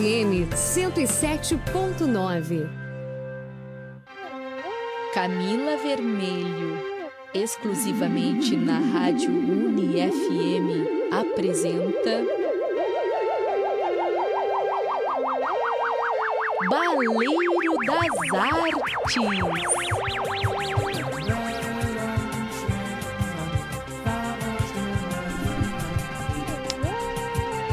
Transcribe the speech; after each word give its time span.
FM 0.00 0.48
107.9. 0.54 2.68
Camila 5.12 5.76
Vermelho, 5.76 6.78
exclusivamente 7.34 8.56
na 8.56 8.78
Rádio 8.78 9.30
Uni 9.30 10.00
FM, 10.00 11.12
apresenta 11.12 12.24
Baleiro 16.70 17.76
das 17.86 18.08
Artes. 18.40 18.80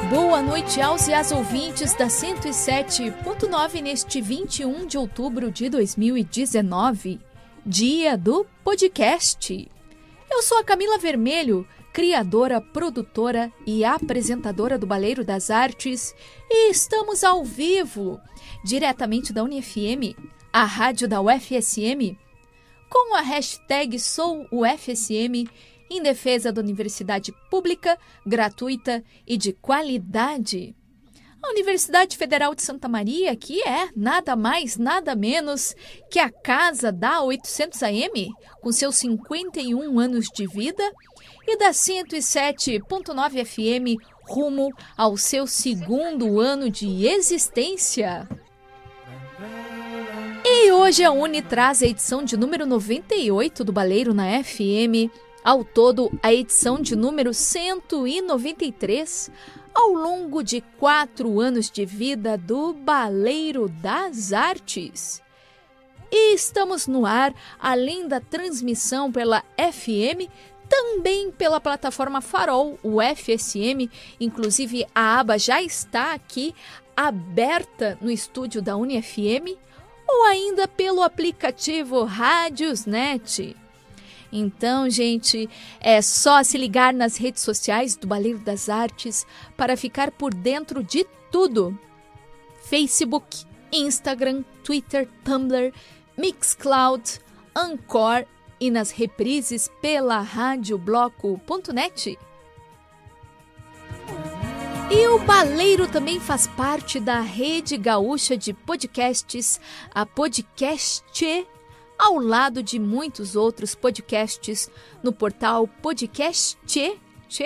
Boa 0.10 0.42
noite 0.42 0.80
aos 0.80 1.10
e 1.10 1.14
às 1.14 1.34
ouvintes 1.34 1.94
da 1.94 2.07
107.9 2.07 3.82
neste 3.82 4.21
21 4.21 4.88
de 4.88 4.97
outubro 4.97 5.52
de 5.52 5.68
2019, 5.68 7.20
dia 7.66 8.18
do 8.18 8.46
podcast. 8.64 9.70
Eu 10.32 10.42
sou 10.43 10.60
a 10.60 10.64
Camila 10.64 10.97
Vermelho, 10.97 11.68
criadora, 11.92 12.61
produtora 12.61 13.52
e 13.66 13.83
apresentadora 13.83 14.78
do 14.78 14.88
Baleiro 14.88 15.25
das 15.25 15.50
Artes, 15.50 16.16
e 16.50 16.71
estamos 16.71 17.25
ao 17.25 17.44
vivo, 17.44 18.18
diretamente 18.64 19.33
da 19.33 19.44
UniFM, 19.44 20.16
a 20.54 20.64
rádio 20.64 21.05
da 21.10 21.19
UFSM, 21.19 22.18
com 22.89 23.14
a 23.14 23.19
hashtag 23.19 24.00
SouUFSM 24.00 25.50
em 25.89 26.01
defesa 26.01 26.51
da 26.51 26.61
universidade 26.61 27.33
pública, 27.50 27.97
gratuita 28.25 29.04
e 29.25 29.37
de 29.37 29.54
qualidade. 29.54 30.75
A 31.41 31.51
Universidade 31.51 32.17
Federal 32.17 32.53
de 32.55 32.63
Santa 32.63 32.89
Maria, 32.89 33.36
que 33.36 33.61
é 33.61 33.89
nada 33.95 34.36
mais, 34.36 34.75
nada 34.75 35.16
menos 35.16 35.75
que 36.09 36.19
a 36.19 36.29
casa 36.29 36.91
da 36.91 37.21
800 37.21 37.83
AM, 37.83 38.33
com 38.59 38.71
seus 38.71 38.95
51 38.97 39.99
anos 39.99 40.27
de 40.33 40.47
vida, 40.47 40.83
e 41.47 41.57
da 41.57 41.69
107.9 41.69 43.45
FM, 43.45 44.01
rumo 44.23 44.73
ao 44.97 45.16
seu 45.16 45.47
segundo 45.47 46.39
ano 46.39 46.69
de 46.69 47.07
existência. 47.07 48.27
E 50.44 50.72
hoje 50.72 51.03
a 51.03 51.11
Uni 51.11 51.41
traz 51.41 51.81
a 51.81 51.85
edição 51.85 52.23
de 52.23 52.35
número 52.35 52.66
98 52.66 53.63
do 53.63 53.72
Baleiro 53.72 54.13
na 54.13 54.44
FM, 54.44 55.11
ao 55.48 55.64
todo, 55.64 56.12
a 56.22 56.34
edição 56.34 56.78
de 56.81 56.94
número 56.94 57.34
193, 57.34 59.31
ao 59.73 59.94
longo 59.94 60.44
de 60.44 60.59
quatro 60.78 61.40
anos 61.40 61.72
de 61.72 61.86
vida 61.86 62.38
do 62.38 62.73
Baleiro 62.73 63.70
das 63.70 64.34
Artes. 64.34 65.23
E 66.12 66.36
estamos 66.36 66.86
no 66.86 67.06
ar, 67.06 67.34
além 67.58 68.09
da 68.09 68.20
transmissão 68.20 69.09
pela 69.09 69.42
FM, 69.58 70.30
também 70.68 71.31
pela 71.31 71.62
plataforma 71.62 72.20
Farol, 72.20 72.78
o 72.84 72.98
FSM. 73.02 73.90
Inclusive, 74.20 74.86
a 74.94 75.22
aba 75.22 75.40
já 75.40 75.62
está 75.62 76.12
aqui 76.12 76.53
aberta 76.94 77.98
no 78.02 78.12
estúdio 78.12 78.62
da 78.62 78.75
UniFM, 78.75 79.56
ou 80.06 80.25
ainda 80.25 80.68
pelo 80.68 81.02
aplicativo 81.02 82.03
Rádiosnet. 82.03 83.56
Então, 84.31 84.89
gente, 84.89 85.50
é 85.80 86.02
só 86.02 86.44
se 86.44 86.58
ligar 86.58 86.94
nas 86.94 87.17
redes 87.17 87.42
sociais 87.42 87.95
do 87.95 88.08
Baleiro 88.08 88.39
das 88.39 88.67
Artes 88.69 89.25
para 89.56 89.78
ficar 89.78 90.11
por 90.11 90.34
dentro 90.34 90.84
de 90.84 91.06
tudo: 91.31 91.78
Facebook, 92.64 93.45
Instagram, 93.72 94.44
Twitter, 94.64 95.08
Tumblr, 95.23 95.73
Mixcloud, 96.17 97.19
Anchor 97.56 98.25
e 98.59 98.69
nas 98.69 98.92
reprises 98.92 99.69
pela 99.81 100.19
radiobloco.net. 100.19 102.18
E 104.90 105.07
o 105.09 105.19
Baleiro 105.19 105.85
também 105.88 106.18
faz 106.18 106.47
parte 106.47 106.97
da 106.97 107.19
rede 107.19 107.75
gaúcha 107.75 108.38
de 108.38 108.53
podcasts, 108.53 109.59
a 109.94 110.06
Podcast 110.06 111.03
ao 111.97 112.19
lado 112.19 112.62
de 112.62 112.80
muitos 112.80 113.35
outros 113.35 113.75
podcasts 113.75 114.69
no 115.02 115.12
portal 115.12 115.68
Podcast 115.81 116.58
Tchê 116.66 116.97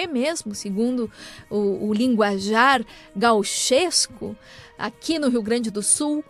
mesmo, 0.08 0.54
segundo 0.54 1.10
o, 1.50 1.88
o 1.88 1.94
linguajar 1.94 2.86
gauchesco, 3.16 4.36
aqui 4.78 5.18
no 5.18 5.30
Rio 5.30 5.42
Grande 5.42 5.72
do 5.72 5.82
Sul, 5.82 6.24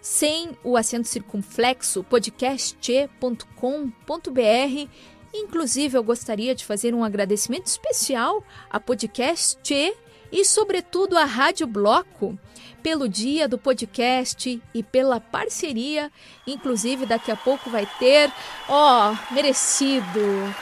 sem 0.00 0.56
o 0.62 0.76
acento 0.76 1.08
circunflexo, 1.08 2.04
podcast.com.br. 2.04 4.88
Inclusive, 5.34 5.98
eu 5.98 6.04
gostaria 6.04 6.54
de 6.54 6.64
fazer 6.64 6.94
um 6.94 7.04
agradecimento 7.04 7.66
especial 7.66 8.42
a 8.70 8.80
Podcast 8.80 9.58
e, 10.30 10.44
sobretudo, 10.44 11.18
a 11.18 11.24
Rádio 11.24 11.66
Bloco 11.66 12.38
pelo 12.82 13.08
dia 13.08 13.48
do 13.48 13.58
podcast 13.58 14.60
e 14.74 14.82
pela 14.82 15.20
parceria. 15.20 16.10
Inclusive, 16.46 17.06
daqui 17.06 17.30
a 17.30 17.36
pouco 17.36 17.70
vai 17.70 17.88
ter, 17.98 18.32
ó, 18.68 19.12
oh, 19.12 19.34
merecido, 19.34 20.54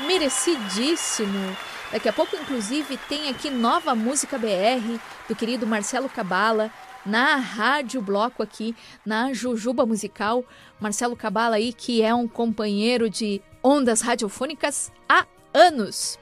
merecidíssimo. 0.00 1.56
Daqui 1.90 2.08
a 2.08 2.12
pouco, 2.12 2.36
inclusive, 2.36 2.96
tem 3.08 3.28
aqui 3.28 3.50
nova 3.50 3.94
música 3.94 4.38
BR 4.38 4.98
do 5.28 5.36
querido 5.36 5.66
Marcelo 5.66 6.08
Cabala 6.08 6.70
na 7.04 7.36
Rádio 7.36 8.00
Bloco 8.00 8.42
aqui, 8.42 8.74
na 9.04 9.32
Jujuba 9.32 9.84
Musical. 9.84 10.44
Marcelo 10.80 11.16
Cabala 11.16 11.56
aí, 11.56 11.72
que 11.72 12.02
é 12.02 12.14
um 12.14 12.26
companheiro 12.26 13.10
de 13.10 13.42
ondas 13.62 14.00
radiofônicas 14.00 14.90
há 15.08 15.26
anos. 15.52 16.18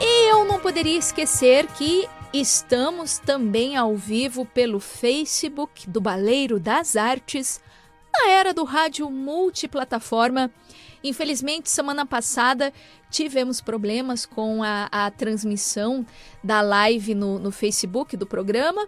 E 0.00 0.30
eu 0.30 0.44
não 0.44 0.60
poderia 0.60 0.98
esquecer 0.98 1.66
que 1.68 2.08
Estamos 2.32 3.18
também 3.18 3.74
ao 3.74 3.96
vivo 3.96 4.44
pelo 4.44 4.78
Facebook 4.78 5.88
do 5.88 5.98
Baleiro 5.98 6.60
das 6.60 6.94
Artes, 6.94 7.58
na 8.12 8.30
era 8.30 8.52
do 8.52 8.64
rádio 8.64 9.08
multiplataforma. 9.10 10.50
Infelizmente, 11.02 11.70
semana 11.70 12.04
passada 12.04 12.70
tivemos 13.10 13.62
problemas 13.62 14.26
com 14.26 14.62
a, 14.62 14.88
a 14.92 15.10
transmissão 15.10 16.04
da 16.44 16.60
live 16.60 17.14
no, 17.14 17.38
no 17.38 17.50
Facebook 17.50 18.14
do 18.14 18.26
programa, 18.26 18.86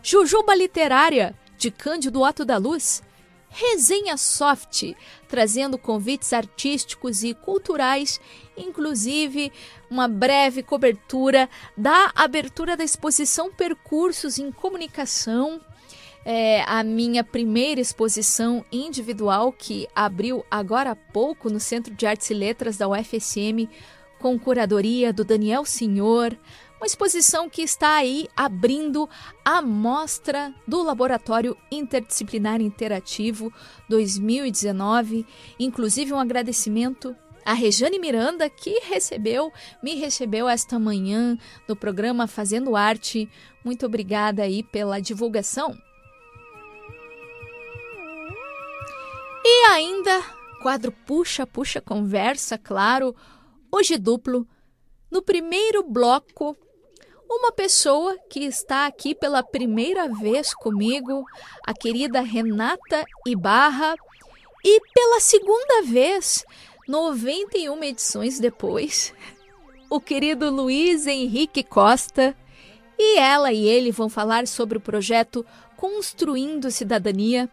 Jujuba 0.00 0.54
Literária, 0.54 1.36
de 1.58 1.72
Cândido 1.72 2.22
Otto 2.22 2.44
da 2.44 2.56
Luz, 2.56 3.02
Resenha 3.48 4.16
Soft, 4.16 4.94
trazendo 5.26 5.76
convites 5.76 6.32
artísticos 6.32 7.24
e 7.24 7.34
culturais, 7.34 8.20
inclusive 8.56 9.50
uma 9.90 10.06
breve 10.06 10.62
cobertura 10.62 11.50
da 11.76 12.12
abertura 12.14 12.76
da 12.76 12.84
exposição 12.84 13.50
Percursos 13.50 14.38
em 14.38 14.52
Comunicação, 14.52 15.60
é, 16.24 16.62
a 16.62 16.82
minha 16.82 17.22
primeira 17.22 17.80
exposição 17.80 18.64
individual 18.72 19.52
que 19.52 19.86
abriu 19.94 20.44
agora 20.50 20.92
há 20.92 20.96
pouco 20.96 21.50
no 21.50 21.60
Centro 21.60 21.94
de 21.94 22.06
Artes 22.06 22.30
e 22.30 22.34
Letras 22.34 22.76
da 22.78 22.88
UFSM, 22.88 23.68
com 24.18 24.38
curadoria 24.38 25.12
do 25.12 25.24
Daniel 25.24 25.64
Senhor, 25.64 26.36
uma 26.80 26.86
exposição 26.86 27.48
que 27.48 27.62
está 27.62 27.96
aí 27.96 28.26
abrindo 28.36 29.08
a 29.44 29.60
mostra 29.60 30.54
do 30.66 30.82
Laboratório 30.82 31.56
Interdisciplinar 31.70 32.60
Interativo 32.60 33.52
2019. 33.88 35.26
Inclusive, 35.58 36.12
um 36.12 36.18
agradecimento 36.18 37.14
a 37.44 37.52
Rejane 37.52 37.98
Miranda, 37.98 38.48
que 38.48 38.80
recebeu, 38.80 39.52
me 39.82 39.94
recebeu 39.96 40.48
esta 40.48 40.78
manhã 40.78 41.36
no 41.68 41.76
programa 41.76 42.26
Fazendo 42.26 42.74
Arte. 42.74 43.28
Muito 43.62 43.84
obrigada 43.84 44.42
aí 44.42 44.62
pela 44.62 45.00
divulgação. 45.00 45.76
E 49.46 49.66
ainda, 49.66 50.22
quadro 50.62 50.90
Puxa, 50.90 51.46
Puxa 51.46 51.78
Conversa, 51.78 52.56
claro, 52.56 53.14
hoje 53.70 53.98
duplo. 53.98 54.48
No 55.10 55.20
primeiro 55.20 55.82
bloco, 55.82 56.56
uma 57.28 57.52
pessoa 57.52 58.16
que 58.30 58.40
está 58.40 58.86
aqui 58.86 59.14
pela 59.14 59.42
primeira 59.42 60.08
vez 60.08 60.54
comigo, 60.54 61.26
a 61.66 61.74
querida 61.74 62.22
Renata 62.22 63.04
Ibarra, 63.26 63.94
e 64.64 64.80
pela 64.94 65.20
segunda 65.20 65.82
vez, 65.82 66.42
91 66.88 67.84
edições 67.84 68.40
depois, 68.40 69.12
o 69.90 70.00
querido 70.00 70.50
Luiz 70.50 71.06
Henrique 71.06 71.62
Costa. 71.62 72.34
E 72.98 73.18
ela 73.18 73.52
e 73.52 73.66
ele 73.66 73.92
vão 73.92 74.08
falar 74.08 74.46
sobre 74.46 74.78
o 74.78 74.80
projeto 74.80 75.44
Construindo 75.76 76.70
Cidadania, 76.70 77.50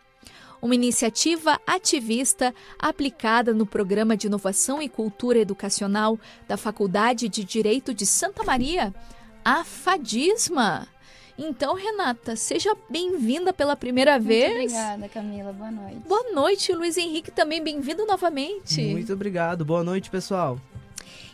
uma 0.62 0.76
iniciativa 0.76 1.60
ativista 1.66 2.54
aplicada 2.78 3.54
no 3.54 3.66
Programa 3.66 4.16
de 4.16 4.28
Inovação 4.28 4.82
e 4.82 4.88
Cultura 4.88 5.40
Educacional 5.40 6.20
da 6.48 6.56
Faculdade 6.56 7.28
de 7.28 7.44
Direito 7.44 7.94
de 7.94 8.06
Santa 8.06 8.44
Maria, 8.44 8.94
a 9.44 9.64
Fadisma. 9.64 10.88
Então, 11.38 11.74
Renata, 11.74 12.36
seja 12.36 12.76
bem-vinda 12.88 13.52
pela 13.52 13.76
primeira 13.76 14.14
Muito 14.14 14.28
vez. 14.28 14.72
Obrigada, 14.72 15.10
Camila. 15.10 15.52
Boa 15.52 15.72
noite. 15.72 16.00
Boa 16.08 16.32
noite, 16.34 16.74
Luiz 16.74 16.98
Henrique, 16.98 17.32
também 17.32 17.64
bem-vindo 17.64 18.06
novamente. 18.06 18.82
Muito 18.84 19.12
obrigado. 19.12 19.66
Boa 19.66 19.84
noite, 19.84 20.10
pessoal. 20.12 20.60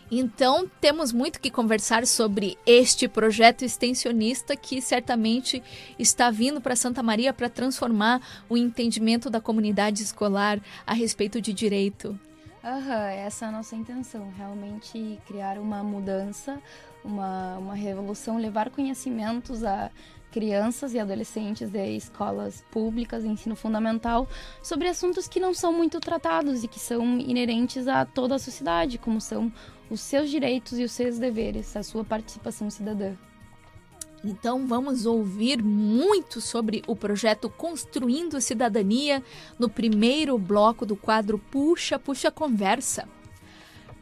Então, 0.09 0.69
temos 0.79 1.11
muito 1.11 1.39
que 1.39 1.51
conversar 1.51 2.07
sobre 2.07 2.57
este 2.65 3.07
projeto 3.07 3.65
extensionista 3.65 4.55
que 4.55 4.81
certamente 4.81 5.61
está 5.99 6.31
vindo 6.31 6.61
para 6.61 6.77
Santa 6.77 7.03
Maria 7.03 7.33
para 7.33 7.49
transformar 7.49 8.21
o 8.47 8.55
entendimento 8.55 9.29
da 9.29 9.41
comunidade 9.41 10.01
escolar 10.01 10.61
a 10.85 10.93
respeito 10.93 11.41
de 11.41 11.51
direito. 11.51 12.17
Aham, 12.63 13.09
essa 13.09 13.45
é 13.45 13.47
a 13.49 13.51
nossa 13.51 13.75
intenção, 13.75 14.31
realmente 14.35 15.19
criar 15.25 15.57
uma 15.57 15.83
mudança, 15.83 16.61
uma, 17.03 17.57
uma 17.57 17.75
revolução, 17.75 18.37
levar 18.37 18.69
conhecimentos 18.69 19.63
a 19.63 19.91
crianças 20.31 20.93
e 20.93 20.99
adolescentes 20.99 21.69
de 21.69 21.95
escolas 21.95 22.63
públicas, 22.69 23.23
ensino 23.23 23.55
fundamental, 23.55 24.27
sobre 24.61 24.87
assuntos 24.87 25.27
que 25.27 25.39
não 25.39 25.53
são 25.53 25.71
muito 25.71 25.99
tratados 25.99 26.63
e 26.63 26.67
que 26.67 26.79
são 26.79 27.17
inerentes 27.19 27.87
a 27.87 28.05
toda 28.05 28.35
a 28.35 28.39
sociedade, 28.39 28.97
como 28.97 29.21
são 29.21 29.51
os 29.89 30.01
seus 30.01 30.29
direitos 30.29 30.77
e 30.77 30.83
os 30.83 30.91
seus 30.91 31.17
deveres, 31.17 31.75
a 31.75 31.83
sua 31.83 32.03
participação 32.03 32.69
cidadã. 32.69 33.15
Então 34.23 34.65
vamos 34.65 35.05
ouvir 35.05 35.63
muito 35.63 36.41
sobre 36.41 36.83
o 36.87 36.95
projeto 36.95 37.49
Construindo 37.49 38.41
Cidadania 38.41 39.23
no 39.59 39.69
primeiro 39.69 40.37
bloco 40.37 40.85
do 40.85 40.95
quadro 40.95 41.37
Puxa, 41.37 41.99
Puxa 41.99 42.31
Conversa. 42.31 43.07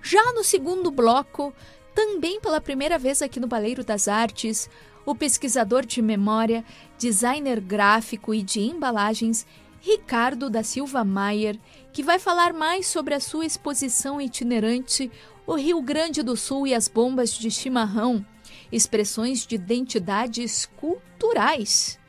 Já 0.02 0.34
no 0.34 0.44
segundo 0.44 0.90
bloco, 0.90 1.54
também 1.94 2.40
pela 2.40 2.62
primeira 2.62 2.98
vez 2.98 3.22
aqui 3.22 3.40
no 3.40 3.48
Baleiro 3.48 3.84
das 3.84 4.08
Artes, 4.08 4.70
o 5.06 5.14
pesquisador 5.14 5.86
de 5.86 6.02
memória, 6.02 6.64
designer 6.98 7.60
gráfico 7.60 8.34
e 8.34 8.42
de 8.42 8.62
embalagens, 8.62 9.46
Ricardo 9.86 10.50
da 10.50 10.64
Silva 10.64 11.04
Maier, 11.04 11.60
que 11.94 12.02
vai 12.02 12.18
falar 12.18 12.54
mais 12.54 12.88
sobre 12.88 13.14
a 13.14 13.20
sua 13.20 13.46
exposição 13.46 14.20
itinerante 14.20 15.12
O 15.46 15.54
Rio 15.54 15.80
Grande 15.80 16.24
do 16.24 16.36
Sul 16.36 16.66
e 16.66 16.74
as 16.74 16.88
Bombas 16.88 17.32
de 17.32 17.52
Chimarrão, 17.52 18.26
expressões 18.72 19.46
de 19.46 19.54
identidades 19.54 20.68
culturais. 20.76 22.00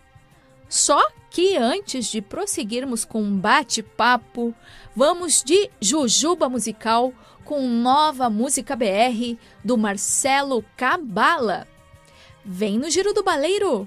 Só 0.70 1.06
que 1.30 1.54
antes 1.58 2.06
de 2.06 2.22
prosseguirmos 2.22 3.04
com 3.04 3.22
um 3.22 3.38
bate-papo, 3.38 4.54
vamos 4.94 5.42
de 5.44 5.70
Jujuba 5.78 6.48
Musical 6.48 7.12
com 7.44 7.68
nova 7.68 8.30
música 8.30 8.74
BR 8.74 9.36
do 9.62 9.76
Marcelo 9.76 10.64
Cabala. 10.78 11.68
Vem 12.42 12.78
no 12.78 12.88
Giro 12.88 13.12
do 13.12 13.22
Baleiro! 13.22 13.86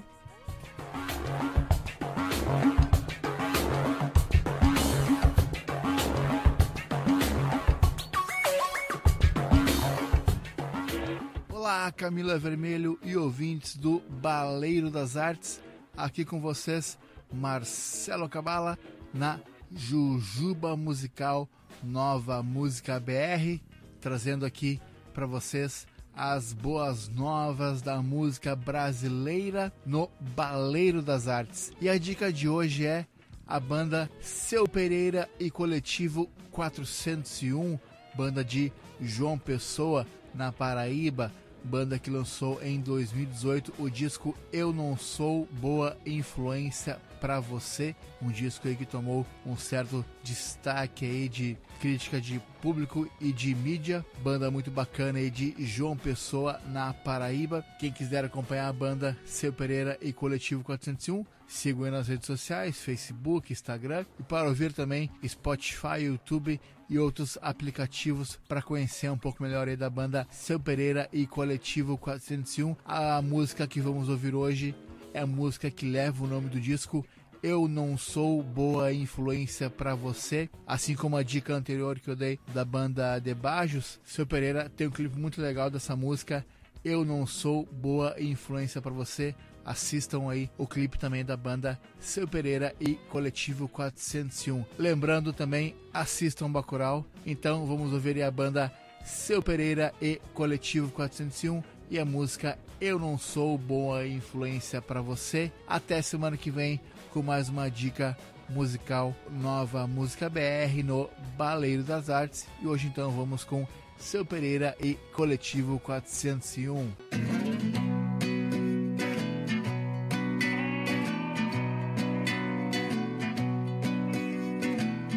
Camila 11.88 12.36
Vermelho 12.36 12.98
e 13.02 13.16
ouvintes 13.16 13.76
do 13.76 14.00
Baleiro 14.00 14.90
das 14.90 15.16
Artes. 15.16 15.62
Aqui 15.96 16.24
com 16.24 16.40
vocês, 16.40 16.98
Marcelo 17.32 18.28
Cabala, 18.28 18.76
na 19.14 19.40
Jujuba 19.72 20.76
Musical 20.76 21.48
Nova 21.82 22.42
Música 22.42 23.00
BR, 23.00 23.62
trazendo 24.00 24.44
aqui 24.44 24.80
para 25.14 25.24
vocês 25.26 25.86
as 26.14 26.52
boas 26.52 27.08
novas 27.08 27.80
da 27.80 28.02
música 28.02 28.54
brasileira 28.54 29.72
no 29.86 30.10
Baleiro 30.36 31.00
das 31.00 31.28
Artes. 31.28 31.72
E 31.80 31.88
a 31.88 31.96
dica 31.96 32.30
de 32.32 32.48
hoje 32.48 32.84
é 32.84 33.06
a 33.46 33.58
banda 33.58 34.10
Seu 34.20 34.68
Pereira 34.68 35.30
e 35.38 35.50
Coletivo 35.50 36.28
401, 36.50 37.78
banda 38.14 38.44
de 38.44 38.70
João 39.00 39.38
Pessoa, 39.38 40.06
na 40.34 40.52
Paraíba, 40.52 41.32
banda 41.64 41.98
que 41.98 42.10
lançou 42.10 42.62
em 42.62 42.80
2018 42.80 43.74
o 43.78 43.88
disco 43.88 44.36
Eu 44.52 44.72
Não 44.72 44.96
Sou 44.96 45.46
Boa 45.60 45.96
Influência 46.06 46.98
para 47.20 47.38
Você, 47.38 47.94
um 48.22 48.30
disco 48.30 48.66
aí 48.66 48.74
que 48.74 48.86
tomou 48.86 49.26
um 49.44 49.56
certo 49.56 50.04
destaque 50.22 51.04
aí 51.04 51.28
de 51.28 51.56
crítica 51.80 52.20
de 52.20 52.40
público 52.62 53.10
e 53.20 53.32
de 53.32 53.54
mídia, 53.54 54.04
banda 54.22 54.50
muito 54.50 54.70
bacana 54.70 55.18
aí 55.18 55.30
de 55.30 55.54
João 55.58 55.96
Pessoa 55.96 56.60
na 56.66 56.92
Paraíba. 56.92 57.64
Quem 57.78 57.92
quiser 57.92 58.24
acompanhar 58.24 58.68
a 58.68 58.72
banda 58.72 59.16
Seu 59.24 59.52
Pereira 59.52 59.98
e 60.00 60.12
Coletivo 60.12 60.64
401, 60.64 61.24
sigam 61.46 61.90
nas 61.90 62.08
redes 62.08 62.26
sociais, 62.26 62.78
Facebook, 62.78 63.52
Instagram. 63.52 64.04
E 64.18 64.22
para 64.22 64.48
ouvir 64.48 64.72
também 64.72 65.10
Spotify, 65.26 66.04
YouTube 66.04 66.60
e 66.90 66.98
outros 66.98 67.38
aplicativos 67.40 68.38
para 68.48 68.60
conhecer 68.60 69.08
um 69.10 69.16
pouco 69.16 69.42
melhor 69.42 69.68
aí 69.68 69.76
da 69.76 69.88
banda 69.88 70.26
Seu 70.28 70.58
Pereira 70.58 71.08
e 71.12 71.24
Coletivo 71.24 71.96
401. 71.96 72.76
A 72.84 73.22
música 73.22 73.66
que 73.66 73.80
vamos 73.80 74.08
ouvir 74.08 74.34
hoje 74.34 74.74
é 75.14 75.20
a 75.20 75.26
música 75.26 75.70
que 75.70 75.88
leva 75.88 76.24
o 76.24 76.26
nome 76.26 76.48
do 76.48 76.60
disco 76.60 77.06
Eu 77.40 77.68
Não 77.68 77.96
Sou 77.96 78.42
Boa 78.42 78.92
Influência 78.92 79.70
para 79.70 79.94
Você. 79.94 80.50
Assim 80.66 80.96
como 80.96 81.16
a 81.16 81.22
dica 81.22 81.54
anterior 81.54 82.00
que 82.00 82.10
eu 82.10 82.16
dei 82.16 82.40
da 82.52 82.64
banda 82.64 83.20
De 83.20 83.32
Bajos, 83.34 84.00
Seu 84.04 84.26
Pereira 84.26 84.68
tem 84.68 84.88
um 84.88 84.90
clipe 84.90 85.16
muito 85.16 85.40
legal 85.40 85.70
dessa 85.70 85.94
música 85.94 86.44
Eu 86.84 87.04
Não 87.04 87.24
Sou 87.24 87.64
Boa 87.66 88.16
Influência 88.20 88.82
para 88.82 88.92
Você. 88.92 89.34
Assistam 89.64 90.30
aí 90.30 90.50
o 90.56 90.66
clipe 90.66 90.98
também 90.98 91.24
da 91.24 91.36
banda 91.36 91.78
Seu 91.98 92.26
Pereira 92.26 92.74
e 92.80 92.94
Coletivo 92.94 93.68
401. 93.68 94.64
Lembrando 94.78 95.32
também, 95.32 95.74
assistam 95.92 96.50
Bacurau. 96.50 97.04
Então 97.24 97.66
vamos 97.66 97.92
ouvir 97.92 98.22
a 98.22 98.30
banda 98.30 98.72
Seu 99.04 99.42
Pereira 99.42 99.92
e 100.00 100.20
Coletivo 100.34 100.90
401 100.90 101.62
e 101.90 101.98
a 101.98 102.04
música 102.04 102.58
Eu 102.80 102.98
Não 102.98 103.18
Sou 103.18 103.58
Boa 103.58 104.06
Influência 104.06 104.80
para 104.80 105.02
Você. 105.02 105.52
Até 105.66 106.00
semana 106.00 106.36
que 106.36 106.50
vem 106.50 106.80
com 107.12 107.22
mais 107.22 107.48
uma 107.48 107.68
dica 107.68 108.16
musical 108.48 109.14
nova, 109.30 109.86
música 109.86 110.28
BR 110.28 110.82
no 110.84 111.08
Baleiro 111.36 111.82
das 111.82 112.10
Artes. 112.10 112.46
E 112.62 112.66
hoje 112.66 112.86
então 112.86 113.10
vamos 113.10 113.44
com 113.44 113.66
Seu 113.98 114.24
Pereira 114.24 114.76
e 114.80 114.94
Coletivo 115.12 115.78
401. 115.80 117.89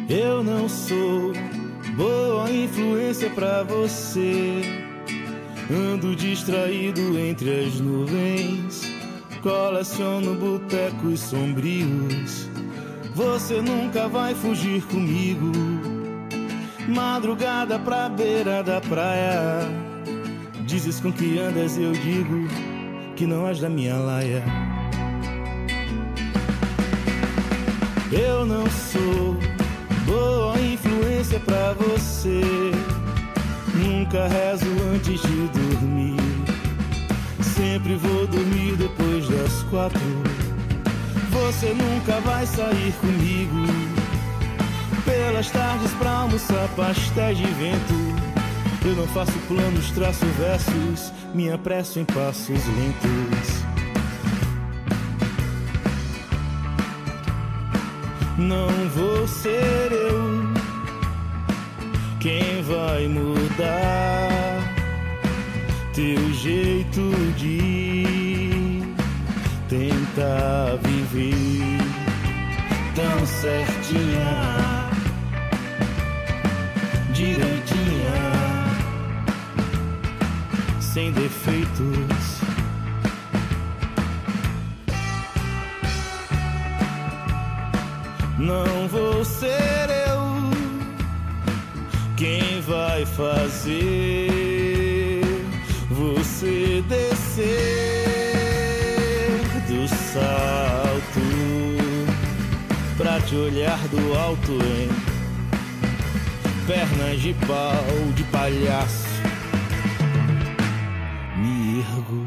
Eu 0.08 0.44
não 0.44 0.68
sou 0.68 1.32
boa 1.96 2.50
influência 2.50 3.30
para 3.30 3.62
você. 3.62 4.62
Ando 5.70 6.14
distraído 6.14 7.18
entre 7.18 7.64
as 7.64 7.80
nuvens, 7.80 8.82
coleciono 9.42 10.34
botecos 10.34 11.20
sombrios. 11.20 12.50
Você 13.14 13.62
nunca 13.62 14.06
vai 14.06 14.34
fugir 14.34 14.82
comigo. 14.82 15.50
Madrugada 16.86 17.78
pra 17.78 18.10
beira 18.10 18.62
da 18.62 18.82
praia. 18.82 19.60
Dizes 20.66 21.00
com 21.00 21.10
que 21.10 21.38
andas, 21.38 21.78
eu 21.78 21.92
digo 21.92 22.46
que 23.16 23.26
não 23.26 23.48
és 23.48 23.58
da 23.60 23.70
minha 23.70 23.96
laia. 23.96 24.44
Eu 28.12 28.44
não 28.44 28.68
sou 28.70 29.53
boa 30.06 30.58
influência 30.60 31.40
pra 31.40 31.74
você. 31.74 32.40
Nunca 33.74 34.28
rezo 34.28 34.66
antes 34.92 35.20
de 35.20 35.48
dormir. 35.48 36.16
Sempre 37.42 37.96
vou 37.96 38.26
dormir 38.26 38.76
depois 38.76 39.28
das 39.28 39.62
quatro. 39.64 40.00
Você 41.30 41.74
nunca 41.74 42.20
vai 42.20 42.46
sair 42.46 42.92
comigo. 43.00 43.66
Pelas 45.04 45.50
tardes 45.50 45.90
pra 45.92 46.10
almoçar 46.10 46.68
pastéis 46.76 47.38
de 47.38 47.46
vento. 47.46 47.94
Eu 48.84 48.94
não 48.96 49.06
faço 49.08 49.32
planos, 49.48 49.90
traço 49.92 50.26
versos, 50.38 51.12
me 51.34 51.50
apresso 51.50 51.98
em 51.98 52.04
passos 52.04 52.48
lentos. 52.48 53.64
Teu 65.94 66.32
jeito 66.34 67.12
de 67.36 68.82
tentar 69.68 70.76
viver 70.82 71.78
tão 72.96 73.24
certinha, 73.24 74.90
direitinha, 77.12 78.12
sem 80.80 81.12
defeitos. 81.12 82.40
Não 88.36 88.88
vou 88.88 89.24
ser 89.24 89.88
eu 90.08 90.50
quem 92.16 92.60
vai 92.62 93.06
fazer 93.06 94.33
descer 97.34 98.46
do 99.66 99.88
salto 99.88 101.20
pra 102.96 103.20
te 103.20 103.34
olhar 103.34 103.78
do 103.88 104.16
alto 104.16 104.52
em 104.52 104.88
pernas 106.66 107.20
de 107.20 107.34
pau 107.46 108.12
de 108.14 108.22
palhaço. 108.24 109.08
Me 111.36 111.80
ergo. 111.80 112.24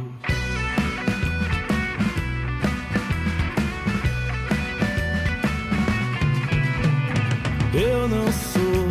Eu 7.73 8.07
não 8.09 8.31
sou 8.31 8.87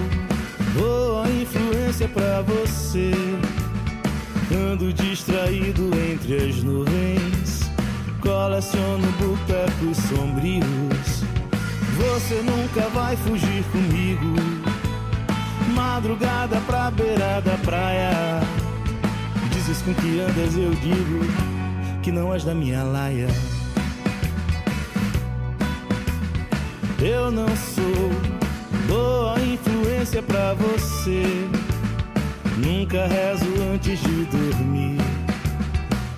boa 0.81 1.29
influência 1.29 2.09
pra 2.09 2.43
você. 2.43 3.13
Ando 4.57 4.91
distraído 4.91 5.91
entre 6.11 6.37
as 6.37 6.63
nuvens, 6.63 7.71
coleciono 8.23 9.07
botecos 9.19 9.99
sombrios. 10.09 11.23
Você 11.99 12.37
nunca 12.37 12.89
vai 12.89 13.15
fugir 13.17 13.63
comigo. 13.65 14.35
Madrugada 15.75 16.59
pra 16.67 16.91
beira 16.91 17.43
da 17.43 17.59
praia. 17.59 18.41
Dizes 19.53 19.83
com 19.83 19.93
que 19.93 20.21
andas, 20.21 20.57
eu 20.57 20.71
digo 20.75 21.21
que 22.03 22.11
não 22.11 22.33
és 22.33 22.43
da 22.43 22.55
minha 22.55 22.83
laia. 22.83 23.29
Eu 26.99 27.31
não 27.31 27.49
sou 27.57 28.11
boa 28.89 29.39
influência 29.39 30.23
pra 30.23 30.55
você. 30.55 31.66
Nunca 32.57 33.07
rezo 33.07 33.45
antes 33.71 34.01
de 34.01 34.25
dormir. 34.25 34.97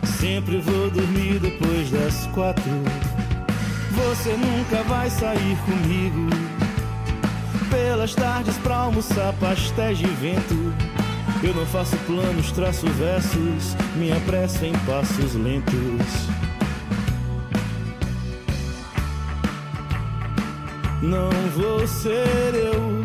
Sempre 0.05 0.59
vou 0.59 0.89
dormir 0.89 1.41
depois 1.41 1.91
das 1.91 2.27
quatro. 2.27 2.71
Você 3.91 4.37
nunca 4.37 4.85
vai 4.85 5.11
sair 5.11 5.57
comigo. 5.65 6.31
Pelas 7.69 8.15
tardes 8.15 8.57
pra 8.59 8.77
almoçar 8.77 9.33
pastéis 9.41 9.99
de 9.99 10.07
vento. 10.07 10.73
Eu 11.43 11.55
não 11.55 11.67
faço 11.67 11.97
planos, 11.99 12.53
traço 12.53 12.87
versos, 12.87 13.77
me 13.97 14.13
apresso 14.13 14.65
em 14.65 14.73
passos 14.87 15.35
lentos. 15.35 16.29
Não 21.03 21.31
vou 21.57 21.87
ser 21.87 22.55
eu 22.55 22.98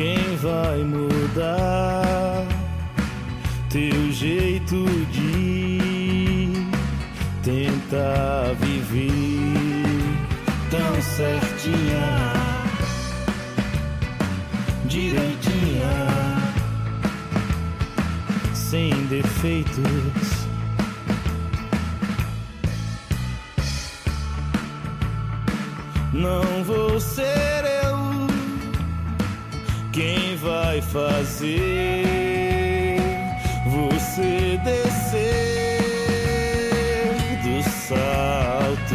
quem 0.00 0.36
vai 0.36 0.78
mudar 0.82 2.46
teu 3.68 4.10
jeito 4.10 4.82
de 5.12 6.52
tentar 7.42 8.54
viver 8.60 9.12
tão 10.70 11.02
certinha, 11.02 12.32
direitinha, 14.86 16.06
sem 18.54 18.90
defeitos. 19.08 20.48
Não 26.14 26.64
vou 26.64 26.98
ser 26.98 27.59
quem 29.92 30.36
vai 30.36 30.80
fazer 30.80 32.04
você 33.66 34.60
descer 34.62 35.80
do 37.42 37.62
salto 37.88 38.94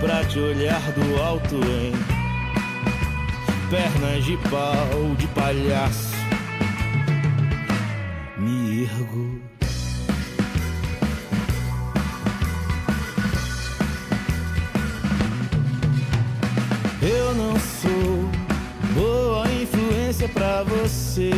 pra 0.00 0.24
te 0.24 0.38
olhar 0.38 0.80
do 0.92 1.22
alto 1.22 1.56
em 1.56 1.92
pernas 3.68 4.24
de 4.24 4.36
pau 4.48 5.14
de 5.16 5.26
palhaço. 5.28 6.16
Me 8.38 8.84
ergo. 8.84 9.42
Eu 17.02 17.34
não 17.34 17.58
influência 20.18 20.28
pra 20.28 20.64
você. 20.64 21.30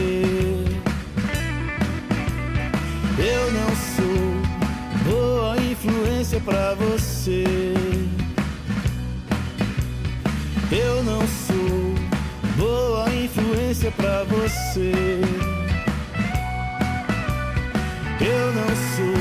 Eu 3.18 3.52
não 3.52 3.76
sou 3.96 5.12
boa 5.12 5.56
influência 5.58 6.40
pra 6.40 6.75
você. 6.75 7.44
Eu 10.72 11.04
não 11.04 11.20
sou 11.26 11.94
boa 12.56 13.06
influência 13.12 13.90
pra 13.92 14.25
você. 14.25 14.92
Eu 18.20 18.52
não 18.54 18.68
sou 18.96 19.20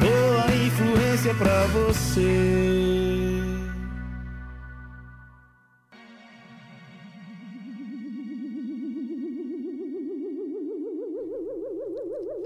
boa 0.00 0.46
influência 0.54 1.34
pra 1.34 1.66
você. 1.66 3.23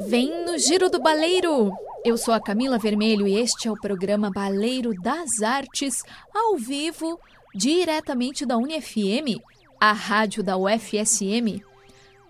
Vem 0.00 0.44
no 0.44 0.56
Giro 0.56 0.88
do 0.88 1.00
Baleiro! 1.00 1.72
Eu 2.04 2.16
sou 2.16 2.32
a 2.32 2.40
Camila 2.40 2.78
Vermelho 2.78 3.26
e 3.26 3.36
este 3.36 3.66
é 3.66 3.70
o 3.70 3.80
programa 3.80 4.30
Baleiro 4.30 4.94
das 4.94 5.42
Artes, 5.42 6.04
ao 6.32 6.56
vivo, 6.56 7.18
diretamente 7.52 8.46
da 8.46 8.56
UniFM, 8.56 9.42
a 9.80 9.92
rádio 9.92 10.42
da 10.42 10.56
UFSM, 10.56 11.62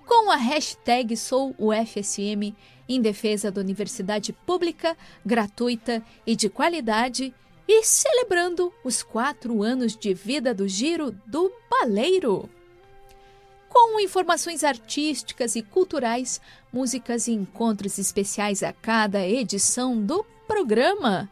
com 0.06 0.30
a 0.30 0.36
hashtag 0.36 1.14
SouUFSM 1.14 2.54
em 2.88 3.00
defesa 3.02 3.50
da 3.50 3.60
universidade 3.60 4.32
pública, 4.32 4.96
gratuita 5.24 6.02
e 6.26 6.34
de 6.34 6.48
qualidade 6.48 7.34
e 7.68 7.84
celebrando 7.84 8.72
os 8.82 9.02
quatro 9.02 9.62
anos 9.62 9.94
de 9.94 10.14
vida 10.14 10.54
do 10.54 10.66
Giro 10.66 11.12
do 11.26 11.52
Baleiro. 11.70 12.48
Com 13.68 14.00
informações 14.00 14.64
artísticas 14.64 15.54
e 15.54 15.62
culturais, 15.62 16.40
músicas 16.72 17.28
e 17.28 17.32
encontros 17.32 17.98
especiais 17.98 18.62
a 18.62 18.72
cada 18.72 19.26
edição 19.26 20.00
do 20.00 20.24
programa. 20.46 21.28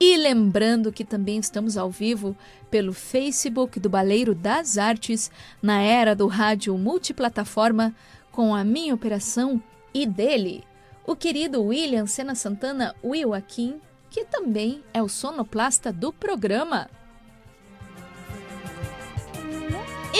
E 0.00 0.16
lembrando 0.16 0.92
que 0.92 1.04
também 1.04 1.38
estamos 1.38 1.76
ao 1.76 1.90
vivo 1.90 2.36
pelo 2.70 2.92
Facebook 2.92 3.80
do 3.80 3.88
Baleiro 3.88 4.34
das 4.34 4.78
Artes, 4.78 5.30
na 5.60 5.80
era 5.80 6.14
do 6.14 6.26
rádio 6.26 6.76
multiplataforma, 6.78 7.94
com 8.30 8.54
a 8.54 8.62
minha 8.62 8.94
operação 8.94 9.60
e 9.92 10.06
dele, 10.06 10.62
o 11.04 11.16
querido 11.16 11.64
William 11.64 12.06
Sena 12.06 12.34
Santana 12.34 12.94
Will 13.02 13.34
Akin, 13.34 13.80
que 14.10 14.24
também 14.24 14.84
é 14.92 15.02
o 15.02 15.08
sonoplasta 15.08 15.92
do 15.92 16.12
programa. 16.12 16.88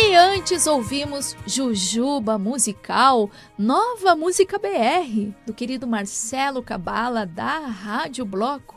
E 0.00 0.14
antes 0.14 0.68
ouvimos 0.68 1.36
Jujuba 1.44 2.38
Musical, 2.38 3.28
nova 3.58 4.14
música 4.14 4.56
BR, 4.56 5.34
do 5.44 5.52
querido 5.52 5.88
Marcelo 5.88 6.62
Cabala, 6.62 7.26
da 7.26 7.58
Rádio 7.58 8.24
Bloco. 8.24 8.76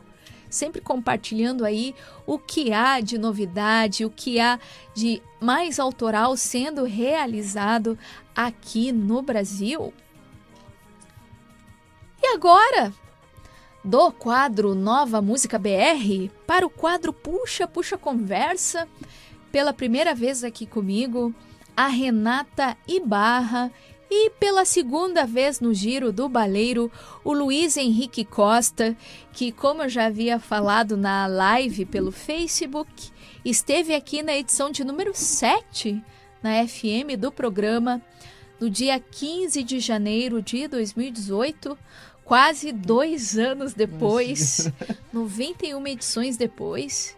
Sempre 0.50 0.82
compartilhando 0.82 1.64
aí 1.64 1.94
o 2.26 2.40
que 2.40 2.74
há 2.74 3.00
de 3.00 3.20
novidade, 3.20 4.04
o 4.04 4.10
que 4.10 4.40
há 4.40 4.60
de 4.96 5.22
mais 5.40 5.80
autoral 5.80 6.36
sendo 6.36 6.86
realizado 6.86 7.96
aqui 8.36 8.92
no 8.92 9.22
Brasil. 9.22 9.94
E 12.20 12.34
agora, 12.34 12.92
do 13.84 14.12
quadro 14.12 14.74
Nova 14.74 15.22
Música 15.22 15.60
BR 15.60 16.32
para 16.48 16.66
o 16.66 16.70
quadro 16.70 17.14
Puxa 17.14 17.68
Puxa 17.68 17.96
Conversa, 17.96 18.88
pela 19.52 19.74
primeira 19.74 20.16
vez 20.16 20.44
aqui 20.44 20.66
comigo, 20.66 21.34
a 21.76 21.88
Renata 21.88 22.78
Ibarra 22.88 23.72
e 24.10 24.30
pela 24.32 24.66
segunda 24.66 25.26
vez 25.26 25.60
no 25.62 25.74
Giro 25.74 26.12
do 26.12 26.28
Baleiro, 26.28 26.92
o 27.24 27.32
Luiz 27.32 27.78
Henrique 27.78 28.26
Costa, 28.26 28.96
que, 29.32 29.52
como 29.52 29.84
eu 29.84 29.90
já 29.90 30.08
havia 30.08 30.38
falado 30.38 30.98
na 30.98 31.28
live 31.28 31.86
pelo 31.86 32.12
Facebook, 32.12 33.10
esteve 33.46 33.96
aqui 33.96 34.22
na 34.22 34.36
edição 34.36 34.70
de 34.70 34.84
número 34.84 35.12
7 35.14 36.04
na 36.44 36.68
FM 36.68 37.18
do 37.18 37.32
programa, 37.32 38.02
no 38.60 38.70
dia 38.70 39.00
15 39.00 39.64
de 39.64 39.80
janeiro 39.80 40.42
de 40.42 40.68
2018, 40.68 41.78
quase 42.26 42.72
dois 42.72 43.38
anos 43.38 43.74
depois, 43.74 44.70
91 45.14 45.88
edições 45.88 46.36
depois. 46.36 47.16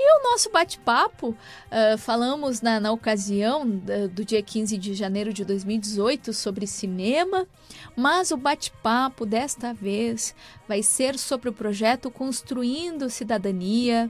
E 0.00 0.20
o 0.20 0.30
nosso 0.30 0.48
bate-papo, 0.50 1.30
uh, 1.30 1.98
falamos 1.98 2.60
na, 2.60 2.78
na 2.78 2.92
ocasião 2.92 3.68
do, 3.68 4.08
do 4.08 4.24
dia 4.24 4.40
15 4.40 4.78
de 4.78 4.94
janeiro 4.94 5.32
de 5.32 5.44
2018 5.44 6.32
sobre 6.32 6.68
cinema, 6.68 7.48
mas 7.96 8.30
o 8.30 8.36
bate-papo 8.36 9.26
desta 9.26 9.74
vez 9.74 10.36
vai 10.68 10.84
ser 10.84 11.18
sobre 11.18 11.48
o 11.48 11.52
projeto 11.52 12.12
Construindo 12.12 13.10
Cidadania, 13.10 14.08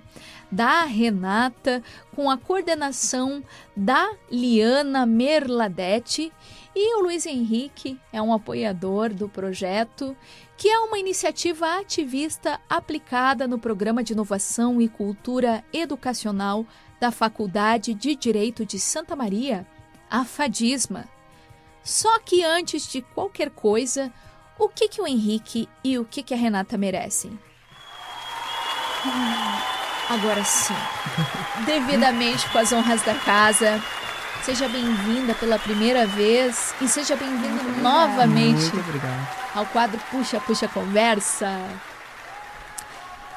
da 0.53 0.85
Renata, 0.85 1.83
com 2.15 2.31
a 2.31 2.37
coordenação 2.37 3.43
da 3.75 4.15
Liana 4.31 5.07
Merladete 5.07 6.33
e 6.81 6.97
o 6.97 7.03
Luiz 7.03 7.27
Henrique 7.27 7.99
é 8.13 8.23
um 8.23 8.33
apoiador 8.33 9.13
do 9.13 9.29
projeto, 9.29 10.17
que 10.59 10.69
é 10.69 10.81
uma 10.81 10.99
iniciativa 10.99 11.79
ativista 11.79 12.61
aplicada 12.69 13.47
no 13.47 13.61
Programa 13.61 14.03
de 14.03 14.13
Inovação 14.13 14.83
e 14.83 14.89
Cultura 14.89 15.65
Educacional 15.73 16.67
da 16.99 17.13
Faculdade 17.13 17.95
de 17.95 18.17
Direito 18.17 18.67
de 18.67 18.77
Santa 18.77 19.15
Maria, 19.15 19.65
a 20.11 20.25
FADISMA. 20.25 21.09
Só 21.85 22.19
que 22.19 22.43
antes 22.43 22.91
de 22.91 23.01
qualquer 23.01 23.51
coisa, 23.51 24.13
o 24.59 24.69
que, 24.69 24.89
que 24.89 25.01
o 25.01 25.07
Henrique 25.07 25.69
e 25.85 25.97
o 25.97 26.05
que, 26.05 26.25
que 26.25 26.35
a 26.35 26.37
Renata 26.37 26.77
merecem? 26.77 27.39
Agora 30.09 30.43
sim, 30.43 30.75
devidamente 31.67 32.49
com 32.51 32.59
as 32.59 32.73
honras 32.73 33.03
da 33.03 33.15
casa, 33.15 33.81
Seja 34.43 34.69
bem-vinda 34.69 35.35
pela 35.35 35.59
primeira 35.59 36.07
vez 36.07 36.75
e 36.81 36.89
seja 36.89 37.15
bem-vindo 37.17 37.83
novamente 37.83 38.73
ao 39.55 39.67
quadro 39.67 40.01
Puxa 40.11 40.41
Puxa 40.41 40.67
Conversa. 40.69 41.49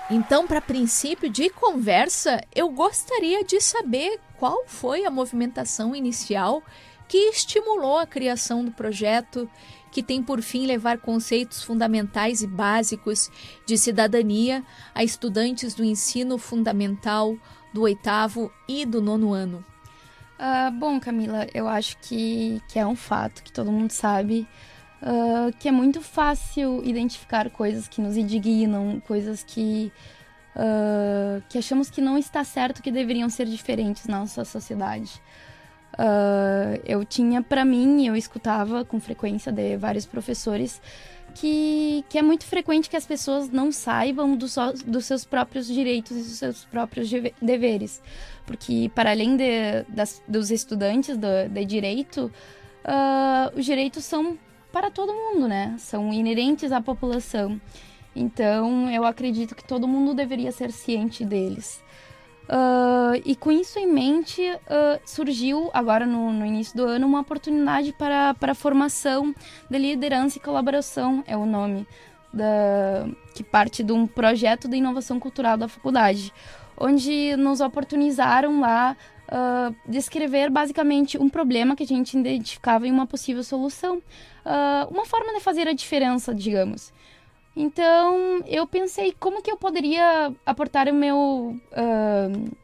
Então, 0.09 0.47
para 0.47 0.61
princípio 0.61 1.29
de 1.29 1.49
conversa, 1.49 2.41
eu 2.55 2.69
gostaria 2.69 3.43
de 3.43 3.59
saber 3.59 4.19
qual 4.37 4.63
foi 4.67 5.05
a 5.05 5.11
movimentação 5.11 5.95
inicial 5.95 6.63
que 7.07 7.17
estimulou 7.29 7.97
a 7.97 8.07
criação 8.07 8.63
do 8.63 8.71
projeto, 8.71 9.49
que 9.91 10.01
tem 10.01 10.23
por 10.23 10.41
fim 10.41 10.65
levar 10.65 10.99
conceitos 10.99 11.61
fundamentais 11.61 12.41
e 12.41 12.47
básicos 12.47 13.29
de 13.65 13.77
cidadania 13.77 14.63
a 14.95 15.03
estudantes 15.03 15.73
do 15.73 15.83
ensino 15.83 16.37
fundamental 16.37 17.35
do 17.73 17.81
oitavo 17.81 18.49
e 18.67 18.85
do 18.85 19.01
nono 19.01 19.33
ano. 19.33 19.70
Uh, 20.41 20.71
bom, 20.71 20.99
Camila, 20.99 21.45
eu 21.53 21.67
acho 21.67 21.95
que, 21.99 22.59
que 22.67 22.79
é 22.79 22.87
um 22.87 22.95
fato 22.95 23.43
que 23.43 23.51
todo 23.51 23.71
mundo 23.71 23.91
sabe 23.91 24.47
uh, 25.03 25.55
que 25.59 25.67
é 25.67 25.71
muito 25.71 26.01
fácil 26.01 26.81
identificar 26.83 27.47
coisas 27.51 27.87
que 27.87 28.01
nos 28.01 28.17
indignam, 28.17 28.99
coisas 29.01 29.43
que, 29.43 29.93
uh, 30.55 31.43
que 31.47 31.59
achamos 31.59 31.91
que 31.91 32.01
não 32.01 32.17
está 32.17 32.43
certo, 32.43 32.81
que 32.81 32.91
deveriam 32.91 33.29
ser 33.29 33.45
diferentes 33.45 34.07
na 34.07 34.21
nossa 34.21 34.43
sociedade. 34.43 35.21
Eu 36.85 37.03
tinha 37.05 37.41
para 37.41 37.63
mim, 37.63 38.07
eu 38.07 38.15
escutava 38.15 38.83
com 38.85 38.99
frequência 38.99 39.51
de 39.51 39.77
vários 39.77 40.05
professores 40.05 40.81
que, 41.33 42.03
que 42.09 42.17
é 42.17 42.21
muito 42.21 42.45
frequente 42.45 42.89
que 42.89 42.95
as 42.95 43.05
pessoas 43.05 43.49
não 43.49 43.71
saibam 43.71 44.35
do 44.35 44.47
so, 44.47 44.73
dos 44.85 45.05
seus 45.05 45.25
próprios 45.25 45.67
direitos 45.67 46.11
e 46.11 46.19
dos 46.19 46.37
seus 46.37 46.65
próprios 46.65 47.09
deveres. 47.41 48.01
Porque, 48.45 48.91
para 48.93 49.11
além 49.11 49.37
de, 49.37 49.83
das, 49.89 50.21
dos 50.27 50.51
estudantes 50.51 51.17
do, 51.17 51.27
de 51.49 51.65
direito, 51.65 52.31
uh, 52.85 53.57
os 53.57 53.65
direitos 53.65 54.03
são 54.03 54.37
para 54.71 54.89
todo 54.89 55.13
mundo, 55.13 55.47
né? 55.47 55.75
São 55.77 56.11
inerentes 56.13 56.71
à 56.71 56.81
população. 56.81 57.59
Então, 58.15 58.89
eu 58.91 59.05
acredito 59.05 59.55
que 59.55 59.63
todo 59.63 59.87
mundo 59.87 60.13
deveria 60.13 60.51
ser 60.51 60.71
ciente 60.71 61.23
deles. 61.23 61.81
Uh, 62.51 63.15
e 63.23 63.33
com 63.33 63.49
isso 63.49 63.79
em 63.79 63.87
mente, 63.87 64.41
uh, 64.41 64.99
surgiu 65.05 65.69
agora 65.73 66.05
no, 66.05 66.33
no, 66.33 66.45
início 66.45 66.75
do 66.75 66.83
ano 66.83 67.07
uma 67.07 67.21
oportunidade 67.21 67.93
para, 67.93 68.33
para 68.33 68.53
formação 68.53 69.33
de 69.69 69.77
liderança 69.77 70.37
e 70.37 70.41
colaboração, 70.41 71.23
é 71.25 71.37
o 71.37 71.45
nome, 71.45 71.87
da, 72.33 73.07
que 73.33 73.41
parte 73.41 73.81
de 73.81 73.93
um 73.93 74.05
projeto 74.05 74.67
de 74.67 74.75
inovação 74.75 75.17
cultural 75.17 75.55
da 75.55 75.69
faculdade, 75.69 76.33
onde 76.75 77.37
nos 77.37 77.61
oportunizaram 77.61 78.59
lá 78.59 78.97
uh, 79.29 79.73
descrever 79.87 80.49
basicamente 80.49 81.17
um 81.17 81.29
problema 81.29 81.73
que 81.73 81.83
a 81.83 81.87
gente 81.87 82.17
identificava 82.17 82.85
em 82.85 82.91
uma 82.91 83.07
possível 83.07 83.43
solução, 83.45 84.01
uma 84.89 85.05
forma 85.05 85.33
de 85.35 85.39
fazer 85.39 85.67
a 85.67 85.73
diferença, 85.73 86.33
digamos. 86.33 86.91
Então 87.55 88.41
eu 88.47 88.65
pensei 88.65 89.13
como 89.19 89.41
que 89.41 89.51
eu 89.51 89.57
poderia 89.57 90.33
aportar 90.45 90.87
o 90.87 90.93
meu 90.93 91.55
uh, 91.71 92.55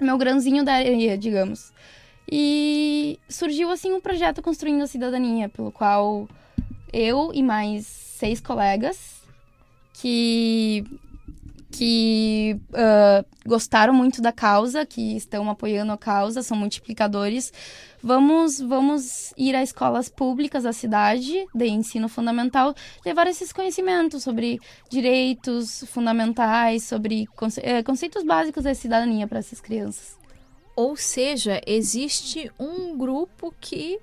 meu 0.00 0.18
grãozinho 0.18 0.64
da 0.64 0.74
areia, 0.74 1.16
digamos. 1.16 1.72
E 2.30 3.18
surgiu 3.28 3.70
assim 3.70 3.92
um 3.92 4.00
projeto 4.00 4.42
Construindo 4.42 4.82
a 4.82 4.86
Cidadania, 4.86 5.48
pelo 5.48 5.72
qual 5.72 6.28
eu 6.92 7.32
e 7.34 7.42
mais 7.42 7.86
seis 7.86 8.40
colegas 8.40 9.22
que 9.92 10.84
que 11.70 12.58
uh, 12.70 13.24
gostaram 13.48 13.92
muito 13.92 14.20
da 14.20 14.32
causa, 14.32 14.84
que 14.84 15.16
estão 15.16 15.48
apoiando 15.48 15.92
a 15.92 15.98
causa, 15.98 16.42
são 16.42 16.56
multiplicadores. 16.56 17.52
Vamos, 18.02 18.60
vamos 18.60 19.32
ir 19.36 19.54
a 19.54 19.62
escolas 19.62 20.08
públicas 20.08 20.64
da 20.64 20.72
cidade 20.72 21.46
de 21.54 21.66
ensino 21.66 22.08
fundamental, 22.08 22.74
levar 23.04 23.26
esses 23.26 23.52
conhecimentos 23.52 24.22
sobre 24.22 24.58
direitos 24.88 25.84
fundamentais, 25.86 26.84
sobre 26.84 27.26
conce 27.36 27.60
eh, 27.62 27.82
conceitos 27.82 28.24
básicos 28.24 28.64
da 28.64 28.74
cidadania 28.74 29.28
para 29.28 29.38
essas 29.38 29.60
crianças. 29.60 30.18
Ou 30.74 30.96
seja, 30.96 31.60
existe 31.66 32.50
um 32.58 32.96
grupo 32.96 33.54
que 33.60 33.98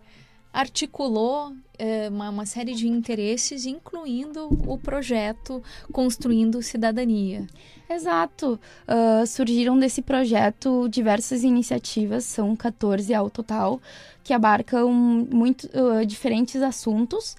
articulou 0.53 1.53
uma, 2.09 2.29
uma, 2.29 2.45
série 2.45 2.73
de 2.73 2.87
interesses, 2.87 3.65
incluindo 3.65 4.47
o 4.65 4.77
projeto 4.77 5.61
Construindo 5.91 6.61
Cidadania. 6.61 7.47
Exato. 7.89 8.59
Uh, 8.87 9.25
surgiram 9.25 9.79
desse 9.79 10.01
projeto 10.01 10.87
diversas 10.89 11.43
iniciativas, 11.43 12.25
são 12.25 12.55
14 12.55 13.13
ao 13.13 13.29
total, 13.29 13.81
que 14.23 14.33
abarcam 14.33 14.91
muito 14.91 15.67
uh, 15.67 16.05
diferentes 16.05 16.61
assuntos. 16.61 17.35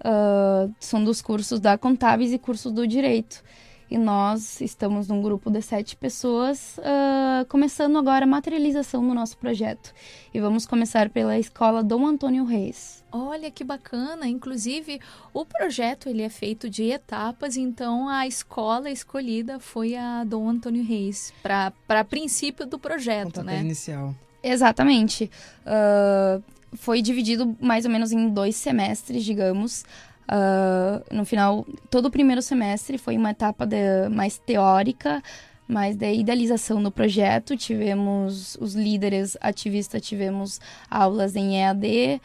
Uh, 0.00 0.72
são 0.78 1.02
dos 1.02 1.20
cursos 1.20 1.58
da 1.58 1.76
Contábeis 1.76 2.32
e 2.32 2.38
cursos 2.38 2.70
do 2.70 2.86
Direito. 2.86 3.42
E 3.90 3.96
nós 3.96 4.60
estamos 4.60 5.08
num 5.08 5.22
grupo 5.22 5.50
de 5.50 5.62
sete 5.62 5.96
pessoas, 5.96 6.78
uh, 6.78 7.46
começando 7.48 7.96
agora 7.96 8.24
a 8.24 8.28
materialização 8.28 9.06
do 9.06 9.14
nosso 9.14 9.36
projeto. 9.38 9.94
E 10.32 10.40
vamos 10.40 10.66
começar 10.66 11.08
pela 11.08 11.38
escola 11.38 11.82
Dom 11.82 12.06
Antônio 12.06 12.44
Reis. 12.44 13.04
Olha 13.10 13.50
que 13.50 13.64
bacana! 13.64 14.28
Inclusive, 14.28 15.00
o 15.32 15.44
projeto 15.44 16.08
ele 16.08 16.22
é 16.22 16.28
feito 16.28 16.68
de 16.68 16.84
etapas, 16.84 17.56
então 17.56 18.08
a 18.08 18.26
escola 18.26 18.90
escolhida 18.90 19.58
foi 19.58 19.96
a 19.96 20.24
Dom 20.24 20.48
Antônio 20.48 20.84
Reis 20.84 21.32
para 21.42 22.04
princípio 22.04 22.66
do 22.66 22.78
projeto, 22.78 23.42
né? 23.42 23.60
inicial. 23.60 24.14
Exatamente. 24.42 25.30
Uh, 25.64 26.42
foi 26.74 27.00
dividido 27.00 27.56
mais 27.60 27.84
ou 27.84 27.90
menos 27.90 28.12
em 28.12 28.28
dois 28.28 28.56
semestres, 28.56 29.24
digamos. 29.24 29.84
Uh, 30.30 31.02
no 31.10 31.24
final, 31.24 31.66
todo 31.90 32.06
o 32.06 32.10
primeiro 32.10 32.42
semestre 32.42 32.98
foi 32.98 33.16
uma 33.16 33.30
etapa 33.30 33.66
de, 33.66 34.08
mais 34.10 34.38
teórica, 34.38 35.22
mais 35.66 35.96
da 35.96 36.10
idealização 36.12 36.82
do 36.82 36.90
projeto. 36.90 37.56
Tivemos 37.56 38.56
os 38.60 38.74
líderes 38.74 39.36
ativistas, 39.40 40.02
tivemos 40.02 40.60
aulas 40.90 41.34
em 41.34 41.62
EAD. 41.62 42.20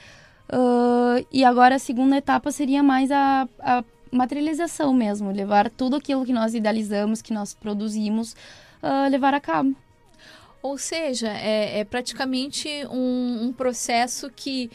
Uh, 0.52 1.26
e 1.32 1.46
agora 1.46 1.76
a 1.76 1.80
segunda 1.80 2.18
etapa 2.18 2.52
seria 2.52 2.84
mais 2.84 3.10
a, 3.10 3.48
a, 3.60 3.84
materialização 4.12 4.94
mesmo, 4.94 5.32
levar 5.32 5.70
tudo 5.72 5.96
aquilo 5.96 6.26
que 6.26 6.34
nós 6.34 6.54
idealizamos, 6.54 7.22
que 7.22 7.34
nós 7.34 7.54
produzimos, 7.54 8.34
uh, 8.84 9.10
levar 9.10 9.34
a 9.34 9.40
cabo. 9.40 9.74
Ou 10.62 10.78
seja, 10.78 11.30
é, 11.30 11.80
é 11.80 11.84
praticamente 11.84 12.70
um, 12.90 13.48
um 13.48 13.54
processo 13.54 14.30
que 14.30 14.70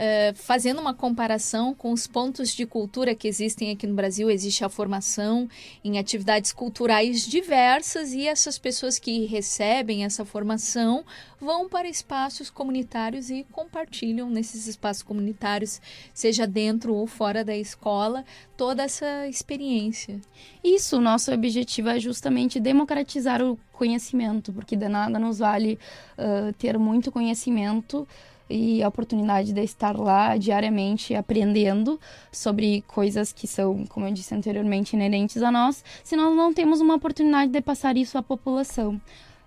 Uh, 0.00 0.34
fazendo 0.34 0.80
uma 0.80 0.94
comparação 0.94 1.74
com 1.74 1.92
os 1.92 2.06
pontos 2.06 2.54
de 2.54 2.64
cultura 2.64 3.14
que 3.14 3.28
existem 3.28 3.70
aqui 3.70 3.86
no 3.86 3.92
Brasil, 3.92 4.30
existe 4.30 4.64
a 4.64 4.68
formação 4.70 5.46
em 5.84 5.98
atividades 5.98 6.54
culturais 6.54 7.26
diversas 7.26 8.14
e 8.14 8.26
essas 8.26 8.58
pessoas 8.58 8.98
que 8.98 9.26
recebem 9.26 10.02
essa 10.02 10.24
formação 10.24 11.04
vão 11.38 11.68
para 11.68 11.86
espaços 11.86 12.48
comunitários 12.48 13.28
e 13.28 13.44
compartilham 13.52 14.30
nesses 14.30 14.66
espaços 14.66 15.02
comunitários, 15.02 15.82
seja 16.14 16.46
dentro 16.46 16.94
ou 16.94 17.06
fora 17.06 17.44
da 17.44 17.54
escola, 17.54 18.24
toda 18.56 18.82
essa 18.82 19.28
experiência. 19.28 20.18
Isso, 20.64 20.98
nosso 20.98 21.30
objetivo 21.30 21.90
é 21.90 22.00
justamente 22.00 22.58
democratizar 22.58 23.42
o 23.42 23.58
conhecimento, 23.70 24.50
porque 24.50 24.76
de 24.76 24.88
nada 24.88 25.18
nos 25.18 25.40
vale 25.40 25.78
uh, 26.16 26.54
ter 26.54 26.78
muito 26.78 27.12
conhecimento 27.12 28.08
e 28.50 28.82
a 28.82 28.88
oportunidade 28.88 29.52
de 29.52 29.62
estar 29.62 29.96
lá 29.96 30.36
diariamente 30.36 31.14
aprendendo 31.14 32.00
sobre 32.32 32.82
coisas 32.82 33.32
que 33.32 33.46
são, 33.46 33.86
como 33.86 34.06
eu 34.06 34.12
disse 34.12 34.34
anteriormente, 34.34 34.94
inerentes 34.94 35.42
a 35.42 35.50
nós, 35.50 35.84
se 36.02 36.16
nós 36.16 36.34
não 36.36 36.52
temos 36.52 36.80
uma 36.80 36.94
oportunidade 36.94 37.52
de 37.52 37.60
passar 37.60 37.96
isso 37.96 38.18
à 38.18 38.22
população. 38.22 39.00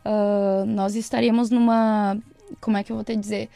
Uh, 0.05 0.65
nós 0.65 0.95
estaremos 0.95 1.49
numa. 1.49 2.17
Como 2.59 2.77
é 2.77 2.83
que 2.83 2.91
eu 2.91 2.95
vou 2.95 3.05
te 3.05 3.15
dizer? 3.15 3.49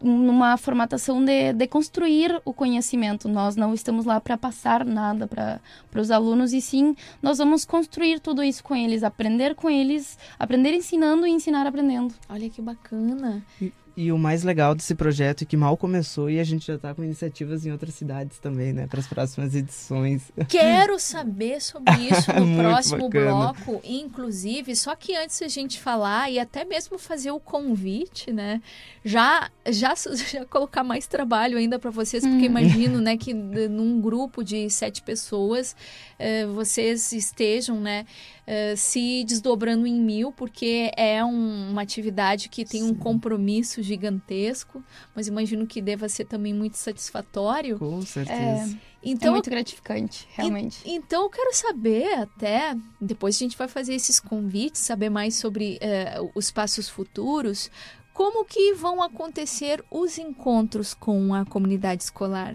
numa 0.00 0.56
formatação 0.56 1.24
de, 1.24 1.52
de 1.52 1.66
construir 1.66 2.40
o 2.44 2.52
conhecimento. 2.52 3.28
Nós 3.28 3.56
não 3.56 3.72
estamos 3.74 4.04
lá 4.04 4.20
para 4.20 4.36
passar 4.36 4.84
nada 4.84 5.26
para 5.26 5.60
os 6.00 6.10
alunos, 6.10 6.52
e 6.52 6.60
sim 6.60 6.96
nós 7.20 7.38
vamos 7.38 7.64
construir 7.64 8.20
tudo 8.20 8.42
isso 8.42 8.62
com 8.64 8.74
eles, 8.74 9.02
aprender 9.02 9.54
com 9.54 9.70
eles, 9.70 10.18
aprender 10.38 10.74
ensinando 10.74 11.26
e 11.26 11.30
ensinar 11.30 11.66
aprendendo. 11.66 12.14
Olha 12.28 12.48
que 12.48 12.60
bacana. 12.60 13.44
E, 13.60 13.72
e 13.96 14.10
o 14.10 14.18
mais 14.18 14.42
legal 14.42 14.74
desse 14.74 14.94
projeto 14.94 15.42
é 15.42 15.44
que 15.44 15.56
mal 15.56 15.76
começou 15.76 16.30
e 16.30 16.40
a 16.40 16.44
gente 16.44 16.66
já 16.66 16.74
está 16.74 16.94
com 16.94 17.04
iniciativas 17.04 17.66
em 17.66 17.72
outras 17.72 17.94
cidades 17.94 18.38
também, 18.38 18.72
né? 18.72 18.86
Para 18.86 19.00
as 19.00 19.06
próximas 19.06 19.54
edições. 19.54 20.32
Quero 20.48 20.98
saber 20.98 21.60
sobre 21.60 21.92
isso 21.92 22.32
no 22.40 22.56
próximo 22.56 23.08
bacana. 23.08 23.52
bloco, 23.52 23.80
inclusive. 23.84 24.74
Só 24.74 24.96
que 24.96 25.14
antes 25.16 25.40
a 25.42 25.48
gente 25.48 25.78
falar 25.78 26.30
e 26.30 26.38
até 26.38 26.64
mesmo 26.64 26.98
fazer 26.98 27.30
o 27.30 27.40
convite, 27.40 28.32
né? 28.32 28.62
Já, 29.04 29.50
já, 29.68 29.94
já 30.30 30.44
colocar 30.46 30.82
mais 30.82 31.06
trabalho 31.06 31.58
ainda 31.58 31.78
para 31.78 31.90
vocês, 31.90 32.22
porque 32.22 32.46
hum. 32.46 32.58
imagino, 32.58 33.00
né, 33.00 33.16
que 33.16 33.34
num 33.34 34.00
grupo 34.00 34.42
de 34.42 34.70
sete 34.70 35.02
pessoas 35.02 35.76
eh, 36.18 36.46
vocês 36.46 37.12
estejam, 37.12 37.80
né? 37.80 38.06
Uh, 38.42 38.76
se 38.76 39.22
desdobrando 39.22 39.86
em 39.86 39.94
mil, 39.94 40.32
porque 40.32 40.90
é 40.96 41.24
um, 41.24 41.70
uma 41.70 41.82
atividade 41.82 42.48
que 42.48 42.64
tem 42.64 42.82
Sim. 42.82 42.90
um 42.90 42.94
compromisso 42.94 43.80
gigantesco, 43.80 44.82
mas 45.14 45.28
imagino 45.28 45.64
que 45.64 45.80
deva 45.80 46.08
ser 46.08 46.24
também 46.24 46.52
muito 46.52 46.76
satisfatório. 46.76 47.78
Com 47.78 48.02
certeza. 48.02 48.36
É, 48.36 48.68
então, 49.00 49.28
é 49.28 49.32
muito 49.32 49.48
gratificante, 49.48 50.26
realmente. 50.32 50.80
E, 50.84 50.92
então, 50.92 51.22
eu 51.22 51.30
quero 51.30 51.54
saber 51.54 52.14
até, 52.14 52.76
depois 53.00 53.36
a 53.36 53.38
gente 53.38 53.56
vai 53.56 53.68
fazer 53.68 53.94
esses 53.94 54.18
convites, 54.18 54.80
saber 54.80 55.08
mais 55.08 55.36
sobre 55.36 55.78
uh, 55.78 56.28
os 56.34 56.50
passos 56.50 56.88
futuros, 56.88 57.70
como 58.12 58.44
que 58.44 58.74
vão 58.74 59.00
acontecer 59.00 59.84
os 59.88 60.18
encontros 60.18 60.94
com 60.94 61.32
a 61.32 61.44
comunidade 61.44 62.02
escolar? 62.02 62.54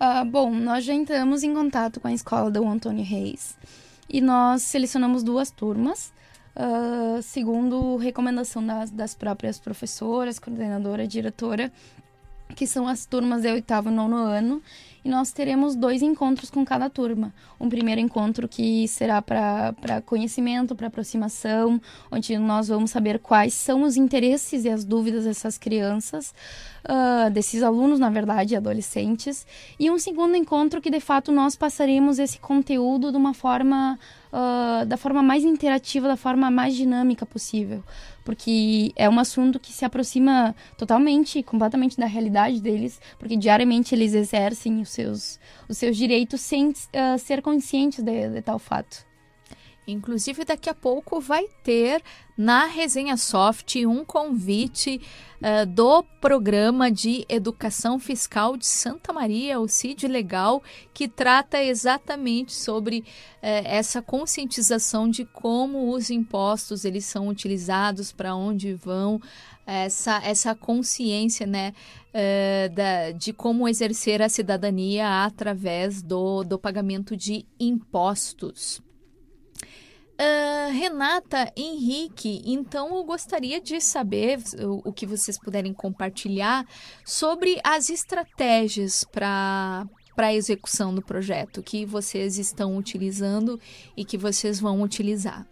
Uh, 0.00 0.24
bom, 0.24 0.50
nós 0.50 0.84
já 0.84 0.94
entramos 0.94 1.42
em 1.42 1.54
contato 1.54 2.00
com 2.00 2.08
a 2.08 2.12
escola 2.12 2.50
do 2.50 2.66
Antônio 2.66 3.04
Reis 3.04 3.56
e 4.14 4.20
nós 4.20 4.62
selecionamos 4.62 5.24
duas 5.24 5.50
turmas, 5.50 6.12
uh, 6.54 7.20
segundo 7.20 7.96
recomendação 7.96 8.64
das, 8.64 8.88
das 8.92 9.12
próprias 9.12 9.58
professoras, 9.58 10.38
coordenadora, 10.38 11.04
diretora, 11.04 11.72
que 12.54 12.64
são 12.64 12.86
as 12.86 13.06
turmas 13.06 13.42
de 13.42 13.50
oitavo 13.50 13.88
e 13.88 13.92
nono 13.92 14.14
ano, 14.14 14.62
e 15.04 15.08
nós 15.08 15.30
teremos 15.30 15.76
dois 15.76 16.00
encontros 16.00 16.50
com 16.50 16.64
cada 16.64 16.88
turma. 16.88 17.32
Um 17.60 17.68
primeiro 17.68 18.00
encontro 18.00 18.48
que 18.48 18.88
será 18.88 19.20
para 19.20 20.00
conhecimento, 20.06 20.74
para 20.74 20.86
aproximação, 20.86 21.80
onde 22.10 22.36
nós 22.38 22.68
vamos 22.68 22.90
saber 22.90 23.18
quais 23.18 23.52
são 23.52 23.82
os 23.82 23.96
interesses 23.96 24.64
e 24.64 24.70
as 24.70 24.84
dúvidas 24.84 25.24
dessas 25.24 25.58
crianças, 25.58 26.34
uh, 26.84 27.30
desses 27.30 27.62
alunos, 27.62 27.98
na 27.98 28.08
verdade, 28.08 28.56
adolescentes. 28.56 29.46
E 29.78 29.90
um 29.90 29.98
segundo 29.98 30.36
encontro 30.36 30.80
que, 30.80 30.90
de 30.90 31.00
fato, 31.00 31.30
nós 31.30 31.54
passaremos 31.54 32.18
esse 32.18 32.38
conteúdo 32.38 33.10
de 33.10 33.18
uma 33.18 33.34
forma, 33.34 33.98
uh, 34.32 34.86
da 34.86 34.96
forma 34.96 35.22
mais 35.22 35.44
interativa, 35.44 36.08
da 36.08 36.16
forma 36.16 36.50
mais 36.50 36.74
dinâmica 36.74 37.26
possível 37.26 37.82
porque 38.24 38.92
é 38.96 39.08
um 39.08 39.18
assunto 39.20 39.60
que 39.60 39.70
se 39.70 39.84
aproxima 39.84 40.56
totalmente, 40.78 41.42
completamente 41.42 41.96
da 41.96 42.06
realidade 42.06 42.60
deles, 42.60 42.98
porque 43.18 43.36
diariamente 43.36 43.94
eles 43.94 44.14
exercem 44.14 44.80
seus, 44.94 45.38
os 45.68 45.76
seus 45.76 45.96
direitos 45.96 46.40
sem 46.40 46.70
uh, 46.70 47.18
ser 47.18 47.42
conscientes 47.42 48.02
de, 48.02 48.28
de 48.30 48.42
tal 48.42 48.58
fato. 48.58 49.04
Inclusive, 49.86 50.44
daqui 50.44 50.70
a 50.70 50.74
pouco 50.74 51.20
vai 51.20 51.44
ter 51.62 52.02
na 52.36 52.64
Resenha 52.64 53.18
Soft 53.18 53.76
um 53.76 54.02
convite 54.02 55.00
uh, 55.42 55.66
do 55.66 56.02
Programa 56.20 56.90
de 56.90 57.26
Educação 57.28 57.98
Fiscal 57.98 58.56
de 58.56 58.66
Santa 58.66 59.12
Maria, 59.12 59.60
o 59.60 59.68
CID 59.68 60.08
Legal, 60.08 60.62
que 60.94 61.06
trata 61.06 61.62
exatamente 61.62 62.54
sobre 62.54 63.00
uh, 63.00 63.04
essa 63.42 64.00
conscientização 64.00 65.08
de 65.08 65.26
como 65.26 65.94
os 65.94 66.08
impostos 66.08 66.86
eles 66.86 67.04
são 67.04 67.28
utilizados, 67.28 68.10
para 68.10 68.34
onde 68.34 68.72
vão, 68.72 69.20
essa, 69.66 70.20
essa 70.24 70.54
consciência 70.54 71.46
né, 71.46 71.72
uh, 72.10 72.74
da, 72.74 73.10
de 73.12 73.32
como 73.32 73.68
exercer 73.68 74.22
a 74.22 74.28
cidadania 74.28 75.24
através 75.24 76.02
do, 76.02 76.44
do 76.44 76.58
pagamento 76.58 77.16
de 77.16 77.46
impostos. 77.58 78.82
Uh, 80.14 80.70
Renata, 80.72 81.52
Henrique, 81.56 82.40
então 82.46 82.94
eu 82.94 83.02
gostaria 83.02 83.60
de 83.60 83.80
saber 83.80 84.38
o, 84.60 84.90
o 84.90 84.92
que 84.92 85.06
vocês 85.06 85.36
puderem 85.36 85.72
compartilhar 85.72 86.64
sobre 87.04 87.60
as 87.64 87.90
estratégias 87.90 89.02
para 89.02 89.86
para 90.14 90.28
a 90.28 90.34
execução 90.34 90.94
do 90.94 91.02
projeto 91.02 91.60
que 91.60 91.84
vocês 91.84 92.38
estão 92.38 92.76
utilizando 92.76 93.60
e 93.96 94.04
que 94.04 94.16
vocês 94.16 94.60
vão 94.60 94.80
utilizar. 94.80 95.44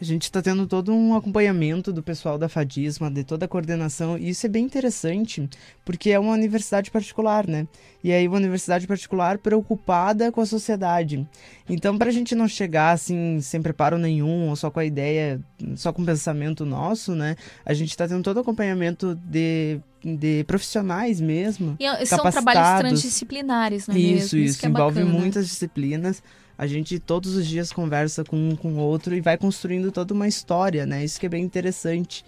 A 0.00 0.04
gente 0.04 0.22
está 0.22 0.40
tendo 0.40 0.66
todo 0.66 0.94
um 0.94 1.14
acompanhamento 1.14 1.92
do 1.92 2.02
pessoal 2.02 2.38
da 2.38 2.48
Fadisma, 2.48 3.10
de 3.10 3.22
toda 3.22 3.44
a 3.44 3.48
coordenação, 3.48 4.16
e 4.16 4.30
isso 4.30 4.46
é 4.46 4.48
bem 4.48 4.64
interessante, 4.64 5.46
porque 5.84 6.10
é 6.10 6.18
uma 6.18 6.32
universidade 6.32 6.90
particular, 6.90 7.46
né? 7.46 7.68
E 8.02 8.10
aí 8.10 8.26
uma 8.26 8.38
universidade 8.38 8.86
particular 8.86 9.36
preocupada 9.36 10.32
com 10.32 10.40
a 10.40 10.46
sociedade. 10.46 11.28
Então, 11.68 11.98
para 11.98 12.08
a 12.08 12.12
gente 12.12 12.34
não 12.34 12.48
chegar 12.48 12.92
assim, 12.92 13.40
sem 13.42 13.60
preparo 13.60 13.98
nenhum, 13.98 14.48
ou 14.48 14.56
só 14.56 14.70
com 14.70 14.80
a 14.80 14.84
ideia, 14.86 15.38
só 15.76 15.92
com 15.92 16.00
o 16.00 16.06
pensamento 16.06 16.64
nosso, 16.64 17.14
né? 17.14 17.36
A 17.64 17.74
gente 17.74 17.90
está 17.90 18.08
tendo 18.08 18.22
todo 18.22 18.38
o 18.38 18.40
acompanhamento 18.40 19.14
de 19.14 19.80
de 20.02 20.44
profissionais 20.44 21.20
mesmo. 21.20 21.76
E 21.78 22.06
são 22.06 22.18
trabalhos 22.30 22.80
transdisciplinares, 22.80 23.86
não 23.86 23.94
é 23.94 23.98
isso, 23.98 24.08
mesmo? 24.08 24.24
Isso, 24.24 24.36
isso. 24.38 24.66
É 24.66 24.68
envolve 24.68 25.00
bacana. 25.00 25.18
muitas 25.18 25.46
disciplinas 25.46 26.22
a 26.60 26.66
gente 26.66 26.98
todos 26.98 27.36
os 27.36 27.46
dias 27.46 27.72
conversa 27.72 28.22
com 28.22 28.36
um 28.36 28.54
com 28.54 28.74
o 28.74 28.76
outro 28.76 29.14
e 29.14 29.20
vai 29.22 29.38
construindo 29.38 29.90
toda 29.90 30.12
uma 30.12 30.28
história, 30.28 30.84
né? 30.84 31.02
Isso 31.02 31.18
que 31.18 31.24
é 31.24 31.28
bem 31.30 31.42
interessante. 31.42 32.22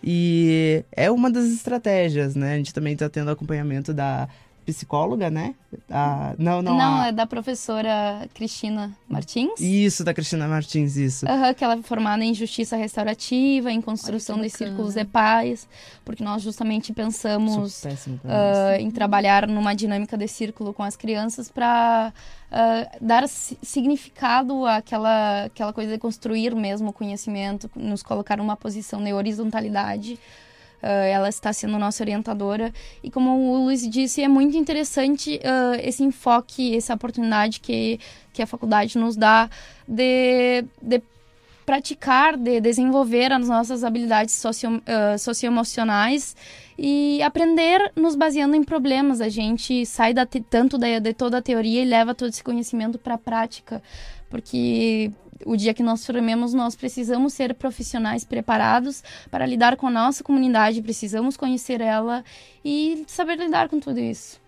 E 0.00 0.84
é 0.92 1.10
uma 1.10 1.28
das 1.28 1.46
estratégias, 1.46 2.36
né? 2.36 2.54
A 2.54 2.56
gente 2.58 2.72
também 2.72 2.92
está 2.92 3.08
tendo 3.08 3.32
acompanhamento 3.32 3.92
da, 3.92 4.28
psicóloga, 4.64 5.30
né? 5.30 5.54
A, 5.90 6.34
não, 6.38 6.62
não. 6.62 6.76
Não, 6.76 7.00
a... 7.00 7.06
é 7.08 7.12
da 7.12 7.26
professora 7.26 8.28
Cristina 8.34 8.96
Martins. 9.08 9.60
Isso, 9.60 10.04
da 10.04 10.14
Cristina 10.14 10.46
Martins, 10.48 10.96
isso. 10.96 11.26
Uhum, 11.26 11.54
que 11.54 11.64
ela 11.64 11.74
é 11.74 11.82
formada 11.82 12.24
em 12.24 12.34
justiça 12.34 12.76
restaurativa, 12.76 13.70
em 13.70 13.80
construção 13.80 14.40
de 14.40 14.48
círculos 14.48 14.94
de 14.94 15.04
paz, 15.04 15.68
porque 16.04 16.22
nós 16.22 16.42
justamente 16.42 16.92
pensamos 16.92 17.84
uh, 17.84 18.78
em 18.78 18.90
trabalhar 18.90 19.46
numa 19.46 19.74
dinâmica 19.74 20.16
de 20.16 20.28
círculo 20.28 20.72
com 20.72 20.82
as 20.82 20.96
crianças 20.96 21.50
para 21.50 22.12
uh, 22.50 23.04
dar 23.04 23.28
significado 23.28 24.66
àquela, 24.66 25.44
àquela 25.44 25.72
coisa 25.72 25.92
de 25.92 25.98
construir 25.98 26.54
mesmo 26.54 26.90
o 26.90 26.92
conhecimento, 26.92 27.70
nos 27.74 28.02
colocar 28.02 28.36
numa 28.36 28.56
posição 28.56 29.02
de 29.02 29.12
horizontalidade 29.12 30.18
Uh, 30.82 30.86
ela 30.86 31.28
está 31.28 31.52
sendo 31.52 31.78
nossa 31.78 32.02
orientadora. 32.02 32.72
E 33.02 33.10
como 33.10 33.52
o 33.52 33.64
Luiz 33.64 33.88
disse, 33.88 34.20
é 34.20 34.28
muito 34.28 34.56
interessante 34.56 35.36
uh, 35.36 35.80
esse 35.80 36.02
enfoque, 36.02 36.76
essa 36.76 36.94
oportunidade 36.94 37.60
que, 37.60 38.00
que 38.32 38.42
a 38.42 38.46
faculdade 38.46 38.98
nos 38.98 39.16
dá 39.16 39.48
de, 39.86 40.64
de 40.82 41.00
praticar, 41.64 42.36
de 42.36 42.60
desenvolver 42.60 43.32
as 43.32 43.48
nossas 43.48 43.84
habilidades 43.84 44.34
socio, 44.34 44.78
uh, 44.78 45.18
socioemocionais 45.18 46.34
e 46.76 47.22
aprender 47.22 47.92
nos 47.94 48.16
baseando 48.16 48.56
em 48.56 48.64
problemas. 48.64 49.20
A 49.20 49.28
gente 49.28 49.86
sai 49.86 50.12
da 50.12 50.26
tanto 50.26 50.76
da, 50.76 50.98
de 50.98 51.14
toda 51.14 51.38
a 51.38 51.42
teoria 51.42 51.82
e 51.82 51.84
leva 51.84 52.14
todo 52.14 52.30
esse 52.30 52.42
conhecimento 52.42 52.98
para 52.98 53.14
a 53.14 53.18
prática, 53.18 53.82
porque 54.32 55.12
o 55.44 55.54
dia 55.58 55.74
que 55.74 55.82
nós 55.82 56.06
formemos, 56.06 56.54
nós 56.54 56.74
precisamos 56.74 57.34
ser 57.34 57.54
profissionais 57.54 58.24
preparados 58.24 59.04
para 59.30 59.44
lidar 59.44 59.76
com 59.76 59.88
a 59.88 59.90
nossa 59.90 60.24
comunidade, 60.24 60.80
precisamos 60.80 61.36
conhecer 61.36 61.82
ela 61.82 62.24
e 62.64 63.04
saber 63.06 63.36
lidar 63.36 63.68
com 63.68 63.78
tudo 63.78 64.00
isso. 64.00 64.40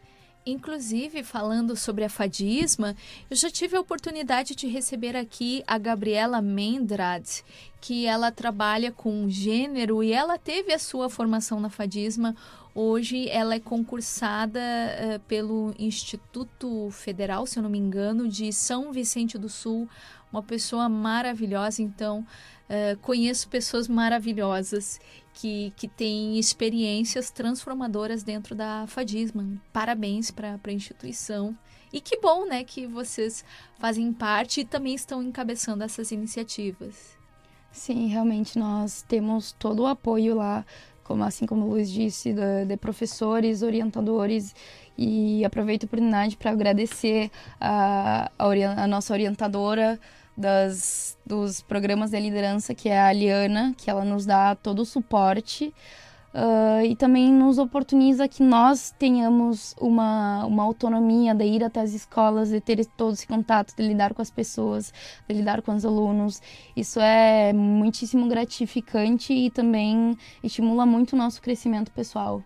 Inclusive, 0.46 1.22
falando 1.22 1.76
sobre 1.76 2.02
a 2.02 2.08
fadisma, 2.08 2.96
eu 3.28 3.36
já 3.36 3.50
tive 3.50 3.76
a 3.76 3.80
oportunidade 3.80 4.54
de 4.54 4.66
receber 4.68 5.16
aqui 5.16 5.62
a 5.66 5.76
Gabriela 5.76 6.40
Mendrad, 6.40 7.44
que 7.78 8.06
ela 8.06 8.30
trabalha 8.30 8.90
com 8.90 9.28
gênero 9.28 10.02
e 10.02 10.12
ela 10.12 10.38
teve 10.38 10.72
a 10.72 10.78
sua 10.78 11.10
formação 11.10 11.60
na 11.60 11.68
fadisma. 11.68 12.34
Hoje 12.74 13.28
ela 13.28 13.54
é 13.54 13.60
concursada 13.60 14.60
uh, 14.60 15.20
pelo 15.28 15.72
Instituto 15.78 16.90
Federal, 16.90 17.46
se 17.46 17.56
eu 17.56 17.62
não 17.62 17.70
me 17.70 17.78
engano, 17.78 18.28
de 18.28 18.52
São 18.52 18.92
Vicente 18.92 19.38
do 19.38 19.48
Sul, 19.48 19.88
uma 20.32 20.42
pessoa 20.42 20.88
maravilhosa. 20.88 21.80
Então, 21.82 22.26
uh, 22.68 22.98
conheço 23.00 23.48
pessoas 23.48 23.86
maravilhosas 23.86 25.00
que, 25.32 25.72
que 25.76 25.86
têm 25.86 26.36
experiências 26.36 27.30
transformadoras 27.30 28.24
dentro 28.24 28.56
da 28.56 28.86
Fadisma. 28.88 29.46
Parabéns 29.72 30.32
para 30.32 30.58
a 30.60 30.72
instituição. 30.72 31.56
E 31.92 32.00
que 32.00 32.18
bom, 32.18 32.44
né, 32.44 32.64
que 32.64 32.88
vocês 32.88 33.44
fazem 33.78 34.12
parte 34.12 34.62
e 34.62 34.64
também 34.64 34.96
estão 34.96 35.22
encabeçando 35.22 35.84
essas 35.84 36.10
iniciativas. 36.10 37.16
Sim, 37.70 38.06
realmente 38.06 38.58
nós 38.58 39.02
temos 39.02 39.52
todo 39.52 39.82
o 39.82 39.86
apoio 39.86 40.34
lá, 40.34 40.64
como 41.04 41.22
assim 41.22 41.46
como 41.46 41.66
o 41.66 41.70
Luiz 41.70 41.90
disse, 41.90 42.32
de, 42.32 42.64
de 42.66 42.76
professores, 42.76 43.62
orientadores 43.62 44.54
e 44.98 45.44
aproveito 45.44 45.84
a 45.84 45.86
oportunidade 45.86 46.36
para 46.36 46.50
agradecer 46.50 47.30
a, 47.60 48.30
a, 48.38 48.82
a 48.82 48.86
nossa 48.86 49.12
orientadora, 49.12 50.00
das, 50.36 51.16
dos 51.24 51.60
programas 51.62 52.10
de 52.10 52.20
liderança, 52.20 52.74
que 52.74 52.88
é 52.88 52.98
a 52.98 53.06
Aliana, 53.06 53.74
que 53.76 53.88
ela 53.88 54.04
nos 54.04 54.26
dá 54.26 54.54
todo 54.54 54.80
o 54.80 54.84
suporte 54.84 55.72
uh, 56.34 56.84
e 56.84 56.96
também 56.96 57.32
nos 57.32 57.58
oportuniza 57.58 58.26
que 58.26 58.42
nós 58.42 58.92
tenhamos 58.98 59.74
uma, 59.80 60.44
uma 60.44 60.64
autonomia 60.64 61.34
de 61.34 61.44
ir 61.44 61.62
até 61.62 61.80
as 61.80 61.94
escolas, 61.94 62.50
de 62.50 62.60
ter 62.60 62.84
todo 62.84 63.14
esse 63.14 63.26
contato, 63.26 63.74
de 63.76 63.86
lidar 63.86 64.12
com 64.12 64.20
as 64.20 64.30
pessoas, 64.30 64.92
de 65.28 65.34
lidar 65.34 65.62
com 65.62 65.74
os 65.74 65.84
alunos. 65.84 66.42
Isso 66.76 66.98
é 67.00 67.52
muitíssimo 67.52 68.28
gratificante 68.28 69.32
e 69.32 69.50
também 69.50 70.16
estimula 70.42 70.84
muito 70.84 71.12
o 71.12 71.16
nosso 71.16 71.40
crescimento 71.40 71.90
pessoal. 71.92 72.42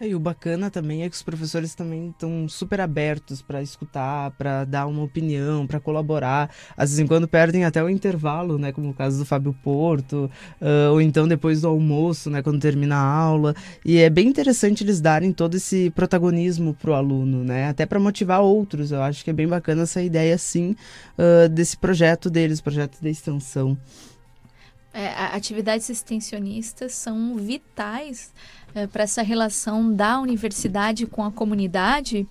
É, 0.00 0.06
e 0.06 0.14
o 0.14 0.20
bacana 0.20 0.70
também 0.70 1.02
é 1.02 1.08
que 1.08 1.16
os 1.16 1.22
professores 1.22 1.74
também 1.74 2.10
estão 2.10 2.48
super 2.48 2.80
abertos 2.80 3.42
para 3.42 3.60
escutar, 3.60 4.30
para 4.32 4.64
dar 4.64 4.86
uma 4.86 5.02
opinião, 5.02 5.66
para 5.66 5.80
colaborar. 5.80 6.54
Às 6.76 6.90
vezes 6.90 7.08
quando 7.08 7.26
perdem 7.26 7.64
até 7.64 7.82
o 7.82 7.88
intervalo, 7.88 8.58
né, 8.58 8.70
como 8.70 8.90
o 8.90 8.94
caso 8.94 9.18
do 9.18 9.24
Fábio 9.24 9.52
Porto, 9.60 10.30
uh, 10.60 10.92
ou 10.92 11.00
então 11.00 11.26
depois 11.26 11.62
do 11.62 11.68
almoço, 11.68 12.30
né, 12.30 12.42
quando 12.42 12.60
termina 12.60 12.94
a 12.94 13.02
aula. 13.02 13.56
E 13.84 13.98
é 13.98 14.08
bem 14.08 14.28
interessante 14.28 14.84
eles 14.84 15.00
darem 15.00 15.32
todo 15.32 15.56
esse 15.56 15.90
protagonismo 15.90 16.74
pro 16.74 16.94
aluno, 16.94 17.42
né, 17.42 17.68
até 17.68 17.84
para 17.84 17.98
motivar 17.98 18.40
outros. 18.40 18.92
Eu 18.92 19.02
acho 19.02 19.24
que 19.24 19.30
é 19.30 19.32
bem 19.32 19.48
bacana 19.48 19.82
essa 19.82 20.00
ideia, 20.00 20.38
sim, 20.38 20.76
uh, 21.18 21.48
desse 21.48 21.76
projeto 21.76 22.30
deles, 22.30 22.60
projeto 22.60 23.00
de 23.00 23.08
extensão. 23.08 23.76
É, 24.92 25.08
atividades 25.36 25.88
extensionistas 25.90 26.92
são 26.92 27.36
vitais 27.36 28.32
é, 28.78 28.86
para 28.86 29.02
essa 29.02 29.22
relação 29.22 29.92
da 29.92 30.20
universidade 30.20 31.04
com 31.04 31.24
a 31.24 31.32
comunidade. 31.32 32.26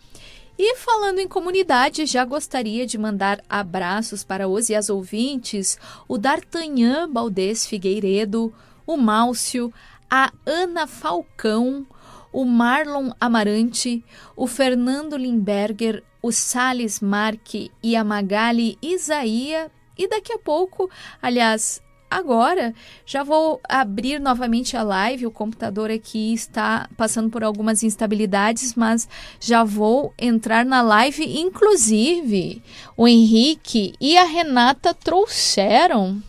E 0.57 0.75
falando 0.77 1.19
em 1.19 1.27
comunidade, 1.27 2.05
já 2.05 2.23
gostaria 2.23 2.87
de 2.87 2.97
mandar 2.97 3.43
abraços 3.49 4.23
para 4.23 4.47
os 4.47 4.69
e 4.69 4.75
as 4.75 4.89
ouvintes, 4.89 5.77
o 6.07 6.17
D'Artagnan 6.17 7.09
Baldez 7.11 7.65
Figueiredo, 7.65 8.53
o 8.85 8.95
Málcio, 8.95 9.71
a 10.09 10.31
Ana 10.45 10.87
Falcão, 10.87 11.85
o 12.31 12.45
Marlon 12.45 13.11
Amarante, 13.19 14.03
o 14.35 14.47
Fernando 14.47 15.17
Limberger, 15.17 16.03
o 16.23 16.31
Sales 16.31 17.01
Marque 17.01 17.71
e 17.83 17.95
a 17.95 18.03
Magali 18.03 18.77
Isaia. 18.81 19.69
E 19.97 20.07
daqui 20.07 20.31
a 20.31 20.39
pouco, 20.39 20.89
aliás, 21.21 21.81
Agora, 22.09 22.73
já 23.05 23.21
vou 23.21 23.59
abrir 23.67 24.19
novamente 24.19 24.77
a 24.77 24.83
live. 24.83 25.27
O 25.27 25.31
computador 25.31 25.91
aqui 25.91 26.33
está 26.33 26.89
passando 26.95 27.29
por 27.29 27.43
algumas 27.43 27.83
instabilidades, 27.83 28.75
mas 28.75 29.09
já 29.39 29.63
vou 29.63 30.13
entrar 30.17 30.65
na 30.65 30.81
live. 30.81 31.23
Inclusive, 31.39 32.61
o 32.95 33.07
Henrique 33.07 33.93
e 33.99 34.17
a 34.17 34.23
Renata 34.23 34.93
trouxeram 34.93 36.21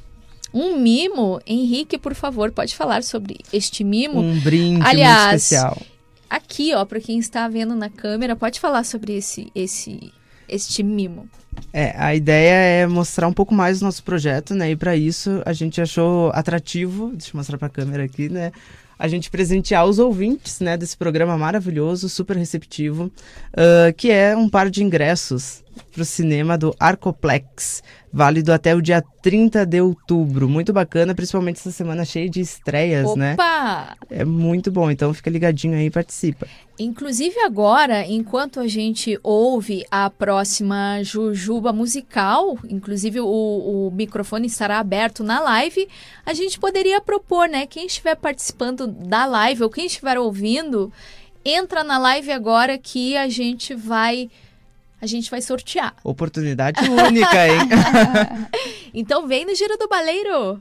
um 0.52 0.80
mimo. 0.80 1.40
Henrique, 1.46 1.96
por 1.96 2.14
favor, 2.14 2.50
pode 2.50 2.74
falar 2.74 3.04
sobre 3.04 3.38
este 3.52 3.84
mimo? 3.84 4.20
Um 4.20 4.40
brinde 4.40 4.84
Aliás, 4.84 5.42
especial. 5.44 5.80
Aqui, 6.28 6.74
ó, 6.74 6.84
para 6.84 7.00
quem 7.00 7.18
está 7.18 7.46
vendo 7.48 7.74
na 7.76 7.88
câmera, 7.88 8.34
pode 8.34 8.58
falar 8.58 8.84
sobre 8.84 9.16
esse 9.16 9.50
esse 9.54 10.12
este 10.48 10.82
mimo. 10.82 11.28
É, 11.72 11.94
a 11.96 12.14
ideia 12.14 12.82
é 12.82 12.86
mostrar 12.86 13.28
um 13.28 13.32
pouco 13.32 13.54
mais 13.54 13.80
do 13.80 13.84
nosso 13.84 14.02
projeto, 14.02 14.54
né? 14.54 14.70
E 14.70 14.76
para 14.76 14.96
isso 14.96 15.42
a 15.44 15.52
gente 15.52 15.80
achou 15.80 16.30
atrativo, 16.34 17.10
deixa 17.12 17.30
eu 17.34 17.38
mostrar 17.38 17.58
para 17.58 17.66
a 17.66 17.70
câmera 17.70 18.04
aqui, 18.04 18.28
né? 18.28 18.52
A 18.98 19.06
gente 19.06 19.30
presentear 19.30 19.86
os 19.86 20.00
ouvintes, 20.00 20.58
né, 20.58 20.76
desse 20.76 20.96
programa 20.96 21.38
maravilhoso, 21.38 22.08
super 22.08 22.36
receptivo, 22.36 23.04
uh, 23.04 23.92
que 23.96 24.10
é 24.10 24.36
um 24.36 24.48
par 24.48 24.68
de 24.68 24.82
ingressos 24.82 25.62
para 25.84 26.02
o 26.02 26.04
cinema 26.04 26.56
do 26.56 26.74
Arcoplex, 26.78 27.82
válido 28.12 28.52
até 28.52 28.74
o 28.74 28.82
dia 28.82 29.02
30 29.22 29.64
de 29.66 29.80
outubro. 29.80 30.48
Muito 30.48 30.72
bacana, 30.72 31.14
principalmente 31.14 31.56
essa 31.56 31.70
semana 31.70 32.04
cheia 32.04 32.28
de 32.28 32.40
estreias, 32.40 33.14
né? 33.14 33.34
Opa! 33.34 33.96
né? 34.10 34.18
É 34.20 34.24
muito 34.24 34.70
bom, 34.70 34.90
então 34.90 35.12
fica 35.12 35.30
ligadinho 35.30 35.74
aí 35.74 35.86
e 35.86 35.90
participa. 35.90 36.46
Inclusive 36.78 37.40
agora, 37.40 38.06
enquanto 38.06 38.60
a 38.60 38.68
gente 38.68 39.18
ouve 39.22 39.84
a 39.90 40.08
próxima 40.08 41.02
Jujuba 41.02 41.72
musical, 41.72 42.56
inclusive 42.68 43.20
o, 43.20 43.26
o 43.26 43.90
microfone 43.92 44.46
estará 44.46 44.78
aberto 44.78 45.24
na 45.24 45.40
live, 45.40 45.88
a 46.24 46.32
gente 46.32 46.58
poderia 46.58 47.00
propor, 47.00 47.48
né? 47.48 47.66
Quem 47.66 47.86
estiver 47.86 48.14
participando 48.14 48.86
da 48.86 49.26
live 49.26 49.64
ou 49.64 49.70
quem 49.70 49.86
estiver 49.86 50.18
ouvindo, 50.18 50.92
entra 51.44 51.82
na 51.82 51.98
live 51.98 52.30
agora 52.30 52.78
que 52.78 53.16
a 53.16 53.28
gente 53.28 53.74
vai 53.74 54.30
a 55.00 55.06
gente 55.06 55.30
vai 55.30 55.40
sortear. 55.40 55.94
Oportunidade 56.02 56.80
única, 56.88 57.46
hein? 57.46 57.68
então 58.92 59.26
vem 59.26 59.44
no 59.44 59.54
Giro 59.54 59.76
do 59.76 59.88
Baleiro! 59.88 60.60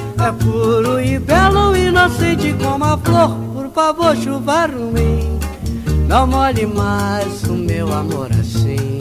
é 0.27 0.31
puro 0.31 0.99
e 0.99 1.19
belo, 1.19 1.75
inocente 1.75 2.55
como 2.61 2.83
a 2.83 2.97
flor. 2.97 3.35
Por 3.53 3.69
favor, 3.71 4.15
chuva 4.15 4.67
ruim 4.67 5.41
não 6.11 6.27
molhe 6.27 6.65
mais 6.65 7.43
o 7.43 7.53
meu 7.53 7.87
amor 7.93 8.29
assim. 8.37 8.99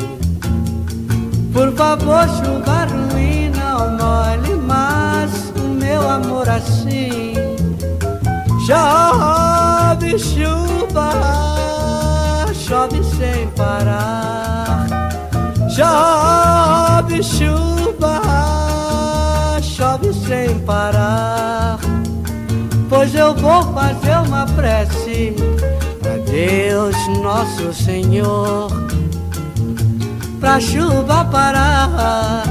Por 1.52 1.72
favor, 1.74 2.24
chuva 2.36 2.86
ruim, 2.86 3.50
não 3.50 3.98
molhe 3.98 4.54
mais 4.54 5.52
o 5.56 5.68
meu 5.70 6.08
amor 6.08 6.48
assim. 6.48 7.34
Chove 8.64 10.16
chuva, 10.20 11.10
chove 12.54 13.02
sem 13.02 13.48
parar. 13.56 14.86
Chove 15.68 17.24
chuva, 17.24 18.20
chove 19.80 20.12
sem 20.12 20.58
parar. 20.60 21.78
Pois 22.90 23.14
eu 23.14 23.34
vou 23.34 23.62
fazer 23.72 24.16
uma 24.26 24.44
prece 24.44 25.34
Deus 26.30 26.94
nosso 27.22 27.72
Senhor, 27.72 28.70
pra 30.38 30.60
chuva 30.60 31.24
parar 31.24 32.42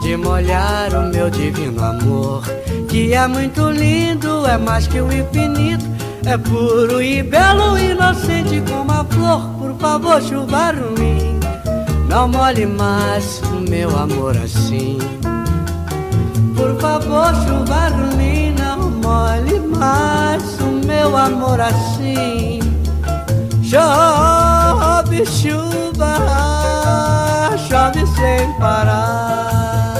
de 0.00 0.16
molhar 0.16 0.94
o 0.94 1.10
meu 1.12 1.28
divino 1.28 1.82
amor, 1.82 2.44
que 2.88 3.14
é 3.14 3.26
muito 3.26 3.68
lindo, 3.70 4.46
é 4.46 4.56
mais 4.56 4.86
que 4.86 5.00
o 5.00 5.12
infinito, 5.12 5.84
é 6.24 6.38
puro 6.38 7.02
e 7.02 7.22
belo, 7.22 7.76
inocente 7.76 8.62
como 8.70 8.92
a 8.92 9.04
flor. 9.04 9.40
Por 9.58 9.74
favor, 9.76 10.22
chuva 10.22 10.70
ruim, 10.70 11.40
não 12.08 12.28
molhe 12.28 12.64
mais 12.64 13.42
o 13.52 13.68
meu 13.68 13.90
amor 13.98 14.36
assim. 14.36 14.98
Por 16.70 16.80
favor, 16.80 17.34
chuva 17.34 17.88
ruim, 17.88 18.54
não 18.54 18.90
molhe 19.02 19.58
mais 19.58 20.60
o 20.60 20.86
meu 20.86 21.16
amor 21.16 21.60
assim. 21.60 22.60
Chove 23.60 25.26
chuva, 25.26 26.14
chove 27.68 28.06
sem 28.14 28.52
parar. 28.60 29.96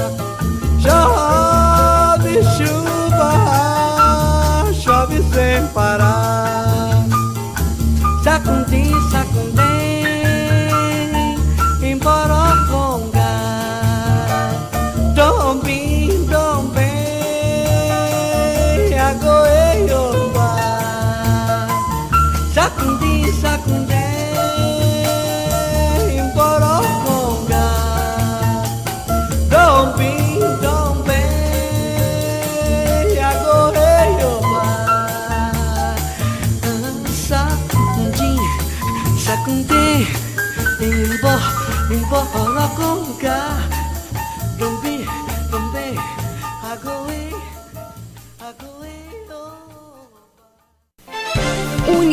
Chove 0.79 2.41
chuva, 2.55 3.33
chove 4.73 5.21
sem 5.33 5.67
parar. 5.73 7.03
Sacundim, 8.23 8.93
sacundim, 9.11 9.60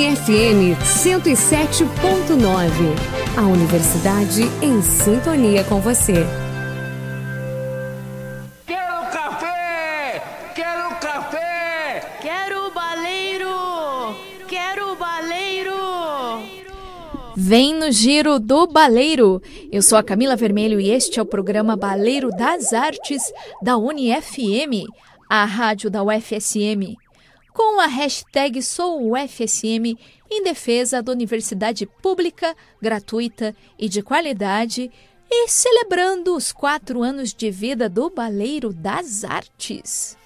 UniFM 0.09 0.75
107.9. 0.83 1.85
A 3.37 3.42
universidade 3.42 4.40
em 4.62 4.81
sintonia 4.81 5.62
com 5.64 5.83
você. 5.83 6.25
Quero 8.66 9.11
café! 9.12 10.23
Quero 10.55 10.88
café! 10.99 12.11
Quero 12.23 12.71
baleiro! 12.71 14.16
Quero 14.49 14.97
baleiro! 14.97 15.77
Vem 17.37 17.75
no 17.75 17.92
Giro 17.92 18.38
do 18.38 18.66
Baleiro. 18.66 19.42
Eu 19.71 19.83
sou 19.83 19.99
a 19.99 20.03
Camila 20.03 20.37
Vermelho 20.37 20.81
e 20.81 20.88
este 20.90 21.18
é 21.18 21.23
o 21.23 21.27
programa 21.27 21.77
Baleiro 21.77 22.31
das 22.31 22.73
Artes 22.73 23.23
da 23.62 23.77
UniFM, 23.77 24.87
a 25.29 25.44
rádio 25.44 25.90
da 25.90 26.03
UFSM. 26.03 26.97
Com 27.59 27.81
a 27.81 27.87
hashtag 27.88 28.62
SouUFSM 28.62 29.99
em 30.31 30.44
defesa 30.44 31.03
da 31.03 31.11
universidade 31.11 31.87
pública, 31.87 32.57
gratuita 32.81 33.53
e 33.77 33.88
de 33.88 34.01
qualidade 34.01 34.88
e 35.29 35.49
celebrando 35.49 36.37
os 36.37 36.53
quatro 36.53 37.03
anos 37.03 37.35
de 37.35 37.51
vida 37.51 37.88
do 37.88 38.11
Baleiro 38.11 38.73
das 38.73 39.25
Artes. 39.25 40.16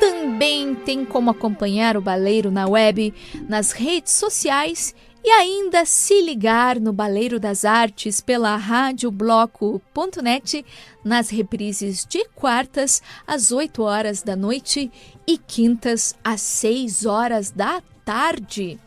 Também 0.00 0.76
tem 0.76 1.04
como 1.04 1.30
acompanhar 1.30 1.94
o 1.94 2.00
Baleiro 2.00 2.50
na 2.50 2.66
web, 2.66 3.12
nas 3.46 3.72
redes 3.72 4.14
sociais 4.14 4.94
e 5.24 5.30
ainda 5.30 5.84
se 5.84 6.20
ligar 6.20 6.80
no 6.80 6.92
Baleiro 6.92 7.38
das 7.38 7.64
Artes 7.64 8.20
pela 8.20 8.56
radiobloco.net 8.56 10.64
nas 11.04 11.30
reprises 11.30 12.04
de 12.04 12.24
quartas 12.34 13.00
às 13.26 13.52
8 13.52 13.82
horas 13.82 14.22
da 14.22 14.34
noite 14.34 14.90
e 15.26 15.38
quintas 15.38 16.16
às 16.24 16.40
6 16.40 17.06
horas 17.06 17.50
da 17.50 17.82
tarde. 18.04 18.78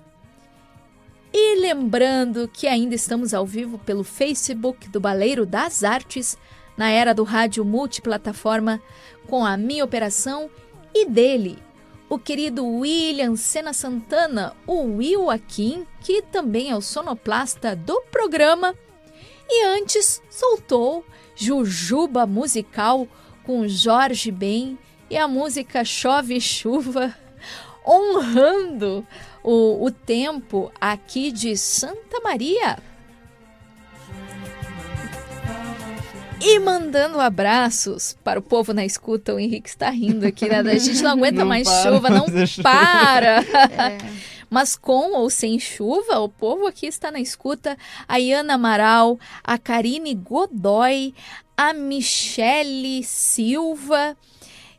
E 1.33 1.59
lembrando 1.59 2.47
que 2.47 2.67
ainda 2.67 2.95
estamos 2.95 3.33
ao 3.33 3.45
vivo 3.45 3.77
pelo 3.77 4.03
Facebook 4.03 4.89
do 4.89 4.99
Baleiro 4.99 5.45
das 5.45 5.83
Artes, 5.83 6.37
na 6.77 6.89
era 6.89 7.13
do 7.13 7.23
rádio 7.23 7.63
multiplataforma, 7.65 8.81
com 9.27 9.45
a 9.45 9.57
minha 9.57 9.83
operação 9.83 10.49
e 10.93 11.05
dele, 11.05 11.59
o 12.09 12.17
querido 12.17 12.65
William 12.65 13.35
Sena 13.35 13.73
Santana, 13.73 14.55
o 14.65 14.97
Will 14.97 15.29
Akin, 15.29 15.85
que 16.01 16.21
também 16.21 16.71
é 16.71 16.75
o 16.75 16.81
sonoplasta 16.81 17.75
do 17.75 18.01
programa, 18.11 18.73
e 19.49 19.65
antes 19.65 20.21
soltou 20.29 21.05
Jujuba 21.35 22.25
Musical 22.25 23.07
com 23.43 23.67
Jorge 23.67 24.31
Ben 24.31 24.77
e 25.09 25.17
a 25.17 25.27
música 25.27 25.85
Chove 25.85 26.39
Chuva, 26.41 27.15
honrando 27.85 29.05
o, 29.43 29.85
o 29.85 29.91
tempo 29.91 30.71
aqui 30.79 31.31
de 31.31 31.55
Santa 31.55 32.19
Maria. 32.21 32.77
E 36.39 36.59
mandando 36.59 37.19
abraços 37.19 38.15
para 38.23 38.39
o 38.39 38.43
povo 38.43 38.73
na 38.73 38.85
escuta, 38.85 39.33
o 39.33 39.39
Henrique 39.39 39.69
está 39.69 39.89
rindo 39.89 40.25
aqui, 40.25 40.47
né? 40.47 40.59
A 40.59 40.77
gente 40.77 41.01
não 41.01 41.11
aguenta 41.11 41.39
Não 41.39 41.47
mais 41.47 41.67
para, 41.67 41.91
chuva, 41.91 42.09
não 42.09 42.25
para. 42.61 43.41
É. 43.41 43.97
Mas 44.49 44.75
com 44.75 45.13
ou 45.13 45.29
sem 45.29 45.59
chuva, 45.59 46.19
o 46.19 46.29
povo 46.29 46.67
aqui 46.67 46.85
está 46.85 47.11
na 47.11 47.19
escuta. 47.19 47.77
A 48.07 48.17
Iana 48.17 48.53
Amaral, 48.53 49.19
a 49.43 49.57
Karine 49.57 50.13
Godoy, 50.13 51.13
a 51.57 51.73
Michele 51.73 53.03
Silva 53.03 54.15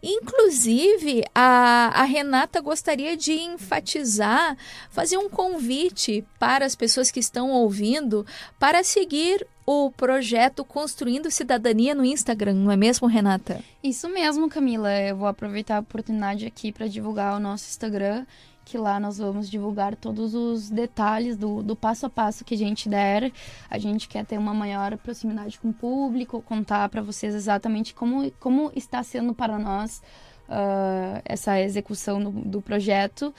Inclusive, 0.03 1.25
a, 1.35 1.91
a 1.93 2.05
Renata 2.05 2.61
gostaria 2.61 3.17
de 3.17 3.33
enfatizar, 3.33 4.57
fazer 4.91 5.19
um 5.19 5.29
convite 5.29 6.25
para 6.39 6.65
as 6.65 6.77
pessoas 6.77 7.11
que 7.11 7.19
estão 7.19 7.51
ouvindo 7.51 8.25
para 8.61 8.85
seguir 8.85 9.45
o 9.71 9.91
projeto 9.91 10.65
Construindo 10.65 11.31
Cidadania 11.31 11.95
no 11.95 12.03
Instagram, 12.03 12.55
não 12.55 12.71
é 12.71 12.77
mesmo, 12.77 13.07
Renata? 13.07 13.63
Isso 13.85 14.09
mesmo, 14.09 14.49
Camila. 14.49 14.91
Eu 14.91 15.15
vou 15.15 15.29
aproveitar 15.29 15.77
a 15.77 15.81
oportunidade 15.81 16.47
aqui 16.47 16.73
para 16.73 16.87
divulgar 16.87 17.37
o 17.37 17.39
nosso 17.39 17.69
Instagram, 17.69 18.25
que 18.65 18.79
lá 18.79 18.99
nós 18.99 19.19
vamos 19.19 19.51
divulgar 19.51 19.95
todos 19.95 20.35
os 20.35 20.71
detalhes 20.71 21.37
do, 21.37 21.63
do 21.63 21.77
passo 21.77 22.07
a 22.07 22.09
passo 22.09 22.47
que 22.47 22.55
a 22.55 22.57
gente 22.57 22.89
der. 22.89 23.31
A 23.69 23.77
gente 23.77 24.09
quer 24.09 24.25
ter 24.25 24.39
uma 24.39 24.55
maior 24.55 24.97
proximidade 24.97 25.61
com 25.61 25.69
o 25.69 25.75
público, 25.75 26.41
contar 26.41 26.89
para 26.89 27.03
vocês 27.03 27.35
exatamente 27.35 27.93
como, 27.93 28.31
como 28.41 28.73
está 28.75 29.03
sendo 29.03 29.35
para 29.35 29.59
nós 29.59 30.01
uh, 30.49 31.21
essa 31.27 31.61
execução 31.61 32.23
do, 32.23 32.31
do 32.31 32.63
projeto. 32.63 33.35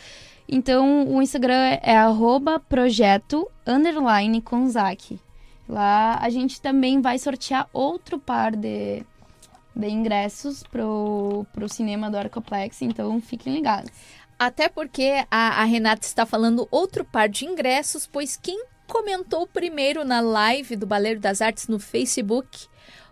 Então, 0.48 1.08
o 1.08 1.24
Instagram 1.24 1.80
é 1.82 1.98
arroba 1.98 2.60
projeto 2.60 3.50
underline. 3.66 4.44
Lá 5.70 6.18
a 6.20 6.30
gente 6.32 6.60
também 6.60 7.00
vai 7.00 7.20
sortear 7.20 7.70
outro 7.72 8.18
par 8.18 8.56
de, 8.56 9.06
de 9.76 9.88
ingressos 9.88 10.64
pro, 10.64 11.46
pro 11.54 11.70
cinema 11.70 12.10
do 12.10 12.18
Arcoplex, 12.18 12.82
então 12.82 13.22
fiquem 13.22 13.54
ligados. 13.54 13.92
Até 14.40 14.68
porque 14.68 15.24
a, 15.30 15.62
a 15.62 15.64
Renata 15.66 16.08
está 16.08 16.26
falando 16.26 16.68
outro 16.72 17.06
par 17.06 17.30
de 17.30 17.46
ingressos, 17.46 18.08
pois 18.08 18.36
quem 18.36 18.66
comentou 18.88 19.46
primeiro 19.46 20.04
na 20.04 20.20
live 20.20 20.76
do 20.76 20.88
Baleiro 20.88 21.20
das 21.20 21.40
Artes 21.40 21.68
no 21.68 21.78
Facebook 21.78 22.66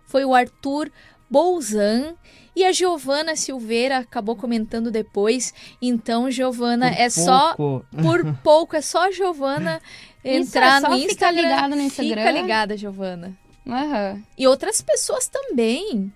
foi 0.04 0.24
o 0.24 0.34
Arthur 0.34 0.90
Bolzan 1.30 2.16
e 2.58 2.64
a 2.64 2.72
Giovana 2.72 3.36
Silveira 3.36 3.98
acabou 3.98 4.34
comentando 4.34 4.90
depois. 4.90 5.54
Então, 5.80 6.30
Giovana, 6.30 6.90
Por 6.90 7.00
é 7.00 7.10
só 7.10 7.54
pouco. 7.54 7.86
por 8.02 8.34
pouco, 8.42 8.76
é 8.76 8.80
só 8.80 9.06
a 9.06 9.10
Giovana 9.10 9.80
Isso, 10.24 10.48
entrar 10.48 10.78
é 10.78 10.80
só 10.80 10.88
no 10.90 10.96
ficar 10.96 11.32
Instagram. 11.32 11.42
ligada 11.42 11.76
no 11.76 11.82
Instagram. 11.82 12.16
Fica 12.16 12.30
ligada, 12.30 12.76
Giovana. 12.76 13.38
Aham. 13.66 14.22
E 14.36 14.46
outras 14.46 14.80
pessoas 14.80 15.28
também. 15.28 16.12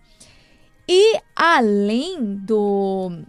E 0.88 1.20
além 1.36 2.34
do 2.36 3.22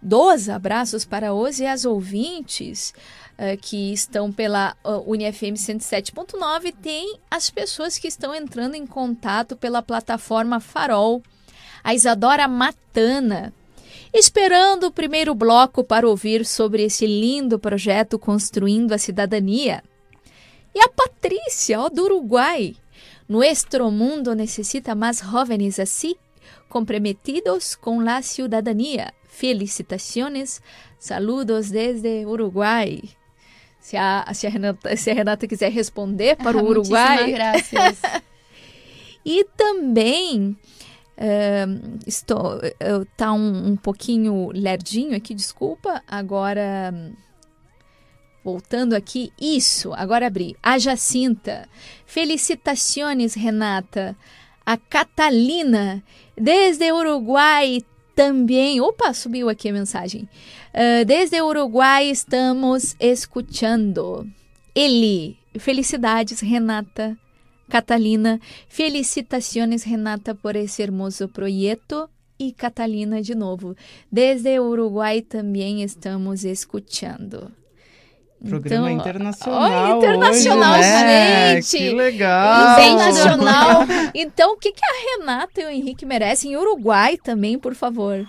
dos 0.00 0.48
abraços 0.48 1.04
para 1.04 1.34
os 1.34 1.58
e 1.58 1.66
as 1.66 1.84
ouvintes 1.84 2.94
eh, 3.38 3.56
que 3.56 3.92
estão 3.92 4.30
pela 4.32 4.76
uh, 4.84 5.02
UniFM 5.10 5.54
107.9, 5.56 6.72
tem 6.80 7.18
as 7.28 7.50
pessoas 7.50 7.98
que 7.98 8.06
estão 8.06 8.32
entrando 8.32 8.76
em 8.76 8.86
contato 8.86 9.56
pela 9.56 9.82
plataforma 9.82 10.60
Farol. 10.60 11.22
A 11.86 11.94
Isadora 11.94 12.48
Matana, 12.48 13.54
esperando 14.12 14.88
o 14.88 14.90
primeiro 14.90 15.36
bloco 15.36 15.84
para 15.84 16.08
ouvir 16.08 16.44
sobre 16.44 16.82
esse 16.82 17.06
lindo 17.06 17.60
projeto 17.60 18.18
Construindo 18.18 18.90
a 18.90 18.98
Cidadania. 18.98 19.84
E 20.74 20.80
a 20.80 20.88
Patrícia, 20.88 21.80
ó, 21.80 21.88
do 21.88 22.02
Uruguai. 22.02 22.74
Nuestro 23.28 23.88
mundo 23.88 24.34
necessita 24.34 24.96
mais 24.96 25.20
jovens 25.20 25.78
assim, 25.78 26.16
comprometidos 26.68 27.76
com 27.76 28.00
la 28.00 28.20
ciudadanía. 28.20 29.14
Felicitaciones, 29.28 30.60
saludos 30.98 31.70
desde 31.70 32.26
Uruguai. 32.26 33.00
Se 33.78 33.96
a, 33.96 34.26
se 34.34 34.48
a, 34.48 34.50
Renata, 34.50 34.96
se 34.96 35.08
a 35.08 35.14
Renata 35.14 35.46
quiser 35.46 35.70
responder 35.70 36.34
para 36.34 36.58
o 36.58 36.66
Uruguai. 36.66 37.30
Muitíssimas 37.30 37.70
graças. 37.70 38.22
E 39.28 39.42
também 39.56 40.56
eh, 41.16 41.66
estou 42.06 42.60
tá 43.16 43.32
um, 43.32 43.68
um 43.68 43.76
pouquinho 43.76 44.50
lerdinho 44.52 45.16
aqui, 45.16 45.34
desculpa. 45.34 46.02
Agora 46.06 46.92
voltando 48.46 48.94
aqui, 48.94 49.32
isso, 49.40 49.92
agora 49.94 50.28
abri. 50.28 50.56
A 50.62 50.78
Jacinta. 50.78 51.68
Felicitações, 52.06 53.34
Renata. 53.34 54.16
A 54.64 54.76
Catalina, 54.76 56.00
desde 56.36 56.92
Uruguai 56.92 57.82
também. 58.14 58.80
Opa, 58.80 59.12
subiu 59.12 59.48
aqui 59.48 59.68
a 59.68 59.72
mensagem. 59.72 60.28
Uh, 60.72 61.04
desde 61.04 61.42
Uruguai 61.42 62.08
estamos 62.08 62.94
escutando. 63.00 64.24
Eli, 64.72 65.36
felicidades, 65.58 66.38
Renata. 66.38 67.18
Catalina, 67.68 68.40
felicitações, 68.68 69.82
Renata, 69.82 70.34
por 70.34 70.56
esse 70.56 70.82
hermoso 70.82 71.28
projeto. 71.28 72.08
E 72.38 72.52
Catalina, 72.52 73.22
de 73.22 73.34
novo, 73.34 73.74
desde 74.12 74.60
Uruguai 74.60 75.22
também 75.22 75.82
estamos 75.82 76.44
escutando. 76.44 77.50
Programa 78.46 78.92
Então, 78.92 79.00
internacional. 79.00 79.62
ó, 79.62 79.96
internacional, 79.98 80.72
hoje, 80.78 80.82
né? 80.82 81.54
gente! 81.62 81.78
Que 81.78 81.90
legal! 81.94 82.76
Sensacional! 82.78 83.80
Então, 84.14 84.52
o 84.52 84.56
que, 84.58 84.70
que 84.70 84.82
a 84.84 85.18
Renata 85.18 85.62
e 85.62 85.64
o 85.64 85.70
Henrique 85.70 86.04
merecem? 86.04 86.52
Em 86.52 86.56
Uruguai 86.56 87.16
também, 87.16 87.58
por 87.58 87.74
favor. 87.74 88.26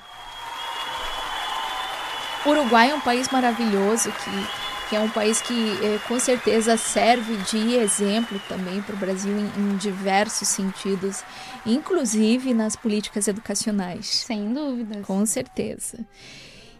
Uruguai 2.45 2.91
é 2.91 2.95
um 2.95 3.01
país 3.01 3.27
maravilhoso 3.29 4.09
que, 4.11 4.47
que 4.89 4.95
é 4.95 4.99
um 4.99 5.09
país 5.09 5.41
que 5.41 5.53
eh, 5.53 5.99
com 6.07 6.19
certeza 6.19 6.77
serve 6.77 7.35
de 7.43 7.75
exemplo 7.75 8.39
também 8.47 8.81
para 8.81 8.95
o 8.95 8.97
Brasil 8.97 9.37
em, 9.37 9.45
em 9.59 9.77
diversos 9.77 10.47
sentidos, 10.47 11.23
inclusive 11.65 12.53
nas 12.53 12.75
políticas 12.75 13.27
educacionais. 13.27 14.07
Sem 14.07 14.53
dúvidas. 14.53 15.05
Com 15.05 15.25
certeza. 15.25 15.99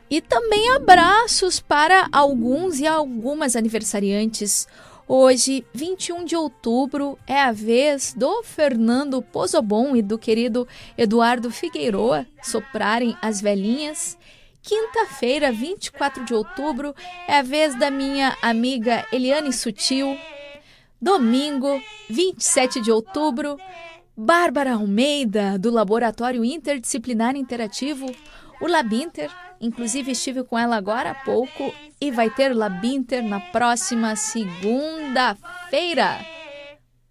E 0.10 0.22
também 0.22 0.72
abraços 0.72 1.60
para 1.60 2.08
alguns 2.12 2.80
e 2.80 2.88
algumas 2.88 3.56
aniversariantes. 3.56 4.68
Hoje, 5.06 5.66
21 5.74 6.26
de 6.26 6.36
outubro, 6.36 7.18
é 7.28 7.42
a 7.42 7.52
vez 7.52 8.14
do 8.14 8.44
Fernando 8.44 9.22
Pozobon 9.22 9.96
e 9.96 10.02
do 10.02 10.18
querido 10.18 10.68
Eduardo 10.98 11.50
Figueiroa 11.50 12.26
soprarem 12.42 13.18
as 13.22 13.42
velhinhas. 13.42 14.17
Quinta-feira, 14.68 15.50
24 15.50 16.26
de 16.26 16.34
outubro, 16.34 16.94
é 17.26 17.40
a 17.40 17.42
vez 17.42 17.74
da 17.80 17.90
minha 17.90 18.36
amiga 18.42 19.06
Eliane 19.14 19.54
Sutil. 19.54 20.20
Domingo, 21.02 21.82
27 22.10 22.82
de 22.82 22.92
outubro, 22.92 23.58
Bárbara 24.14 24.74
Almeida, 24.74 25.58
do 25.58 25.72
Laboratório 25.72 26.44
Interdisciplinar 26.44 27.38
Interativo, 27.38 28.14
o 28.60 28.68
Labinter. 28.68 29.32
Inclusive, 29.62 30.12
estive 30.12 30.44
com 30.44 30.60
ela 30.60 30.76
agora 30.76 31.12
há 31.12 31.16
pouco 31.16 31.74
e 32.02 32.12
vai 32.12 32.30
ter 32.30 32.54
Labinter 32.54 33.24
na 33.24 33.40
próxima 33.40 34.18
segunda-feira. 34.18 36.20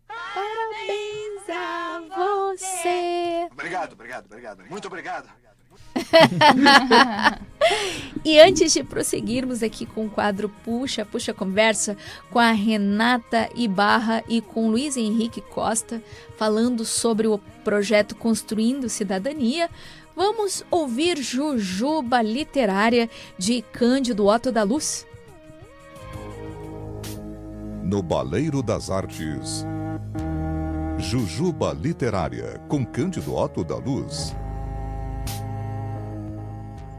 Parabéns 0.06 1.48
a 1.48 2.02
você! 2.14 3.48
Obrigado, 3.50 3.94
obrigado, 3.94 4.26
obrigado. 4.26 4.62
Muito 4.68 4.88
obrigado. 4.88 5.45
E 8.24 8.40
antes 8.40 8.72
de 8.72 8.82
prosseguirmos 8.82 9.62
aqui 9.62 9.86
com 9.86 10.06
o 10.06 10.10
quadro 10.10 10.48
Puxa, 10.64 11.04
Puxa 11.04 11.32
Conversa 11.32 11.96
com 12.30 12.40
a 12.40 12.50
Renata 12.50 13.48
Ibarra 13.54 14.22
e 14.28 14.40
com 14.40 14.68
Luiz 14.68 14.96
Henrique 14.96 15.40
Costa, 15.40 16.02
falando 16.36 16.84
sobre 16.84 17.28
o 17.28 17.38
projeto 17.62 18.16
Construindo 18.16 18.88
Cidadania, 18.88 19.70
vamos 20.16 20.64
ouvir 20.72 21.18
Jujuba 21.18 22.20
Literária 22.20 23.08
de 23.38 23.62
Cândido 23.62 24.26
Otto 24.26 24.50
da 24.50 24.64
Luz. 24.64 25.06
No 27.84 28.02
Baleiro 28.02 28.60
das 28.60 28.90
Artes, 28.90 29.64
Jujuba 30.98 31.72
Literária 31.72 32.60
com 32.68 32.84
Cândido 32.84 33.36
Otto 33.36 33.62
da 33.62 33.76
Luz. 33.76 34.34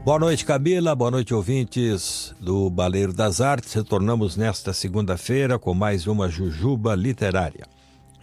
Boa 0.08 0.18
noite, 0.18 0.42
Camila. 0.42 0.94
Boa 0.94 1.10
noite, 1.10 1.34
ouvintes 1.34 2.34
do 2.40 2.70
Baleiro 2.70 3.12
das 3.12 3.42
Artes. 3.42 3.74
Retornamos 3.74 4.38
nesta 4.38 4.72
segunda-feira 4.72 5.58
com 5.58 5.74
mais 5.74 6.06
uma 6.06 6.30
Jujuba 6.30 6.94
Literária. 6.94 7.66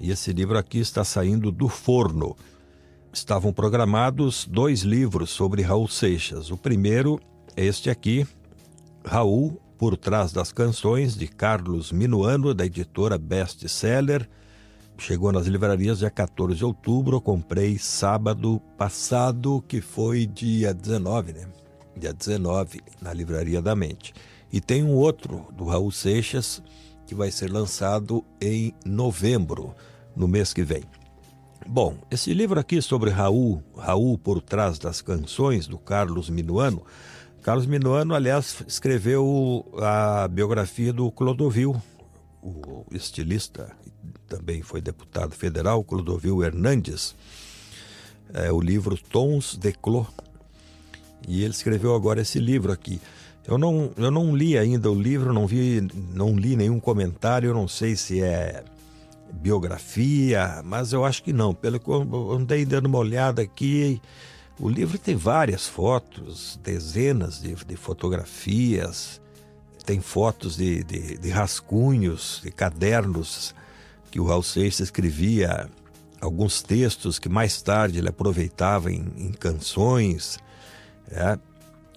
E 0.02 0.10
esse 0.10 0.34
livro 0.34 0.58
aqui 0.58 0.80
está 0.80 1.04
saindo 1.04 1.52
do 1.52 1.70
forno. 1.70 2.36
Estavam 3.14 3.54
programados 3.54 4.48
dois 4.50 4.82
livros 4.82 5.30
sobre 5.30 5.62
Raul 5.62 5.88
Seixas. 5.88 6.50
O 6.50 6.58
primeiro 6.58 7.22
é 7.56 7.64
este 7.64 7.92
aqui, 7.92 8.26
Raul, 9.06 9.62
Por 9.78 9.96
Trás 9.96 10.34
das 10.34 10.52
Canções, 10.52 11.16
de 11.16 11.28
Carlos 11.28 11.92
Minuano, 11.92 12.52
da 12.56 12.66
editora 12.66 13.16
Best 13.16 13.70
Seller. 13.70 14.28
Chegou 14.98 15.32
nas 15.32 15.46
livrarias 15.46 16.00
dia 16.00 16.10
14 16.10 16.58
de 16.58 16.66
outubro. 16.66 17.22
Comprei 17.22 17.78
sábado 17.78 18.60
passado, 18.76 19.64
que 19.68 19.82
foi 19.82 20.26
dia 20.26 20.74
19, 20.74 21.34
né? 21.34 21.46
Dia 21.98 22.14
19, 22.14 22.82
na 23.02 23.14
Livraria 23.14 23.62
da 23.62 23.76
Mente. 23.76 24.14
E 24.52 24.62
tem 24.62 24.84
um 24.84 24.94
outro 24.94 25.46
do 25.54 25.66
Raul 25.66 25.92
Seixas 25.92 26.62
que 27.06 27.14
vai 27.14 27.32
ser 27.32 27.52
lançado 27.52 28.24
em 28.42 28.74
novembro, 28.86 29.76
no 30.16 30.28
mês 30.28 30.54
que 30.54 30.64
vem. 30.64 30.84
Bom, 31.68 31.98
esse 32.12 32.34
livro 32.34 32.60
aqui 32.60 32.82
sobre 32.82 33.10
Raul, 33.10 33.62
Raul 33.76 34.18
por 34.18 34.42
trás 34.42 34.78
das 34.78 35.02
canções, 35.02 35.68
do 35.68 35.78
Carlos 35.78 36.30
Minuano. 36.30 36.84
Carlos 37.42 37.66
Minuano, 37.66 38.14
aliás, 38.14 38.64
escreveu 38.68 39.66
a 39.80 40.28
biografia 40.28 40.94
do 40.94 41.12
Clodovil, 41.12 41.76
o 42.42 42.86
estilista, 42.92 43.76
também 44.28 44.62
foi 44.62 44.82
deputado 44.82 45.34
federal, 45.36 45.84
Clodovil 45.84 46.44
Hernandes. 46.44 47.16
É, 48.34 48.52
o 48.52 48.60
livro 48.60 48.98
Tons 48.98 49.56
de 49.56 49.72
Clô. 49.72 50.06
E 51.28 51.44
ele 51.44 51.54
escreveu 51.54 51.96
agora 51.96 52.22
esse 52.22 52.40
livro 52.40 52.72
aqui. 52.72 53.02
Eu 53.48 53.58
não, 53.58 53.92
eu 53.96 54.10
não 54.10 54.36
li 54.36 54.58
ainda 54.58 54.90
o 54.90 55.00
livro, 55.00 55.32
não 55.32 55.46
vi, 55.46 55.88
não 56.14 56.36
li 56.36 56.56
nenhum 56.56 56.80
comentário, 56.80 57.50
eu 57.50 57.54
não 57.54 57.68
sei 57.68 57.96
se 57.96 58.22
é 58.22 58.64
biografia, 59.32 60.62
mas 60.64 60.94
eu 60.94 61.06
acho 61.06 61.22
que 61.22 61.32
não. 61.32 61.54
Pelo 61.54 61.80
que 61.80 61.88
eu 61.88 62.32
andei 62.32 62.66
dando 62.66 62.88
uma 62.88 62.98
olhada 62.98 63.42
aqui, 63.42 64.02
o 64.60 64.70
livro 64.70 64.98
tem 64.98 65.16
várias 65.16 65.68
fotos, 65.68 66.60
dezenas 66.64 67.42
de, 67.42 67.54
de 67.54 67.76
fotografias, 67.76 69.22
tem 69.86 70.00
fotos 70.00 70.56
de, 70.58 70.84
de, 70.84 71.18
de, 71.18 71.30
rascunhos, 71.30 72.42
de 72.44 72.52
cadernos 72.52 73.54
que 74.10 74.20
o 74.20 74.26
Raul 74.26 74.42
Seixas 74.42 74.88
escrevia, 74.88 75.70
alguns 76.22 76.62
textos 76.62 77.20
que 77.20 77.30
mais 77.30 77.62
tarde 77.62 78.00
ele 78.00 78.10
aproveitava 78.10 78.92
em, 78.92 79.06
em 79.18 79.32
canções. 79.32 80.40
É. 81.12 81.38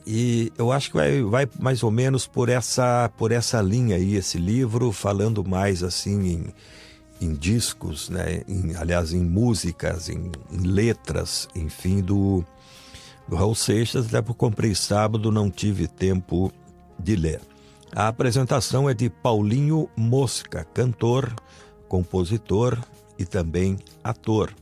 E 0.06 0.52
eu 0.56 0.72
acho 0.72 0.90
que 0.90 0.96
vai, 0.96 1.22
vai 1.22 1.48
mais 1.58 1.82
ou 1.82 1.90
menos 1.90 2.26
por 2.26 2.48
essa, 2.48 3.10
por 3.18 3.30
essa 3.30 3.60
linha 3.60 3.96
aí, 3.96 4.16
esse 4.16 4.38
livro, 4.38 4.90
falando 4.90 5.46
mais 5.46 5.82
assim 5.82 6.28
em 6.28 6.54
em 7.20 7.34
discos, 7.34 8.08
né? 8.08 8.42
Em, 8.48 8.74
aliás, 8.76 9.12
em 9.12 9.24
músicas, 9.24 10.08
em, 10.08 10.30
em, 10.50 10.62
letras, 10.62 11.48
enfim, 11.54 12.00
do, 12.00 12.44
do 13.26 13.36
Raul 13.36 13.54
Seixas. 13.54 14.06
Até 14.06 14.22
por 14.22 14.34
comprei 14.34 14.74
sábado, 14.74 15.32
não 15.32 15.50
tive 15.50 15.86
tempo 15.86 16.52
de 16.98 17.16
ler. 17.16 17.40
A 17.94 18.08
apresentação 18.08 18.88
é 18.88 18.94
de 18.94 19.08
Paulinho 19.08 19.88
Mosca, 19.96 20.64
cantor, 20.74 21.34
compositor 21.88 22.78
e 23.18 23.24
também 23.24 23.78
ator. 24.04 24.52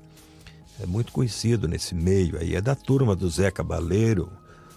É 0.81 0.87
muito 0.87 1.13
conhecido 1.13 1.67
nesse 1.67 1.95
meio 1.95 2.39
aí, 2.39 2.55
é 2.55 2.61
da 2.61 2.75
turma 2.75 3.17
do 3.17 3.29
Zé 3.29 3.51
Cabaleiro. 3.51 4.31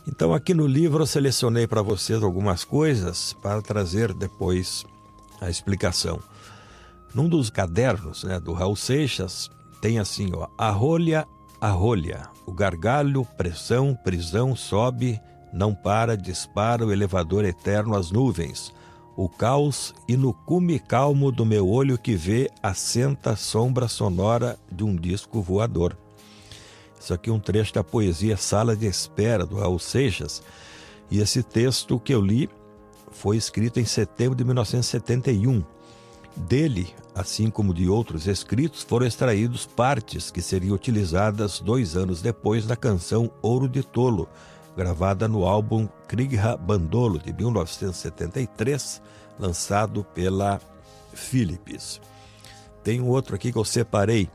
Então, 0.08 0.34
aqui 0.34 0.54
no 0.54 0.66
livro 0.66 1.04
eu 1.04 1.08
selecionei 1.08 1.68
para 1.68 1.82
vocês 1.82 2.24
algumas 2.24 2.64
coisas 2.64 3.34
para 3.34 3.62
trazer 3.62 4.14
depois 4.14 4.86
a 5.42 5.50
explicação. 5.50 6.20
Num 7.14 7.28
dos 7.28 7.50
cadernos 7.50 8.24
né, 8.24 8.40
do 8.40 8.54
Raul 8.54 8.76
Seixas, 8.76 9.50
tem 9.82 10.00
assim, 10.00 10.32
ó, 10.34 10.48
a 10.58 10.70
rolha, 10.70 11.28
o 12.46 12.54
gargalho, 12.54 13.26
pressão, 13.38 13.98
prisão, 14.04 14.56
sobe, 14.56 15.20
não 15.54 15.74
para, 15.74 16.16
dispara 16.16 16.86
o 16.86 16.92
elevador 16.92 17.44
eterno 17.44 17.96
às 17.96 18.12
nuvens. 18.12 18.74
O 19.22 19.28
caos 19.28 19.94
e 20.08 20.16
no 20.16 20.32
cume 20.32 20.80
calmo 20.80 21.30
do 21.30 21.46
meu 21.46 21.68
olho 21.68 21.98
que 21.98 22.16
vê 22.16 22.50
assenta 22.64 23.32
a 23.32 23.36
sombra 23.36 23.90
sonora 23.90 24.58
de 24.72 24.82
um 24.86 24.96
disco 24.96 25.42
voador. 25.42 25.98
Isso 26.98 27.14
aqui 27.14 27.30
é 27.30 27.34
um 27.34 27.38
trecho 27.38 27.74
da 27.74 27.84
poesia 27.84 28.38
Sala 28.38 28.78
de 28.78 28.86
Espera, 28.86 29.46
do 29.46 29.58
Raul 29.58 29.78
Seixas. 29.78 30.42
E 31.12 31.20
esse 31.20 31.44
texto 31.44 32.00
que 32.00 32.14
eu 32.14 32.22
li 32.22 32.50
foi 33.12 33.36
escrito 33.36 33.78
em 33.78 33.84
setembro 33.84 34.38
de 34.38 34.46
1971 34.46 35.66
dele, 36.38 36.96
assim 37.14 37.50
como 37.50 37.74
de 37.74 37.90
outros 37.90 38.26
escritos, 38.26 38.84
foram 38.84 39.06
extraídos 39.06 39.66
partes 39.66 40.32
que 40.32 40.42
seriam 40.42 40.74
utilizadas 40.74 41.60
dois 41.60 41.98
anos 41.98 42.22
depois 42.22 42.66
na 42.66 42.78
canção 42.78 43.30
Ouro 43.42 43.68
de 43.68 43.84
Tolo, 43.84 44.30
gravada 44.76 45.28
no 45.28 45.46
álbum 45.46 45.88
Krigha 46.08 46.58
Bandolo, 46.58 47.20
de 47.20 47.34
1973, 47.34 49.02
lançado 49.40 50.04
pela 50.04 50.60
Philips. 51.14 52.02
Tem 52.84 53.02
um 53.02 53.08
outro 53.08 53.36
aqui 53.36 53.52
que 53.52 53.58
eu 53.58 53.66
separei. 53.66 54.30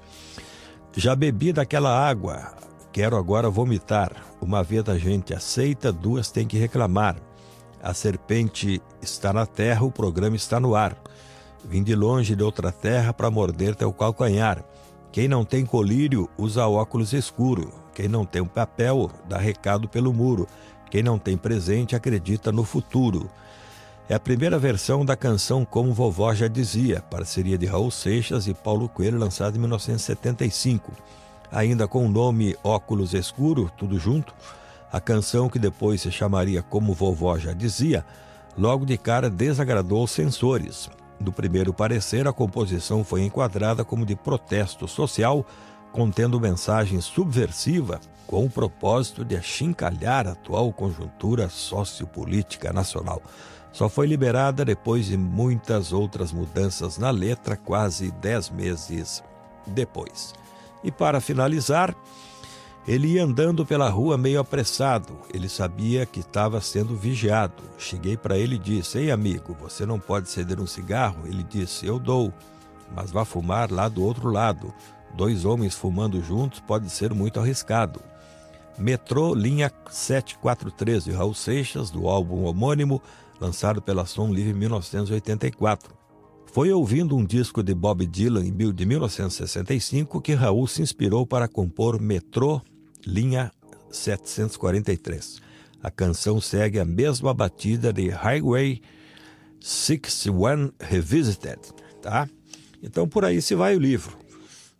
Já 0.97 1.16
bebi 1.16 1.53
daquela 1.53 1.91
água, 1.91 2.55
quero 2.93 3.16
agora 3.16 3.51
vomitar. 3.51 4.12
Uma 4.41 4.62
vez 4.62 4.89
a 4.89 4.99
gente 4.99 5.35
aceita, 5.35 5.91
duas 5.93 6.30
tem 6.30 6.47
que 6.47 6.59
reclamar. 6.59 7.16
A 7.82 7.93
serpente 7.93 8.80
está 9.03 9.32
na 9.32 9.45
terra, 9.45 9.85
o 9.85 9.91
programa 9.91 10.37
está 10.37 10.61
no 10.61 10.74
ar. 10.74 10.97
Vim 11.64 11.82
de 11.82 11.95
longe 11.95 12.37
de 12.37 12.43
outra 12.43 12.70
terra 12.70 13.12
para 13.12 13.30
morder 13.30 13.74
teu 13.74 13.93
calcanhar. 13.93 14.64
Quem 15.11 15.28
não 15.28 15.45
tem 15.45 15.64
colírio 15.64 16.28
usa 16.39 16.66
óculos 16.66 17.12
escuro. 17.12 17.84
Quem 17.95 18.09
não 18.09 18.27
tem 18.27 18.43
um 18.43 18.47
papel 18.47 19.11
dá 19.29 19.39
recado 19.39 19.89
pelo 19.89 20.13
muro. 20.13 20.49
Quem 20.91 21.03
não 21.03 21.19
tem 21.19 21.37
presente 21.37 21.95
acredita 21.95 22.51
no 22.51 22.65
futuro. 22.65 23.31
É 24.09 24.15
a 24.15 24.21
primeira 24.21 24.59
versão 24.59 25.05
da 25.05 25.17
canção 25.17 25.65
Como 25.65 25.95
Vovó 25.95 26.35
Já 26.35 26.47
Dizia, 26.47 27.01
parceria 27.01 27.57
de 27.57 27.65
Raul 27.65 27.91
Seixas 27.91 28.47
e 28.47 28.53
Paulo 28.53 28.89
Coelho, 28.89 29.19
lançada 29.19 29.57
em 29.57 29.61
1975. 29.61 30.93
Ainda 31.51 31.89
com 31.89 32.05
o 32.05 32.09
nome 32.09 32.55
Óculos 32.63 33.15
Escuro, 33.15 33.71
tudo 33.79 33.99
junto, 33.99 34.35
a 34.93 35.01
canção 35.01 35.49
que 35.49 35.59
depois 35.59 36.03
se 36.03 36.11
chamaria 36.11 36.63
Como 36.63 36.93
Vovó 36.93 37.39
Já 37.39 37.53
Dizia, 37.53 38.05
logo 38.59 38.85
de 38.85 38.99
cara 38.99 39.31
desagradou 39.31 40.05
os 40.05 40.11
censores. 40.11 40.91
Do 41.19 41.33
primeiro 41.33 41.73
parecer, 41.73 42.29
a 42.29 42.33
composição 42.33 43.03
foi 43.03 43.23
enquadrada 43.23 43.85
como 43.85 44.05
de 44.05 44.15
protesto 44.15 44.87
social, 44.87 45.47
contendo 45.95 46.41
mensagem 46.41 47.01
subversiva 47.01 48.01
com 48.27 48.45
o 48.45 48.51
propósito 48.51 49.25
de 49.25 49.37
achincalhar 49.37 50.27
a 50.27 50.33
atual 50.33 50.73
conjuntura 50.73 51.49
sociopolítica 51.49 52.73
nacional. 52.73 53.23
Só 53.73 53.89
foi 53.89 54.09
liberada 54.09 54.65
depois 54.65 55.07
de 55.07 55.17
muitas 55.17 55.93
outras 55.93 56.33
mudanças 56.33 56.99
na 56.99 57.11
letra, 57.11 57.57
quase 57.57 58.11
dez 58.11 58.51
meses 58.51 59.23
depois. 59.69 60.35
E 60.83 60.91
para 60.91 61.21
finalizar, 61.21 61.95
ele 62.89 63.13
ia 63.13 63.23
andando 63.23 63.65
pela 63.65 63.89
rua 63.89 64.19
meio 64.19 64.41
apressado. 64.41 65.17
Ele 65.33 65.49
sabia 65.49 66.05
que 66.05 66.19
estava 66.19 66.61
sendo 66.61 66.97
vigiado. 66.97 67.63
Cheguei 67.79 68.17
para 68.17 68.37
ele 68.37 68.57
e 68.57 68.59
disse: 68.59 68.99
Ei, 68.99 69.13
amigo, 69.13 69.57
você 69.61 69.87
não 69.87 70.01
pode 70.01 70.29
ceder 70.29 70.59
um 70.59 70.67
cigarro? 70.67 71.25
Ele 71.25 71.45
disse: 71.45 71.87
Eu 71.87 72.01
dou, 72.01 72.35
mas 72.93 73.13
vá 73.13 73.25
fumar 73.25 73.71
lá 73.71 73.89
do 73.89 74.03
outro 74.03 74.29
lado. 74.29 74.75
Dois 75.17 75.45
homens 75.45 75.75
fumando 75.75 76.23
juntos 76.23 76.61
pode 76.61 76.91
ser 76.91 77.15
muito 77.15 77.39
arriscado. 77.39 78.01
Metrô, 78.77 79.35
linha 79.35 79.71
743 79.89 81.05
de 81.05 81.12
Raul 81.12 81.35
Seixas, 81.35 81.91
do 81.91 82.09
álbum 82.09 82.45
homônimo, 82.45 83.01
lançado 83.41 83.81
pela 83.81 84.05
Som 84.05 84.33
Livre 84.33 84.51
em 84.51 84.55
1984. 84.55 85.95
Foi 86.47 86.73
ouvindo 86.73 87.17
um 87.17 87.25
disco 87.25 87.62
de 87.62 87.75
Bob 87.75 88.07
Dylan 88.07 88.45
de 88.45 88.87
1965 88.87 90.21
que 90.21 90.35
Raul 90.35 90.67
se 90.67 90.83
inspirou 90.83 91.27
para 91.27 91.49
compor 91.49 92.01
Metrô 92.01 92.61
linha 93.07 93.53
743. 93.91 95.41
A 95.83 95.91
canção 95.91 96.41
segue 96.41 96.81
a 96.81 96.85
mesma 96.85 97.35
batida 97.35 97.93
de 97.93 98.09
Highway 98.09 98.81
61 99.61 100.73
Revisited, 100.81 101.61
tá? 102.01 102.29
Então 102.83 103.09
por 103.09 103.25
aí 103.25 103.41
se 103.41 103.55
vai 103.55 103.77
o 103.77 103.81
livro. 103.81 104.24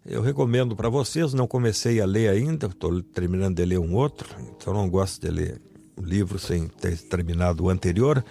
Eu 0.07 0.20
recomendo 0.20 0.76
para 0.76 0.88
vocês, 0.88 1.32
não 1.32 1.46
comecei 1.46 2.00
a 2.00 2.07
ler 2.07 2.28
ainda, 2.28 2.66
estou 2.66 3.02
terminando 3.02 3.57
de 3.57 3.64
ler 3.64 3.78
um 3.78 3.94
outro, 3.94 4.28
então 4.50 4.74
não 4.74 4.88
gosto 4.88 5.20
de 5.20 5.30
ler 5.30 5.62
o 5.96 6.02
livro 6.02 6.38
sem 6.38 6.68
ter 6.68 6.96
terminado 6.98 7.64
o 7.64 7.70
anterior, 7.70 8.22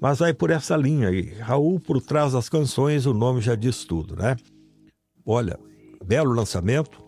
mas 0.00 0.18
vai 0.18 0.34
por 0.34 0.50
essa 0.50 0.76
linha 0.76 1.08
aí. 1.08 1.34
Raul 1.34 1.78
por 1.78 2.00
trás 2.00 2.32
das 2.32 2.48
canções, 2.48 3.06
o 3.06 3.14
nome 3.14 3.40
já 3.40 3.54
diz 3.54 3.84
tudo, 3.84 4.16
né? 4.16 4.36
Olha, 5.24 5.58
belo 6.04 6.32
lançamento, 6.32 7.00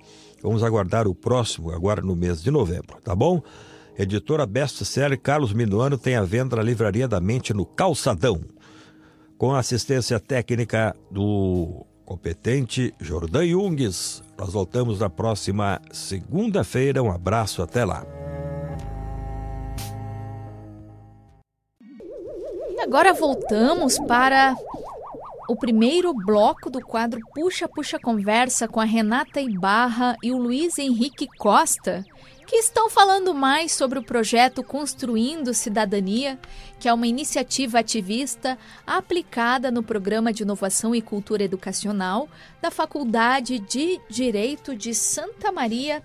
Vamos 0.42 0.64
aguardar 0.64 1.06
o 1.06 1.14
próximo, 1.14 1.70
agora 1.70 2.02
no 2.02 2.16
mês 2.16 2.42
de 2.42 2.50
novembro, 2.50 3.00
tá 3.00 3.14
bom? 3.14 3.40
Editora 3.96 4.44
Best 4.44 4.84
Seller 4.84 5.20
Carlos 5.20 5.52
Minuano 5.52 5.96
tem 5.96 6.16
a 6.16 6.24
venda 6.24 6.56
na 6.56 6.62
Livraria 6.62 7.06
da 7.06 7.20
Mente 7.20 7.54
no 7.54 7.64
Calçadão. 7.64 8.40
Com 9.38 9.54
assistência 9.54 10.18
técnica 10.18 10.96
do 11.08 11.86
competente 12.04 12.94
Jordan 13.00 13.46
Jungues. 13.46 14.22
Nós 14.36 14.52
voltamos 14.52 15.00
na 15.00 15.08
próxima 15.08 15.80
segunda-feira. 15.90 17.02
Um 17.02 17.10
abraço, 17.10 17.62
até 17.62 17.84
lá. 17.84 18.04
E 22.70 22.80
agora 22.80 23.12
voltamos 23.12 23.98
para 24.00 24.54
o 25.48 25.56
primeiro 25.56 26.14
bloco 26.14 26.70
do 26.70 26.80
quadro 26.80 27.20
Puxa 27.34 27.68
Puxa 27.68 27.98
Conversa 27.98 28.66
com 28.66 28.80
a 28.80 28.84
Renata 28.84 29.40
Ibarra 29.40 30.16
e 30.22 30.32
o 30.32 30.38
Luiz 30.38 30.78
Henrique 30.78 31.26
Costa, 31.38 32.04
que 32.46 32.56
estão 32.56 32.88
falando 32.88 33.34
mais 33.34 33.72
sobre 33.72 33.98
o 33.98 34.02
projeto 34.02 34.62
Construindo 34.62 35.52
Cidadania, 35.52 36.38
que 36.82 36.88
é 36.88 36.92
uma 36.92 37.06
iniciativa 37.06 37.78
ativista 37.78 38.58
aplicada 38.84 39.70
no 39.70 39.84
Programa 39.84 40.32
de 40.32 40.42
Inovação 40.42 40.92
e 40.92 41.00
Cultura 41.00 41.44
Educacional 41.44 42.28
da 42.60 42.72
Faculdade 42.72 43.60
de 43.60 44.00
Direito 44.10 44.74
de 44.74 44.92
Santa 44.92 45.52
Maria 45.52 46.02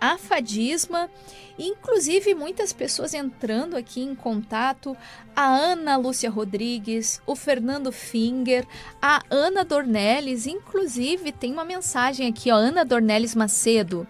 a 0.00 0.16
Fadisma, 0.16 1.10
inclusive 1.58 2.34
muitas 2.34 2.72
pessoas 2.72 3.12
entrando 3.12 3.76
aqui 3.76 4.00
em 4.00 4.14
contato, 4.14 4.96
a 5.34 5.46
Ana 5.46 5.96
Lúcia 5.96 6.30
Rodrigues, 6.30 7.20
o 7.26 7.34
Fernando 7.34 7.92
Finger, 7.92 8.66
a 9.00 9.22
Ana 9.30 9.64
Dornelles, 9.64 10.46
inclusive 10.46 11.32
tem 11.32 11.52
uma 11.52 11.64
mensagem 11.64 12.26
aqui, 12.26 12.50
ó, 12.50 12.56
Ana 12.56 12.84
Dornelles 12.84 13.34
Macedo, 13.34 14.06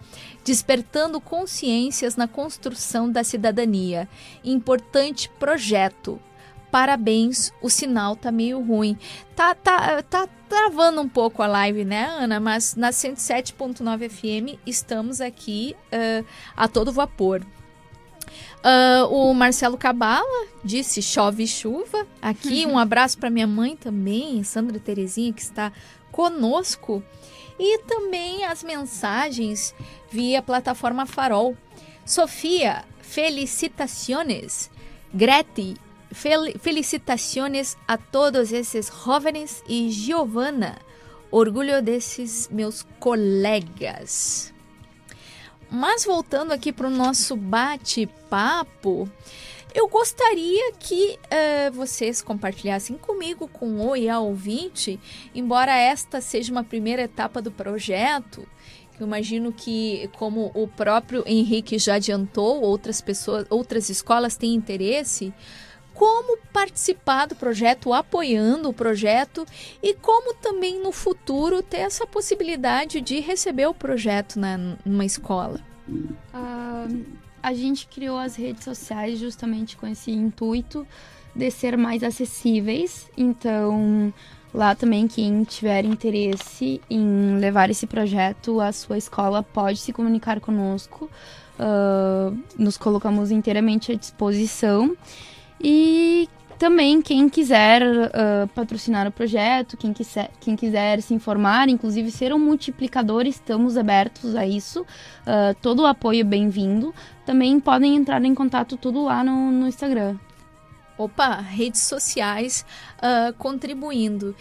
despertando 0.47 1.21
consciências 1.21 2.15
na 2.15 2.29
construção 2.29 3.11
da 3.11 3.25
cidadania. 3.25 4.09
Importante 4.45 5.29
projeto 5.41 6.21
parabéns, 6.71 7.55
o 7.63 7.71
sinal 7.71 8.15
tá 8.15 8.31
meio 8.31 8.61
ruim. 8.61 8.99
Tá, 9.35 9.55
tá, 9.55 10.03
tá 10.03 10.29
travando 10.47 11.01
um 11.01 11.09
pouco 11.09 11.43
a 11.43 11.47
live, 11.47 11.87
né, 11.87 12.05
Ana? 12.19 12.39
Mas 12.39 12.75
na 12.75 12.91
107.9 12.91 14.11
FM 14.11 14.61
estamos 14.67 15.23
aqui 15.23 15.75
uh, 15.87 16.25
a 16.55 16.69
todo 16.69 16.93
vapor. 16.93 17.41
Uh, 18.59 19.07
o 19.11 19.33
Marcelo 19.33 19.79
Cabala 19.79 20.47
disse 20.63 21.01
chove 21.01 21.47
chuva. 21.47 22.07
Aqui 22.21 22.67
um 22.67 22.77
abraço 22.79 23.17
para 23.17 23.31
minha 23.31 23.47
mãe 23.47 23.75
também, 23.75 24.43
Sandra 24.43 24.79
Terezinha, 24.79 25.33
que 25.33 25.41
está 25.41 25.73
conosco. 26.13 27.03
E 27.59 27.79
também 27.79 28.45
as 28.45 28.63
mensagens 28.63 29.75
via 30.11 30.43
plataforma 30.43 31.07
Farol. 31.07 31.57
Sofia, 32.05 32.85
felicitaciones. 33.01 34.71
Grete, 35.13 35.77
Fel 36.13 36.59
felicitações 36.61 37.77
a 37.87 37.99
todos 37.99 38.53
esses 38.53 38.91
jovens 39.05 39.63
e 39.69 39.91
Giovana. 39.91 40.79
Orgulho 41.31 41.83
desses 41.83 42.49
meus 42.49 42.87
colegas. 43.01 44.55
Mas 45.69 46.05
voltando 46.05 46.53
aqui 46.53 46.73
para 46.73 46.87
o 46.87 46.91
nosso 46.91 47.35
bate-papo, 47.37 49.11
eu 49.77 49.87
gostaria 49.89 50.73
que 50.73 51.19
uh, 51.27 51.73
vocês 51.73 52.23
compartilhassem 52.23 52.97
comigo, 52.97 53.47
com 53.47 53.87
o 53.87 53.95
e 53.95 54.09
a 54.09 54.19
ouvinte, 54.19 54.99
embora 55.35 55.77
esta 55.77 56.19
seja 56.23 56.51
uma 56.51 56.65
primeira 56.65 57.03
etapa 57.03 57.43
do 57.43 57.51
projeto, 57.51 58.49
eu 58.99 59.07
imagino 59.07 59.53
que, 59.53 60.09
como 60.17 60.51
o 60.55 60.67
próprio 60.67 61.23
Henrique 61.27 61.79
já 61.79 61.97
adiantou, 61.97 62.63
outras 62.63 63.03
pessoas, 63.03 63.47
outras 63.51 63.91
escolas 63.91 64.35
têm 64.35 64.55
interesse 64.55 65.35
como 65.93 66.39
participar 66.53 67.27
do 67.27 67.35
projeto, 67.35 67.93
apoiando 67.93 68.71
o 68.71 68.73
projeto 68.73 69.47
e 69.83 69.93
como 69.95 70.35
também 70.35 70.83
no 70.83 70.93
futuro 70.93 71.63
ter 71.63 71.79
essa 71.79 72.07
possibilidade 72.07 73.03
de 73.03 73.21
receber 73.21 73.67
o 73.67 73.75
projeto 73.75 74.39
na, 74.39 74.77
numa 74.85 75.05
escola. 75.05 75.61
Uh, 75.89 77.26
a 77.47 77.55
gente 77.55 77.87
criou 77.87 78.19
as 78.19 78.35
redes 78.35 78.65
sociais 78.65 79.21
justamente 79.21 79.77
com 79.77 79.87
esse 79.87 80.11
intuito 80.11 80.85
de 81.33 81.49
ser 81.49 81.77
mais 81.77 82.03
acessíveis. 82.03 83.09
Então, 83.17 84.13
lá 84.53 84.75
também 84.75 85.07
quem 85.07 85.45
tiver 85.45 85.85
interesse 85.85 86.81
em 86.91 87.39
levar 87.39 87.71
esse 87.71 87.87
projeto 87.87 88.61
à 88.61 88.73
sua 88.73 88.99
escola 88.99 89.45
pode 89.45 89.79
se 89.79 89.93
comunicar 89.93 90.41
conosco. 90.41 91.09
Uh, 91.57 92.37
nos 92.59 92.77
colocamos 92.77 93.31
inteiramente 93.31 93.93
à 93.93 93.95
disposição. 93.95 94.97
E 95.61 96.29
também 96.59 97.03
quem 97.03 97.29
quiser 97.29 97.83
uh, 97.83 98.49
patrocinar 98.55 99.07
o 99.07 99.13
projeto, 99.13 99.77
quem 99.77 99.93
quiser, 99.93 100.31
quem 100.41 100.57
quiser 100.57 101.01
se 101.03 101.15
informar, 101.15 101.69
inclusive 101.69 102.11
ser 102.11 102.33
um 102.33 102.39
multiplicador, 102.39 103.27
estamos 103.27 103.77
abertos 103.77 104.35
a 104.35 104.47
isso. 104.47 104.83
Uh, 104.83 105.55
todo 105.61 105.83
o 105.83 105.87
apoio 105.87 106.25
bem-vindo. 106.25 106.95
Também 107.25 107.61
podem 107.61 107.97
entrar 107.97 108.25
em 108.25 108.35
contato 108.35 108.77
tudo 108.77 109.05
lá 109.05 109.23
no, 109.23 109.51
no 109.51 109.69
Instagram. 109.69 110.17
Opa, 110.97 111.35
redes 111.41 111.83
sociais 111.83 112.65
uh, 112.99 113.33
contribuindo. 113.35 114.35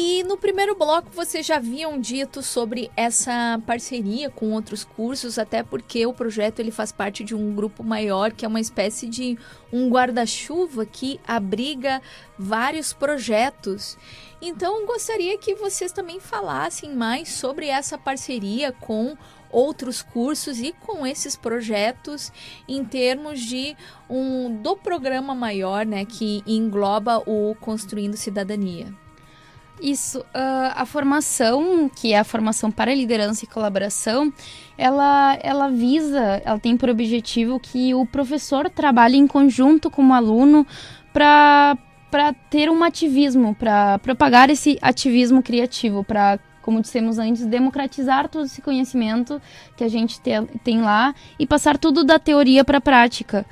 E 0.00 0.22
no 0.22 0.36
primeiro 0.36 0.76
bloco 0.76 1.10
vocês 1.10 1.44
já 1.44 1.56
haviam 1.56 2.00
dito 2.00 2.40
sobre 2.40 2.88
essa 2.96 3.60
parceria 3.66 4.30
com 4.30 4.52
outros 4.52 4.84
cursos, 4.84 5.40
até 5.40 5.60
porque 5.64 6.06
o 6.06 6.12
projeto 6.12 6.60
ele 6.60 6.70
faz 6.70 6.92
parte 6.92 7.24
de 7.24 7.34
um 7.34 7.52
grupo 7.52 7.82
maior, 7.82 8.30
que 8.30 8.44
é 8.44 8.48
uma 8.48 8.60
espécie 8.60 9.08
de 9.08 9.36
um 9.72 9.90
guarda-chuva 9.90 10.86
que 10.86 11.18
abriga 11.26 12.00
vários 12.38 12.92
projetos. 12.92 13.98
Então 14.40 14.86
gostaria 14.86 15.36
que 15.36 15.56
vocês 15.56 15.90
também 15.90 16.20
falassem 16.20 16.94
mais 16.94 17.30
sobre 17.30 17.66
essa 17.66 17.98
parceria 17.98 18.70
com 18.70 19.16
outros 19.50 20.00
cursos 20.00 20.60
e 20.60 20.72
com 20.74 21.04
esses 21.04 21.34
projetos 21.34 22.30
em 22.68 22.84
termos 22.84 23.40
de 23.40 23.76
um 24.08 24.62
do 24.62 24.76
programa 24.76 25.34
maior, 25.34 25.84
né, 25.84 26.04
que 26.04 26.40
engloba 26.46 27.18
o 27.26 27.56
Construindo 27.56 28.16
Cidadania. 28.16 28.94
Isso, 29.80 30.20
uh, 30.20 30.72
a 30.74 30.84
formação, 30.84 31.88
que 31.88 32.12
é 32.12 32.18
a 32.18 32.24
formação 32.24 32.70
para 32.70 32.94
liderança 32.94 33.44
e 33.44 33.48
colaboração, 33.48 34.32
ela, 34.76 35.38
ela 35.42 35.68
visa, 35.68 36.42
ela 36.44 36.58
tem 36.58 36.76
por 36.76 36.88
objetivo 36.88 37.60
que 37.60 37.94
o 37.94 38.04
professor 38.06 38.68
trabalhe 38.70 39.16
em 39.16 39.26
conjunto 39.26 39.90
com 39.90 40.08
o 40.08 40.12
aluno 40.12 40.66
para 41.12 41.76
ter 42.50 42.70
um 42.70 42.82
ativismo, 42.82 43.54
para 43.54 43.98
propagar 43.98 44.50
esse 44.50 44.78
ativismo 44.82 45.42
criativo, 45.42 46.02
para, 46.02 46.38
como 46.62 46.80
dissemos 46.80 47.18
antes, 47.18 47.46
democratizar 47.46 48.28
todo 48.28 48.46
esse 48.46 48.60
conhecimento 48.60 49.40
que 49.76 49.84
a 49.84 49.88
gente 49.88 50.20
te, 50.20 50.30
tem 50.64 50.80
lá 50.80 51.14
e 51.38 51.46
passar 51.46 51.78
tudo 51.78 52.04
da 52.04 52.18
teoria 52.18 52.64
para 52.64 52.78
a 52.78 52.80
prática. 52.80 53.46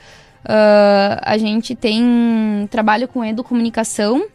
Uh, 0.44 1.18
a 1.22 1.36
gente 1.38 1.74
tem 1.74 2.68
trabalho 2.70 3.08
com 3.08 3.24
educomunicação, 3.24 4.26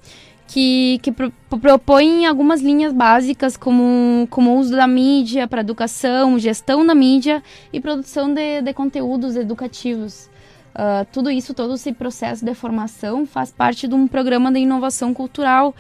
que, 0.52 1.00
que 1.02 1.14
pro, 1.14 1.32
propõem 1.62 2.26
algumas 2.26 2.62
linhas 2.62 2.92
básicas 2.92 3.56
como, 3.56 4.28
como 4.30 4.60
uso 4.60 4.76
da 4.76 4.86
mídia 4.86 5.48
para 5.48 5.62
educação, 5.62 6.38
gestão 6.38 6.86
da 6.86 6.94
mídia 6.94 7.42
e 7.72 7.80
produção 7.80 8.34
de, 8.34 8.62
de 8.62 8.74
conteúdos 8.74 9.38
educativos. 9.38 10.30
Uh, 10.76 11.08
tudo 11.10 11.32
isso, 11.32 11.54
todo 11.54 11.76
esse 11.76 11.94
processo 11.94 12.44
de 12.44 12.54
formação 12.54 13.26
faz 13.26 13.50
parte 13.50 13.88
de 13.88 13.96
um 13.96 14.10
programa 14.10 14.52
de 14.52 14.60
inovação 14.60 15.14
cultural 15.14 15.74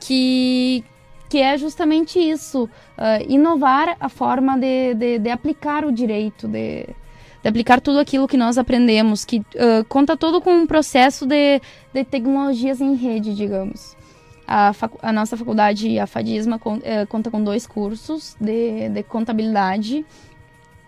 que, 0.00 0.82
que 1.28 1.38
é 1.38 1.58
justamente 1.58 2.18
isso, 2.18 2.64
uh, 2.64 2.70
inovar 3.28 3.98
a 4.00 4.08
forma 4.08 4.58
de, 4.58 4.94
de, 4.94 5.18
de, 5.18 5.30
aplicar 5.30 5.84
o 5.84 5.92
direito, 5.92 6.48
de, 6.48 6.86
de 7.42 7.48
aplicar 7.48 7.82
tudo 7.82 7.98
aquilo 7.98 8.26
que 8.26 8.38
nós 8.38 8.56
aprendemos, 8.56 9.26
que 9.26 9.40
uh, 9.40 9.84
conta 9.90 10.16
todo 10.16 10.40
com 10.40 10.54
um 10.54 10.66
processo 10.66 11.26
de, 11.26 11.60
de 11.92 12.02
tecnologias 12.02 12.80
em 12.80 12.94
rede, 12.94 13.34
digamos. 13.34 13.95
A, 14.46 14.72
a, 15.02 15.12
nossa 15.12 15.36
faculdade, 15.36 15.98
a 15.98 16.06
FADISMA, 16.06 16.60
é, 16.82 17.04
conta 17.06 17.30
com 17.30 17.42
dois 17.42 17.66
cursos 17.66 18.36
de, 18.40 18.88
de 18.88 19.02
contabilidade 19.02 20.04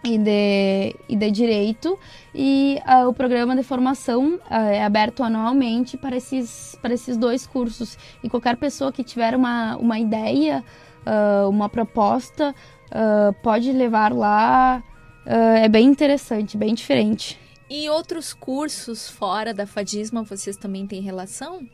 e 0.04 0.16
de, 0.16 0.96
e 1.08 1.16
de 1.16 1.30
direito 1.30 1.98
e 2.34 2.78
uh, 2.86 3.08
o 3.08 3.12
programa 3.12 3.56
de 3.56 3.62
formação 3.62 4.36
uh, 4.36 4.40
é 4.48 4.84
aberto 4.84 5.22
anualmente 5.22 5.96
para 5.96 6.16
esses, 6.16 6.78
para 6.80 6.94
esses 6.94 7.16
dois 7.16 7.46
cursos 7.46 7.98
e 8.22 8.28
qualquer 8.28 8.56
pessoa 8.56 8.92
que 8.92 9.02
tiver 9.02 9.34
uma, 9.34 9.76
uma 9.76 9.98
ideia, 9.98 10.64
uma 11.48 11.70
proposta, 11.70 12.54
pode 13.42 13.72
levar 13.72 14.12
lá, 14.12 14.82
é 15.24 15.66
bem 15.66 15.86
interessante, 15.86 16.54
bem 16.54 16.74
diferente. 16.74 17.40
E 17.70 17.88
outros 17.88 18.34
cursos 18.34 19.08
fora 19.08 19.54
da 19.54 19.66
FADISMA 19.66 20.22
vocês 20.22 20.56
também 20.58 20.86
têm 20.86 21.00
relação? 21.00 21.66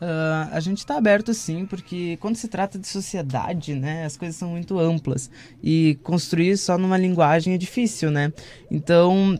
Uh, 0.00 0.50
a 0.52 0.60
gente 0.60 0.78
está 0.78 0.98
aberto 0.98 1.32
sim, 1.32 1.64
porque 1.66 2.16
quando 2.20 2.36
se 2.36 2.48
trata 2.48 2.78
de 2.78 2.86
sociedade, 2.86 3.74
né, 3.74 4.04
as 4.04 4.16
coisas 4.16 4.36
são 4.36 4.50
muito 4.50 4.78
amplas 4.78 5.30
e 5.62 5.98
construir 6.02 6.56
só 6.58 6.76
numa 6.76 6.98
linguagem 6.98 7.54
é 7.54 7.58
difícil, 7.58 8.10
né? 8.10 8.32
Então, 8.70 9.38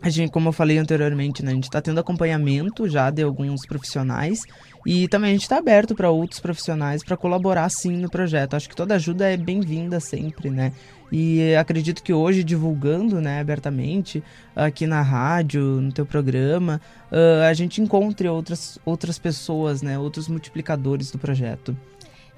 a 0.00 0.08
gente, 0.08 0.30
como 0.30 0.48
eu 0.48 0.52
falei 0.52 0.78
anteriormente, 0.78 1.44
né, 1.44 1.50
a 1.50 1.54
gente 1.54 1.64
está 1.64 1.82
tendo 1.82 1.98
acompanhamento 1.98 2.88
já 2.88 3.10
de 3.10 3.22
alguns 3.22 3.66
profissionais 3.66 4.44
e 4.90 5.06
também 5.06 5.28
a 5.28 5.32
gente 5.34 5.42
está 5.42 5.58
aberto 5.58 5.94
para 5.94 6.08
outros 6.08 6.40
profissionais 6.40 7.04
para 7.04 7.14
colaborar 7.14 7.68
sim 7.68 7.94
no 7.98 8.08
projeto. 8.08 8.54
Acho 8.54 8.70
que 8.70 8.74
toda 8.74 8.94
ajuda 8.94 9.30
é 9.30 9.36
bem-vinda 9.36 10.00
sempre, 10.00 10.48
né? 10.48 10.72
E 11.12 11.54
acredito 11.56 12.02
que 12.02 12.10
hoje, 12.10 12.42
divulgando 12.42 13.20
né, 13.20 13.38
abertamente 13.38 14.24
aqui 14.56 14.86
na 14.86 15.02
rádio, 15.02 15.60
no 15.60 15.92
teu 15.92 16.06
programa, 16.06 16.80
uh, 17.12 17.42
a 17.46 17.52
gente 17.52 17.82
encontre 17.82 18.28
outras, 18.28 18.78
outras 18.82 19.18
pessoas, 19.18 19.82
né, 19.82 19.98
outros 19.98 20.26
multiplicadores 20.26 21.10
do 21.10 21.18
projeto. 21.18 21.76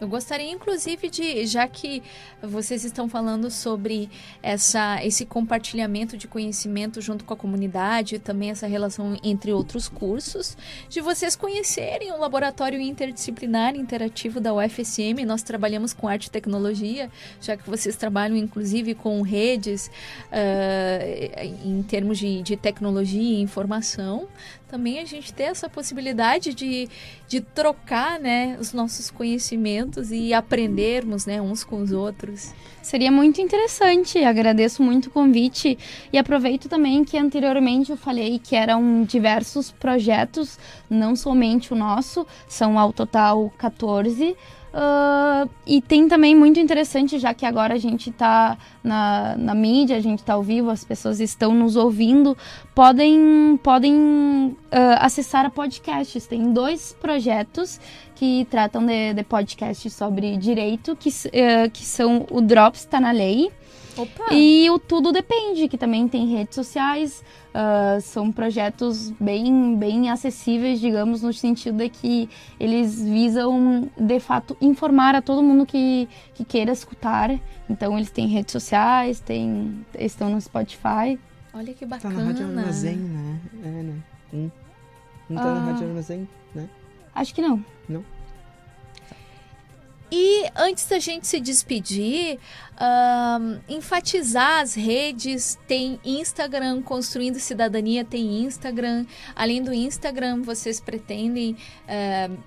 Eu 0.00 0.08
gostaria, 0.08 0.50
inclusive, 0.50 1.10
de, 1.10 1.44
já 1.44 1.68
que 1.68 2.02
vocês 2.42 2.84
estão 2.84 3.06
falando 3.06 3.50
sobre 3.50 4.08
essa, 4.42 5.04
esse 5.04 5.26
compartilhamento 5.26 6.16
de 6.16 6.26
conhecimento 6.26 7.02
junto 7.02 7.22
com 7.24 7.34
a 7.34 7.36
comunidade, 7.36 8.18
também 8.18 8.50
essa 8.50 8.66
relação 8.66 9.18
entre 9.22 9.52
outros 9.52 9.88
cursos, 9.88 10.56
de 10.88 11.02
vocês 11.02 11.36
conhecerem 11.36 12.12
o 12.12 12.18
Laboratório 12.18 12.80
Interdisciplinar 12.80 13.76
Interativo 13.76 14.40
da 14.40 14.54
UFSM. 14.54 15.24
Nós 15.26 15.42
trabalhamos 15.42 15.92
com 15.92 16.08
arte 16.08 16.26
e 16.26 16.30
tecnologia, 16.30 17.10
já 17.38 17.54
que 17.54 17.68
vocês 17.68 17.94
trabalham, 17.94 18.38
inclusive, 18.38 18.94
com 18.94 19.20
redes 19.20 19.90
uh, 20.32 21.64
em 21.64 21.82
termos 21.82 22.18
de, 22.18 22.42
de 22.42 22.56
tecnologia 22.56 23.20
e 23.20 23.42
informação 23.42 24.28
também 24.70 25.00
a 25.00 25.04
gente 25.04 25.32
ter 25.34 25.44
essa 25.44 25.68
possibilidade 25.68 26.54
de, 26.54 26.88
de 27.26 27.40
trocar 27.40 28.20
né, 28.20 28.56
os 28.60 28.72
nossos 28.72 29.10
conhecimentos 29.10 30.12
e 30.12 30.32
aprendermos 30.32 31.26
né, 31.26 31.42
uns 31.42 31.64
com 31.64 31.82
os 31.82 31.90
outros. 31.90 32.54
Seria 32.80 33.10
muito 33.10 33.40
interessante, 33.40 34.18
agradeço 34.24 34.82
muito 34.82 35.06
o 35.06 35.10
convite 35.10 35.76
e 36.12 36.16
aproveito 36.16 36.68
também 36.68 37.04
que 37.04 37.18
anteriormente 37.18 37.90
eu 37.90 37.96
falei 37.96 38.38
que 38.38 38.54
eram 38.54 39.02
diversos 39.02 39.70
projetos, 39.70 40.58
não 40.88 41.14
somente 41.16 41.72
o 41.72 41.76
nosso, 41.76 42.26
são 42.48 42.78
ao 42.78 42.92
total 42.92 43.52
14 43.58 44.36
Uh, 44.72 45.50
e 45.66 45.80
tem 45.80 46.06
também 46.06 46.34
muito 46.34 46.60
interessante, 46.60 47.18
já 47.18 47.34
que 47.34 47.44
agora 47.44 47.74
a 47.74 47.78
gente 47.78 48.10
está 48.10 48.56
na, 48.84 49.34
na 49.36 49.54
mídia, 49.54 49.96
a 49.96 50.00
gente 50.00 50.20
está 50.20 50.34
ao 50.34 50.42
vivo, 50.42 50.70
as 50.70 50.84
pessoas 50.84 51.18
estão 51.18 51.52
nos 51.52 51.74
ouvindo, 51.74 52.36
podem, 52.72 53.58
podem 53.62 53.94
uh, 53.96 54.56
acessar 55.00 55.44
a 55.44 55.50
podcasts. 55.50 56.26
Tem 56.26 56.52
dois 56.52 56.96
projetos 57.00 57.80
que 58.14 58.46
tratam 58.48 58.86
de, 58.86 59.12
de 59.12 59.24
podcasts 59.24 59.92
sobre 59.92 60.36
direito, 60.36 60.94
que, 60.94 61.08
uh, 61.08 61.70
que 61.72 61.84
são 61.84 62.26
o 62.30 62.40
Drops 62.40 62.80
Está 62.80 63.00
na 63.00 63.10
Lei. 63.10 63.50
Opa. 64.02 64.32
E 64.32 64.70
o 64.70 64.78
Tudo 64.78 65.12
Depende, 65.12 65.68
que 65.68 65.78
também 65.78 66.08
tem 66.08 66.26
redes 66.26 66.54
sociais, 66.54 67.22
Uh, 67.50 68.00
são 68.00 68.30
projetos 68.30 69.10
bem, 69.18 69.74
bem 69.76 70.08
acessíveis, 70.08 70.78
digamos, 70.78 71.20
no 71.22 71.32
sentido 71.32 71.78
de 71.78 71.88
que 71.88 72.30
eles 72.60 73.02
visam, 73.02 73.90
de 73.98 74.20
fato, 74.20 74.56
informar 74.60 75.16
a 75.16 75.22
todo 75.22 75.42
mundo 75.42 75.66
que, 75.66 76.08
que 76.32 76.44
queira 76.44 76.70
escutar. 76.70 77.28
Então, 77.68 77.96
eles 77.98 78.08
têm 78.08 78.28
redes 78.28 78.52
sociais, 78.52 79.18
têm, 79.18 79.84
estão 79.98 80.30
no 80.30 80.40
Spotify. 80.40 81.18
Olha 81.52 81.74
que 81.74 81.84
bacana. 81.84 82.14
Tá 82.14 82.20
na 82.20 82.26
Rádio 82.28 82.46
Armazém, 82.46 82.96
né? 82.96 83.40
É, 83.64 83.68
né? 83.68 83.94
Hum. 84.32 84.50
Não 85.28 85.42
tá 85.42 85.48
uh, 85.48 85.54
na 85.56 85.60
Rádio 85.72 85.88
Armazém, 85.88 86.28
né? 86.54 86.68
Acho 87.12 87.34
que 87.34 87.42
não. 87.42 87.64
Não? 87.88 88.04
E 90.12 90.50
antes 90.56 90.86
da 90.86 90.98
gente 90.98 91.26
se 91.26 91.40
despedir, 91.40 92.38
enfatizar 93.68 94.60
as 94.60 94.74
redes, 94.74 95.58
tem 95.68 96.00
Instagram, 96.04 96.82
Construindo 96.82 97.38
Cidadania 97.38 98.04
tem 98.04 98.42
Instagram. 98.42 99.06
Além 99.36 99.62
do 99.62 99.72
Instagram, 99.72 100.42
vocês 100.42 100.80
pretendem 100.80 101.56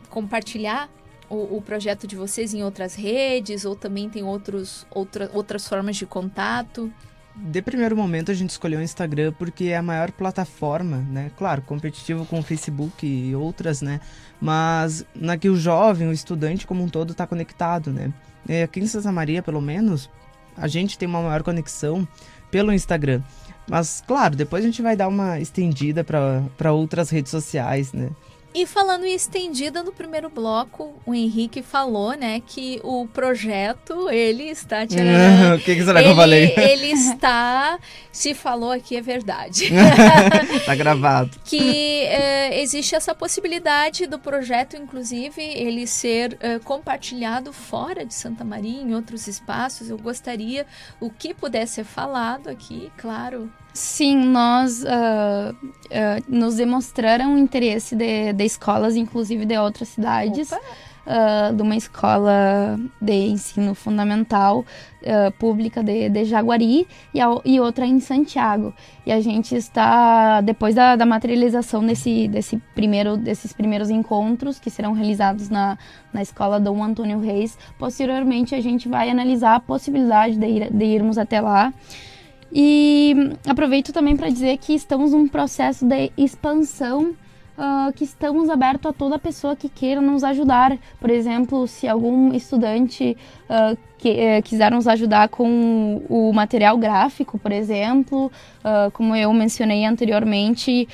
compartilhar 0.10 0.90
o, 1.30 1.58
o, 1.58 1.62
projeto 1.62 2.06
de 2.06 2.16
vocês 2.16 2.54
em 2.54 2.64
outras 2.64 2.96
redes 2.96 3.66
ou 3.66 3.76
também 3.76 4.10
tem 4.10 4.24
outros, 4.24 4.86
outra, 4.92 5.32
outras 5.34 5.68
formas 5.68 5.96
de 5.96 6.06
contato? 6.06 6.94
De 7.36 7.62
primeiro 7.62 7.98
momento 7.98 8.32
a 8.32 8.34
gente 8.34 8.52
escolheu 8.52 8.80
o 8.80 8.84
Instagram 8.84 9.34
porque 9.34 9.66
é 9.66 9.78
a 9.78 9.82
maior 9.82 10.12
plataforma, 10.12 10.98
né? 10.98 11.32
Claro, 11.36 11.64
competitivo 11.64 12.26
com 12.26 12.40
o 12.40 12.44
Facebook 12.44 13.06
e 13.06 13.36
outras, 13.36 13.82
né? 13.82 14.00
Mas 14.40 15.04
na 15.16 15.36
que 15.38 15.50
o 15.50 15.56
jovem, 15.56 16.08
o 16.08 16.14
estudante 16.14 16.68
como 16.68 16.84
um 16.84 16.88
todo 16.88 17.12
está 17.12 17.26
conectado, 17.26 17.92
né? 17.92 18.14
E 18.48 18.62
aqui 18.62 18.80
em 18.80 18.88
Santa 18.88 19.12
Maria, 19.12 19.42
pelo 19.42 19.62
menos, 19.62 20.10
a 20.56 20.68
gente 20.68 20.98
tem 20.98 21.08
uma 21.08 21.22
maior 21.22 21.42
conexão 21.42 22.08
pelo 22.52 22.72
Instagram. 22.72 23.22
Mas, 23.68 24.04
claro, 24.06 24.36
depois 24.36 24.64
a 24.64 24.68
gente 24.68 24.82
vai 24.82 24.96
dar 24.96 25.08
uma 25.08 25.40
estendida 25.40 26.04
para 26.04 26.72
outras 26.72 27.10
redes 27.10 27.32
sociais, 27.32 27.94
né? 27.94 28.10
E 28.54 28.66
falando 28.66 29.06
em 29.06 29.14
estendida, 29.14 29.82
no 29.82 29.92
primeiro 29.92 30.30
bloco, 30.30 30.94
o 31.06 31.14
Henrique 31.14 31.62
falou, 31.62 32.16
né, 32.16 32.42
que 32.46 32.80
o 32.84 33.08
projeto, 33.08 34.10
ele 34.10 34.44
está... 34.44 34.86
Tcharará, 34.88 35.56
o 35.56 35.60
que, 35.60 35.76
que 35.76 35.84
será 35.84 36.00
ele, 36.00 36.08
que 36.08 36.12
eu 36.12 36.16
falei? 36.16 36.54
Ele 36.56 36.88
está... 36.94 37.80
Se 38.12 38.34
falou 38.34 38.72
aqui, 38.72 38.96
é 38.96 39.02
verdade. 39.02 39.70
tá 40.66 40.76
gravado. 40.76 41.32
que 41.44 42.02
é, 42.04 42.62
existe 42.62 42.96
essa 42.96 43.16
possibilidade 43.16 44.06
do 44.06 44.20
projeto, 44.20 44.76
inclusive, 44.76 45.42
ele 45.42 45.88
ser 45.88 46.38
é, 46.40 46.60
compartilhado 46.60 47.52
fora 47.52 48.06
de 48.06 48.14
Santa 48.14 48.44
Maria, 48.44 48.82
em 48.82 48.94
outros 48.94 49.28
espaços. 49.28 49.90
Eu 49.90 49.98
gostaria, 49.98 50.66
o 51.00 51.10
que 51.10 51.34
pudesse 51.34 51.74
ser 51.74 51.84
falado 51.84 52.50
aqui, 52.50 52.92
claro, 52.98 53.52
Sim, 53.74 54.26
nós 54.26 54.84
uh, 54.84 55.56
uh, 55.56 56.24
nos 56.28 56.58
demonstraram 56.58 57.36
interesse 57.40 57.96
de, 57.96 58.32
de 58.32 58.44
escolas, 58.46 58.96
inclusive 58.96 59.46
de 59.48 59.58
outras 59.58 59.90
cidades, 59.90 60.52
uh, 60.52 61.52
de 61.56 61.60
uma 61.60 61.76
escola 61.76 62.80
de 63.02 63.14
ensino 63.14 63.74
fundamental 63.74 64.64
pública 65.38 65.84
de, 65.84 66.08
de 66.08 66.24
Jaguari 66.24 66.88
e, 67.14 67.20
a, 67.20 67.28
e, 67.44 67.60
outra 67.60 67.86
em 67.86 68.00
Santiago. 68.00 68.74
E 69.06 69.12
a 69.12 69.20
gente 69.20 69.54
está, 69.54 70.40
depois 70.40 70.76
da, 70.76 70.96
da 70.96 71.06
materialização 71.06 71.86
desse, 71.86 72.30
desse 72.30 72.56
primeiro, 72.74 73.18
desses 73.18 73.52
primeiros 73.52 73.90
encontros, 73.90 74.60
que 74.60 74.70
serão 74.70 74.94
realizados 74.94 75.50
na, 75.50 75.78
na 76.14 76.22
escola 76.22 76.58
Dom 76.58 76.82
Antônio 76.82 77.20
Reis, 77.20 77.58
posteriormente 77.78 78.56
a 78.56 78.62
gente 78.62 78.88
vai 78.88 79.10
analisar 79.10 79.56
a 79.56 79.60
possibilidade 79.60 80.38
de, 80.38 80.48
ir, 80.48 80.72
de 80.72 80.86
irmos 80.86 81.18
até 81.18 81.42
lá. 81.42 81.74
E 82.54 83.36
aproveito 83.48 83.92
também 83.92 84.16
para 84.16 84.30
dizer 84.30 84.58
que 84.58 84.74
estamos 84.74 85.12
num 85.12 85.28
processo 85.28 85.86
de 85.86 86.12
expansão 86.16 87.16
Uh, 87.56 87.94
que 87.94 88.04
estamos 88.04 88.50
abertos 88.50 88.90
a 88.90 88.92
toda 88.94 89.20
pessoa 89.20 89.56
que 89.56 89.70
queira 89.70 90.02
nos 90.02 90.24
ajudar. 90.24 90.76
Por 91.00 91.12
exemplo, 91.12 91.68
se 91.68 91.88
algum 91.88 92.34
estudante 92.34 93.16
uh, 93.48 93.78
que, 94.00 94.10
uh, 94.10 94.42
quiser 94.44 94.72
nos 94.72 94.88
ajudar 94.88 95.30
com 95.30 96.02
o 96.10 96.34
material 96.34 96.76
gráfico, 96.80 97.38
por 97.38 97.52
exemplo, 97.52 98.32
uh, 98.66 98.90
como 98.94 99.16
eu 99.16 99.32
mencionei 99.32 99.86
anteriormente, 99.86 100.88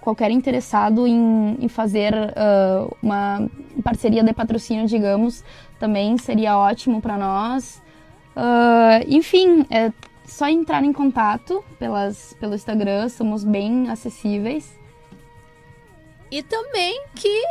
qualquer 0.00 0.32
interessado 0.32 1.06
em, 1.06 1.56
em 1.60 1.68
fazer 1.68 2.12
uma 3.00 3.48
parceria 3.84 4.24
de 4.24 4.32
patrocínio, 4.32 4.86
digamos, 4.88 5.44
também 5.78 6.18
seria 6.18 6.58
ótimo 6.58 7.00
para 7.00 7.16
nós. 7.16 7.80
enfim, 9.06 9.64
é, 9.70 9.92
só 10.30 10.48
entrar 10.48 10.84
em 10.84 10.92
contato 10.92 11.64
pelas, 11.78 12.34
pelo 12.40 12.54
Instagram, 12.54 13.08
somos 13.08 13.44
bem 13.44 13.90
acessíveis. 13.90 14.78
E 16.30 16.42
também 16.42 17.04
que 17.16 17.42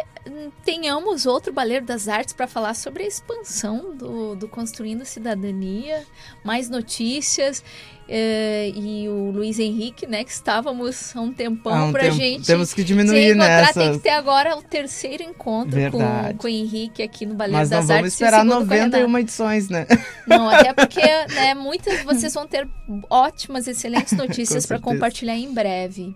tenhamos 0.64 1.26
outro 1.26 1.52
Baleiro 1.54 1.86
das 1.86 2.08
Artes 2.08 2.34
para 2.34 2.48
falar 2.48 2.74
sobre 2.74 3.04
a 3.04 3.08
expansão 3.08 3.96
do, 3.96 4.36
do 4.36 4.48
Construindo 4.48 5.06
Cidadania, 5.06 6.06
mais 6.44 6.70
notícias. 6.70 7.64
Uh, 8.10 8.74
e 8.76 9.08
o 9.08 9.30
Luiz 9.30 9.60
Henrique, 9.60 10.08
né, 10.08 10.24
que 10.24 10.32
estávamos 10.32 11.16
há 11.16 11.22
um 11.22 11.32
tempão 11.32 11.72
há 11.72 11.86
um 11.86 11.92
pra 11.92 12.02
tempo, 12.02 12.16
gente. 12.16 12.48
Temos 12.48 12.74
que 12.74 12.84
diminuir 12.84 13.36
nessa. 13.36 13.80
Tem 13.80 13.92
que 13.92 14.00
ter 14.00 14.10
agora 14.10 14.58
o 14.58 14.64
terceiro 14.64 15.22
encontro 15.22 15.80
com, 15.92 16.00
com 16.40 16.48
o 16.48 16.50
Henrique 16.50 17.04
aqui 17.04 17.28
no 17.28 17.36
Baleiro 17.36 17.70
das 17.70 17.72
Artes. 17.72 17.88
Mas 17.88 17.98
vamos 17.98 18.14
esperar 18.14 18.44
91 18.44 19.18
edições, 19.20 19.70
né? 19.70 19.86
Não, 20.26 20.50
até 20.50 20.74
porque 20.74 21.02
né, 21.36 21.54
muitas 21.54 22.02
vocês 22.02 22.34
vão 22.34 22.48
ter 22.48 22.68
ótimas, 23.12 23.68
excelentes 23.68 24.14
notícias 24.14 24.66
para 24.66 24.80
compartilhar 24.80 25.36
em 25.36 25.54
breve. 25.54 26.16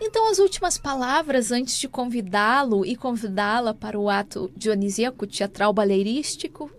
Então, 0.00 0.30
as 0.30 0.38
últimas 0.38 0.78
palavras 0.78 1.50
antes 1.50 1.78
de 1.78 1.88
convidá-lo 1.88 2.84
e 2.86 2.94
convidá-la 2.94 3.74
para 3.74 3.98
o 3.98 4.08
ato 4.08 4.50
dionisíaco 4.56 5.26
teatral 5.26 5.72
baleirístico 5.72 6.70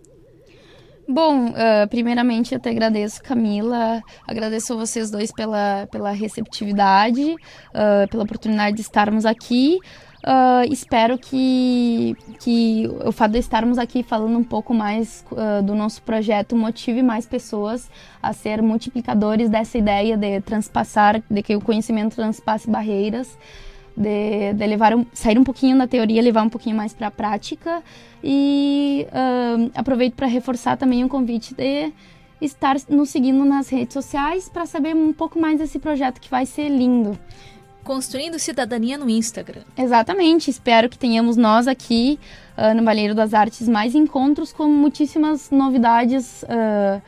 Bom, 1.11 1.47
uh, 1.47 1.87
primeiramente 1.89 2.53
eu 2.53 2.59
te 2.59 2.69
agradeço, 2.69 3.23
Camila. 3.23 3.99
Agradeço 4.27 4.73
a 4.73 4.75
vocês 4.75 5.09
dois 5.09 5.31
pela, 5.31 5.87
pela 5.91 6.11
receptividade, 6.11 7.23
uh, 7.23 8.07
pela 8.11 8.23
oportunidade 8.23 8.75
de 8.75 8.83
estarmos 8.83 9.25
aqui. 9.25 9.79
Uh, 10.19 10.71
espero 10.71 11.17
que, 11.17 12.15
que 12.39 12.89
o 13.05 13.11
fato 13.11 13.31
de 13.31 13.39
estarmos 13.39 13.77
aqui 13.77 14.03
falando 14.03 14.37
um 14.37 14.43
pouco 14.43 14.73
mais 14.73 15.25
do 15.63 15.73
nosso 15.73 16.01
projeto 16.01 16.55
motive 16.55 17.01
mais 17.01 17.25
pessoas 17.25 17.89
a 18.21 18.33
ser 18.33 18.61
multiplicadores 18.61 19.49
dessa 19.49 19.77
ideia 19.77 20.17
de 20.17 20.41
transpassar, 20.41 21.23
de 21.29 21.41
que 21.41 21.55
o 21.55 21.61
conhecimento 21.61 22.15
transpasse 22.15 22.69
barreiras 22.69 23.37
de, 23.99 24.53
de 24.53 24.65
levar 24.65 24.95
um, 24.95 25.05
sair 25.13 25.37
um 25.37 25.43
pouquinho 25.43 25.77
da 25.77 25.85
teoria, 25.85 26.21
levar 26.21 26.43
um 26.43 26.49
pouquinho 26.49 26.75
mais 26.75 26.93
para 26.93 27.07
a 27.07 27.11
prática. 27.11 27.83
E 28.23 29.05
uh, 29.09 29.71
aproveito 29.75 30.15
para 30.15 30.25
reforçar 30.25 30.77
também 30.77 31.03
o 31.03 31.09
convite 31.09 31.53
de 31.53 31.91
estar 32.41 32.77
nos 32.87 33.09
seguindo 33.09 33.43
nas 33.43 33.67
redes 33.67 33.93
sociais 33.93 34.47
para 34.47 34.65
saber 34.65 34.95
um 34.95 35.11
pouco 35.11 35.37
mais 35.37 35.59
desse 35.59 35.77
projeto 35.77 36.21
que 36.21 36.29
vai 36.29 36.45
ser 36.45 36.69
lindo. 36.69 37.19
Construindo 37.89 38.37
cidadania 38.37 38.99
no 38.99 39.09
Instagram. 39.09 39.63
Exatamente. 39.75 40.51
Espero 40.51 40.87
que 40.87 40.95
tenhamos 40.95 41.35
nós 41.35 41.67
aqui 41.67 42.19
uh, 42.55 42.71
no 42.75 42.83
Baleiro 42.83 43.15
das 43.15 43.33
Artes 43.33 43.67
mais 43.67 43.95
encontros 43.95 44.53
com 44.53 44.67
muitíssimas 44.67 45.49
novidades, 45.49 46.43
uh, 46.43 47.01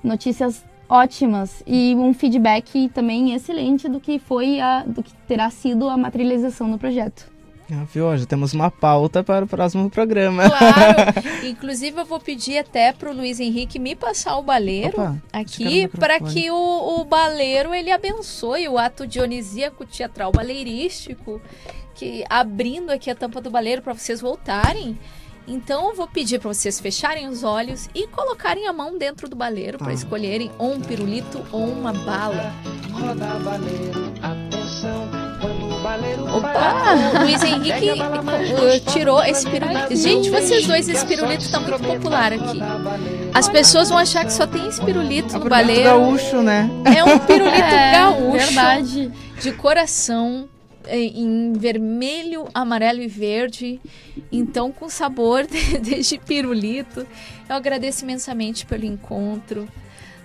notícias 0.00 0.64
ótimas 0.88 1.60
e 1.66 1.96
um 1.96 2.14
feedback 2.14 2.88
também 2.90 3.34
excelente 3.34 3.88
do 3.88 3.98
que 3.98 4.20
foi 4.20 4.60
a, 4.60 4.84
do 4.84 5.02
que 5.02 5.12
terá 5.26 5.50
sido 5.50 5.88
a 5.88 5.96
materialização 5.96 6.70
do 6.70 6.78
projeto. 6.78 7.31
Ah, 7.74 7.84
viu? 7.84 8.14
Já 8.18 8.26
temos 8.26 8.52
uma 8.52 8.70
pauta 8.70 9.24
para 9.24 9.46
o 9.46 9.48
próximo 9.48 9.88
programa. 9.88 10.42
Claro. 10.48 11.40
Inclusive, 11.48 12.00
eu 12.00 12.04
vou 12.04 12.20
pedir 12.20 12.58
até 12.58 12.92
para 12.92 13.10
o 13.10 13.14
Luiz 13.14 13.40
Henrique 13.40 13.78
me 13.78 13.96
passar 13.96 14.36
o 14.36 14.42
baleiro 14.42 15.00
Opa, 15.00 15.16
aqui 15.32 15.88
para 15.88 16.20
que 16.20 16.50
o, 16.50 17.00
o 17.00 17.04
baleiro 17.04 17.72
ele 17.72 17.90
abençoe 17.90 18.68
o 18.68 18.76
ato 18.76 19.06
dionisíaco 19.06 19.86
teatral 19.86 20.30
baleirístico, 20.30 21.40
que 21.94 22.24
abrindo 22.28 22.90
aqui 22.90 23.10
a 23.10 23.14
tampa 23.14 23.40
do 23.40 23.50
baleiro 23.50 23.80
para 23.80 23.94
vocês 23.94 24.20
voltarem. 24.20 24.98
Então 25.46 25.88
eu 25.88 25.96
vou 25.96 26.06
pedir 26.06 26.38
para 26.38 26.52
vocês 26.52 26.78
fecharem 26.78 27.26
os 27.26 27.42
olhos 27.42 27.88
e 27.94 28.06
colocarem 28.06 28.68
a 28.68 28.72
mão 28.72 28.96
dentro 28.96 29.28
do 29.28 29.34
baleiro 29.34 29.78
para 29.78 29.88
tá. 29.88 29.92
escolherem 29.92 30.50
ou 30.58 30.74
um 30.74 30.80
pirulito 30.80 31.44
ou 31.50 31.66
uma 31.66 31.92
bala. 31.92 32.52
Roda 32.92 33.38
baleiro, 33.40 34.12
atenção. 34.22 35.21
Opa, 35.82 37.18
o 37.18 37.24
Luiz 37.24 37.42
Henrique 37.42 38.00
tirou 38.92 39.22
esse 39.24 39.48
pirulito. 39.50 39.96
Gente, 39.96 40.30
vocês 40.30 40.66
dois, 40.66 40.88
esse 40.88 41.04
pirulito 41.04 41.50
tá 41.50 41.58
muito 41.58 41.82
popular 41.82 42.32
aqui. 42.32 42.60
As 43.34 43.48
pessoas 43.48 43.88
vão 43.88 43.98
achar 43.98 44.24
que 44.24 44.32
só 44.32 44.46
tem 44.46 44.68
esse 44.68 44.80
pirulito 44.80 45.38
no 45.38 45.48
baleiro. 45.48 45.82
gaúcho, 45.82 46.40
né? 46.40 46.70
É 46.84 47.02
um 47.02 47.18
pirulito 47.18 47.56
é, 47.74 47.92
gaúcho. 47.92 48.46
Verdade. 48.46 49.12
De 49.40 49.52
coração, 49.52 50.48
em 50.88 51.52
vermelho, 51.54 52.46
amarelo 52.54 53.02
e 53.02 53.08
verde. 53.08 53.80
Então, 54.30 54.70
com 54.70 54.88
sabor 54.88 55.46
de 55.50 56.18
pirulito. 56.18 57.04
Eu 57.48 57.56
agradeço 57.56 58.04
imensamente 58.04 58.64
pelo 58.64 58.84
encontro 58.84 59.68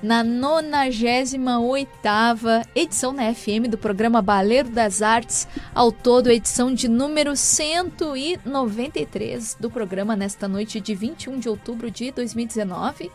na 0.01 0.23
98ª 0.23 2.65
edição 2.75 3.11
na 3.11 3.33
FM 3.33 3.67
do 3.69 3.77
programa 3.77 4.21
Baleiro 4.21 4.69
das 4.69 5.01
Artes, 5.01 5.45
ao 5.73 5.91
todo 5.91 6.31
edição 6.31 6.73
de 6.73 6.87
número 6.87 7.35
193 7.35 9.57
do 9.59 9.69
programa 9.69 10.15
nesta 10.15 10.47
noite 10.47 10.79
de 10.79 10.95
21 10.95 11.39
de 11.39 11.49
outubro 11.49 11.91
de 11.91 12.09
2019. 12.11 13.11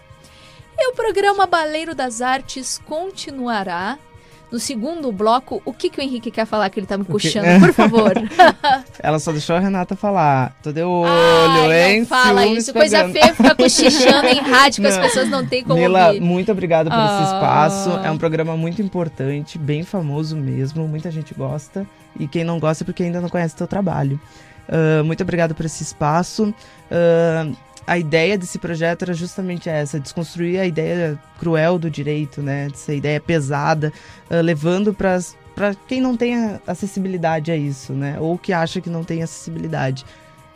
E 0.76 0.90
o 0.90 0.94
programa 0.94 1.46
Baleiro 1.46 1.94
das 1.94 2.20
Artes 2.20 2.76
continuará 2.78 3.96
no 4.52 4.60
segundo 4.60 5.10
bloco, 5.10 5.62
o 5.64 5.72
que, 5.72 5.88
que 5.88 5.98
o 5.98 6.02
Henrique 6.02 6.30
quer 6.30 6.44
falar 6.44 6.68
que 6.68 6.78
ele 6.78 6.86
tá 6.86 6.98
me 6.98 7.04
puxando, 7.04 7.46
por 7.58 7.72
favor? 7.72 8.12
Ela 9.02 9.18
só 9.18 9.32
deixou 9.32 9.56
a 9.56 9.58
Renata 9.58 9.96
falar. 9.96 10.54
Tô 10.62 10.70
de 10.70 10.82
olho, 10.82 11.08
Ai, 11.08 11.92
hein? 11.92 12.00
Não 12.00 12.06
fala 12.06 12.46
isso. 12.46 12.70
Coisa 12.70 13.08
feia 13.08 13.34
ficar 13.34 13.54
cochichando 13.56 14.28
em 14.28 14.40
rádio 14.40 14.82
que 14.82 14.88
as 14.88 14.98
pessoas 14.98 15.28
não 15.30 15.46
têm 15.46 15.64
como 15.64 15.80
Nila, 15.80 16.08
ouvir. 16.08 16.20
muito 16.20 16.52
obrigado 16.52 16.90
por 16.90 16.98
esse 16.98 17.08
ah. 17.08 17.32
espaço. 17.34 17.90
É 18.04 18.10
um 18.10 18.18
programa 18.18 18.54
muito 18.54 18.82
importante, 18.82 19.58
bem 19.58 19.82
famoso 19.82 20.36
mesmo. 20.36 20.86
Muita 20.86 21.10
gente 21.10 21.32
gosta. 21.32 21.86
E 22.20 22.28
quem 22.28 22.44
não 22.44 22.60
gosta 22.60 22.84
é 22.84 22.86
porque 22.86 23.02
ainda 23.02 23.22
não 23.22 23.30
conhece 23.30 23.54
o 23.54 23.58
teu 23.58 23.66
trabalho. 23.66 24.20
Uh, 24.68 25.02
muito 25.02 25.22
obrigado 25.22 25.54
por 25.54 25.64
esse 25.64 25.82
espaço. 25.82 26.54
Uh, 26.90 27.56
a 27.86 27.98
ideia 27.98 28.38
desse 28.38 28.58
projeto 28.58 29.02
era 29.02 29.14
justamente 29.14 29.68
essa, 29.68 29.98
desconstruir 29.98 30.58
a 30.60 30.66
ideia 30.66 31.18
cruel 31.38 31.78
do 31.78 31.90
direito, 31.90 32.42
né? 32.42 32.68
Essa 32.72 32.94
ideia 32.94 33.20
pesada, 33.20 33.92
uh, 34.30 34.40
levando 34.40 34.94
para 34.94 35.18
para 35.54 35.74
quem 35.86 36.00
não 36.00 36.16
tem 36.16 36.58
acessibilidade 36.66 37.52
a 37.52 37.56
isso, 37.56 37.92
né? 37.92 38.16
Ou 38.18 38.38
que 38.38 38.54
acha 38.54 38.80
que 38.80 38.88
não 38.88 39.04
tem 39.04 39.22
acessibilidade. 39.22 40.04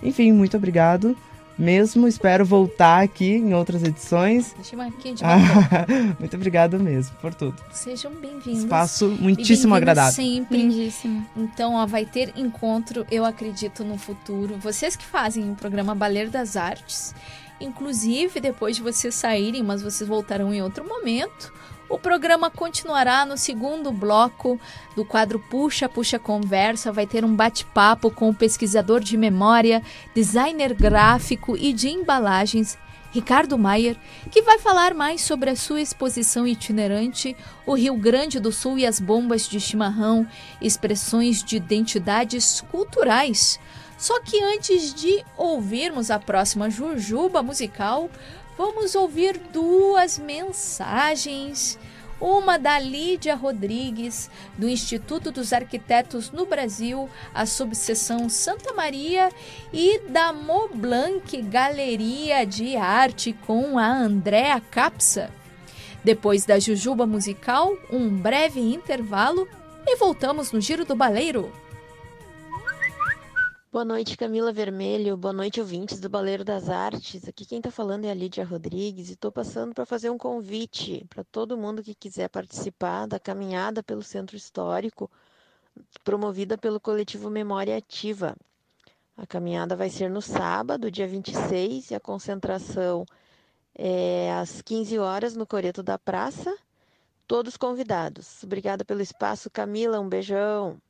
Enfim, 0.02 0.32
muito 0.32 0.56
obrigado. 0.56 1.14
Mesmo, 1.58 2.06
espero 2.06 2.44
voltar 2.44 3.02
aqui 3.02 3.32
em 3.32 3.54
outras 3.54 3.82
edições. 3.82 4.52
Deixa 4.54 4.76
eu 4.76 4.80
aqui 4.82 5.14
de 5.14 5.22
Muito 6.20 6.36
obrigado 6.36 6.78
mesmo 6.78 7.16
por 7.16 7.34
tudo. 7.34 7.56
Sejam 7.72 8.12
bem-vindos. 8.12 8.64
Espaço 8.64 9.08
muitíssimo 9.18 9.72
bem 9.72 9.78
agradável. 9.78 10.12
Sempre. 10.12 10.58
Lindíssimo. 10.58 11.26
Então, 11.34 11.74
ó, 11.74 11.86
vai 11.86 12.04
ter 12.04 12.32
encontro, 12.36 13.06
eu 13.10 13.24
acredito, 13.24 13.84
no 13.84 13.96
futuro. 13.96 14.56
Vocês 14.58 14.96
que 14.96 15.04
fazem 15.04 15.50
o 15.50 15.54
programa 15.54 15.94
Baleiro 15.94 16.30
das 16.30 16.56
Artes, 16.56 17.14
inclusive 17.58 18.38
depois 18.38 18.76
de 18.76 18.82
vocês 18.82 19.14
saírem, 19.14 19.62
mas 19.62 19.80
vocês 19.80 20.06
voltarão 20.06 20.52
em 20.52 20.60
outro 20.60 20.86
momento 20.86 21.50
o 21.88 21.98
programa 21.98 22.50
continuará 22.50 23.24
no 23.24 23.36
segundo 23.36 23.92
bloco 23.92 24.60
do 24.94 25.04
quadro 25.04 25.38
Puxa 25.38 25.88
Puxa 25.88 26.18
Conversa. 26.18 26.90
Vai 26.90 27.06
ter 27.06 27.24
um 27.24 27.34
bate-papo 27.34 28.10
com 28.10 28.28
o 28.28 28.34
pesquisador 28.34 29.00
de 29.00 29.16
memória, 29.16 29.82
designer 30.14 30.74
gráfico 30.74 31.56
e 31.56 31.72
de 31.72 31.88
embalagens, 31.88 32.76
Ricardo 33.12 33.56
Maier, 33.56 33.96
que 34.30 34.42
vai 34.42 34.58
falar 34.58 34.92
mais 34.92 35.22
sobre 35.22 35.48
a 35.48 35.56
sua 35.56 35.80
exposição 35.80 36.46
itinerante 36.46 37.36
O 37.64 37.74
Rio 37.74 37.96
Grande 37.96 38.38
do 38.38 38.52
Sul 38.52 38.78
e 38.78 38.86
as 38.86 39.00
Bombas 39.00 39.48
de 39.48 39.58
Chimarrão, 39.58 40.26
expressões 40.60 41.42
de 41.42 41.56
identidades 41.56 42.60
culturais. 42.70 43.58
Só 43.96 44.20
que 44.20 44.42
antes 44.42 44.92
de 44.92 45.24
ouvirmos 45.36 46.10
a 46.10 46.18
próxima 46.18 46.68
Jujuba 46.68 47.42
musical, 47.42 48.10
vamos 48.56 48.94
ouvir 48.94 49.38
duas 49.52 50.18
mensagens. 50.18 51.78
Uma 52.18 52.58
da 52.58 52.78
Lídia 52.78 53.34
Rodrigues, 53.34 54.30
do 54.56 54.66
Instituto 54.66 55.30
dos 55.30 55.52
Arquitetos 55.52 56.30
no 56.30 56.46
Brasil, 56.46 57.10
a 57.34 57.44
subseção 57.44 58.30
Santa 58.30 58.72
Maria, 58.72 59.30
e 59.70 59.98
da 60.08 60.32
Moblanc 60.32 61.42
Galeria 61.42 62.46
de 62.46 62.74
Arte 62.74 63.34
com 63.46 63.78
a 63.78 63.86
Andréa 63.86 64.58
Capsa. 64.60 65.30
Depois 66.02 66.46
da 66.46 66.58
Jujuba 66.58 67.04
musical, 67.04 67.76
um 67.92 68.08
breve 68.08 68.60
intervalo 68.60 69.46
e 69.86 69.96
voltamos 69.96 70.52
no 70.52 70.60
Giro 70.60 70.86
do 70.86 70.96
Baleiro. 70.96 71.52
Boa 73.76 73.84
noite, 73.84 74.16
Camila 74.16 74.54
Vermelho. 74.54 75.18
Boa 75.18 75.34
noite, 75.34 75.60
ouvintes 75.60 76.00
do 76.00 76.08
Baleiro 76.08 76.42
das 76.42 76.70
Artes. 76.70 77.28
Aqui 77.28 77.44
quem 77.44 77.58
está 77.58 77.70
falando 77.70 78.06
é 78.06 78.10
a 78.10 78.14
Lídia 78.14 78.42
Rodrigues 78.42 79.10
e 79.10 79.12
estou 79.12 79.30
passando 79.30 79.74
para 79.74 79.84
fazer 79.84 80.08
um 80.08 80.16
convite 80.16 81.04
para 81.10 81.22
todo 81.22 81.58
mundo 81.58 81.82
que 81.82 81.94
quiser 81.94 82.30
participar 82.30 83.06
da 83.06 83.20
caminhada 83.20 83.82
pelo 83.82 84.02
Centro 84.02 84.34
Histórico, 84.34 85.10
promovida 86.02 86.56
pelo 86.56 86.80
coletivo 86.80 87.28
Memória 87.28 87.76
Ativa. 87.76 88.34
A 89.14 89.26
caminhada 89.26 89.76
vai 89.76 89.90
ser 89.90 90.08
no 90.08 90.22
sábado, 90.22 90.90
dia 90.90 91.06
26, 91.06 91.90
e 91.90 91.94
a 91.94 92.00
concentração 92.00 93.04
é 93.74 94.32
às 94.32 94.62
15 94.62 94.98
horas 94.98 95.36
no 95.36 95.46
Coreto 95.46 95.82
da 95.82 95.98
Praça. 95.98 96.56
Todos 97.26 97.58
convidados. 97.58 98.42
Obrigada 98.42 98.86
pelo 98.86 99.02
espaço, 99.02 99.50
Camila. 99.50 100.00
Um 100.00 100.08
beijão. 100.08 100.80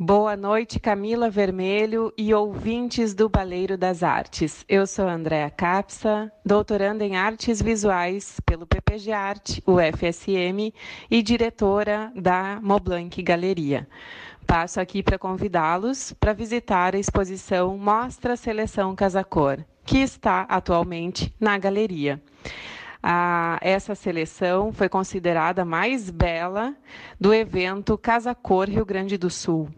Boa 0.00 0.36
noite, 0.36 0.78
Camila 0.78 1.28
Vermelho 1.28 2.12
e 2.16 2.32
ouvintes 2.32 3.14
do 3.14 3.28
Baleiro 3.28 3.76
das 3.76 4.04
Artes. 4.04 4.64
Eu 4.68 4.86
sou 4.86 5.08
Andréa 5.08 5.50
Capsa, 5.50 6.30
doutoranda 6.46 7.04
em 7.04 7.16
Artes 7.16 7.60
Visuais 7.60 8.38
pelo 8.46 8.64
PPG 8.64 9.10
Arte, 9.10 9.60
UFSM, 9.66 10.72
e 11.10 11.20
diretora 11.20 12.12
da 12.14 12.60
Moblanc 12.62 13.20
Galeria. 13.20 13.88
Passo 14.46 14.78
aqui 14.80 15.02
para 15.02 15.18
convidá-los 15.18 16.12
para 16.12 16.32
visitar 16.32 16.94
a 16.94 16.98
exposição 16.98 17.76
Mostra 17.76 18.36
Seleção 18.36 18.94
Casacor, 18.94 19.64
que 19.84 19.98
está 19.98 20.42
atualmente 20.42 21.34
na 21.40 21.58
galeria. 21.58 22.22
Ah, 23.02 23.58
essa 23.60 23.94
seleção 23.94 24.72
foi 24.72 24.88
considerada 24.88 25.62
a 25.62 25.64
mais 25.64 26.10
bela 26.10 26.74
do 27.18 27.32
evento 27.32 27.96
Casa 27.96 28.34
Cor 28.34 28.68
Rio 28.68 28.84
Grande 28.84 29.16
do 29.16 29.30
Sul, 29.30 29.68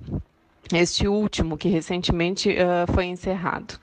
este 0.72 1.06
último 1.06 1.58
que 1.58 1.68
recentemente 1.68 2.50
uh, 2.50 2.90
foi 2.92 3.06
encerrado. 3.06 3.78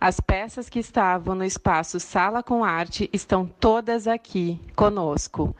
As 0.00 0.20
peças 0.20 0.68
que 0.68 0.78
estavam 0.78 1.34
no 1.34 1.44
espaço 1.44 1.98
Sala 1.98 2.40
com 2.40 2.62
Arte 2.62 3.10
estão 3.12 3.44
todas 3.58 4.06
aqui 4.06 4.60
conosco. 4.76 5.56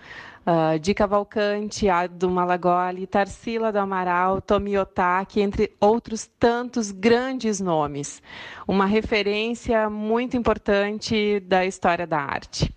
Uh, 0.49 0.78
Di 0.78 0.94
Cavalcante, 0.94 1.90
Ado 1.90 2.30
Malagoli, 2.30 3.07
Tarsila 3.07 3.70
do 3.70 3.76
Amaral, 3.80 4.40
Tomi 4.40 4.78
Otaki, 4.78 5.42
entre 5.42 5.76
outros 5.78 6.26
tantos 6.38 6.90
grandes 6.90 7.61
nomes. 7.61 8.22
Uma 8.66 8.86
referência 8.86 9.90
muito 9.90 10.38
importante 10.38 11.38
da 11.40 11.66
história 11.66 12.07
da 12.07 12.18
arte. 12.18 12.74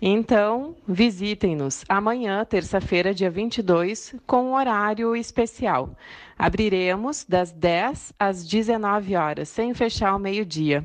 Então, 0.00 0.74
visitem-nos 0.84 1.84
amanhã, 1.88 2.44
terça-feira, 2.44 3.14
dia 3.14 3.30
22, 3.30 4.16
com 4.26 4.46
um 4.46 4.54
horário 4.54 5.14
especial. 5.14 5.96
Abriremos 6.36 7.24
das 7.24 7.52
10 7.52 8.14
às 8.18 8.44
19 8.44 9.14
horas, 9.14 9.48
sem 9.48 9.72
fechar 9.74 10.08
ao 10.08 10.18
meio-dia. 10.18 10.84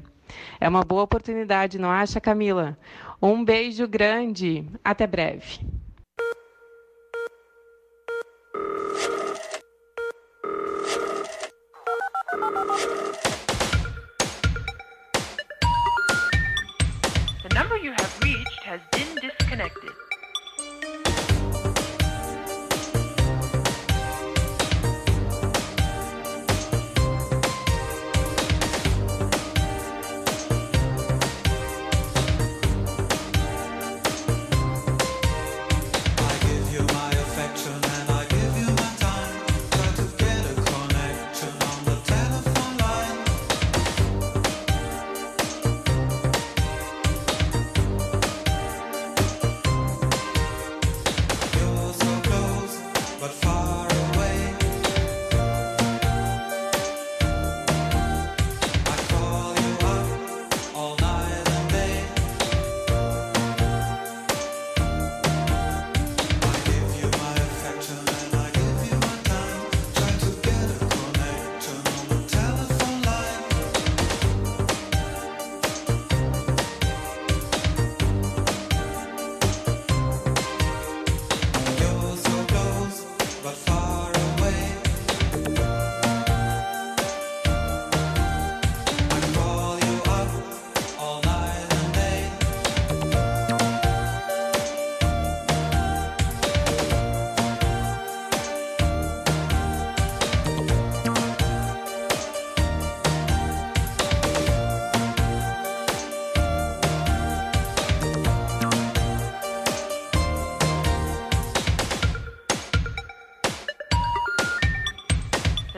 É 0.59 0.69
uma 0.69 0.83
boa 0.83 1.01
oportunidade, 1.01 1.79
não 1.79 1.89
acha, 1.89 2.21
Camila? 2.21 2.77
Um 3.19 3.43
beijo 3.43 3.88
grande. 3.88 4.63
Até 4.83 5.07
breve. 5.07 5.86
The 17.43 17.53
number 17.53 17.78
you 17.78 17.91
have 17.91 18.20
reached 18.24 18.64
has 18.64 18.82
been 18.91 19.16
disconnected. 19.22 20.07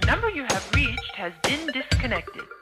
Number 0.09 0.29
you 0.31 0.41
have 0.41 0.67
reached 0.73 1.15
has 1.15 1.31
been 1.43 1.67
disconnected. 1.67 2.58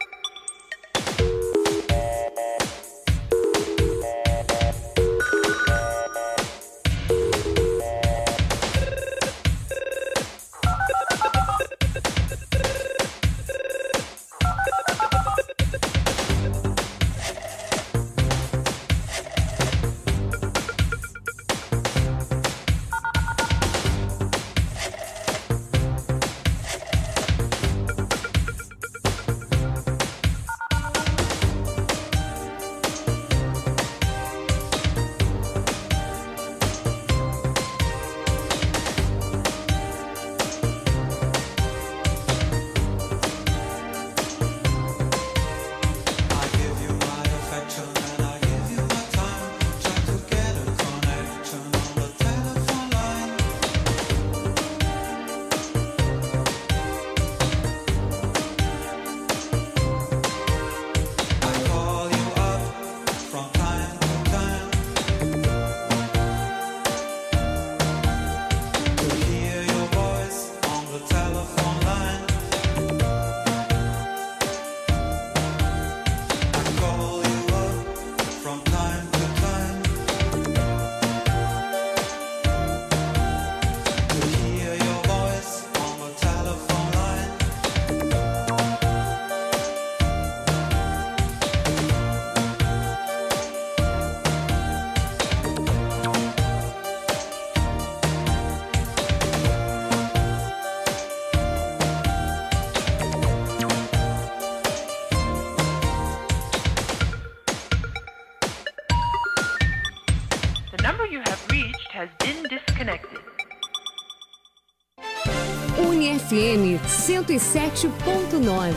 107.9. 117.28 118.72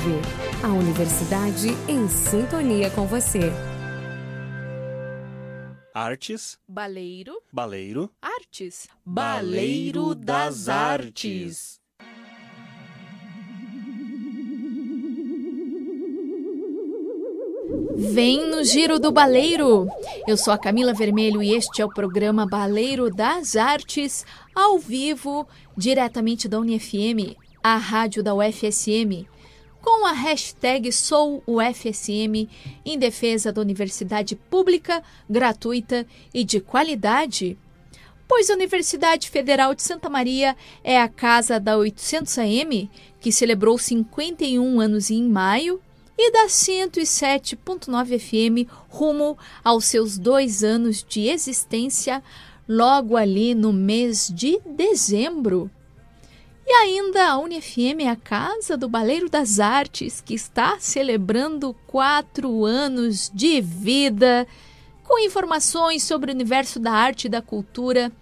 A 0.64 0.68
universidade 0.68 1.68
em 1.88 2.08
sintonia 2.08 2.90
com 2.90 3.06
você. 3.06 3.52
Artes, 5.94 6.58
Baleiro, 6.66 7.40
baleiro, 7.52 8.10
artes. 8.20 8.88
Baleiro 9.06 10.16
das 10.16 10.68
Artes. 10.68 11.78
Vem 17.96 18.48
no 18.48 18.64
Giro 18.64 18.98
do 18.98 19.12
Baleiro. 19.12 19.86
Eu 20.26 20.36
sou 20.36 20.52
a 20.52 20.58
Camila 20.58 20.92
Vermelho 20.92 21.40
e 21.42 21.54
este 21.54 21.82
é 21.82 21.84
o 21.84 21.88
programa 21.88 22.46
Baleiro 22.46 23.14
das 23.14 23.54
Artes, 23.54 24.24
ao 24.54 24.78
vivo, 24.78 25.46
diretamente 25.76 26.48
da 26.48 26.58
UniFM, 26.58 27.36
a 27.62 27.76
rádio 27.76 28.22
da 28.22 28.34
UFSM, 28.34 29.26
com 29.80 30.06
a 30.06 30.12
hashtag 30.12 30.92
SouUFSM 30.92 32.48
em 32.84 32.98
defesa 32.98 33.52
da 33.52 33.60
universidade 33.60 34.36
pública, 34.36 35.02
gratuita 35.28 36.06
e 36.32 36.44
de 36.44 36.60
qualidade. 36.60 37.58
Pois 38.28 38.48
a 38.48 38.54
Universidade 38.54 39.28
Federal 39.28 39.74
de 39.74 39.82
Santa 39.82 40.08
Maria 40.08 40.56
é 40.84 41.00
a 41.00 41.08
casa 41.08 41.58
da 41.58 41.76
800 41.76 42.38
AM, 42.38 42.88
que 43.20 43.32
celebrou 43.32 43.76
51 43.76 44.80
anos 44.80 45.10
em 45.10 45.24
maio, 45.24 45.80
e 46.22 46.30
da 46.30 46.46
107.9 46.46 48.18
FM 48.18 48.70
rumo 48.88 49.38
aos 49.64 49.86
seus 49.86 50.18
dois 50.18 50.62
anos 50.62 51.02
de 51.02 51.28
existência, 51.28 52.22
logo 52.68 53.16
ali 53.16 53.54
no 53.54 53.72
mês 53.72 54.30
de 54.32 54.60
dezembro. 54.66 55.70
E 56.70 56.72
ainda 56.72 57.30
a 57.30 57.36
UniFM 57.36 58.02
é 58.02 58.08
a 58.10 58.14
Casa 58.14 58.76
do 58.76 58.88
Baleiro 58.88 59.28
das 59.28 59.58
Artes, 59.58 60.20
que 60.20 60.34
está 60.34 60.78
celebrando 60.78 61.74
quatro 61.84 62.64
anos 62.64 63.28
de 63.34 63.60
vida, 63.60 64.46
com 65.02 65.18
informações 65.18 66.04
sobre 66.04 66.30
o 66.30 66.34
universo 66.34 66.78
da 66.78 66.92
arte 66.92 67.24
e 67.24 67.28
da 67.28 67.42
cultura. 67.42 68.12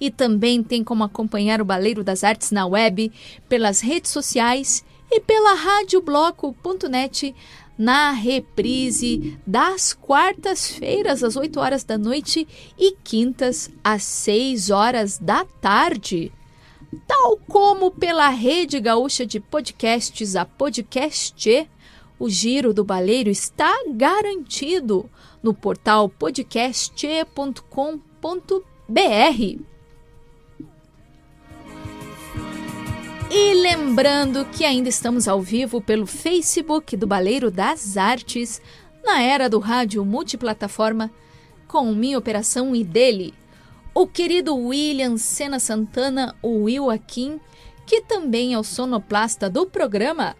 E 0.00 0.10
também 0.10 0.60
tem 0.60 0.82
como 0.82 1.04
acompanhar 1.04 1.62
o 1.62 1.64
Baleiro 1.64 2.02
das 2.02 2.24
Artes 2.24 2.50
na 2.50 2.66
web, 2.66 3.12
pelas 3.48 3.80
redes 3.80 4.10
sociais 4.10 4.84
e 5.08 5.20
pela 5.20 5.54
radiobloco.net 5.54 7.32
na 7.78 8.10
reprise 8.10 9.38
das 9.46 9.94
quartas-feiras 9.94 11.22
às 11.22 11.36
8 11.36 11.60
horas 11.60 11.84
da 11.84 11.96
noite 11.96 12.44
e 12.76 12.96
quintas 13.04 13.70
às 13.84 14.02
6 14.02 14.70
horas 14.70 15.16
da 15.16 15.44
tarde. 15.44 16.32
Tal 17.06 17.36
como 17.48 17.90
pela 17.90 18.28
Rede 18.28 18.80
Gaúcha 18.80 19.26
de 19.26 19.40
Podcasts, 19.40 20.36
a 20.36 20.44
Podcast, 20.44 21.68
o 22.18 22.28
Giro 22.28 22.72
do 22.72 22.84
Baleiro 22.84 23.30
está 23.30 23.72
garantido 23.88 25.10
no 25.42 25.52
portal 25.52 26.08
podcast.com.br. 26.08 27.60
E 33.30 33.54
lembrando 33.54 34.44
que 34.44 34.64
ainda 34.64 34.88
estamos 34.88 35.26
ao 35.26 35.42
vivo 35.42 35.80
pelo 35.80 36.06
Facebook 36.06 36.96
do 36.96 37.06
Baleiro 37.06 37.50
das 37.50 37.96
Artes, 37.96 38.62
na 39.04 39.20
era 39.20 39.48
do 39.48 39.58
rádio 39.58 40.04
multiplataforma, 40.04 41.10
com 41.66 41.92
minha 41.92 42.16
operação 42.16 42.76
e 42.76 42.84
dele, 42.84 43.34
o 43.94 44.06
querido 44.06 44.56
William 44.56 45.16
Sena 45.16 45.60
Santana, 45.60 46.34
o 46.42 46.64
Will 46.64 46.90
Akin, 46.90 47.40
que 47.86 48.00
também 48.00 48.54
é 48.54 48.58
o 48.58 48.64
sonoplasta 48.64 49.48
do 49.48 49.66
programa. 49.66 50.34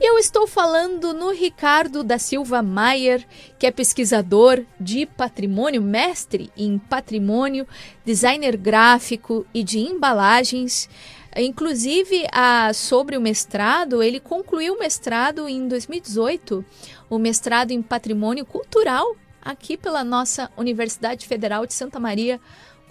E 0.00 0.08
eu 0.08 0.16
estou 0.18 0.46
falando 0.46 1.12
no 1.12 1.32
Ricardo 1.32 2.04
da 2.04 2.16
Silva 2.16 2.62
Maier, 2.62 3.26
que 3.58 3.66
é 3.66 3.72
pesquisador 3.72 4.64
de 4.78 5.04
patrimônio, 5.04 5.82
mestre 5.82 6.52
em 6.56 6.78
patrimônio, 6.78 7.66
designer 8.04 8.56
gráfico 8.56 9.44
e 9.52 9.64
de 9.64 9.80
embalagens. 9.80 10.88
Inclusive, 11.36 12.24
a, 12.30 12.72
sobre 12.72 13.16
o 13.16 13.20
mestrado, 13.20 14.00
ele 14.00 14.20
concluiu 14.20 14.74
o 14.74 14.78
mestrado 14.78 15.48
em 15.48 15.66
2018, 15.66 16.64
o 17.10 17.18
mestrado 17.18 17.72
em 17.72 17.82
patrimônio 17.82 18.46
cultural, 18.46 19.16
aqui 19.42 19.76
pela 19.76 20.04
nossa 20.04 20.48
Universidade 20.56 21.26
Federal 21.26 21.66
de 21.66 21.74
Santa 21.74 21.98
Maria, 21.98 22.40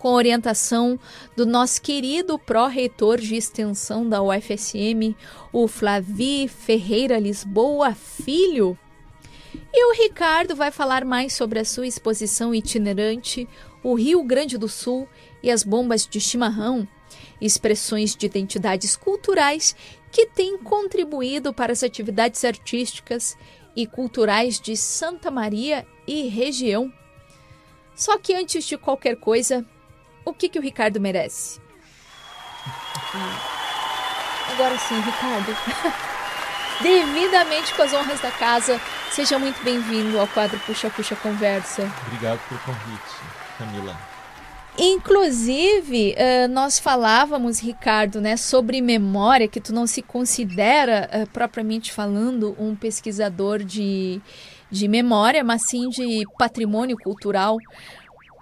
com 0.03 0.09
orientação 0.09 0.99
do 1.33 1.45
nosso 1.45 1.81
querido 1.81 2.37
pró-reitor 2.37 3.21
de 3.21 3.37
extensão 3.37 4.05
da 4.05 4.21
UFSM, 4.21 5.15
o 5.49 5.65
Flavi 5.65 6.49
Ferreira 6.49 7.17
Lisboa 7.17 7.95
Filho. 7.95 8.77
E 9.71 9.85
o 9.85 9.93
Ricardo 9.93 10.57
vai 10.57 10.71
falar 10.71 11.05
mais 11.05 11.31
sobre 11.31 11.57
a 11.57 11.63
sua 11.63 11.87
exposição 11.87 12.53
itinerante, 12.53 13.47
o 13.81 13.93
Rio 13.93 14.21
Grande 14.25 14.57
do 14.57 14.67
Sul 14.67 15.07
e 15.41 15.49
as 15.49 15.63
bombas 15.63 16.05
de 16.05 16.19
chimarrão, 16.19 16.85
expressões 17.39 18.13
de 18.13 18.25
identidades 18.25 18.97
culturais 18.97 19.73
que 20.11 20.25
têm 20.25 20.57
contribuído 20.57 21.53
para 21.53 21.71
as 21.71 21.81
atividades 21.81 22.43
artísticas 22.43 23.37
e 23.73 23.87
culturais 23.87 24.59
de 24.59 24.75
Santa 24.75 25.31
Maria 25.31 25.87
e 26.05 26.27
região. 26.27 26.91
Só 27.95 28.17
que 28.17 28.33
antes 28.33 28.65
de 28.65 28.77
qualquer 28.77 29.15
coisa, 29.15 29.65
o 30.25 30.33
que, 30.33 30.49
que 30.49 30.59
o 30.59 30.61
Ricardo 30.61 30.99
merece? 30.99 31.59
Ah, 33.15 34.51
agora 34.51 34.77
sim, 34.77 34.99
Ricardo. 34.99 35.55
Devidamente 36.81 37.73
com 37.75 37.83
as 37.83 37.93
honras 37.93 38.19
da 38.19 38.31
casa, 38.31 38.81
seja 39.11 39.37
muito 39.37 39.63
bem-vindo 39.63 40.19
ao 40.19 40.27
quadro 40.27 40.59
Puxa 40.59 40.89
Puxa 40.89 41.15
Conversa. 41.15 41.89
Obrigado 42.07 42.39
pelo 42.49 42.59
convite, 42.61 43.15
Camila. 43.57 44.13
Inclusive, 44.77 46.15
uh, 46.15 46.47
nós 46.47 46.79
falávamos, 46.79 47.59
Ricardo, 47.59 48.19
né, 48.19 48.35
sobre 48.35 48.81
memória, 48.81 49.47
que 49.47 49.61
tu 49.61 49.71
não 49.71 49.85
se 49.85 50.01
considera, 50.01 51.07
uh, 51.13 51.29
propriamente 51.29 51.91
falando, 51.91 52.55
um 52.57 52.75
pesquisador 52.75 53.63
de, 53.63 54.19
de 54.71 54.87
memória, 54.87 55.43
mas 55.43 55.69
sim 55.69 55.89
de 55.89 56.23
patrimônio 56.39 56.97
cultural. 56.97 57.57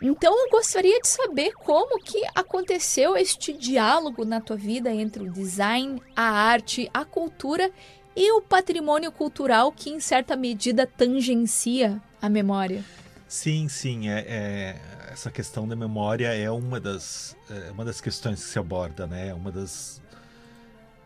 Então, 0.02 0.34
eu 0.36 0.49
gostaria 0.49 0.99
de 0.99 1.08
saber 1.08 1.54
como 1.54 1.99
que 1.99 2.20
aconteceu 2.34 3.16
este 3.16 3.54
diálogo 3.54 4.26
na 4.26 4.41
tua 4.41 4.56
vida 4.56 4.91
entre 4.91 5.22
o 5.22 5.32
design, 5.32 6.02
a 6.16 6.24
arte, 6.24 6.89
a 6.91 7.06
cultura 7.06 7.72
e 8.16 8.32
o 8.32 8.41
patrimônio 8.41 9.12
cultural 9.12 9.72
que, 9.72 9.91
em 9.91 9.99
certa 9.99 10.36
medida, 10.36 10.88
tangencia 10.88 12.02
a 12.20 12.28
memória. 12.28 12.84
Sim, 13.28 13.70
sim. 13.70 14.10
É, 14.10 14.26
é, 14.28 14.82
essa 15.12 15.30
questão 15.30 15.68
da 15.68 15.76
memória 15.76 16.34
é 16.34 16.49
uma 16.49 16.80
das, 16.80 17.38
é 17.49 17.72
uma 17.72 17.86
das 17.86 18.02
questões 18.02 18.43
que 18.43 18.49
se 18.49 18.58
aborda, 18.58 19.06
né? 19.06 19.28
É 19.28 19.34
uma 19.36 19.52
das 19.52 20.02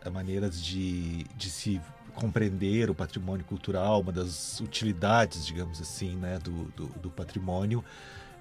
é, 0.02 0.08
maneiras 0.08 0.60
de, 0.60 1.24
de 1.36 1.50
se 1.50 1.80
compreender 2.14 2.88
o 2.88 2.94
patrimônio 2.94 3.44
cultural, 3.44 4.00
uma 4.00 4.10
das 4.10 4.58
utilidades, 4.58 5.44
digamos 5.44 5.82
assim, 5.82 6.16
né, 6.16 6.38
do, 6.38 6.64
do, 6.74 6.86
do 6.98 7.10
patrimônio 7.10 7.84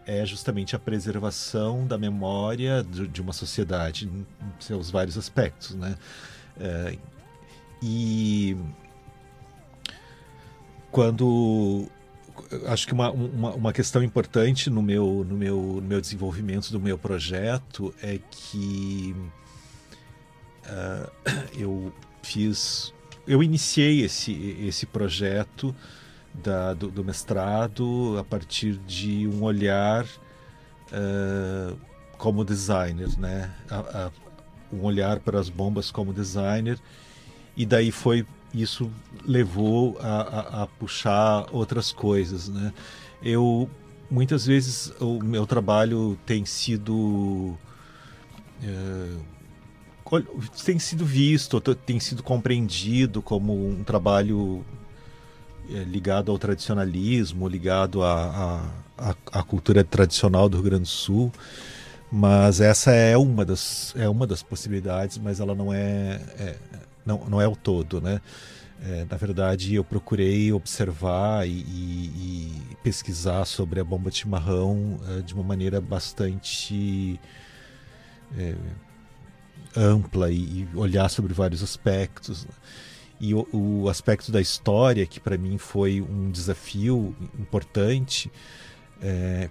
é 0.08 0.26
justamente 0.26 0.76
a 0.76 0.80
preservação 0.80 1.86
da 1.88 1.98
memória 1.98 2.84
de, 2.84 3.08
de 3.08 3.22
uma 3.22 3.34
sociedade 3.34 4.08
em 4.08 4.26
seus 4.60 4.90
vários 4.90 5.18
aspectos, 5.18 5.76
né? 5.76 5.96
É, 6.60 6.98
e 7.82 8.56
quando 10.92 11.88
acho 12.68 12.88
que 12.88 12.94
uma, 12.94 13.12
uma, 13.12 13.54
uma, 13.54 13.74
questão 13.74 14.04
importante 14.04 14.70
no 14.70 14.82
meu, 14.82 15.26
no, 15.28 15.36
meu, 15.36 15.58
no 15.58 15.82
meu 15.82 16.02
desenvolvimento 16.02 16.72
do 16.72 16.80
meu 16.80 16.98
projeto 16.98 17.94
é 18.02 18.20
que 18.30 19.16
uh, 20.66 21.12
eu 21.58 21.94
fiz. 22.22 22.94
Eu 23.28 23.42
iniciei 23.42 24.04
esse, 24.04 24.32
esse 24.62 24.86
projeto 24.86 25.76
da, 26.44 26.74
do, 26.74 26.90
do 26.90 27.04
mestrado 27.04 28.18
a 28.20 28.24
partir 28.24 28.78
de 28.78 29.28
um 29.28 29.44
olhar 29.44 30.06
uh, 30.06 31.78
como 32.18 32.44
designer, 32.44 33.10
né? 33.18 33.54
A, 33.70 33.78
a, 33.78 34.12
um 34.74 34.84
olhar 34.84 35.20
para 35.20 35.40
as 35.40 35.48
bombas 35.48 35.92
como 35.92 36.12
designer, 36.12 36.80
e 37.56 37.66
daí 37.66 37.92
foi 37.92 38.26
isso 38.54 38.90
levou 39.26 39.98
a, 40.00 40.64
a, 40.64 40.68
puxar 40.68 41.46
outras 41.52 41.92
coisas, 41.92 42.50
né? 42.50 42.74
Eu 43.22 43.70
muitas 44.10 44.46
vezes 44.46 44.94
o 45.00 45.22
meu 45.24 45.46
trabalho 45.46 46.18
tem 46.26 46.46
sido 46.46 47.58
é, 48.64 49.18
tem 50.64 50.78
sido 50.80 51.06
visto, 51.06 51.60
tem 51.60 52.00
sido 52.00 52.22
compreendido 52.22 53.22
como 53.22 53.68
um 53.68 53.84
trabalho 53.84 54.64
ligado 55.70 56.32
ao 56.32 56.38
tradicionalismo, 56.38 57.48
ligado 57.48 58.04
à 58.04 59.44
cultura 59.48 59.84
tradicional 59.84 60.48
do 60.48 60.58
Rio 60.58 60.66
Grande 60.66 60.84
do 60.84 60.88
Sul 60.90 61.32
mas 62.12 62.62
essa 62.62 62.92
é 62.92 63.18
uma 63.18 63.44
das 63.44 63.94
é 63.98 64.08
uma 64.08 64.28
das 64.28 64.42
possibilidades 64.42 65.18
mas 65.18 65.40
ela 65.40 65.56
não 65.56 65.74
é, 65.74 66.22
é 66.38 66.56
não, 67.06 67.26
não 67.28 67.42
é 67.42 67.48
o 67.48 67.56
todo, 67.56 68.02
né? 68.02 68.22
É, 68.84 69.06
na 69.10 69.16
verdade, 69.16 69.74
eu 69.74 69.84
procurei 69.84 70.52
observar 70.52 71.48
e, 71.48 71.52
e, 71.52 72.52
e, 72.72 72.76
pesquisar 72.84 73.46
sobre 73.46 73.80
a 73.80 73.84
bomba 73.84 74.12
de 74.12 74.18
chimarrão 74.18 75.00
é, 75.08 75.22
de 75.22 75.34
uma 75.34 75.44
maneira 75.44 75.80
bastante 75.80 77.20
é, 78.38 78.54
ampla 79.76 80.30
e, 80.30 80.36
e, 80.36 80.68
olhar 80.76 81.10
sobre 81.10 81.34
vários 81.34 81.64
aspectos. 81.64 82.46
Né? 82.46 82.52
E 83.20 83.34
o, 83.34 83.48
o, 83.54 83.90
aspecto 83.90 84.32
da 84.32 84.42
história, 84.42 85.06
que 85.06 85.20
para 85.20 85.38
mim 85.38 85.58
foi 85.58 86.02
um 86.02 86.30
desafio 86.30 87.16
importante, 87.40 88.32
é, 89.02 89.50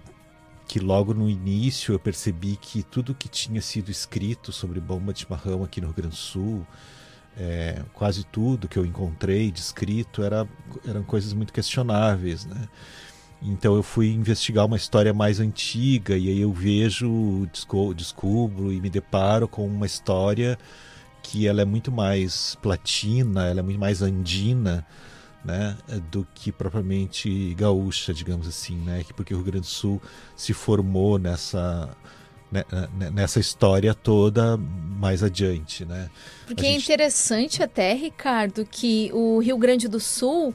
que 0.67 0.79
logo 0.79 1.13
no 1.13 1.29
início 1.29 1.93
eu 1.93 1.99
percebi 1.99 2.55
que 2.55 2.83
tudo 2.83 3.15
que 3.15 3.27
tinha 3.27 3.61
sido 3.61 3.89
escrito 3.89 4.51
sobre 4.51 4.79
bomba 4.79 5.13
de 5.13 5.21
chimarrão 5.21 5.63
aqui 5.63 5.81
no 5.81 5.87
Rio 5.87 5.95
Grande 5.95 6.15
do 6.15 6.19
Sul, 6.19 6.65
é, 7.37 7.81
quase 7.93 8.23
tudo 8.23 8.67
que 8.67 8.77
eu 8.77 8.85
encontrei 8.85 9.51
descrito 9.51 10.23
era, 10.23 10.47
eram 10.87 11.03
coisas 11.03 11.33
muito 11.33 11.51
questionáveis, 11.51 12.45
né? 12.45 12.67
Então 13.41 13.75
eu 13.75 13.83
fui 13.83 14.11
investigar 14.11 14.65
uma 14.65 14.77
história 14.77 15.13
mais 15.13 15.39
antiga 15.39 16.17
e 16.17 16.29
aí 16.29 16.41
eu 16.41 16.51
vejo, 16.53 17.47
descubro 17.95 18.71
e 18.71 18.79
me 18.79 18.89
deparo 18.89 19.47
com 19.47 19.67
uma 19.67 19.85
história 19.85 20.57
que 21.25 21.47
ela 21.47 21.61
é 21.61 21.65
muito 21.65 21.91
mais 21.91 22.55
platina, 22.61 23.47
ela 23.47 23.59
é 23.59 23.63
muito 23.63 23.79
mais 23.79 24.01
andina, 24.03 24.85
né, 25.43 25.75
do 26.11 26.25
que 26.33 26.51
propriamente 26.51 27.53
gaúcha, 27.55 28.13
digamos 28.13 28.47
assim, 28.47 28.77
né? 28.77 29.03
Porque 29.15 29.33
o 29.33 29.37
Rio 29.37 29.45
Grande 29.45 29.61
do 29.61 29.71
Sul 29.71 30.01
se 30.35 30.53
formou 30.53 31.17
nessa 31.19 31.89
né, 32.51 32.63
né, 32.69 33.09
nessa 33.11 33.39
história 33.39 33.93
toda 33.93 34.57
mais 34.57 35.23
adiante, 35.23 35.83
né? 35.83 36.09
Porque 36.45 36.65
é 36.65 36.71
gente... 36.71 36.75
é 36.75 36.83
interessante 36.83 37.63
até, 37.63 37.93
Ricardo, 37.93 38.65
que 38.69 39.09
o 39.13 39.39
Rio 39.39 39.57
Grande 39.57 39.87
do 39.87 39.99
Sul 39.99 40.53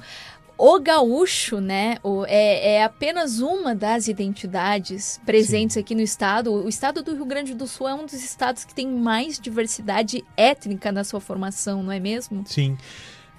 o 0.60 0.78
gaúcho, 0.78 1.58
né, 1.58 1.96
o, 2.02 2.26
é, 2.26 2.74
é, 2.74 2.84
apenas 2.84 3.40
uma 3.40 3.74
das 3.74 4.08
identidades 4.08 5.18
presentes 5.24 5.74
Sim. 5.74 5.80
aqui 5.80 5.94
no 5.94 6.02
estado. 6.02 6.52
O 6.52 6.68
estado 6.68 7.02
do 7.02 7.14
Rio 7.14 7.24
Grande 7.24 7.54
do 7.54 7.66
Sul 7.66 7.88
é 7.88 7.94
um 7.94 8.04
dos 8.04 8.12
estados 8.12 8.64
que 8.66 8.74
tem 8.74 8.86
mais 8.86 9.40
diversidade 9.40 10.22
étnica 10.36 10.92
na 10.92 11.02
sua 11.02 11.18
formação, 11.18 11.82
não 11.82 11.90
é 11.90 11.98
mesmo? 11.98 12.44
Sim. 12.46 12.76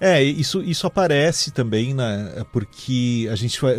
É, 0.00 0.20
isso, 0.20 0.60
isso 0.64 0.84
aparece 0.84 1.52
também, 1.52 1.94
né, 1.94 2.44
porque 2.50 3.28
a 3.30 3.36
gente 3.36 3.60
vai. 3.60 3.76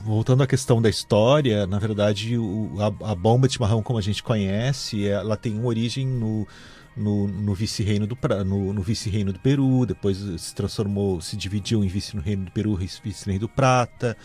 Voltando 0.00 0.42
à 0.42 0.46
questão 0.46 0.80
da 0.80 0.88
história, 0.88 1.66
na 1.66 1.78
verdade, 1.78 2.38
o, 2.38 2.72
a, 2.78 3.10
a, 3.10 3.14
bomba 3.14 3.46
de 3.46 3.52
chimarrão, 3.52 3.82
como 3.82 3.98
a 3.98 4.02
gente 4.02 4.22
conhece, 4.22 5.06
ela 5.06 5.36
tem 5.36 5.52
uma 5.52 5.66
origem 5.66 6.06
no, 6.06 6.48
no, 6.96 7.28
no 7.28 7.54
vice-reino 7.54 8.06
do, 8.06 8.16
no, 8.44 8.72
no 8.72 8.82
vice-reino 8.82 9.32
do 9.32 9.38
Peru, 9.38 9.84
depois 9.84 10.18
se 10.38 10.54
transformou, 10.54 11.20
se 11.20 11.36
dividiu 11.36 11.84
em 11.84 11.88
vice-reino 11.88 12.46
do 12.46 12.50
Peru 12.50 12.78
e 12.80 12.88
vice-reino 13.04 13.40
do 13.40 13.48
Prata. 13.48 14.16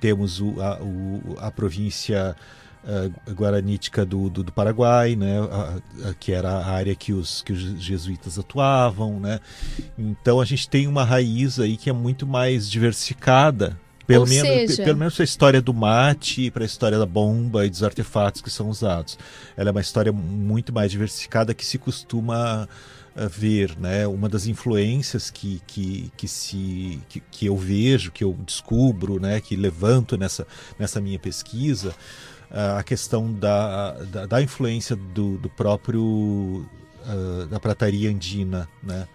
Temos 0.00 0.40
o, 0.40 0.60
a, 0.60 0.80
o, 0.82 1.36
a 1.38 1.50
província 1.50 2.34
uh, 2.84 3.34
guaranítica 3.34 4.04
do, 4.04 4.30
do, 4.30 4.42
do, 4.42 4.52
Paraguai, 4.52 5.14
né, 5.16 5.38
a, 5.40 6.08
a, 6.08 6.14
que 6.14 6.32
era 6.32 6.50
a 6.50 6.70
área 6.70 6.94
que 6.94 7.12
os, 7.12 7.42
que 7.42 7.52
os 7.52 7.60
jesuítas 7.82 8.38
atuavam. 8.38 9.20
Né? 9.20 9.40
Então 9.98 10.40
a 10.40 10.44
gente 10.44 10.68
tem 10.68 10.86
uma 10.86 11.04
raiz 11.04 11.60
aí 11.60 11.76
que 11.76 11.90
é 11.90 11.92
muito 11.92 12.26
mais 12.26 12.70
diversificada. 12.70 13.78
Pelo 14.06 14.22
Ou 14.22 14.28
menos, 14.28 14.70
seja... 14.70 14.84
pelo 14.84 14.98
menos 14.98 15.20
a 15.20 15.24
história 15.24 15.60
do 15.60 15.74
mate 15.74 16.50
para 16.50 16.62
a 16.62 16.66
história 16.66 16.98
da 16.98 17.06
bomba 17.06 17.66
e 17.66 17.70
dos 17.70 17.82
artefatos 17.82 18.40
que 18.40 18.50
são 18.50 18.68
usados. 18.68 19.18
Ela 19.56 19.70
é 19.70 19.72
uma 19.72 19.80
história 19.80 20.12
muito 20.12 20.72
mais 20.72 20.90
diversificada 20.90 21.52
que 21.52 21.66
se 21.66 21.76
costuma 21.76 22.68
ver, 23.30 23.76
né? 23.78 24.06
Uma 24.06 24.28
das 24.28 24.46
influências 24.46 25.30
que, 25.30 25.62
que, 25.66 26.12
que, 26.16 26.28
se, 26.28 27.00
que, 27.08 27.20
que 27.30 27.46
eu 27.46 27.56
vejo, 27.56 28.12
que 28.12 28.22
eu 28.22 28.36
descubro, 28.44 29.18
né? 29.18 29.40
Que 29.40 29.56
levanto 29.56 30.18
nessa, 30.18 30.46
nessa 30.78 31.00
minha 31.00 31.18
pesquisa, 31.18 31.94
a 32.50 32.82
questão 32.82 33.32
da, 33.32 33.92
da, 34.04 34.26
da 34.26 34.42
influência 34.42 34.94
do, 34.94 35.38
do 35.38 35.48
próprio 35.48 36.02
uh, 37.06 37.46
da 37.46 37.58
prataria 37.58 38.10
andina, 38.10 38.68
né? 38.82 39.08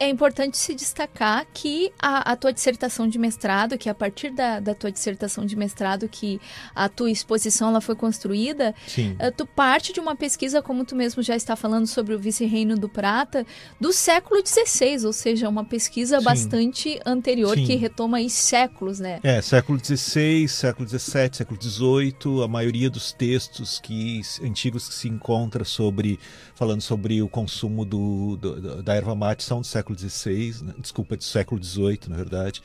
É 0.00 0.08
importante 0.08 0.56
se 0.56 0.74
destacar 0.74 1.46
que 1.52 1.92
a, 2.00 2.32
a, 2.32 2.36
tua 2.36 2.54
dissertação 2.54 3.06
de 3.06 3.18
mestrado, 3.18 3.76
que 3.76 3.86
a 3.86 3.94
partir 3.94 4.30
da, 4.30 4.58
da, 4.58 4.74
tua 4.74 4.90
dissertação 4.90 5.44
de 5.44 5.54
mestrado 5.54 6.08
que 6.08 6.40
a 6.74 6.88
tua 6.88 7.10
exposição 7.10 7.68
ela 7.68 7.82
foi 7.82 7.94
construída, 7.94 8.74
uh, 8.98 9.30
tu 9.36 9.44
parte 9.44 9.92
de 9.92 10.00
uma 10.00 10.16
pesquisa, 10.16 10.62
como 10.62 10.86
tu 10.86 10.96
mesmo 10.96 11.22
já 11.22 11.36
está 11.36 11.54
falando 11.54 11.86
sobre 11.86 12.14
o 12.14 12.18
vice-reino 12.18 12.76
do 12.76 12.88
Prata, 12.88 13.46
do 13.78 13.92
século 13.92 14.40
XVI, 14.44 15.04
ou 15.04 15.12
seja, 15.12 15.50
uma 15.50 15.64
pesquisa 15.64 16.18
Sim. 16.18 16.24
bastante 16.24 17.00
anterior 17.04 17.54
Sim. 17.54 17.66
que 17.66 17.76
retoma 17.76 18.16
aí 18.16 18.30
séculos, 18.30 18.98
né? 18.98 19.20
É, 19.22 19.42
século 19.42 19.78
XVI, 19.78 20.48
século 20.48 20.88
XVII, 20.88 21.30
século 21.34 21.62
XVIII, 21.62 22.42
a 22.42 22.48
maioria 22.48 22.88
dos 22.88 23.12
textos 23.12 23.78
que 23.78 24.22
antigos 24.42 24.88
que 24.88 24.94
se 24.94 25.08
encontra 25.08 25.62
sobre 25.62 26.18
falando 26.54 26.82
sobre 26.82 27.22
o 27.22 27.28
consumo 27.28 27.84
do, 27.84 28.36
do 28.36 28.82
da 28.82 28.94
erva 28.94 29.14
mate 29.14 29.42
são 29.42 29.60
do 29.60 29.66
século 29.66 29.89
século 29.90 29.96
XVI, 29.98 30.64
né? 30.64 30.74
desculpa, 30.78 31.16
do 31.16 31.24
século 31.24 31.62
XVIII, 31.62 32.00
na 32.08 32.16
verdade. 32.16 32.62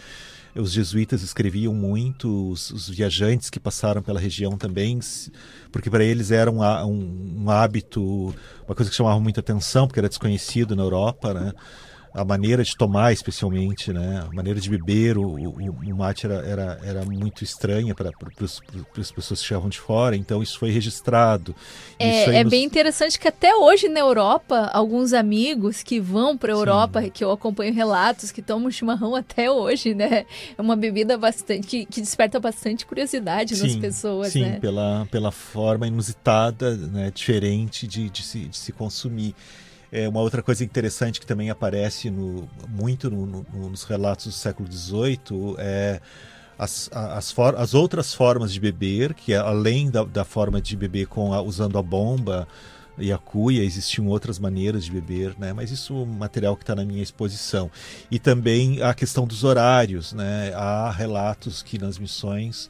Os 0.56 0.72
jesuítas 0.72 1.22
escreviam 1.22 1.73
muito, 1.73 2.52
os, 2.52 2.72
os 2.72 2.88
viajantes 2.88 3.49
que 3.49 3.60
passaram 3.60 4.02
pela 4.02 4.19
região 4.19 4.57
também, 4.57 4.99
porque 5.69 5.89
para 5.89 6.03
eles 6.03 6.31
era 6.31 6.49
um, 6.49 6.64
um, 6.64 7.43
um 7.43 7.49
hábito, 7.49 8.34
uma 8.65 8.76
coisa 8.76 8.89
que 8.89 8.95
chamava 8.95 9.19
muita 9.19 9.41
atenção, 9.41 9.85
porque 9.85 9.99
era 9.99 10.07
desconhecido 10.07 10.76
na 10.76 10.84
Europa, 10.84 11.34
né? 11.34 11.53
A 12.16 12.24
maneira 12.24 12.64
de 12.64 12.78
tomar, 12.78 13.12
especialmente, 13.12 13.92
né? 13.92 14.26
A 14.26 14.34
maneira 14.34 14.58
de 14.58 14.70
beber 14.70 15.18
o, 15.18 15.24
o, 15.24 15.72
o 15.72 15.96
mate 15.98 16.26
era, 16.26 16.36
era, 16.36 16.80
era 16.82 17.06
muito 17.06 17.44
estranha 17.44 17.94
para 17.94 18.10
as 18.98 19.12
pessoas 19.12 19.42
que 19.42 19.48
chegavam 19.48 19.68
de 19.68 19.78
fora, 19.78 20.16
então 20.16 20.42
isso 20.42 20.58
foi 20.58 20.72
registrado. 20.72 21.54
É, 22.00 22.38
é 22.38 22.44
nos... 22.44 22.52
bem 22.52 22.64
interessante 22.64 23.20
que 23.20 23.28
até 23.28 23.54
hoje 23.54 23.90
na 23.90 24.00
Europa, 24.00 24.70
alguns 24.72 25.12
amigos 25.12 25.84
que 25.84 26.00
vão 26.00 26.38
para 26.38 26.54
a 26.54 26.56
Europa, 26.56 27.02
Sim. 27.02 27.10
que 27.10 27.22
eu 27.22 27.32
acompanho 27.32 27.74
relatos, 27.74 28.32
que 28.32 28.42
tomam 28.42 28.72
chimarrão 28.72 29.14
até 29.14 29.52
hoje, 29.52 29.94
né? 29.94 30.26
É 30.58 30.62
uma 30.62 30.78
bebida 30.78 31.18
bastante 31.18 31.68
que, 31.68 31.86
que 31.86 32.00
desperta 32.00 32.40
bastante 32.40 32.86
curiosidade 32.86 33.58
sim, 33.58 33.64
nas 33.64 33.76
pessoas, 33.76 34.32
sim, 34.32 34.44
né? 34.44 34.60
pela, 34.62 35.06
pela 35.12 35.32
forma 35.32 35.86
inusitada, 35.86 36.78
né? 36.78 37.12
diferente 37.14 37.86
de, 37.86 38.10
de, 38.10 38.24
se, 38.24 38.40
de 38.46 38.58
se 38.58 38.72
consumir. 38.72 39.36
É, 39.96 40.10
uma 40.10 40.20
outra 40.20 40.44
coisa 40.44 40.62
interessante 40.62 41.22
que 41.22 41.26
também 41.26 41.50
aparece 41.50 42.10
no, 42.10 42.50
muito 42.68 43.10
no, 43.10 43.26
no, 43.26 43.70
nos 43.70 43.86
relatos 43.86 44.26
do 44.26 44.32
século 44.34 44.70
XVIII 44.70 45.56
é 45.58 46.02
as, 46.60 46.90
as, 46.92 47.32
for, 47.32 47.56
as 47.56 47.74
outras 47.74 48.14
formas 48.14 48.52
de 48.52 48.60
beber, 48.60 49.14
que 49.14 49.32
é, 49.32 49.38
além 49.38 49.90
da, 49.90 50.04
da 50.04 50.26
forma 50.26 50.62
de 50.62 50.76
beber 50.76 51.08
com 51.08 51.34
a, 51.34 51.42
usando 51.42 51.78
a 51.78 51.82
bomba 51.82 52.46
e 52.98 53.10
a 53.10 53.18
cuia, 53.18 53.64
existiam 53.64 54.08
outras 54.08 54.38
maneiras 54.38 54.84
de 54.84 54.92
beber, 54.92 55.34
né? 55.40 55.54
mas 55.54 55.72
isso 55.72 55.94
é 55.94 55.98
um 55.98 56.06
material 56.06 56.58
que 56.58 56.64
está 56.64 56.76
na 56.76 56.84
minha 56.84 57.02
exposição. 57.02 57.72
E 58.12 58.20
também 58.20 58.82
a 58.82 58.94
questão 58.94 59.26
dos 59.26 59.46
horários. 59.46 60.12
Né? 60.12 60.52
Há 60.56 60.92
relatos 60.92 61.64
que 61.64 61.78
nas 61.78 61.98
missões 61.98 62.70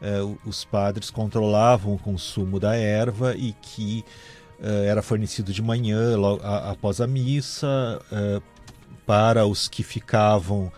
eh, 0.00 0.20
os 0.44 0.64
padres 0.64 1.10
controlavam 1.10 1.94
o 1.94 1.98
consumo 1.98 2.58
da 2.58 2.74
erva 2.74 3.34
e 3.34 3.54
que 3.60 4.04
era 4.86 5.02
fornecido 5.02 5.52
de 5.52 5.60
manhã, 5.60 6.16
logo, 6.16 6.42
a, 6.44 6.70
após 6.70 7.00
a 7.00 7.06
missa, 7.06 8.00
uh, 8.12 8.42
para 9.04 9.44
os 9.44 9.66
que 9.68 9.82
ficavam 9.82 10.72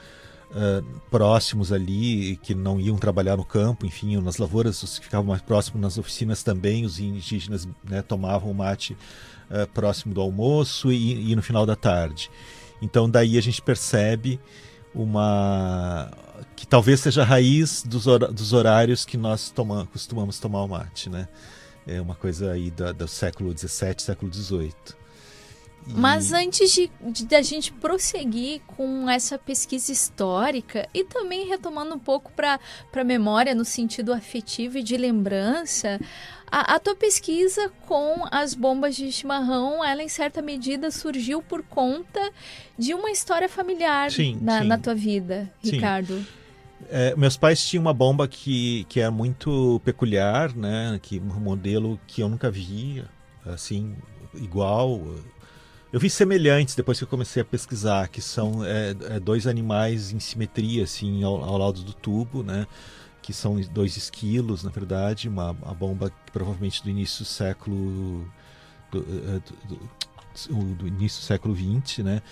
uh, 0.50 1.00
próximos 1.10 1.70
ali, 1.70 2.36
que 2.42 2.54
não 2.54 2.80
iam 2.80 2.96
trabalhar 2.96 3.36
no 3.36 3.44
campo, 3.44 3.84
enfim, 3.84 4.16
nas 4.22 4.38
lavouras, 4.38 4.82
os 4.82 4.98
que 4.98 5.04
ficavam 5.04 5.26
mais 5.26 5.42
próximos 5.42 5.80
nas 5.80 5.98
oficinas 5.98 6.42
também, 6.42 6.84
os 6.84 6.98
indígenas 6.98 7.68
né, 7.88 8.00
tomavam 8.02 8.50
o 8.50 8.54
mate 8.54 8.96
próximo 9.74 10.14
do 10.14 10.22
almoço 10.22 10.90
e, 10.90 11.30
e 11.30 11.36
no 11.36 11.42
final 11.42 11.66
da 11.66 11.76
tarde. 11.76 12.30
Então 12.80 13.08
daí 13.08 13.36
a 13.38 13.42
gente 13.42 13.60
percebe 13.60 14.40
uma 14.94 16.10
que 16.56 16.66
talvez 16.66 17.00
seja 17.00 17.22
a 17.22 17.24
raiz 17.24 17.82
dos, 17.82 18.06
hor 18.06 18.32
dos 18.32 18.52
horários 18.52 19.04
que 19.04 19.16
nós 19.16 19.50
toma 19.50 19.86
costumamos 19.92 20.38
tomar 20.38 20.62
o 20.62 20.68
mate, 20.68 21.10
né? 21.10 21.28
É 21.86 22.00
uma 22.00 22.14
coisa 22.14 22.52
aí 22.52 22.70
da, 22.70 22.92
do 22.92 23.06
século 23.06 23.56
XVII, 23.56 23.96
século 23.98 24.32
XVIII. 24.32 24.72
E... 25.86 25.92
Mas 25.92 26.32
antes 26.32 26.72
de, 26.72 26.90
de 27.02 27.26
da 27.26 27.42
gente 27.42 27.70
prosseguir 27.72 28.62
com 28.66 29.08
essa 29.08 29.38
pesquisa 29.38 29.92
histórica 29.92 30.88
e 30.94 31.04
também 31.04 31.46
retomando 31.46 31.94
um 31.94 31.98
pouco 31.98 32.32
para 32.32 32.58
a 32.94 33.04
memória 33.04 33.54
no 33.54 33.64
sentido 33.64 34.12
afetivo 34.12 34.78
e 34.78 34.82
de 34.82 34.96
lembrança, 34.96 36.00
a, 36.50 36.74
a, 36.74 36.78
tua 36.78 36.94
pesquisa 36.94 37.70
com 37.86 38.24
as 38.30 38.54
bombas 38.54 38.96
de 38.96 39.12
chimarrão, 39.12 39.84
ela 39.84 40.02
em 40.02 40.08
certa 40.08 40.40
medida 40.40 40.90
surgiu 40.90 41.42
por 41.42 41.62
conta 41.62 42.32
de 42.78 42.94
uma 42.94 43.10
história 43.10 43.48
familiar 43.48 44.10
sim, 44.10 44.38
na, 44.40 44.62
sim. 44.62 44.68
na 44.68 44.78
tua 44.78 44.94
vida, 44.94 45.52
Ricardo. 45.62 46.16
Sim. 46.18 46.43
É, 46.90 47.14
meus 47.16 47.36
pais 47.36 47.64
tinham 47.66 47.82
uma 47.82 47.92
bomba 47.92 48.26
que, 48.28 48.84
que 48.88 49.00
é 49.00 49.10
muito 49.10 49.80
peculiar, 49.84 50.54
né? 50.54 50.98
Que 51.02 51.18
um 51.18 51.40
modelo 51.40 51.98
que 52.06 52.22
eu 52.22 52.28
nunca 52.28 52.50
vi, 52.50 53.04
assim, 53.44 53.94
igual. 54.34 55.00
Eu 55.92 56.00
vi 56.00 56.10
semelhantes 56.10 56.74
depois 56.74 56.98
que 56.98 57.04
eu 57.04 57.08
comecei 57.08 57.42
a 57.42 57.44
pesquisar, 57.44 58.08
que 58.08 58.20
são 58.20 58.64
é, 58.64 58.94
é, 59.10 59.20
dois 59.20 59.46
animais 59.46 60.12
em 60.12 60.18
simetria, 60.18 60.84
assim, 60.84 61.22
ao, 61.22 61.42
ao, 61.44 61.56
lado 61.56 61.82
do 61.82 61.92
tubo, 61.92 62.42
né? 62.42 62.66
Que 63.22 63.32
são 63.32 63.60
dois 63.72 63.96
esquilos, 63.96 64.64
na 64.64 64.70
verdade, 64.70 65.28
uma, 65.28 65.52
uma 65.52 65.74
bomba 65.74 66.10
que 66.10 66.32
provavelmente 66.32 66.82
do 66.82 66.90
início 66.90 67.24
do 67.24 67.28
século 67.28 68.28
do, 68.90 68.98
é, 68.98 69.40
do, 69.68 69.78
do, 70.48 70.74
do 70.74 70.88
início 70.88 71.20
do 71.20 71.24
século 71.24 71.54
XX, 71.54 71.98
né? 71.98 72.22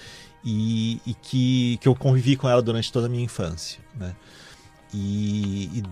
E, 0.45 1.01
e, 1.07 1.15
que, 1.15 1.77
que 1.77 1.87
eu 1.87 1.95
convivi 1.95 2.37
com 2.37 2.49
ela 2.49 2.61
durante 2.61 2.93
toda 2.93 3.07
a 3.07 3.09
minha 3.09 3.23
infância, 3.23 3.81
né? 3.95 4.15
E, 4.93 5.79
e 5.79 5.83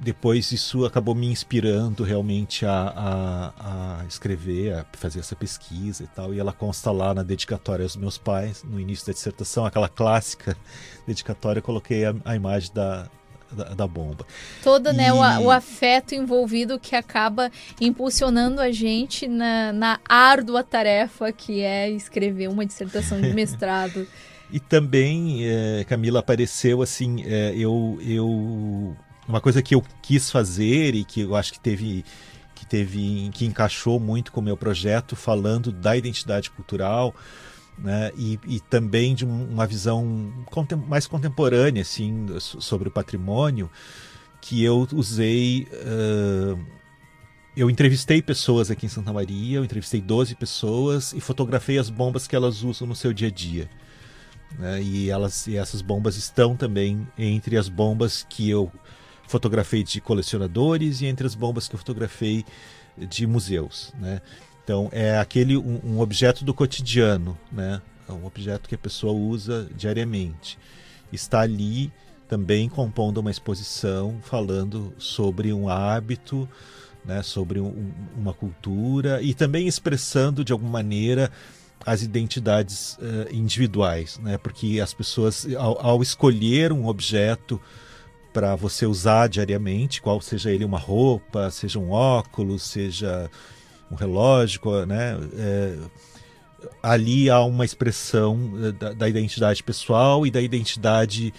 depois 0.00 0.52
isso 0.52 0.84
acabou 0.84 1.14
me 1.14 1.26
inspirando 1.26 2.04
realmente 2.04 2.64
a, 2.64 2.72
a, 2.72 4.00
a, 4.00 4.04
escrever, 4.06 4.74
a 4.74 4.86
fazer 4.92 5.18
essa 5.18 5.34
pesquisa 5.34 6.04
e 6.04 6.06
tal. 6.06 6.32
E 6.32 6.38
ela 6.38 6.52
consta 6.52 6.90
lá 6.92 7.12
na 7.12 7.22
dedicatória 7.22 7.82
aos 7.82 7.96
meus 7.96 8.16
pais, 8.16 8.62
no 8.62 8.78
início 8.78 9.06
da 9.06 9.12
dissertação, 9.12 9.66
aquela 9.66 9.88
clássica 9.88 10.56
dedicatória, 11.06 11.58
eu 11.58 11.64
coloquei 11.64 12.04
a, 12.04 12.14
a 12.24 12.36
imagem 12.36 12.72
da, 12.72 13.08
da, 13.50 13.64
da, 13.74 13.86
bomba. 13.88 14.24
Todo 14.62 14.90
e... 14.90 14.92
né, 14.92 15.12
o, 15.12 15.18
o, 15.18 15.50
afeto 15.50 16.14
envolvido 16.14 16.78
que 16.78 16.94
acaba 16.94 17.50
impulsionando 17.80 18.60
a 18.60 18.70
gente 18.70 19.26
na, 19.26 19.72
na 19.72 20.00
árdua 20.08 20.62
tarefa 20.62 21.32
que 21.32 21.60
é 21.62 21.90
escrever 21.90 22.48
uma 22.48 22.64
dissertação 22.64 23.20
de 23.20 23.32
mestrado. 23.34 24.06
E 24.50 24.58
também, 24.58 25.44
é, 25.44 25.84
Camila, 25.84 26.20
apareceu 26.20 26.80
assim, 26.80 27.22
é, 27.26 27.52
eu, 27.54 27.98
eu. 28.00 28.96
Uma 29.26 29.40
coisa 29.40 29.60
que 29.62 29.74
eu 29.74 29.84
quis 30.00 30.30
fazer 30.30 30.94
e 30.94 31.04
que 31.04 31.20
eu 31.20 31.36
acho 31.36 31.52
que 31.52 31.60
teve. 31.60 32.04
que 32.54 32.64
teve. 32.64 33.30
que 33.34 33.44
encaixou 33.44 34.00
muito 34.00 34.32
com 34.32 34.40
o 34.40 34.42
meu 34.42 34.56
projeto, 34.56 35.14
falando 35.14 35.70
da 35.70 35.96
identidade 35.96 36.50
cultural. 36.50 37.14
Né, 37.76 38.10
e, 38.16 38.40
e 38.48 38.58
também 38.58 39.14
de 39.14 39.24
uma 39.24 39.64
visão 39.64 40.32
contem 40.46 40.76
mais 40.76 41.06
contemporânea 41.06 41.82
assim 41.82 42.26
sobre 42.40 42.88
o 42.88 42.90
patrimônio 42.90 43.70
que 44.40 44.64
eu 44.64 44.84
usei 44.92 45.68
uh, 45.74 46.58
eu 47.56 47.70
entrevistei 47.70 48.20
pessoas 48.20 48.68
aqui 48.68 48.86
em 48.86 48.88
Santa 48.88 49.12
Maria 49.12 49.58
eu 49.58 49.64
entrevistei 49.64 50.00
12 50.00 50.34
pessoas 50.34 51.12
e 51.12 51.20
fotografei 51.20 51.78
as 51.78 51.88
bombas 51.88 52.26
que 52.26 52.34
elas 52.34 52.64
usam 52.64 52.88
no 52.88 52.96
seu 52.96 53.12
dia 53.12 53.28
a 53.28 53.30
dia 53.30 53.70
Né? 54.56 54.82
E, 54.82 55.10
elas, 55.10 55.46
e 55.46 55.56
essas 55.56 55.82
bombas 55.82 56.16
estão 56.16 56.56
também 56.56 57.06
entre 57.18 57.56
as 57.56 57.68
bombas 57.68 58.24
que 58.28 58.48
eu 58.48 58.70
fotografei 59.26 59.82
de 59.82 60.00
colecionadores 60.00 61.00
e 61.00 61.06
entre 61.06 61.26
as 61.26 61.34
bombas 61.34 61.68
que 61.68 61.74
eu 61.74 61.78
fotografei 61.78 62.44
de 62.96 63.26
museus. 63.26 63.92
Né? 63.98 64.20
Então 64.64 64.88
é 64.92 65.18
aquele 65.18 65.56
um, 65.56 65.80
um 65.84 66.00
objeto 66.00 66.44
do 66.44 66.52
cotidiano, 66.52 67.38
né? 67.50 67.80
É 68.08 68.12
um 68.12 68.24
objeto 68.24 68.68
que 68.68 68.74
a 68.74 68.78
pessoa 68.78 69.12
usa 69.12 69.68
diariamente. 69.76 70.58
Está 71.12 71.40
ali 71.40 71.92
também 72.26 72.68
compondo 72.68 73.18
uma 73.18 73.30
exposição 73.30 74.18
falando 74.22 74.94
sobre 74.98 75.52
um 75.52 75.68
hábito, 75.68 76.48
né, 77.04 77.22
sobre 77.22 77.60
um, 77.60 77.90
uma 78.16 78.34
cultura 78.34 79.22
e 79.22 79.32
também 79.32 79.66
expressando 79.66 80.44
de 80.44 80.52
alguma 80.52 80.70
maneira 80.70 81.30
as 81.84 82.02
identidades 82.02 82.98
uh, 82.98 83.32
individuais, 83.32 84.18
né, 84.18 84.38
porque 84.38 84.80
as 84.82 84.92
pessoas, 84.92 85.46
ao, 85.56 85.84
ao 85.84 86.02
escolher 86.02 86.72
um 86.72 86.86
objeto 86.86 87.60
para 88.32 88.54
você 88.54 88.86
usar 88.86 89.28
diariamente, 89.28 90.02
qual 90.02 90.20
seja 90.20 90.50
ele 90.50 90.64
uma 90.64 90.78
roupa, 90.78 91.50
seja 91.50 91.78
um 91.78 91.90
óculos, 91.90 92.62
seja 92.62 93.30
um 93.90 93.94
relógio, 93.94 94.60
né, 94.86 95.18
é, 95.34 95.78
ali 96.82 97.30
há 97.30 97.40
uma 97.40 97.64
expressão 97.64 98.52
eh, 98.62 98.72
da, 98.72 98.92
da 98.92 99.08
identidade 99.08 99.62
pessoal 99.62 100.26
e 100.26 100.30
da 100.30 100.42
identidade 100.42 101.32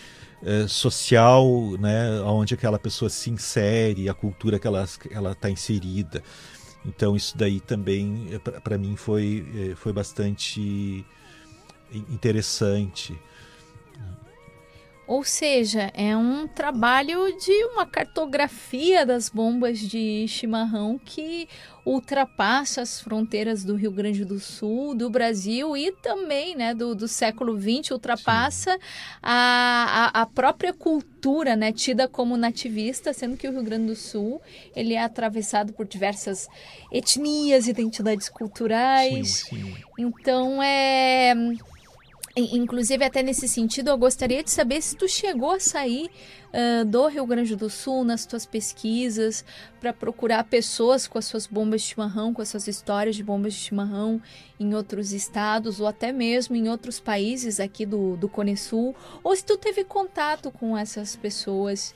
social, 0.70 1.46
né, 1.78 2.22
onde 2.22 2.54
aquela 2.54 2.80
pessoa 2.80 3.10
se 3.10 3.30
insere, 3.30 4.08
a 4.08 4.14
cultura 4.14 4.58
que 4.58 4.66
ela 4.66 4.86
está 5.34 5.50
inserida. 5.50 6.24
Então 6.86 7.16
isso 7.16 7.38
daí 7.38 7.60
também 7.60 8.28
eh, 8.32 8.40
para 8.40 8.78
mim 8.78 8.96
foi 8.96 9.76
foi 9.76 9.94
bastante 9.94 11.06
interessante. 12.10 13.18
Ou 15.10 15.24
seja, 15.24 15.92
é 15.96 16.16
um 16.16 16.48
trabalho 16.48 17.36
de 17.40 17.52
uma 17.74 17.84
cartografia 17.84 19.04
das 19.04 19.28
bombas 19.28 19.80
de 19.80 20.28
chimarrão 20.28 21.02
que 21.04 21.50
ultrapassa 21.84 22.84
as 22.84 23.02
fronteiras 23.02 23.64
do 23.64 23.74
Rio 23.74 23.90
Grande 23.92 24.24
do 24.24 24.40
Sul, 24.40 24.94
do 24.94 25.10
Brasil 25.10 25.76
e 25.76 25.92
também 25.94 26.56
né, 26.56 26.76
do, 26.76 26.94
do 26.94 27.08
século 27.08 27.60
XX, 27.60 27.90
ultrapassa 27.90 28.78
a, 29.20 30.12
a, 30.14 30.22
a, 30.22 30.26
própria 30.28 30.72
cultura 30.72 31.56
né, 31.56 31.72
tida 31.72 32.08
como 32.08 32.38
nativista, 32.38 33.12
sendo 33.12 33.36
que 33.36 33.48
o 33.48 33.52
Rio 33.52 33.64
Grande 33.64 33.88
do 33.88 33.96
Sul 33.96 34.40
ele 34.76 34.94
é 34.94 35.04
atravessado 35.04 35.74
por 35.74 35.88
diversas 35.88 36.48
etnias, 36.92 37.68
identidades 37.68 38.30
culturais. 38.30 39.46
Sim, 39.50 39.58
sim. 39.58 39.76
Então 39.98 40.62
é 40.62 41.34
Inclusive, 42.40 43.04
até 43.04 43.22
nesse 43.22 43.48
sentido, 43.48 43.90
eu 43.90 43.98
gostaria 43.98 44.44
de 44.44 44.52
saber 44.52 44.82
se 44.82 44.96
tu 44.96 45.08
chegou 45.08 45.52
a 45.52 45.60
sair 45.60 46.10
uh, 46.54 46.86
do 46.86 47.08
Rio 47.08 47.26
Grande 47.26 47.56
do 47.56 47.70
Sul 47.70 48.04
nas 48.04 48.26
tuas 48.26 48.46
pesquisas 48.46 49.44
para 49.80 49.94
procurar 49.94 50.44
pessoas 50.44 51.08
com 51.08 51.18
as 51.18 51.26
suas 51.26 51.46
bombas 51.48 51.82
de 51.82 51.88
chimarrão, 51.88 52.34
com 52.34 52.42
as 52.42 52.50
suas 52.50 52.68
histórias 52.68 53.16
de 53.16 53.24
bombas 53.24 53.54
de 53.54 53.60
chimarrão 53.60 54.22
em 54.60 54.74
outros 54.74 55.12
estados 55.12 55.80
ou 55.80 55.88
até 55.88 56.12
mesmo 56.12 56.56
em 56.56 56.70
outros 56.70 57.00
países 57.00 57.60
aqui 57.60 57.86
do, 57.86 58.16
do 58.18 58.30
Cone 58.30 58.58
Sul, 58.58 58.96
ou 59.24 59.36
se 59.36 59.44
tu 59.44 59.58
teve 59.58 59.84
contato 59.84 60.52
com 60.52 60.78
essas 60.78 61.16
pessoas. 61.16 61.94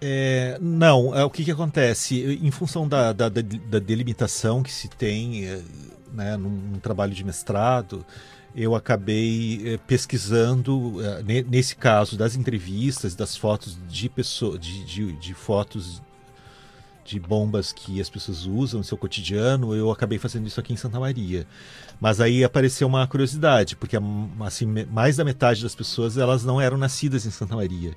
É, 0.00 0.58
não, 0.60 1.14
é, 1.14 1.24
o 1.24 1.30
que, 1.30 1.44
que 1.44 1.50
acontece? 1.52 2.38
Em 2.42 2.50
função 2.50 2.88
da, 2.88 3.12
da, 3.12 3.28
da 3.28 3.78
delimitação 3.78 4.62
que 4.62 4.72
se 4.72 4.88
tem 4.88 5.46
é, 5.46 5.62
né, 6.12 6.36
num, 6.36 6.50
num 6.50 6.78
trabalho 6.78 7.14
de 7.14 7.24
mestrado, 7.24 8.04
eu 8.54 8.74
acabei 8.74 9.62
eh, 9.64 9.78
pesquisando 9.86 10.96
eh, 11.02 11.44
nesse 11.48 11.74
caso 11.74 12.16
das 12.16 12.36
entrevistas, 12.36 13.14
das 13.14 13.36
fotos 13.36 13.78
de 13.88 14.08
pessoas, 14.08 14.60
de, 14.60 14.84
de, 14.84 15.12
de, 15.12 15.34
fotos 15.34 16.02
de 17.04 17.18
bombas 17.18 17.72
que 17.72 18.00
as 18.00 18.10
pessoas 18.10 18.44
usam 18.44 18.78
no 18.78 18.84
seu 18.84 18.98
cotidiano, 18.98 19.74
eu 19.74 19.90
acabei 19.90 20.18
fazendo 20.18 20.46
isso 20.46 20.60
aqui 20.60 20.72
em 20.72 20.76
Santa 20.76 21.00
Maria. 21.00 21.46
Mas 21.98 22.20
aí 22.20 22.44
apareceu 22.44 22.86
uma 22.86 23.06
curiosidade, 23.06 23.74
porque 23.74 23.96
assim, 24.40 24.66
mais 24.90 25.16
da 25.16 25.24
metade 25.24 25.62
das 25.62 25.74
pessoas 25.74 26.18
elas 26.18 26.44
não 26.44 26.60
eram 26.60 26.76
nascidas 26.76 27.24
em 27.24 27.30
Santa 27.30 27.56
Maria. 27.56 27.96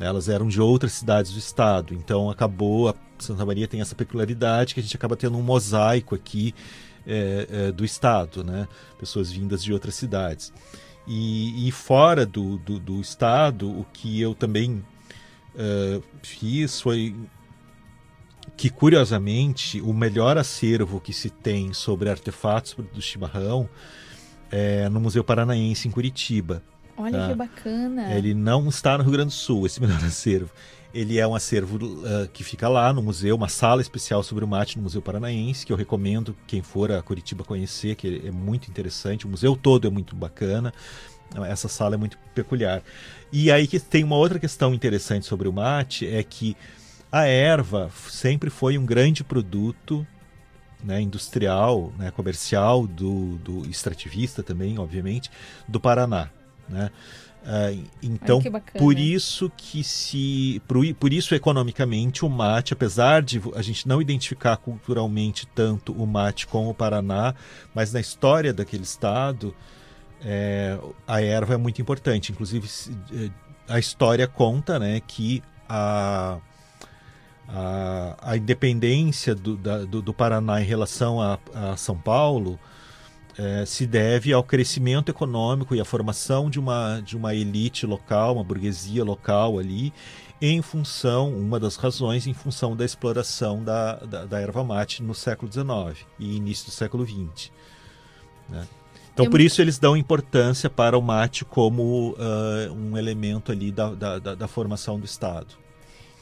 Elas 0.00 0.28
eram 0.28 0.48
de 0.48 0.60
outras 0.60 0.92
cidades 0.92 1.32
do 1.32 1.38
estado. 1.38 1.94
Então 1.94 2.28
acabou, 2.28 2.88
a 2.88 2.94
Santa 3.18 3.46
Maria 3.46 3.68
tem 3.68 3.80
essa 3.80 3.94
peculiaridade 3.94 4.74
que 4.74 4.80
a 4.80 4.82
gente 4.82 4.96
acaba 4.96 5.16
tendo 5.16 5.38
um 5.38 5.42
mosaico 5.42 6.14
aqui 6.14 6.54
é, 7.06 7.46
é, 7.50 7.72
do 7.72 7.84
estado, 7.84 8.42
né? 8.42 8.66
pessoas 8.98 9.30
vindas 9.30 9.62
de 9.62 9.72
outras 9.72 9.94
cidades. 9.94 10.52
E, 11.06 11.68
e 11.68 11.70
fora 11.70 12.26
do, 12.26 12.58
do, 12.58 12.80
do, 12.80 13.00
estado, 13.00 13.70
o 13.70 13.86
que 13.92 14.20
eu 14.20 14.34
também 14.34 14.84
uh, 15.54 16.02
fiz 16.20 16.80
foi 16.80 17.14
que, 18.56 18.68
curiosamente, 18.68 19.80
o 19.80 19.92
melhor 19.92 20.36
acervo 20.36 21.00
que 21.00 21.12
se 21.12 21.30
tem 21.30 21.72
sobre 21.72 22.10
artefatos 22.10 22.74
do 22.92 23.00
chimarrão 23.00 23.68
é 24.50 24.88
no 24.88 25.00
Museu 25.00 25.22
Paranaense, 25.22 25.86
em 25.86 25.90
Curitiba. 25.90 26.62
Olha 26.96 27.18
tá? 27.18 27.28
que 27.28 27.34
bacana! 27.34 28.14
Ele 28.14 28.34
não 28.34 28.68
está 28.68 28.96
no 28.96 29.04
Rio 29.04 29.12
Grande 29.12 29.28
do 29.28 29.34
Sul, 29.34 29.66
esse 29.66 29.78
melhor 29.82 30.02
acervo. 30.02 30.50
Ele 30.96 31.18
é 31.18 31.26
um 31.26 31.34
acervo 31.34 31.76
uh, 31.76 32.28
que 32.32 32.42
fica 32.42 32.68
lá 32.68 32.90
no 32.90 33.02
museu, 33.02 33.36
uma 33.36 33.48
sala 33.48 33.82
especial 33.82 34.22
sobre 34.22 34.44
o 34.44 34.48
mate 34.48 34.78
no 34.78 34.82
Museu 34.82 35.02
Paranaense, 35.02 35.66
que 35.66 35.72
eu 35.72 35.76
recomendo 35.76 36.34
quem 36.46 36.62
for 36.62 36.90
a 36.90 37.02
Curitiba 37.02 37.44
conhecer, 37.44 37.96
que 37.96 38.22
é 38.24 38.30
muito 38.30 38.70
interessante. 38.70 39.26
O 39.26 39.28
museu 39.28 39.54
todo 39.54 39.86
é 39.86 39.90
muito 39.90 40.16
bacana. 40.16 40.72
Essa 41.48 41.68
sala 41.68 41.96
é 41.96 41.98
muito 41.98 42.16
peculiar. 42.34 42.82
E 43.30 43.50
aí 43.50 43.66
que 43.66 43.78
tem 43.78 44.04
uma 44.04 44.16
outra 44.16 44.38
questão 44.38 44.72
interessante 44.72 45.26
sobre 45.26 45.46
o 45.46 45.52
mate, 45.52 46.06
é 46.06 46.22
que 46.22 46.56
a 47.12 47.26
erva 47.26 47.90
sempre 48.08 48.48
foi 48.48 48.78
um 48.78 48.86
grande 48.86 49.22
produto 49.22 50.06
né, 50.82 51.00
industrial, 51.00 51.92
né, 51.98 52.10
comercial, 52.10 52.86
do, 52.86 53.36
do 53.36 53.68
extrativista 53.68 54.42
também, 54.42 54.78
obviamente, 54.78 55.30
do 55.68 55.80
Paraná. 55.80 56.30
Né? 56.68 56.90
Uh, 57.42 57.84
então, 58.02 58.40
por 58.76 58.98
isso 58.98 59.50
que 59.56 59.84
se. 59.84 60.60
Por, 60.66 60.84
por, 60.94 61.12
isso, 61.12 61.32
economicamente, 61.32 62.24
o 62.24 62.28
mate, 62.28 62.72
apesar 62.72 63.22
de 63.22 63.40
a 63.54 63.62
gente 63.62 63.86
não 63.86 64.02
identificar 64.02 64.56
culturalmente 64.56 65.46
tanto 65.54 65.92
o 65.92 66.04
mate 66.06 66.46
com 66.46 66.68
o 66.68 66.74
Paraná, 66.74 67.34
mas 67.72 67.92
na 67.92 68.00
história 68.00 68.52
daquele 68.52 68.82
estado, 68.82 69.54
é, 70.24 70.76
a 71.06 71.22
erva 71.22 71.54
é 71.54 71.56
muito 71.56 71.80
importante. 71.80 72.32
Inclusive, 72.32 72.68
eh, 73.12 73.30
a 73.68 73.78
história 73.78 74.26
conta 74.26 74.78
né, 74.80 75.00
que 75.06 75.40
a, 75.68 76.38
a, 77.48 78.16
a 78.20 78.36
independência 78.36 79.36
do, 79.36 79.56
da, 79.56 79.84
do, 79.84 80.02
do, 80.02 80.12
Paraná 80.12 80.60
em 80.60 80.64
relação 80.64 81.20
a, 81.20 81.38
a 81.54 81.76
São 81.76 81.96
Paulo 81.96 82.58
é, 83.38 83.66
se 83.66 83.86
deve 83.86 84.32
ao 84.32 84.42
crescimento 84.42 85.10
econômico 85.10 85.74
e 85.74 85.80
à 85.80 85.84
formação 85.84 86.48
de 86.48 86.58
uma, 86.58 87.00
de 87.00 87.16
uma 87.16 87.34
elite 87.34 87.86
local, 87.86 88.34
uma 88.34 88.44
burguesia 88.44 89.04
local 89.04 89.58
ali, 89.58 89.92
em 90.40 90.60
função, 90.62 91.30
uma 91.32 91.58
das 91.58 91.76
razões, 91.76 92.26
em 92.26 92.34
função 92.34 92.76
da 92.76 92.84
exploração 92.84 93.62
da, 93.62 93.96
da, 93.96 94.24
da 94.24 94.40
erva 94.40 94.62
mate 94.64 95.02
no 95.02 95.14
século 95.14 95.50
XIX 95.50 96.06
e 96.18 96.36
início 96.36 96.66
do 96.66 96.70
século 96.72 97.06
XX. 97.06 97.50
Né? 98.48 98.66
Então, 99.12 99.30
por 99.30 99.40
isso 99.40 99.62
eles 99.62 99.78
dão 99.78 99.96
importância 99.96 100.68
para 100.68 100.96
o 100.96 101.00
mate 101.00 101.42
como 101.42 102.10
uh, 102.10 102.72
um 102.72 102.98
elemento 102.98 103.50
ali 103.50 103.72
da, 103.72 103.94
da, 103.94 104.18
da, 104.18 104.46
formação 104.46 105.00
do 105.00 105.06
Estado. 105.06 105.54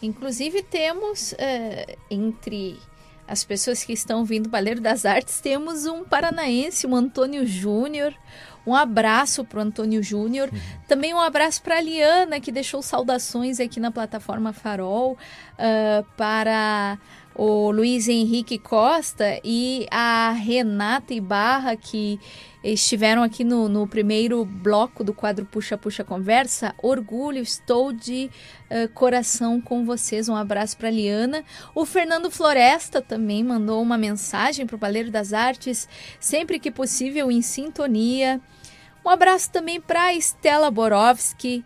Inclusive 0.01 0.63
temos 0.63 1.33
uh, 1.33 1.99
entre 2.09 2.79
as 3.27 3.45
pessoas 3.45 3.83
que 3.83 3.93
estão 3.93 4.25
vindo 4.25 4.49
Baleiro 4.49 4.81
das 4.81 5.05
Artes, 5.05 5.41
temos 5.41 5.87
um 5.87 6.05
paranaense, 6.05 6.87
um 6.87 6.95
Antônio 6.95 7.47
Júnior. 7.47 8.15
Um 8.67 8.75
abraço 8.75 9.45
para 9.45 9.59
o 9.59 9.63
Antônio 9.63 10.03
Júnior. 10.03 10.49
Uhum. 10.51 10.59
Também 10.89 11.13
um 11.13 11.21
abraço 11.21 11.63
para 11.63 11.77
a 11.77 11.81
Liana, 11.81 12.41
que 12.41 12.51
deixou 12.51 12.83
saudações 12.83 13.61
aqui 13.61 13.79
na 13.79 13.91
plataforma 13.91 14.53
Farol. 14.53 15.13
Uh, 15.53 16.05
para 16.17 16.99
o 17.35 17.71
Luiz 17.71 18.09
Henrique 18.09 18.59
Costa 18.59 19.41
e 19.43 19.87
a 19.91 20.31
Renata 20.31 21.13
Ibarra, 21.13 21.77
que 21.77 22.21
estiveram 22.63 23.23
aqui 23.23 23.45
no, 23.45 23.69
no 23.69 23.87
primeiro 23.87 24.45
bloco 24.45 25.03
do 25.03 25.13
quadro 25.13 25.45
Puxa 25.45 25.77
Puxa 25.77 26.05
Conversa. 26.05 26.75
Orgulho, 26.81 27.43
estou 27.43 27.93
de 27.93 28.31
uh, 28.71 28.89
coração 28.95 29.61
com 29.61 29.85
vocês. 29.85 30.29
Um 30.29 30.37
abraço 30.37 30.77
para 30.77 30.91
Liana. 30.91 31.45
O 31.75 31.85
Fernando 31.85 32.31
Floresta 32.31 33.03
também 33.03 33.43
mandou 33.43 33.83
uma 33.83 33.99
mensagem 33.99 34.67
para 34.67 34.77
o 34.77 34.79
Baleiro 34.79 35.11
das 35.11 35.33
Artes, 35.33 35.89
sempre 36.21 36.59
que 36.59 36.71
possível 36.71 37.31
em 37.31 37.43
sintonia. 37.43 38.41
Um 39.05 39.11
abraço 39.11 39.51
também 39.51 39.79
para 39.79 40.05
a 40.05 40.15
Estela 40.15 40.71
Borowski, 40.71 41.63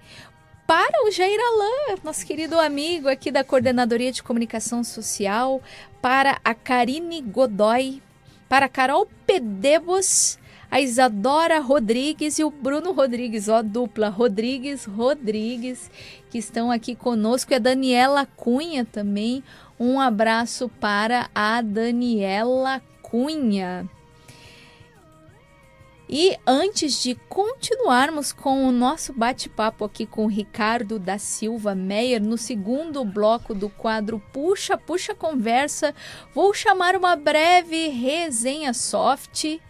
para 0.68 1.06
o 1.06 1.10
Jair 1.10 1.40
Alain, 1.40 1.98
nosso 2.04 2.26
querido 2.26 2.60
amigo 2.60 3.08
aqui 3.08 3.30
da 3.30 3.42
Coordenadoria 3.42 4.12
de 4.12 4.22
Comunicação 4.22 4.84
Social, 4.84 5.62
para 6.02 6.38
a 6.44 6.54
Karine 6.54 7.22
Godoy, 7.22 8.02
para 8.50 8.66
a 8.66 8.68
Carol 8.68 9.08
Pedebos, 9.26 10.38
a 10.70 10.78
Isadora 10.78 11.58
Rodrigues 11.58 12.38
e 12.38 12.44
o 12.44 12.50
Bruno 12.50 12.92
Rodrigues, 12.92 13.48
ó, 13.48 13.62
dupla 13.62 14.10
Rodrigues 14.10 14.84
Rodrigues, 14.84 15.90
que 16.28 16.36
estão 16.36 16.70
aqui 16.70 16.94
conosco, 16.94 17.50
e 17.50 17.56
a 17.56 17.58
Daniela 17.58 18.26
Cunha 18.26 18.84
também. 18.84 19.42
Um 19.80 19.98
abraço 19.98 20.68
para 20.78 21.30
a 21.34 21.62
Daniela 21.62 22.82
Cunha. 23.00 23.88
E 26.10 26.38
antes 26.46 27.02
de 27.02 27.14
continuarmos 27.28 28.32
com 28.32 28.66
o 28.66 28.72
nosso 28.72 29.12
bate-papo 29.12 29.84
aqui 29.84 30.06
com 30.06 30.26
Ricardo 30.26 30.98
da 30.98 31.18
Silva 31.18 31.74
Meyer, 31.74 32.22
no 32.22 32.38
segundo 32.38 33.04
bloco 33.04 33.54
do 33.54 33.68
quadro 33.68 34.18
Puxa, 34.32 34.78
Puxa 34.78 35.14
Conversa, 35.14 35.94
vou 36.34 36.54
chamar 36.54 36.96
uma 36.96 37.14
breve 37.14 37.88
resenha 37.88 38.72
soft 38.72 39.60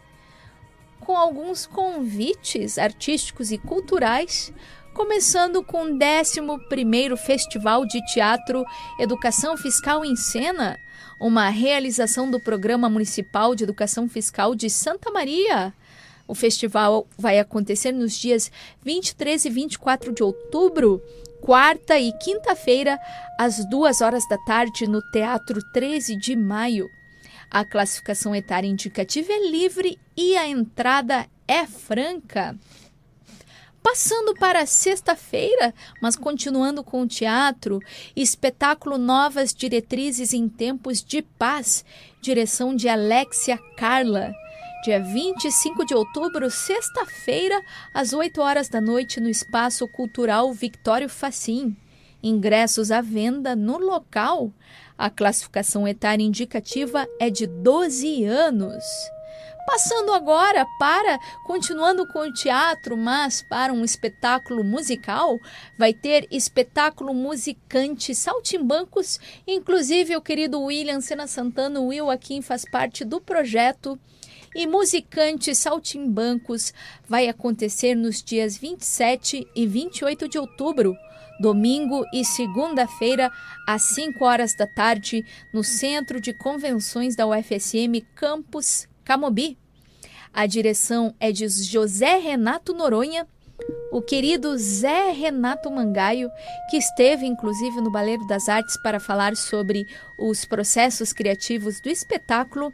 com 1.01 1.17
alguns 1.17 1.67
convites 1.67 2.79
artísticos 2.79 3.51
e 3.51 3.59
culturais, 3.59 4.53
começando 4.95 5.65
com 5.65 5.87
o 5.87 5.99
11º 5.99 7.17
Festival 7.17 7.85
de 7.85 8.01
Teatro 8.13 8.65
Educação 9.01 9.57
Fiscal 9.57 10.05
em 10.05 10.15
Cena, 10.15 10.79
uma 11.19 11.49
realização 11.49 12.31
do 12.31 12.39
Programa 12.39 12.89
Municipal 12.89 13.57
de 13.57 13.65
Educação 13.65 14.09
Fiscal 14.09 14.55
de 14.55 14.71
Santa 14.71 15.11
Maria, 15.11 15.75
o 16.29 16.35
festival 16.35 17.09
vai 17.17 17.39
acontecer 17.39 17.91
nos 17.91 18.17
dias 18.17 18.53
23 18.85 19.47
e 19.47 19.51
24 19.51 20.13
de 20.13 20.23
outubro, 20.23 21.03
quarta 21.41 21.99
e 21.99 22.13
quinta-feira, 22.19 23.01
às 23.41 23.67
duas 23.71 24.03
horas 24.03 24.29
da 24.29 24.37
tarde, 24.45 24.87
no 24.87 25.01
Teatro 25.11 25.59
13 25.73 26.17
de 26.19 26.37
Maio. 26.37 26.87
A 27.51 27.65
classificação 27.65 28.37
etária 28.37 28.69
indicativa 28.69 29.33
é 29.33 29.51
livre 29.51 29.99
e 30.15 30.37
a 30.37 30.47
entrada 30.47 31.27
é 31.49 31.67
franca. 31.67 32.55
Passando 33.83 34.35
para 34.35 34.67
sexta-feira, 34.67 35.73
mas 36.03 36.15
continuando 36.15 36.85
com 36.85 37.01
o 37.01 37.07
teatro, 37.07 37.81
espetáculo 38.15 38.99
Novas 38.99 39.55
Diretrizes 39.55 40.35
em 40.35 40.47
Tempos 40.47 41.03
de 41.03 41.23
Paz, 41.23 41.87
direção 42.21 42.77
de 42.77 42.87
Alexia 42.87 43.57
Carla 43.79 44.35
dia 44.83 45.01
25 45.01 45.85
de 45.85 45.95
outubro, 45.95 46.51
sexta-feira, 46.51 47.61
às 47.93 48.13
8 48.13 48.41
horas 48.41 48.69
da 48.69 48.81
noite, 48.81 49.21
no 49.21 49.29
Espaço 49.29 49.89
Cultural 49.89 50.53
Victório 50.53 51.09
Facim. 51.09 51.77
Ingressos 52.23 52.91
à 52.91 53.01
venda 53.01 53.57
no 53.57 53.77
local. 53.79 54.53
A 54.97 55.11
classificação 55.11 55.87
etária 55.87 56.23
indicativa 56.23 57.07
é 57.21 57.29
de 57.29 57.47
12 57.47 58.25
anos. 58.25 58.85
Passando 59.67 60.13
agora 60.13 60.65
para, 60.79 61.19
continuando 61.45 62.07
com 62.09 62.21
o 62.21 62.33
teatro, 62.33 62.97
mas 62.97 63.43
para 63.51 63.73
um 63.73 63.85
espetáculo 63.85 64.65
musical, 64.65 65.39
vai 65.77 65.93
ter 65.93 66.27
espetáculo 66.31 67.13
musicante 67.13 68.15
Saltimbancos, 68.15 69.21
inclusive 69.47 70.17
o 70.17 70.23
querido 70.23 70.63
William 70.63 71.01
Sena 71.01 71.27
Santana, 71.27 71.81
o 71.81 71.89
Will 71.89 72.11
aqui 72.11 72.41
faz 72.41 72.65
parte 72.65 73.05
do 73.05 73.21
projeto 73.21 73.99
e 74.59 74.67
Musicantes 74.67 75.57
Saltimbancos 75.59 76.75
vai 77.09 77.29
acontecer 77.29 77.95
nos 77.95 78.21
dias 78.21 78.57
27 78.57 79.47
e 79.55 79.67
28 79.69 80.29
de 80.29 80.37
outubro, 80.37 80.97
domingo 81.39 82.05
e 82.13 82.25
segunda-feira, 82.25 83.31
às 83.69 83.83
5 83.83 84.25
horas 84.25 84.57
da 84.57 84.67
tarde, 84.67 85.25
no 85.55 85.63
Centro 85.63 86.21
de 86.21 86.37
Convenções 86.37 87.15
da 87.15 87.25
UFSM 87.25 88.05
Campus 88.17 88.89
Camobi. 89.05 89.57
A 90.35 90.45
direção 90.45 91.15
é 91.21 91.31
de 91.31 91.49
José 91.49 92.19
Renato 92.19 92.75
Noronha, 92.75 93.29
o 93.93 94.03
querido 94.03 94.59
Zé 94.59 95.13
Renato 95.13 95.71
Mangaio, 95.71 96.29
que 96.69 96.77
esteve 96.77 97.27
inclusive 97.27 97.81
no 97.81 97.93
Baleiro 97.93 98.27
das 98.27 98.49
Artes 98.49 98.77
para 98.83 98.99
falar 98.99 99.37
sobre 99.37 99.87
os 100.19 100.45
processos 100.45 101.13
criativos 101.13 101.81
do 101.81 101.89
espetáculo 101.89 102.73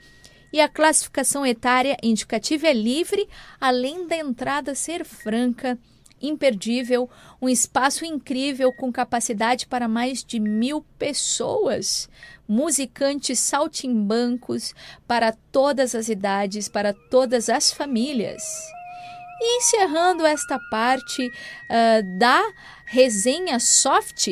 e 0.55 0.60
a 0.60 0.68
classificação 0.68 1.44
etária 1.44 1.97
indicativa 2.01 2.68
é 2.68 2.72
livre, 2.72 3.28
além 3.60 4.06
da 4.06 4.16
entrada 4.16 4.72
ser 4.72 5.05
franca, 5.05 5.76
imperdível, 6.22 7.10
um 7.43 7.48
espaço 7.48 8.05
incrível 8.05 8.72
com 8.72 8.93
capacidade 8.93 9.66
para 9.66 9.89
mais 9.89 10.22
de 10.22 10.39
mil 10.39 10.86
pessoas. 10.97 12.09
Musicantes 12.47 13.40
saltimbancos 13.40 14.72
para 15.09 15.32
todas 15.51 15.93
as 15.93 16.09
idades, 16.09 16.68
para 16.68 16.94
todas 17.10 17.48
as 17.48 17.72
famílias. 17.72 18.44
E 19.40 19.59
encerrando 19.59 20.24
esta 20.24 20.56
parte 20.70 21.26
uh, 21.26 22.18
da 22.20 22.40
resenha 22.86 23.59
soft, 23.59 24.28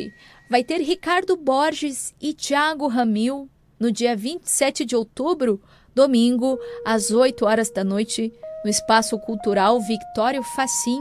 vai 0.49 0.63
ter 0.63 0.77
Ricardo 0.77 1.35
Borges 1.35 2.15
e 2.21 2.33
Tiago 2.33 2.87
Ramil 2.87 3.49
no 3.77 3.91
dia 3.91 4.15
27 4.15 4.85
de 4.85 4.95
outubro 4.95 5.61
domingo, 5.93 6.59
às 6.85 7.11
8 7.11 7.45
horas 7.45 7.69
da 7.69 7.83
noite, 7.83 8.33
no 8.63 8.69
Espaço 8.69 9.17
Cultural 9.19 9.79
Victório 9.81 10.43
Facim. 10.43 10.99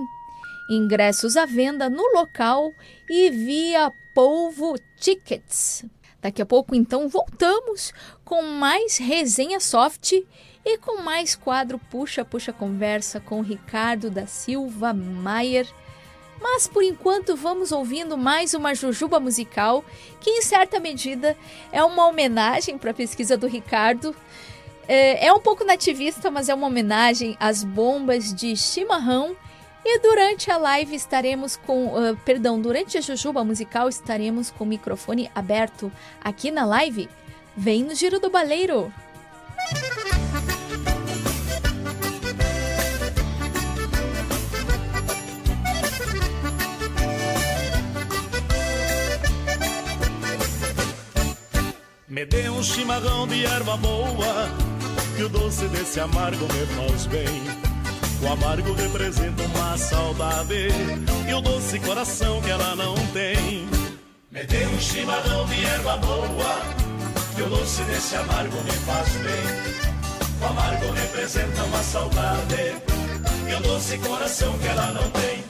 Ingressos 0.70 1.36
à 1.36 1.44
venda 1.44 1.90
no 1.90 2.02
local 2.14 2.72
e 3.08 3.30
via 3.30 3.92
Polvo 4.14 4.74
Tickets. 4.98 5.84
Daqui 6.20 6.40
a 6.40 6.46
pouco, 6.46 6.74
então, 6.74 7.08
voltamos 7.08 7.92
com 8.24 8.42
mais 8.42 8.96
resenha 8.96 9.58
soft 9.58 10.12
e 10.64 10.78
com 10.78 11.02
mais 11.02 11.34
quadro 11.34 11.78
Puxa 11.90 12.24
Puxa 12.24 12.52
Conversa 12.52 13.18
com 13.18 13.40
Ricardo 13.40 14.08
da 14.08 14.26
Silva 14.26 14.94
Maier. 14.94 15.66
Mas 16.40 16.66
por 16.66 16.82
enquanto 16.82 17.36
vamos 17.36 17.72
ouvindo 17.72 18.16
mais 18.16 18.54
uma 18.54 18.74
jujuba 18.74 19.20
musical 19.20 19.84
que, 20.20 20.30
em 20.30 20.42
certa 20.42 20.80
medida, 20.80 21.36
é 21.70 21.82
uma 21.84 22.06
homenagem 22.06 22.78
para 22.78 22.90
a 22.92 22.94
pesquisa 22.94 23.36
do 23.36 23.46
Ricardo 23.46 24.14
é, 24.88 25.26
é 25.26 25.32
um 25.32 25.40
pouco 25.40 25.64
nativista, 25.64 26.30
mas 26.30 26.48
é 26.48 26.54
uma 26.54 26.66
homenagem 26.66 27.36
às 27.38 27.62
bombas 27.62 28.32
de 28.34 28.56
chimarrão. 28.56 29.36
E 29.84 29.98
durante 29.98 30.50
a 30.50 30.56
live 30.56 30.94
estaremos 30.94 31.56
com. 31.56 31.88
Uh, 31.88 32.16
perdão, 32.24 32.60
durante 32.60 32.96
a 32.96 33.00
Jujuba 33.00 33.42
musical 33.42 33.88
estaremos 33.88 34.50
com 34.50 34.62
o 34.64 34.66
microfone 34.66 35.30
aberto 35.34 35.90
aqui 36.22 36.50
na 36.50 36.64
live. 36.64 37.08
Vem 37.56 37.82
no 37.82 37.94
Giro 37.94 38.20
do 38.20 38.30
Baleiro! 38.30 38.92
Me 52.08 52.26
dê 52.26 52.48
um 52.50 52.62
chimarrão 52.62 53.26
de 53.26 53.44
erva 53.44 53.76
boa 53.78 54.71
que 55.16 55.22
o 55.22 55.28
doce 55.28 55.66
desse 55.68 56.00
amargo 56.00 56.46
me 56.52 56.66
faz 56.74 57.06
bem. 57.06 57.42
O 58.22 58.32
amargo 58.32 58.72
representa 58.72 59.42
uma 59.42 59.76
saudade 59.76 60.68
e 61.28 61.34
o 61.34 61.40
doce 61.40 61.78
coração 61.80 62.40
que 62.40 62.50
ela 62.50 62.76
não 62.76 62.94
tem. 63.08 63.66
Me 64.30 64.44
dê 64.44 64.66
um 64.66 64.80
chimarrão 64.80 65.44
de 65.46 65.64
erva 65.64 65.96
boa, 65.98 66.56
que 67.34 67.42
o 67.42 67.48
doce 67.48 67.82
desse 67.84 68.16
amargo 68.16 68.56
me 68.62 68.72
faz 68.72 69.08
bem. 69.16 69.82
O 70.40 70.46
amargo 70.46 70.92
representa 70.92 71.62
uma 71.64 71.82
saudade 71.82 72.76
e 73.48 73.54
o 73.54 73.60
doce 73.60 73.98
coração 73.98 74.56
que 74.58 74.66
ela 74.68 74.92
não 74.92 75.10
tem. 75.10 75.44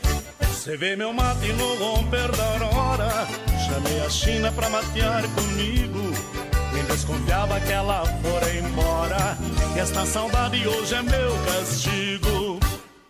Você 0.48 0.76
vê 0.76 0.96
meu 0.96 1.12
mate 1.12 1.52
no 1.52 1.74
romper 1.74 2.30
da 2.36 2.44
aurora, 2.44 3.28
chamei 3.66 4.00
a 4.00 4.08
China 4.08 4.52
pra 4.52 4.70
matear 4.70 5.22
comigo. 5.34 6.41
Nem 6.72 6.84
desconfiava 6.84 7.60
que 7.60 7.72
ela 7.72 8.04
fora 8.04 8.54
embora. 8.54 9.38
E 9.74 9.78
esta 9.78 10.04
saudade 10.06 10.66
hoje 10.66 10.94
é 10.94 11.02
meu 11.02 11.32
castigo. 11.44 12.60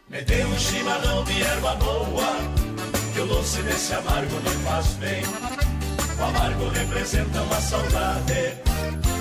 Me 0.08 0.22
dê 0.22 0.44
um 0.44 0.58
chimarrão 0.58 1.24
de 1.24 1.42
erva 1.42 1.74
boa 1.76 2.36
Que 3.14 3.20
o 3.20 3.26
doce 3.26 3.62
desse 3.62 3.94
amargo 3.94 4.34
me 4.36 4.64
faz 4.64 4.86
bem. 4.94 5.22
O 6.18 6.24
amargo 6.24 6.68
representa 6.68 7.40
uma 7.40 7.60
saudade 7.60 8.58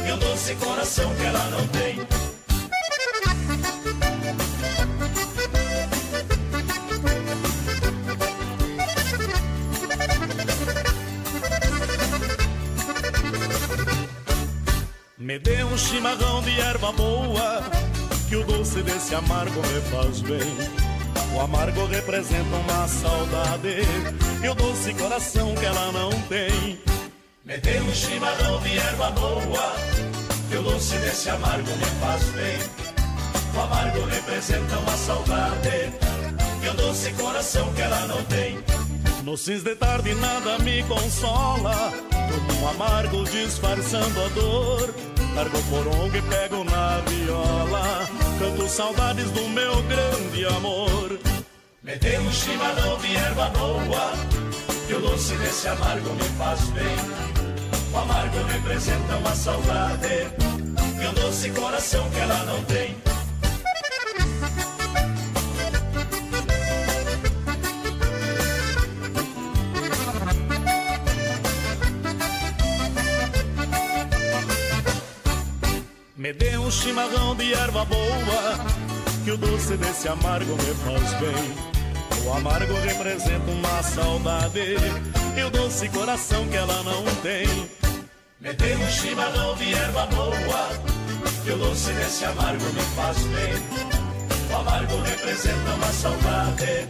E 0.05 0.11
o 0.11 0.17
doce 0.17 0.53
coração 0.55 1.15
que 1.15 1.23
ela 1.23 1.49
não 1.49 1.67
tem 1.67 2.30
Me 15.31 15.39
dê 15.39 15.63
um 15.63 15.77
chimarrão 15.77 16.41
de 16.41 16.59
erva 16.59 16.91
boa, 16.91 17.63
que 18.27 18.35
o 18.35 18.43
doce 18.43 18.81
desse 18.81 19.15
amargo 19.15 19.61
me 19.61 19.81
faz 19.89 20.19
bem. 20.19 20.57
O 21.33 21.39
amargo 21.39 21.85
representa 21.85 22.53
uma 22.57 22.85
saudade, 22.85 23.77
e 24.43 24.49
o 24.49 24.53
doce 24.53 24.93
coração 24.93 25.55
que 25.55 25.65
ela 25.65 25.89
não 25.93 26.09
tem. 26.23 26.77
Me 27.45 27.57
dê 27.59 27.79
um 27.79 27.93
chimarrão 27.93 28.59
de 28.59 28.77
erva 28.77 29.11
boa, 29.11 29.73
que 30.49 30.57
o 30.57 30.63
doce 30.63 30.97
desse 30.97 31.29
amargo 31.29 31.71
me 31.77 31.85
faz 32.01 32.23
bem. 32.31 32.57
O 33.55 33.61
amargo 33.61 34.03
representa 34.07 34.79
uma 34.79 34.97
saudade 34.97 35.93
e 36.61 36.67
o 36.67 36.73
doce 36.73 37.09
coração 37.13 37.71
que 37.73 37.81
ela 37.81 38.05
não 38.07 38.21
tem. 38.25 38.59
No 39.23 39.37
de 39.37 39.75
tarde 39.75 40.13
nada 40.15 40.59
me 40.59 40.83
consola, 40.83 41.93
como 42.09 42.61
um 42.61 42.67
amargo 42.67 43.23
disfarçando 43.23 44.25
a 44.25 44.27
dor. 44.27 45.10
Largo 45.35 45.61
porongo 45.69 46.15
e 46.15 46.21
pego 46.23 46.63
na 46.65 46.97
viola, 47.07 48.09
canto 48.37 48.67
saudades 48.67 49.31
do 49.31 49.47
meu 49.49 49.81
grande 49.83 50.45
amor. 50.45 51.19
Me 51.81 51.95
dê 51.95 52.19
um 52.19 52.31
chimarrão 52.31 52.97
de 52.97 53.15
erva 53.15 53.49
boa, 53.49 54.11
que 54.87 54.93
o 54.93 54.99
doce 54.99 55.35
desse 55.37 55.67
amargo 55.69 56.09
me 56.13 56.23
faz 56.37 56.59
bem. 56.71 56.95
O 57.93 57.97
amargo 57.97 58.43
representa 58.43 59.15
uma 59.15 59.35
saudade, 59.35 60.27
e 61.01 61.07
o 61.07 61.11
doce 61.13 61.49
coração 61.51 62.09
que 62.09 62.19
ela 62.19 62.43
não 62.45 62.63
tem. 62.65 63.10
Chimarrão 77.01 77.35
de 77.35 77.53
erva 77.53 77.85
boa, 77.85 78.65
que 79.23 79.31
o 79.31 79.37
doce 79.37 79.75
desse 79.75 80.07
amargo 80.07 80.51
me 80.51 80.73
faz 80.85 81.13
bem. 81.19 82.23
O 82.23 82.33
amargo 82.33 82.73
representa 82.75 83.51
uma 83.51 83.81
saudade, 83.81 84.75
e 85.35 85.43
o 85.43 85.49
doce 85.49 85.89
coração 85.89 86.47
que 86.47 86.55
ela 86.55 86.83
não 86.83 87.03
tem. 87.23 87.47
Me 88.39 88.53
dê 88.53 88.75
um 88.75 88.89
chimarrão 88.89 89.55
de 89.55 89.73
erva 89.73 90.05
boa, 90.07 90.69
que 91.43 91.51
o 91.51 91.57
doce 91.57 91.91
desse 91.93 92.25
amargo 92.25 92.65
me 92.65 92.81
faz 92.95 93.17
bem. 93.17 93.53
O 94.51 94.55
amargo 94.57 95.01
representa 95.01 95.73
uma 95.73 95.93
saudade, 95.93 96.87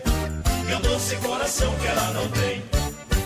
e 0.69 0.73
o 0.73 0.79
doce 0.79 1.15
coração 1.17 1.73
que 1.75 1.87
ela 1.87 2.11
não 2.11 2.27
tem. 2.29 2.63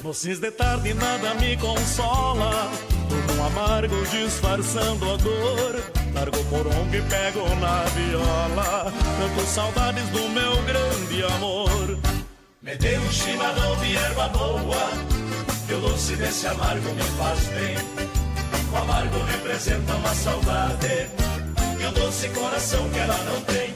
No 0.04 0.14
cis 0.14 0.40
de 0.40 0.52
tarde 0.52 0.94
nada 0.94 1.34
me 1.34 1.58
consola, 1.58 2.70
todo 3.10 3.40
um 3.40 3.46
amargo 3.48 4.06
disfarçando 4.06 5.12
a 5.12 5.18
dor. 5.18 6.05
Largo 6.16 6.44
porongo 6.46 6.96
e 6.96 7.02
pego 7.02 7.56
na 7.56 7.84
viola, 7.94 8.92
canto 9.20 9.46
saudades 9.46 10.08
do 10.10 10.30
meu 10.30 10.56
grande 10.64 11.24
amor. 11.36 12.00
Me 12.62 12.76
dê 12.78 12.98
um 12.98 13.12
chimarrão 13.12 13.76
de 13.82 13.98
erva 13.98 14.30
boa, 14.30 14.90
que 15.68 15.74
o 15.74 15.82
doce 15.82 16.16
desse 16.16 16.48
amargo 16.48 16.90
me 16.94 17.04
faz 17.04 17.40
bem. 17.50 17.76
O 18.72 18.78
amargo 18.78 19.18
representa 19.26 19.94
uma 19.94 20.16
saudade, 20.16 21.10
e 21.82 21.86
o 21.86 21.92
doce 21.92 22.30
coração 22.30 22.90
que 22.90 23.00
ela 23.00 23.18
não 23.26 23.42
tem. 23.42 23.76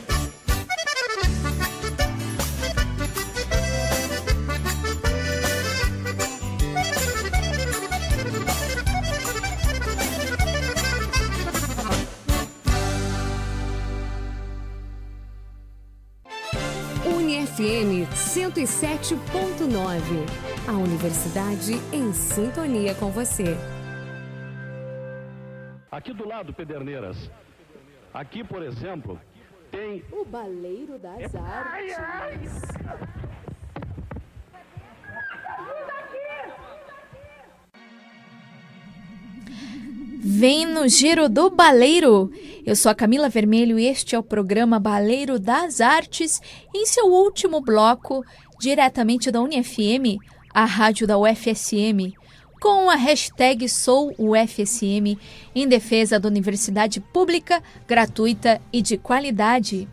UniFM 17.59 18.07
107.9. 18.13 19.19
A 20.65 20.71
universidade 20.71 21.73
em 21.91 22.13
sintonia 22.13 22.95
com 22.95 23.11
você. 23.11 23.57
Aqui 25.91 26.13
do 26.13 26.25
lado, 26.25 26.53
Pederneiras. 26.53 27.29
Aqui, 28.13 28.45
por 28.45 28.63
exemplo, 28.63 29.19
tem. 29.69 30.05
O 30.09 30.23
Baleiro 30.23 30.97
das 30.97 31.35
Artes. 31.35 32.61
Vem 40.21 40.65
no 40.65 40.85
Giro 40.85 41.29
do 41.29 41.49
Baleiro. 41.49 42.29
Eu 42.65 42.75
sou 42.75 42.91
a 42.91 42.95
Camila 42.95 43.29
Vermelho 43.29 43.79
e 43.79 43.85
este 43.85 44.15
é 44.15 44.19
o 44.19 44.23
programa 44.23 44.77
Baleiro 44.77 45.39
das 45.39 45.79
Artes, 45.79 46.41
em 46.75 46.85
seu 46.85 47.05
último 47.05 47.61
bloco, 47.61 48.21
diretamente 48.59 49.31
da 49.31 49.39
UniFM, 49.39 50.19
a 50.53 50.65
rádio 50.65 51.07
da 51.07 51.17
UFSM, 51.17 52.13
com 52.59 52.89
a 52.89 52.95
hashtag 52.95 53.69
SouUFSM, 53.69 55.17
em 55.55 55.67
defesa 55.69 56.19
da 56.19 56.27
universidade 56.27 56.99
pública, 56.99 57.63
gratuita 57.87 58.61
e 58.73 58.81
de 58.81 58.97
qualidade. 58.97 59.87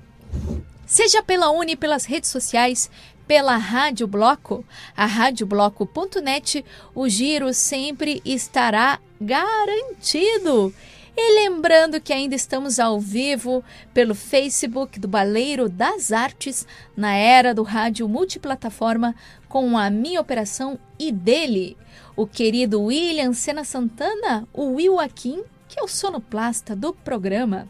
Seja 0.84 1.22
pela 1.22 1.52
Uni, 1.52 1.76
pelas 1.76 2.04
redes 2.04 2.30
sociais, 2.30 2.90
pela 3.26 3.56
Rádio 3.56 4.06
Bloco, 4.06 4.64
a 4.96 5.06
radiobloco.net, 5.06 6.64
o 6.94 7.08
giro 7.08 7.52
sempre 7.52 8.22
estará 8.24 9.00
garantido. 9.20 10.72
E 11.18 11.34
lembrando 11.34 12.00
que 12.00 12.12
ainda 12.12 12.34
estamos 12.34 12.78
ao 12.78 13.00
vivo 13.00 13.64
pelo 13.94 14.14
Facebook 14.14 15.00
do 15.00 15.08
Baleiro 15.08 15.66
das 15.66 16.12
Artes, 16.12 16.66
na 16.94 17.14
era 17.14 17.54
do 17.54 17.62
rádio 17.62 18.06
multiplataforma, 18.06 19.14
com 19.48 19.78
a 19.78 19.88
minha 19.88 20.20
operação 20.20 20.78
e 20.98 21.10
dele, 21.10 21.76
o 22.14 22.26
querido 22.26 22.82
William 22.82 23.32
Sena 23.32 23.64
Santana, 23.64 24.46
o 24.52 24.74
Will 24.74 25.00
Aquim, 25.00 25.42
que 25.66 25.80
é 25.80 25.82
o 25.82 25.88
sonoplasta 25.88 26.76
do 26.76 26.92
programa. 26.92 27.66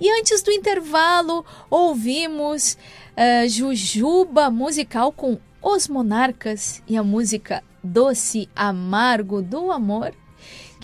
E 0.00 0.10
antes 0.10 0.42
do 0.42 0.50
intervalo, 0.50 1.44
ouvimos 1.70 2.76
uh, 3.16 3.48
Jujuba 3.48 4.50
musical 4.50 5.12
com 5.12 5.38
Os 5.62 5.86
Monarcas 5.86 6.82
e 6.86 6.96
a 6.96 7.02
música 7.02 7.62
Doce 7.82 8.48
Amargo 8.56 9.40
do 9.40 9.70
Amor, 9.70 10.12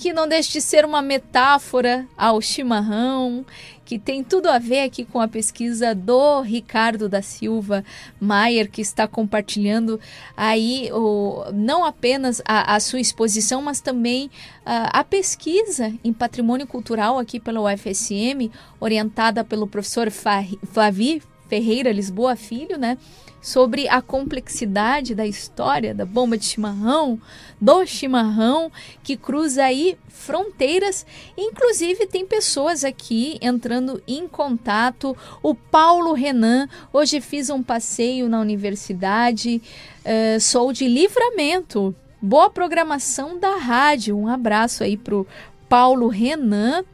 que 0.01 0.15
não 0.15 0.27
deixa 0.27 0.53
de 0.53 0.63
ser 0.63 0.87
uma 0.87 1.03
metáfora 1.03 2.07
ao 2.17 2.41
chimarrão, 2.41 3.45
que 3.85 3.99
tem 3.99 4.25
tudo 4.25 4.49
a 4.49 4.59
ver 4.59 4.85
aqui 4.85 5.05
com 5.05 5.21
a 5.21 5.29
pesquisa 5.29 5.95
do 5.95 6.41
Ricardo 6.41 7.07
da 7.07 7.21
Silva 7.21 7.85
Maier, 8.19 8.71
que 8.71 8.81
está 8.81 9.07
compartilhando 9.07 10.01
aí 10.35 10.91
o, 10.91 11.45
não 11.53 11.85
apenas 11.85 12.41
a, 12.47 12.77
a 12.77 12.81
sua 12.81 12.99
exposição, 12.99 13.61
mas 13.61 13.83
também 13.83 14.31
a, 14.65 15.01
a, 15.01 15.05
pesquisa 15.05 15.93
em 16.03 16.15
patrimônio 16.15 16.67
cultural 16.67 17.19
aqui 17.19 17.39
pela 17.39 17.61
UFSM, 17.61 18.51
orientada 18.81 19.45
pelo 19.45 19.67
professor 19.67 20.11
Flavi 20.11 21.23
Ferreira 21.47 21.93
Lisboa 21.93 22.37
Filho, 22.37 22.79
né? 22.79 22.97
Sobre 23.41 23.89
a 23.89 24.03
complexidade 24.03 25.15
da 25.15 25.27
história 25.27 25.95
da 25.95 26.05
bomba 26.05 26.37
de 26.37 26.45
chimarrão, 26.45 27.21
do 27.61 27.87
chimarrão, 27.87 28.71
que 29.03 29.17
cruza 29.17 29.65
aí 29.65 29.97
fronteiras. 30.09 31.07
Inclusive, 31.37 32.07
tem 32.07 32.27
pessoas 32.27 32.85
aqui 32.85 33.39
entrando 33.41 34.03
em 34.07 34.29
contato. 34.29 35.17
O 35.43 35.55
Paulo 35.55 36.13
Renan, 36.13 36.69
hoje 36.93 37.21
fiz 37.21 37.49
um 37.51 37.63
passeio 37.63 38.29
na 38.29 38.41
universidade, 38.41 39.63
uh, 40.05 40.41
sou 40.41 40.73
de 40.73 40.87
livramento. 40.87 41.95
Boa 42.21 42.51
programação 42.51 43.39
da 43.39 43.57
rádio. 43.57 44.17
Um 44.17 44.29
abraço 44.29 44.85
aí 44.85 44.97
pro 44.97 45.27
Paulo 45.69 46.09
Renan. 46.09 46.85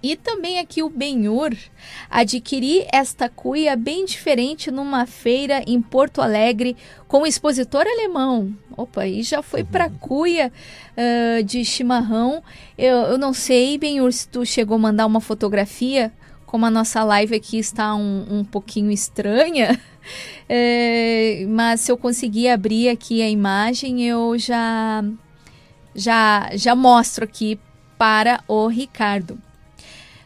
E 0.00 0.14
também 0.14 0.60
aqui 0.60 0.80
o 0.80 0.88
Benhur 0.88 1.56
adquiri 2.08 2.86
esta 2.92 3.28
cuia 3.28 3.74
bem 3.74 4.04
diferente 4.04 4.70
numa 4.70 5.06
feira 5.06 5.62
em 5.66 5.82
Porto 5.82 6.22
Alegre 6.22 6.76
com 7.08 7.22
o 7.22 7.26
expositor 7.26 7.84
alemão. 7.84 8.54
Opa, 8.76 9.02
aí 9.02 9.22
já 9.24 9.42
foi 9.42 9.64
para 9.64 9.90
cuia 9.90 10.52
uh, 10.96 11.42
de 11.42 11.64
chimarrão. 11.64 12.42
Eu, 12.76 12.96
eu 12.96 13.18
não 13.18 13.32
sei, 13.32 13.76
Benhur, 13.76 14.12
se 14.12 14.28
tu 14.28 14.46
chegou 14.46 14.76
a 14.76 14.78
mandar 14.78 15.04
uma 15.04 15.20
fotografia, 15.20 16.12
como 16.46 16.64
a 16.64 16.70
nossa 16.70 17.02
live 17.02 17.34
aqui 17.34 17.58
está 17.58 17.94
um, 17.96 18.24
um 18.30 18.44
pouquinho 18.44 18.92
estranha. 18.92 19.80
É, 20.48 21.44
mas 21.50 21.80
se 21.80 21.90
eu 21.90 21.98
conseguir 21.98 22.50
abrir 22.50 22.88
aqui 22.88 23.20
a 23.20 23.28
imagem, 23.28 24.06
eu 24.06 24.38
já 24.38 25.04
já 25.92 26.50
já 26.54 26.76
mostro 26.76 27.24
aqui 27.24 27.58
para 27.98 28.44
o 28.46 28.68
Ricardo. 28.68 29.47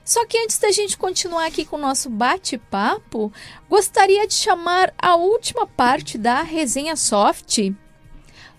Só 0.05 0.27
que 0.27 0.39
antes 0.39 0.59
da 0.59 0.70
gente 0.70 0.97
continuar 0.97 1.47
aqui 1.47 1.65
com 1.65 1.77
o 1.77 1.81
nosso 1.81 2.11
bate-papo, 2.11 3.33
gostaria 3.69 4.27
de 4.27 4.35
chamar 4.35 4.93
a 4.99 5.15
última 5.16 5.66
parte 5.66 6.19
da 6.19 6.43
resenha 6.43 6.97
soft. 6.97 7.73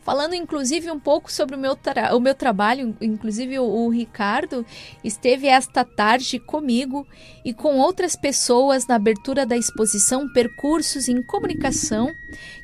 Falando 0.03 0.35
inclusive 0.35 0.91
um 0.91 0.99
pouco 0.99 1.31
sobre 1.31 1.55
o 1.55 1.59
meu, 1.59 1.77
o 2.13 2.19
meu 2.19 2.35
trabalho. 2.35 2.95
Inclusive, 3.01 3.59
o, 3.59 3.63
o 3.63 3.89
Ricardo 3.89 4.65
esteve 5.03 5.47
esta 5.47 5.83
tarde 5.83 6.39
comigo 6.39 7.07
e 7.43 7.53
com 7.53 7.77
outras 7.77 8.15
pessoas 8.15 8.85
na 8.87 8.95
abertura 8.95 9.45
da 9.45 9.57
exposição 9.57 10.31
Percursos 10.33 11.07
em 11.07 11.21
Comunicação, 11.23 12.13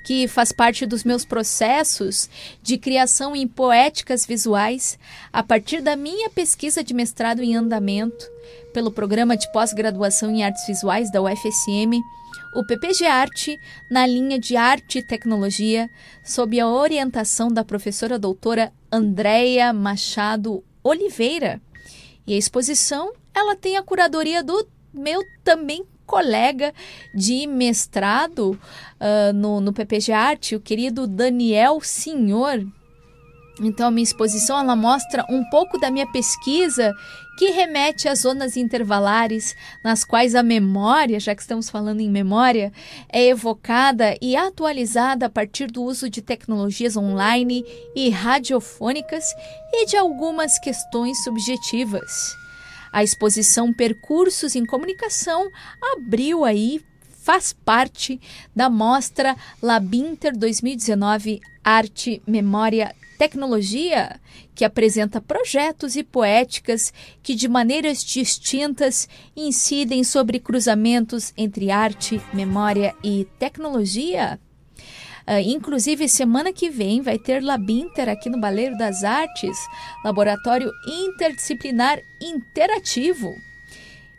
que 0.03 0.28
faz 0.28 0.52
parte 0.52 0.86
dos 0.86 1.03
meus 1.03 1.26
processos 1.26 2.30
de 2.61 2.78
criação 2.78 3.36
em 3.36 3.48
poéticas 3.48 4.26
visuais 4.26 4.98
a 5.32 5.41
partir 5.44 5.82
da 5.82 5.95
minha 5.95 6.30
pesquisa 6.30 6.84
de 6.84 6.94
mestrado 6.94 7.41
em 7.41 7.56
andamento 7.56 8.30
pelo 8.74 8.91
programa 8.91 9.36
de 9.36 9.52
pós-graduação 9.52 10.32
em 10.32 10.44
artes 10.44 10.66
visuais 10.68 11.11
da 11.11 11.22
UFSM 11.22 11.99
o 12.53 12.63
PPG 12.63 13.05
Arte 13.05 13.59
na 13.89 14.05
linha 14.05 14.39
de 14.39 14.55
Arte 14.55 14.99
e 14.99 15.03
Tecnologia, 15.03 15.89
sob 16.23 16.59
a 16.59 16.67
orientação 16.67 17.49
da 17.49 17.63
professora 17.63 18.17
doutora 18.17 18.73
Andréia 18.91 19.71
Machado 19.71 20.63
Oliveira. 20.84 21.61
E 22.26 22.34
a 22.34 22.38
exposição, 22.38 23.13
ela 23.34 23.55
tem 23.55 23.77
a 23.77 23.84
curadoria 23.84 24.43
do 24.43 24.67
meu 24.93 25.21
também 25.43 25.85
colega 26.05 26.73
de 27.13 27.45
mestrado 27.45 28.59
uh, 28.99 29.34
no, 29.34 29.61
no 29.61 29.71
PPG 29.71 30.11
Arte, 30.11 30.55
o 30.55 30.59
querido 30.59 31.05
Daniel 31.05 31.80
Senhor. 31.81 32.65
Então, 33.61 33.88
a 33.88 33.91
minha 33.91 34.03
exposição 34.03 34.60
ela 34.60 34.76
mostra 34.76 35.26
um 35.30 35.44
pouco 35.49 35.77
da 35.77 35.91
minha 35.91 36.07
pesquisa 36.11 36.94
que 37.38 37.52
remete 37.52 38.07
às 38.07 38.19
zonas 38.19 38.57
intervalares, 38.57 39.56
nas 39.84 40.03
quais 40.03 40.36
a 40.36 40.44
memória, 40.44 41.19
já 41.19 41.34
que 41.34 41.41
estamos 41.41 41.69
falando 41.69 42.02
em 42.02 42.10
memória, 42.10 42.72
é 43.11 43.27
evocada 43.27 44.18
e 44.22 44.36
atualizada 44.36 45.26
a 45.26 45.30
partir 45.30 45.68
do 45.68 45.84
uso 45.84 46.10
de 46.10 46.22
tecnologias 46.22 46.98
online 46.98 47.64
e 47.95 48.10
radiofônicas 48.10 49.26
e 49.72 49.86
de 49.86 49.95
algumas 49.95 50.60
questões 50.60 51.23
subjetivas. 51.23 52.36
A 52.91 53.03
exposição 53.03 53.72
Percursos 53.72 54.56
em 54.56 54.65
Comunicação 54.65 55.49
abriu 55.94 56.44
aí 56.44 56.81
faz 57.30 57.53
parte 57.53 58.19
da 58.56 58.72
mostra 58.72 59.38
Labinter 59.61 60.35
2019 60.35 61.39
Arte, 61.64 62.23
Memória, 62.26 62.95
tecnologia 63.19 64.19
que 64.56 64.65
apresenta 64.65 65.22
projetos 65.22 65.95
e 65.95 66.01
poéticas 66.01 66.91
que, 67.22 67.35
de 67.35 67.47
maneiras 67.47 68.03
distintas, 68.03 69.07
incidem 69.35 70.03
sobre 70.03 70.39
cruzamentos 70.39 71.31
entre 71.38 71.69
arte, 71.69 72.19
memória 72.34 72.95
e 73.03 73.27
tecnologia. 73.38 74.39
Uh, 75.27 75.38
inclusive, 75.45 76.10
semana 76.10 76.51
que 76.51 76.68
vem 76.68 76.99
vai 76.99 77.19
ter 77.19 77.43
Labinter 77.43 78.10
aqui 78.10 78.27
no 78.27 78.41
Baleiro 78.41 78.76
das 78.76 79.03
Artes, 79.03 79.56
laboratório 80.03 80.72
interdisciplinar 80.88 81.99
interativo. 82.19 83.31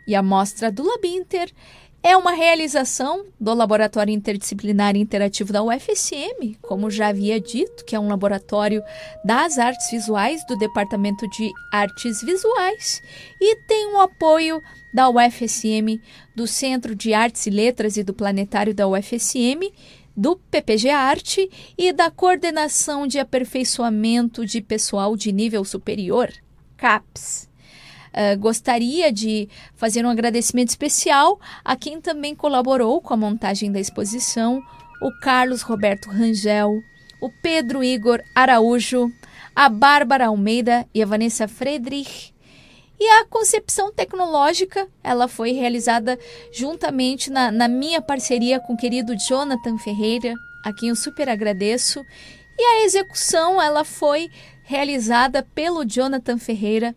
E 0.06 0.14
a 0.14 0.22
mostra 0.22 0.70
do 0.70 0.84
Labinter 0.84 1.52
é 2.02 2.16
uma 2.16 2.32
realização 2.32 3.26
do 3.38 3.52
Laboratório 3.52 4.12
Interdisciplinar 4.12 4.96
Interativo 4.96 5.52
da 5.52 5.62
UFSM, 5.62 6.56
como 6.62 6.90
já 6.90 7.08
havia 7.08 7.38
dito, 7.38 7.84
que 7.84 7.94
é 7.94 8.00
um 8.00 8.08
laboratório 8.08 8.82
das 9.24 9.58
artes 9.58 9.90
visuais 9.90 10.44
do 10.46 10.56
Departamento 10.56 11.28
de 11.28 11.50
Artes 11.70 12.22
Visuais 12.22 13.02
e 13.38 13.56
tem 13.66 13.92
o 13.94 14.00
apoio 14.00 14.62
da 14.94 15.10
UFSM, 15.10 16.00
do 16.34 16.46
Centro 16.46 16.94
de 16.94 17.12
Artes 17.12 17.46
e 17.46 17.50
Letras 17.50 17.96
e 17.98 18.02
do 18.02 18.14
Planetário 18.14 18.74
da 18.74 18.88
UFSM, 18.88 19.70
do 20.16 20.36
PPG 20.36 20.88
Arte 20.90 21.50
e 21.76 21.92
da 21.92 22.10
Coordenação 22.10 23.06
de 23.06 23.18
Aperfeiçoamento 23.18 24.46
de 24.46 24.62
Pessoal 24.62 25.14
de 25.16 25.32
Nível 25.32 25.64
Superior, 25.64 26.32
CAPS. 26.78 27.49
Uh, 28.10 28.38
gostaria 28.38 29.12
de 29.12 29.48
fazer 29.74 30.04
um 30.04 30.10
agradecimento 30.10 30.70
especial 30.70 31.38
a 31.64 31.76
quem 31.76 32.00
também 32.00 32.34
colaborou 32.34 33.00
com 33.00 33.14
a 33.14 33.16
montagem 33.16 33.70
da 33.70 33.78
exposição: 33.78 34.60
o 35.00 35.10
Carlos 35.20 35.62
Roberto 35.62 36.10
Rangel, 36.10 36.82
o 37.20 37.30
Pedro 37.42 37.84
Igor 37.84 38.20
Araújo, 38.34 39.10
a 39.54 39.68
Bárbara 39.68 40.26
Almeida 40.26 40.86
e 40.94 41.02
a 41.02 41.06
Vanessa 41.06 41.46
Friedrich. 41.46 42.34
E 42.98 43.08
a 43.08 43.24
concepção 43.24 43.90
tecnológica, 43.90 44.86
ela 45.02 45.26
foi 45.26 45.52
realizada 45.52 46.18
juntamente 46.52 47.30
na, 47.30 47.50
na 47.50 47.66
minha 47.66 48.02
parceria 48.02 48.60
com 48.60 48.74
o 48.74 48.76
querido 48.76 49.16
Jonathan 49.16 49.78
Ferreira, 49.78 50.34
a 50.62 50.72
quem 50.72 50.90
eu 50.90 50.96
super 50.96 51.26
agradeço. 51.26 52.04
E 52.58 52.62
a 52.62 52.84
execução, 52.84 53.60
ela 53.60 53.84
foi 53.84 54.28
realizada 54.64 55.42
pelo 55.54 55.82
Jonathan 55.82 56.36
Ferreira 56.36 56.94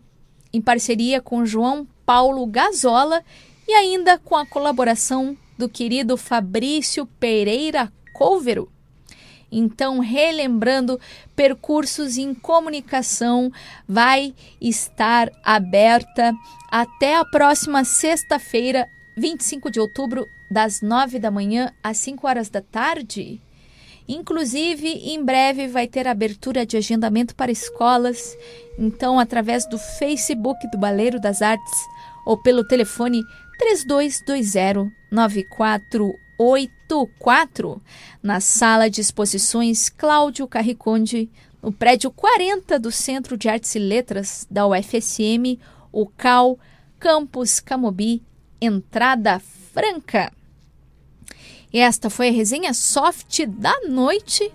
em 0.54 0.60
parceria 0.60 1.20
com 1.20 1.44
João 1.44 1.84
Paulo 2.06 2.46
Gazola 2.46 3.24
e 3.66 3.72
ainda 3.72 4.16
com 4.16 4.36
a 4.36 4.46
colaboração 4.46 5.36
do 5.58 5.68
querido 5.68 6.16
Fabrício 6.16 7.06
Pereira 7.18 7.92
Couvero. 8.12 8.70
Então, 9.50 9.98
relembrando, 9.98 11.00
percursos 11.34 12.16
em 12.18 12.32
comunicação 12.32 13.52
vai 13.86 14.32
estar 14.60 15.28
aberta 15.42 16.32
até 16.70 17.16
a 17.16 17.24
próxima 17.24 17.84
sexta-feira, 17.84 18.86
25 19.16 19.70
de 19.72 19.80
outubro, 19.80 20.24
das 20.50 20.80
9 20.80 21.18
da 21.18 21.32
manhã 21.32 21.72
às 21.82 21.98
5 21.98 22.26
horas 22.28 22.48
da 22.48 22.60
tarde. 22.60 23.40
Inclusive, 24.06 24.86
em 24.86 25.24
breve 25.24 25.66
vai 25.66 25.86
ter 25.86 26.06
abertura 26.06 26.66
de 26.66 26.76
agendamento 26.76 27.34
para 27.34 27.50
escolas, 27.50 28.36
então 28.78 29.18
através 29.18 29.66
do 29.66 29.78
Facebook 29.78 30.70
do 30.70 30.76
Baleiro 30.76 31.18
das 31.18 31.40
Artes 31.40 31.72
ou 32.26 32.36
pelo 32.42 32.62
telefone 32.64 33.22
3220 33.58 34.92
9484 35.10 37.80
na 38.22 38.40
sala 38.40 38.90
de 38.90 39.00
exposições 39.00 39.88
Cláudio 39.88 40.46
Carriconde, 40.46 41.30
no 41.62 41.72
prédio 41.72 42.10
40 42.10 42.78
do 42.78 42.92
Centro 42.92 43.38
de 43.38 43.48
Artes 43.48 43.74
e 43.74 43.78
Letras 43.78 44.46
da 44.50 44.66
UFSM, 44.66 45.58
o 45.90 46.06
CAL, 46.06 46.58
Campus 46.98 47.58
Camobi, 47.58 48.22
entrada 48.60 49.40
franca. 49.72 50.30
Esta 51.80 52.08
foi 52.08 52.28
a 52.28 52.32
resenha 52.32 52.72
soft 52.72 53.44
da 53.46 53.74
noite, 53.88 54.48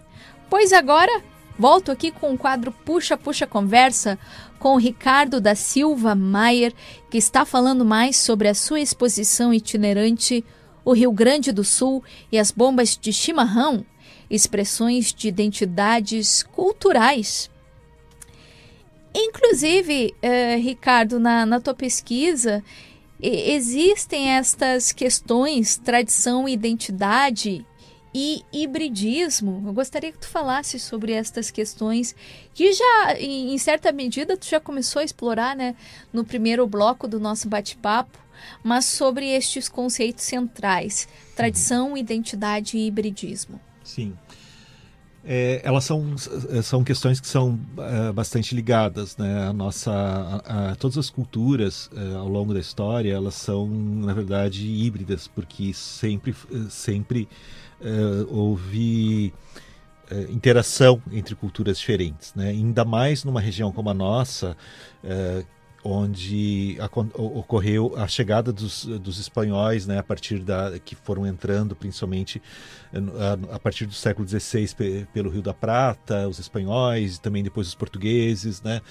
pois 0.49 0.71
agora 0.71 1.21
volto 1.57 1.91
aqui 1.91 2.11
com 2.11 2.33
o 2.33 2.37
quadro 2.37 2.71
Puxa 2.71 3.17
Puxa 3.17 3.45
Conversa 3.45 4.17
com 4.57 4.77
Ricardo 4.77 5.41
da 5.41 5.53
Silva 5.53 6.15
Maier, 6.15 6.73
que 7.11 7.17
está 7.17 7.43
falando 7.43 7.83
mais 7.83 8.15
sobre 8.15 8.47
a 8.47 8.53
sua 8.53 8.79
exposição 8.79 9.53
itinerante 9.53 10.45
O 10.85 10.93
Rio 10.93 11.11
Grande 11.11 11.51
do 11.51 11.63
Sul 11.63 12.01
e 12.31 12.39
as 12.39 12.51
bombas 12.51 12.97
de 12.97 13.11
chimarrão, 13.11 13.85
expressões 14.29 15.13
de 15.13 15.27
identidades 15.27 16.43
culturais. 16.43 17.51
Inclusive, 19.13 20.15
eh, 20.21 20.55
Ricardo, 20.55 21.19
na, 21.19 21.45
na 21.45 21.59
tua 21.59 21.73
pesquisa, 21.73 22.63
existem 23.21 24.29
estas 24.31 24.91
questões, 24.91 25.77
tradição, 25.77 26.47
identidade 26.47 27.65
e 28.13 28.43
hibridismo. 28.51 29.63
Eu 29.65 29.73
gostaria 29.73 30.11
que 30.11 30.17
tu 30.17 30.27
falasse 30.27 30.79
sobre 30.79 31.11
estas 31.11 31.51
questões 31.51 32.15
que 32.53 32.73
já, 32.73 33.15
em 33.19 33.57
certa 33.57 33.91
medida, 33.91 34.37
tu 34.37 34.47
já 34.47 34.59
começou 34.59 35.01
a 35.01 35.05
explorar, 35.05 35.55
né, 35.55 35.75
no 36.11 36.23
primeiro 36.23 36.65
bloco 36.65 37.07
do 37.07 37.19
nosso 37.19 37.47
bate-papo, 37.47 38.17
mas 38.63 38.85
sobre 38.85 39.29
estes 39.29 39.67
conceitos 39.69 40.23
centrais: 40.23 41.07
tradição, 41.35 41.97
identidade 41.97 42.77
e 42.77 42.87
hibridismo. 42.87 43.59
Sim. 43.83 44.15
É, 45.23 45.61
elas 45.63 45.83
são, 45.83 46.17
são 46.63 46.83
questões 46.83 47.19
que 47.19 47.27
são 47.27 47.59
é, 47.77 48.11
bastante 48.11 48.55
ligadas, 48.55 49.17
né? 49.17 49.47
A 49.47 49.53
nossa, 49.53 49.91
a, 49.91 50.71
a, 50.71 50.75
todas 50.75 50.97
as 50.97 51.09
culturas 51.09 51.89
é, 51.95 52.15
ao 52.15 52.27
longo 52.27 52.53
da 52.53 52.59
história 52.59 53.13
elas 53.13 53.35
são 53.35 53.67
na 53.67 54.13
verdade 54.13 54.65
híbridas, 54.65 55.27
porque 55.27 55.73
sempre, 55.73 56.33
sempre 56.69 57.27
é, 57.81 58.25
houve 58.29 59.33
é, 60.09 60.21
interação 60.31 61.01
entre 61.11 61.35
culturas 61.35 61.77
diferentes, 61.77 62.33
né? 62.33 62.49
Ainda 62.49 62.83
mais 62.83 63.23
numa 63.23 63.39
região 63.39 63.71
como 63.71 63.89
a 63.89 63.93
nossa, 63.93 64.57
é, 65.03 65.43
onde 65.83 66.77
a, 66.79 66.85
ocorreu 67.19 67.93
a 67.97 68.07
chegada 68.07 68.51
dos, 68.51 68.85
dos 68.85 69.19
espanhóis, 69.19 69.87
né, 69.87 69.97
a 69.97 70.03
partir 70.03 70.39
da 70.39 70.77
que 70.79 70.95
foram 70.95 71.25
entrando, 71.25 71.75
principalmente 71.75 72.41
a, 72.93 73.55
a 73.55 73.59
partir 73.59 73.85
do 73.85 73.93
século 73.93 74.27
XVI 74.27 75.07
pelo 75.13 75.29
Rio 75.29 75.41
da 75.41 75.53
Prata, 75.53 76.27
os 76.27 76.39
espanhóis 76.39 77.15
e 77.15 77.21
também 77.21 77.43
depois 77.43 77.67
os 77.67 77.75
portugueses, 77.75 78.61
né, 78.61 78.81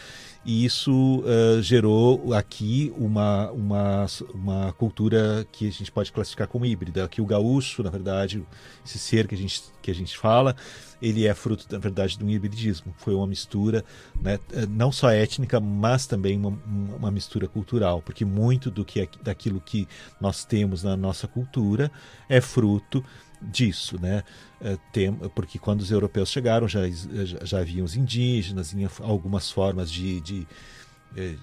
e 0.45 0.65
isso 0.65 1.21
uh, 1.21 1.61
gerou 1.61 2.33
aqui 2.33 2.93
uma, 2.97 3.51
uma, 3.51 4.07
uma 4.33 4.73
cultura 4.73 5.47
que 5.53 5.69
a 5.69 5.71
gente 5.71 5.93
pode 5.93 6.11
classificar 6.11 6.49
como 6.49 6.65
híbrida. 6.65 7.05
Aqui 7.05 7.21
o 7.21 7.27
gaúcho, 7.27 7.83
na 7.83 7.91
verdade, 7.91 8.43
esse 8.85 8.99
ser 8.99 9.27
que 9.27 9.35
a 9.35 9.39
gente, 9.39 9.63
que 9.83 9.91
a 9.91 9.95
gente 9.95 10.17
fala, 10.17 10.57
ele 11.01 11.27
é 11.27 11.35
fruto, 11.35 11.67
na 11.71 11.79
verdade, 11.79 12.19
de 12.19 12.25
um 12.25 12.31
hibridismo. 12.31 12.95
Foi 12.99 13.15
uma 13.15 13.27
mistura, 13.27 13.85
né, 14.21 14.39
não 14.69 14.91
só 14.91 15.11
étnica, 15.11 15.61
mas 15.61 16.07
também 16.07 16.37
uma, 16.37 16.59
uma 16.97 17.11
mistura 17.11 17.47
cultural, 17.47 18.03
porque 18.03 18.25
muito 18.25 18.71
do 18.71 18.85
que 18.85 19.09
daquilo 19.23 19.61
que 19.61 19.87
nós 20.21 20.45
temos 20.45 20.83
na 20.83 20.97
nossa 20.97 21.29
cultura 21.29 21.91
é 22.29 22.41
fruto 22.41 23.05
disso, 23.41 24.01
né? 24.01 24.25
Tem, 24.93 25.13
porque 25.35 25.59
quando 25.59 25.81
os 25.81 25.91
europeus 25.93 26.31
chegaram 26.31 26.67
já, 26.67 26.89
já, 26.91 27.45
já 27.45 27.61
haviam 27.61 27.85
os 27.85 27.95
indígenas, 27.95 28.75
algumas 29.01 29.51
formas 29.51 29.91
de, 29.91 30.21
de 30.21 30.47
é, 30.47 30.78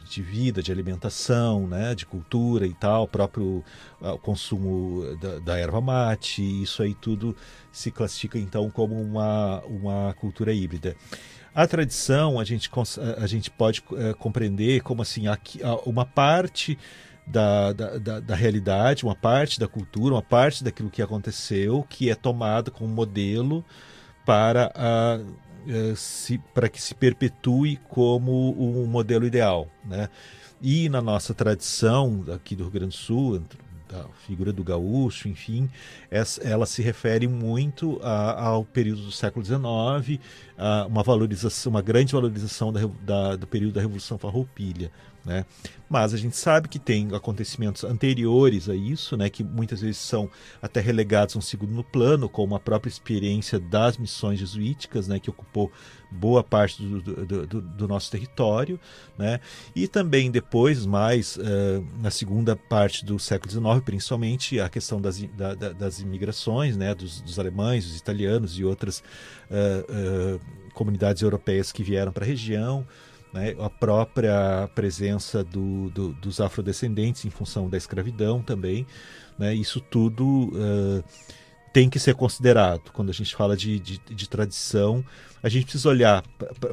de 0.07 0.21
vida, 0.21 0.61
de 0.61 0.71
alimentação, 0.71 1.67
né, 1.67 1.93
de 1.95 2.05
cultura 2.05 2.65
e 2.65 2.73
tal, 2.73 3.07
próprio 3.07 3.63
o 3.99 4.17
consumo 4.17 5.03
da, 5.17 5.39
da, 5.39 5.57
erva 5.57 5.81
mate, 5.81 6.41
isso 6.41 6.81
aí 6.83 6.93
tudo 6.93 7.35
se 7.71 7.91
classifica 7.91 8.37
então 8.37 8.69
como 8.69 9.01
uma, 9.01 9.61
uma 9.65 10.13
cultura 10.13 10.53
híbrida. 10.53 10.95
A 11.53 11.65
tradição 11.67 12.39
a 12.39 12.43
gente, 12.43 12.69
a 13.17 13.27
gente 13.27 13.49
pode 13.49 13.83
é, 13.97 14.13
compreender 14.13 14.81
como 14.81 15.01
assim 15.01 15.27
aqui, 15.27 15.59
uma 15.85 16.05
parte 16.05 16.77
da, 17.25 17.73
da, 17.73 17.97
da, 17.97 18.19
da, 18.19 18.35
realidade, 18.35 19.03
uma 19.03 19.15
parte 19.15 19.59
da 19.59 19.67
cultura, 19.67 20.13
uma 20.13 20.21
parte 20.21 20.63
daquilo 20.63 20.91
que 20.91 21.01
aconteceu 21.01 21.85
que 21.89 22.09
é 22.09 22.15
tomada 22.15 22.69
como 22.69 22.93
modelo 22.93 23.65
para 24.25 24.71
a 24.75 25.19
para 26.53 26.69
que 26.69 26.81
se 26.81 26.93
perpetue 26.93 27.77
como 27.89 28.55
um 28.57 28.85
modelo 28.85 29.25
ideal. 29.25 29.67
Né? 29.83 30.09
E 30.61 30.89
na 30.89 31.01
nossa 31.01 31.33
tradição 31.33 32.23
aqui 32.33 32.55
do 32.55 32.63
Rio 32.63 32.71
Grande 32.71 32.95
do 32.95 32.99
Sul, 32.99 33.41
da 33.87 34.05
figura 34.25 34.51
do 34.51 34.63
gaúcho, 34.63 35.27
enfim, 35.27 35.69
ela 36.41 36.65
se 36.65 36.81
refere 36.81 37.27
muito 37.27 37.99
a, 38.01 38.47
ao 38.47 38.65
período 38.65 39.03
do 39.03 39.11
século 39.11 39.45
XIX, 39.45 40.19
a 40.57 40.85
uma 40.85 41.03
valorização, 41.03 41.69
uma 41.71 41.81
grande 41.81 42.13
valorização 42.13 42.73
da, 42.73 42.81
da, 43.01 43.35
do 43.35 43.47
período 43.47 43.73
da 43.73 43.81
Revolução 43.81 44.17
Farroupilha. 44.17 44.91
Né? 45.25 45.43
Mas 45.89 46.13
a 46.13 46.17
gente 46.17 46.37
sabe 46.37 46.67
que 46.67 46.77
tem 46.77 47.09
acontecimentos 47.13 47.83
anteriores 47.83 48.69
a 48.69 48.75
isso, 48.75 49.17
né, 49.17 49.29
que 49.29 49.43
muitas 49.43 49.81
vezes 49.81 49.97
são 49.97 50.29
até 50.61 50.79
relegados 50.79 51.35
a 51.35 51.39
um 51.39 51.41
segundo 51.41 51.83
plano, 51.83 52.29
como 52.29 52.55
a 52.55 52.59
própria 52.59 52.89
experiência 52.89 53.59
das 53.59 53.97
missões 53.97 54.39
jesuíticas, 54.39 55.07
né, 55.07 55.19
que 55.19 55.29
ocupou 55.29 55.71
boa 56.11 56.43
parte 56.43 56.81
do, 56.81 57.01
do, 57.01 57.47
do, 57.47 57.61
do 57.61 57.87
nosso 57.87 58.11
território, 58.11 58.79
né, 59.17 59.39
e 59.75 59.87
também 59.87 60.29
depois, 60.29 60.85
mais 60.85 61.37
uh, 61.37 61.85
na 61.99 62.11
segunda 62.11 62.55
parte 62.55 63.03
do 63.03 63.17
século 63.17 63.51
XIX, 63.51 63.83
principalmente 63.83 64.59
a 64.59 64.69
questão 64.69 65.01
das, 65.01 65.19
da, 65.21 65.53
das 65.55 65.99
imigrações, 65.99 66.77
né, 66.77 66.93
dos, 66.93 67.21
dos, 67.21 67.39
alemães, 67.39 67.85
dos 67.85 67.97
italianos 67.97 68.59
e 68.59 68.63
outras 68.63 68.99
uh, 69.49 70.35
uh, 70.35 70.71
comunidades 70.73 71.21
europeias 71.21 71.71
que 71.71 71.83
vieram 71.83 72.11
para 72.11 72.23
a 72.23 72.27
região, 72.27 72.85
né, 73.35 73.53
a 73.59 73.69
própria 73.69 74.69
presença 74.73 75.43
do, 75.43 75.89
do, 75.89 76.13
dos 76.13 76.39
afrodescendentes 76.39 77.25
em 77.25 77.29
função 77.29 77.69
da 77.69 77.77
escravidão 77.77 78.41
também, 78.41 78.87
né, 79.37 79.53
isso 79.53 79.81
tudo 79.81 80.49
uh, 80.53 81.03
tem 81.73 81.89
que 81.89 81.99
ser 81.99 82.15
considerado. 82.15 82.93
Quando 82.93 83.09
a 83.09 83.13
gente 83.13 83.35
fala 83.35 83.57
de, 83.57 83.77
de, 83.77 83.97
de 83.97 84.29
tradição, 84.29 85.03
a 85.43 85.49
gente 85.49 85.65
precisa 85.65 85.89
olhar 85.89 86.23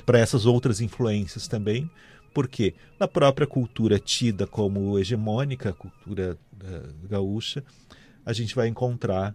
para 0.06 0.20
essas 0.20 0.46
outras 0.46 0.80
influências 0.80 1.48
também, 1.48 1.90
porque 2.32 2.74
na 2.98 3.08
própria 3.08 3.46
cultura 3.46 3.98
tida 3.98 4.46
como 4.46 4.96
hegemônica, 5.00 5.70
a 5.70 5.74
cultura 5.74 6.38
uh, 6.62 7.08
gaúcha, 7.08 7.64
a 8.24 8.32
gente 8.32 8.54
vai 8.54 8.68
encontrar 8.68 9.34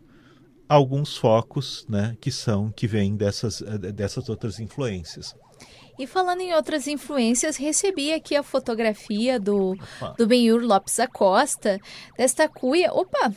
alguns 0.69 1.17
focos 1.17 1.85
né, 1.89 2.15
que 2.21 2.31
são 2.31 2.71
que 2.71 2.87
vêm 2.87 3.17
dessas, 3.17 3.61
dessas 3.93 4.29
outras 4.29 4.61
influências. 4.61 5.35
E 5.97 6.05
falando 6.05 6.41
em 6.41 6.53
outras 6.53 6.87
influências, 6.87 7.57
recebi 7.57 8.13
aqui 8.13 8.35
a 8.35 8.43
fotografia 8.43 9.39
do, 9.39 9.75
do 10.17 10.27
Benhur 10.27 10.61
Lopes 10.61 10.99
Acosta, 10.99 11.79
desta 12.15 12.47
cuia. 12.47 12.93
Opa! 12.93 13.33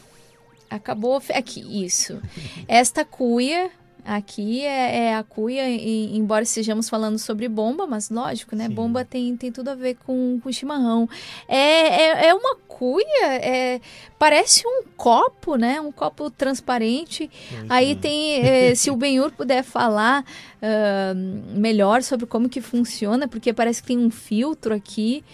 Acabou. 0.69 1.21
Aqui, 1.35 1.85
isso. 1.85 2.21
Esta 2.69 3.05
cuia 3.05 3.71
Aqui 4.05 4.65
é, 4.65 4.97
é, 4.97 5.15
a 5.15 5.23
cuia, 5.23 5.69
e, 5.69 6.17
embora 6.17 6.43
estejamos 6.43 6.89
falando 6.89 7.19
sobre 7.19 7.49
bomba, 7.49 7.87
mas 7.87 8.11
lógico, 8.11 8.57
né? 8.57 8.67
Sim. 8.67 8.75
Bomba 8.75 9.05
tem, 9.05 9.37
tem 9.37 9.53
tudo 9.53 9.69
a 9.69 9.75
ver 9.75 9.97
com, 10.07 10.41
com 10.43 10.53
chimarrão. 10.53 11.09
É, 11.49 11.57
é, 11.59 12.27
é 12.29 12.35
uma 12.35 12.57
cuia, 12.67 13.27
é, 13.27 13.81
parece 14.19 14.67
um 14.67 14.85
copo, 14.97 15.57
né? 15.57 15.81
Um 15.81 15.93
copo 15.93 16.31
transparente. 16.31 17.31
Aí 17.69 17.95
tem, 17.95 18.41
é, 18.41 18.75
se 18.75 18.91
o 18.91 18.97
Benhur 18.97 19.31
puder 19.33 19.63
falar 19.63 20.25
uh, 20.25 21.59
melhor 21.59 22.03
sobre 22.03 22.27
como 22.27 22.49
que 22.49 22.61
funciona, 22.61 23.29
porque 23.29 23.53
parece 23.53 23.83
que 23.83 23.89
tem 23.89 23.99
um 23.99 24.11
filtro 24.11 24.75
aqui 24.75 25.25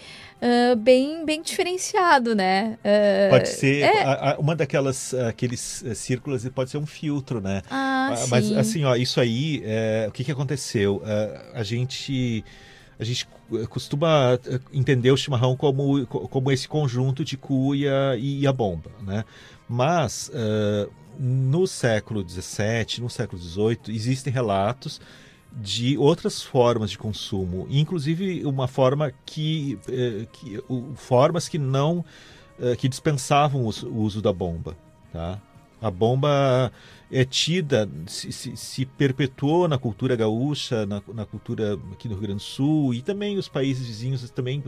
uh, 0.41 0.75
bem, 0.75 1.25
bem 1.25 1.41
diferenciado, 1.41 2.35
né? 2.35 2.77
Uh, 2.83 3.29
pode 3.29 3.49
ser 3.49 3.81
é... 3.83 4.03
a, 4.03 4.31
a, 4.31 4.37
uma 4.37 4.55
daquelas 4.55 5.13
aqueles 5.13 5.83
círculos 5.95 6.45
e 6.45 6.49
pode 6.49 6.69
ser 6.69 6.77
um 6.77 6.85
filtro, 6.85 7.41
né? 7.41 7.61
Ah, 7.69 8.15
uh, 8.17 8.27
Mas 8.29 8.51
assim, 8.51 8.83
ó, 8.83 8.95
isso 8.95 9.19
aí, 9.19 9.61
é, 9.65 10.05
o 10.07 10.11
que, 10.11 10.23
que 10.23 10.31
aconteceu? 10.31 11.01
a 11.53 11.63
gente 11.63 12.43
a 12.99 13.03
gente 13.03 13.27
costuma 13.69 14.39
entender 14.73 15.11
o 15.11 15.17
chimarrão 15.17 15.55
como, 15.55 16.05
como 16.07 16.51
esse 16.51 16.67
conjunto 16.67 17.23
de 17.23 17.37
cuia 17.37 18.15
e 18.17 18.45
a 18.47 18.51
bomba, 18.51 18.91
né? 19.01 19.23
Mas 19.69 20.29
uh, 20.29 20.91
no 21.19 21.67
século 21.67 22.27
XVII, 22.27 23.01
no 23.01 23.09
século 23.09 23.41
XVIII, 23.41 23.79
existem 23.89 24.31
relatos 24.31 25.01
de 25.59 25.97
outras 25.97 26.41
formas 26.41 26.91
de 26.91 26.97
consumo, 26.97 27.67
inclusive 27.69 28.45
uma 28.45 28.67
forma 28.67 29.11
que, 29.25 29.79
eh, 29.89 30.27
que 30.31 30.63
formas 30.95 31.49
que 31.49 31.57
não 31.57 32.05
eh, 32.59 32.75
que 32.75 32.87
dispensavam 32.87 33.63
o 33.63 34.01
uso 34.01 34.21
da 34.21 34.31
bomba, 34.31 34.77
tá? 35.11 35.41
A 35.79 35.91
bomba 35.91 36.71
é 37.11 37.23
tida, 37.23 37.87
se, 38.07 38.31
se, 38.31 38.57
se 38.57 38.85
perpetuou 38.85 39.67
na 39.67 39.77
cultura 39.77 40.15
gaúcha, 40.15 40.85
na, 40.87 41.01
na, 41.13 41.25
cultura 41.25 41.77
aqui 41.91 42.07
do 42.07 42.15
Rio 42.15 42.23
Grande 42.23 42.43
do 42.43 42.47
Sul 42.47 42.95
e 42.95 43.01
também 43.01 43.37
os 43.37 43.47
países 43.47 43.85
vizinhos 43.85 44.27
também, 44.31 44.63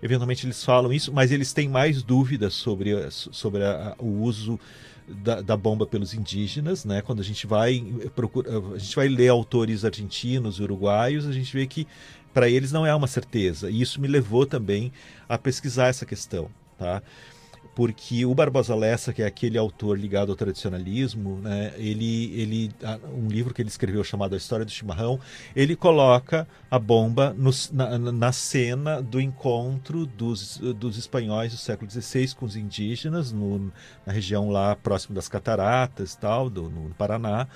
eventualmente 0.00 0.46
eles 0.46 0.64
falam 0.64 0.92
isso, 0.92 1.12
mas 1.12 1.32
eles 1.32 1.52
têm 1.52 1.68
mais 1.68 2.02
dúvidas 2.02 2.54
sobre, 2.54 3.10
sobre 3.10 3.64
a, 3.64 3.96
o 3.98 4.22
uso 4.22 4.58
da, 5.12 5.40
da, 5.40 5.56
bomba 5.56 5.86
pelos 5.86 6.14
indígenas, 6.14 6.84
né? 6.84 7.02
Quando 7.02 7.20
a 7.20 7.24
gente 7.24 7.46
vai 7.46 7.84
procura, 8.14 8.50
a 8.74 8.78
gente 8.78 8.96
vai 8.96 9.08
ler 9.08 9.28
autores 9.28 9.84
argentinos, 9.84 10.60
uruguaios, 10.60 11.26
a 11.26 11.32
gente 11.32 11.52
vê 11.52 11.66
que 11.66 11.86
para 12.32 12.48
eles 12.48 12.72
não 12.72 12.86
é 12.86 12.94
uma 12.94 13.06
certeza. 13.06 13.70
E 13.70 13.80
isso 13.80 14.00
me 14.00 14.08
levou 14.08 14.46
também 14.46 14.92
a 15.28 15.36
pesquisar 15.36 15.88
essa 15.88 16.06
questão, 16.06 16.48
tá? 16.78 17.02
Porque 17.74 18.26
o 18.26 18.34
Barbosa 18.34 18.74
Lessa, 18.74 19.12
que 19.12 19.22
é 19.22 19.26
aquele 19.26 19.56
autor 19.56 19.98
ligado 19.98 20.30
ao 20.30 20.36
tradicionalismo, 20.36 21.38
né, 21.38 21.72
ele, 21.76 22.32
ele, 22.38 22.72
um 23.14 23.28
livro 23.28 23.54
que 23.54 23.62
ele 23.62 23.68
escreveu 23.68 24.04
chamado 24.04 24.34
A 24.34 24.36
História 24.36 24.64
do 24.64 24.70
Chimarrão, 24.70 25.18
ele 25.56 25.74
coloca 25.74 26.46
a 26.70 26.78
bomba 26.78 27.34
no, 27.36 27.50
na, 27.72 27.98
na, 27.98 28.32
cena 28.32 29.00
do 29.00 29.20
encontro 29.20 30.04
dos, 30.04 30.58
dos 30.58 30.98
espanhóis 30.98 31.52
do 31.52 31.58
século 31.58 31.90
XVI 31.90 32.34
com 32.34 32.44
os 32.44 32.56
indígenas, 32.56 33.32
no, 33.32 33.72
na 34.04 34.12
região 34.12 34.50
lá 34.50 34.76
próximo 34.76 35.14
das 35.14 35.28
cataratas 35.28 36.14
tal, 36.14 36.50
do, 36.50 36.68
no 36.68 36.90
Paraná, 36.94 37.48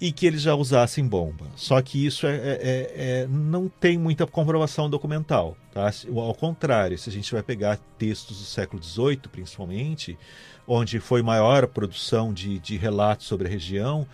e 0.00 0.10
que 0.10 0.26
eles 0.26 0.42
já 0.42 0.54
usassem 0.54 1.06
bomba. 1.06 1.46
Só 1.56 1.80
que 1.82 2.06
isso 2.06 2.26
é, 2.26 2.34
é, 2.34 2.36
é, 2.36 2.92
é, 2.94 3.26
não 3.28 3.68
tem 3.68 3.98
muita 3.98 4.26
comprovação 4.26 4.88
documental. 4.88 5.56
Tá? 5.72 5.90
Ao 6.16 6.34
contrário, 6.34 6.96
se 6.96 7.10
a 7.10 7.12
gente 7.12 7.30
vai 7.32 7.42
pegar 7.42 7.78
textos 7.98 8.38
do 8.38 8.44
século 8.44 8.82
XVIII, 8.82 9.20
principalmente, 9.30 10.18
onde 10.66 10.98
foi 11.00 11.22
maior 11.22 11.64
a 11.64 11.68
produção 11.68 12.32
de, 12.32 12.58
de 12.58 12.78
relatos 12.78 13.26
sobre 13.26 13.46
a 13.46 13.50
região, 13.50 14.06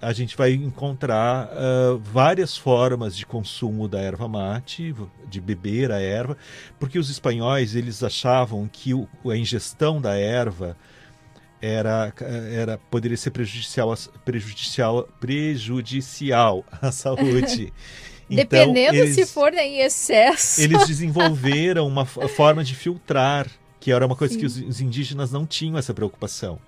a 0.00 0.12
gente 0.12 0.36
vai 0.36 0.52
encontrar 0.52 1.48
uh, 1.48 1.98
várias 1.98 2.56
formas 2.56 3.16
de 3.16 3.26
consumo 3.26 3.88
da 3.88 4.00
erva 4.00 4.28
mate, 4.28 4.94
de 5.28 5.40
beber 5.40 5.90
a 5.90 6.00
erva, 6.00 6.36
porque 6.78 6.98
os 6.98 7.10
espanhóis 7.10 7.74
eles 7.74 8.02
achavam 8.02 8.68
que 8.72 8.94
o, 8.94 9.08
a 9.26 9.36
ingestão 9.36 10.00
da 10.00 10.16
erva 10.16 10.76
era, 11.60 12.12
era 12.52 12.78
poderia 12.90 13.16
ser 13.16 13.30
prejudicial, 13.30 13.96
prejudicial, 14.24 15.08
prejudicial 15.20 16.64
à 16.80 16.92
saúde. 16.92 17.72
Então, 18.30 18.74
Dependendo 18.74 18.98
eles, 18.98 19.14
se 19.14 19.24
for 19.24 19.54
em 19.54 19.80
excesso. 19.80 20.60
Eles 20.60 20.84
desenvolveram 20.86 21.86
uma 21.86 22.04
forma 22.04 22.62
de 22.62 22.74
filtrar, 22.74 23.50
que 23.80 23.90
era 23.90 24.04
uma 24.04 24.14
coisa 24.14 24.34
Sim. 24.34 24.40
que 24.40 24.44
os, 24.44 24.58
os 24.58 24.82
indígenas 24.82 25.32
não 25.32 25.46
tinham 25.46 25.78
essa 25.78 25.94
preocupação. 25.94 26.58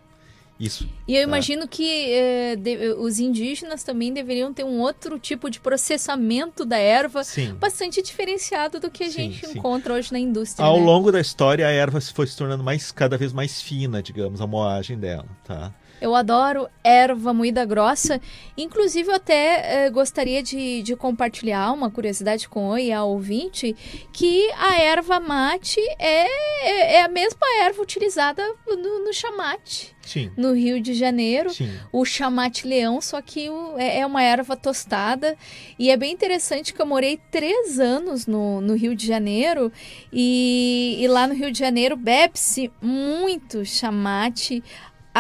Isso. 0.61 0.87
E 1.09 1.17
eu 1.17 1.23
imagino 1.23 1.67
que 1.67 2.13
eh, 2.13 2.55
de, 2.55 2.91
os 2.99 3.19
indígenas 3.19 3.83
também 3.83 4.13
deveriam 4.13 4.53
ter 4.53 4.63
um 4.63 4.79
outro 4.81 5.19
tipo 5.19 5.49
de 5.49 5.59
processamento 5.59 6.67
da 6.67 6.77
erva 6.77 7.25
sim. 7.25 7.55
bastante 7.55 8.03
diferenciado 8.03 8.79
do 8.79 8.91
que 8.91 9.05
a 9.05 9.07
sim, 9.07 9.13
gente 9.13 9.47
sim. 9.47 9.59
encontra 9.59 9.95
hoje 9.95 10.13
na 10.13 10.19
indústria. 10.19 10.67
Ao 10.67 10.79
né? 10.79 10.85
longo 10.85 11.11
da 11.11 11.19
história, 11.19 11.67
a 11.67 11.71
erva 11.71 11.99
foi 12.03 12.27
se 12.27 12.37
tornando 12.37 12.63
mais 12.63 12.93
cada 12.93 13.17
vez 13.17 13.33
mais 13.33 13.63
fina, 13.63 14.03
digamos, 14.03 14.43
a 14.43 14.47
moagem 14.47 14.99
dela, 14.99 15.27
tá? 15.45 15.73
Eu 16.01 16.15
adoro 16.15 16.69
erva 16.83 17.33
moída 17.33 17.65
grossa. 17.65 18.21
Inclusive, 18.57 19.11
eu 19.11 19.15
até 19.15 19.85
eh, 19.85 19.91
gostaria 19.91 20.43
de, 20.43 20.83
de 20.83 20.97
compartilhar 20.97 21.73
uma 21.73 21.91
curiosidade 21.91 22.49
com 22.49 22.71
o 22.71 22.81
a 22.81 23.05
ouvinte, 23.05 23.77
que 24.13 24.51
a 24.53 24.81
erva 24.81 25.21
mate 25.21 25.81
é, 25.99 26.97
é 26.97 27.03
a 27.03 27.09
mesma 27.09 27.47
erva 27.63 27.83
utilizada 27.83 28.43
no, 28.67 29.05
no 29.05 29.13
chamate. 29.13 29.95
Sim. 30.03 30.31
No 30.37 30.53
Rio 30.53 30.81
de 30.81 30.95
Janeiro, 30.95 31.51
Sim. 31.51 31.71
o 31.93 32.05
chamate 32.05 32.67
leão, 32.67 33.01
só 33.01 33.21
que 33.21 33.49
o, 33.49 33.79
é, 33.79 34.01
é 34.01 34.07
uma 34.07 34.23
erva 34.23 34.57
tostada. 34.57 35.37
E 35.79 35.91
é 35.91 35.97
bem 35.97 36.13
interessante 36.13 36.73
que 36.75 36.81
eu 36.81 36.87
morei 36.87 37.21
três 37.31 37.79
anos 37.79 38.27
no, 38.27 38.61
no 38.61 38.75
Rio 38.75 38.95
de 38.95 39.07
Janeiro, 39.07 39.71
e, 40.13 40.97
e 40.99 41.07
lá 41.07 41.27
no 41.27 41.35
Rio 41.35 41.53
de 41.53 41.59
Janeiro 41.59 41.97
bebe-se 41.97 42.73
muito 42.81 43.65
chamate. 43.65 44.65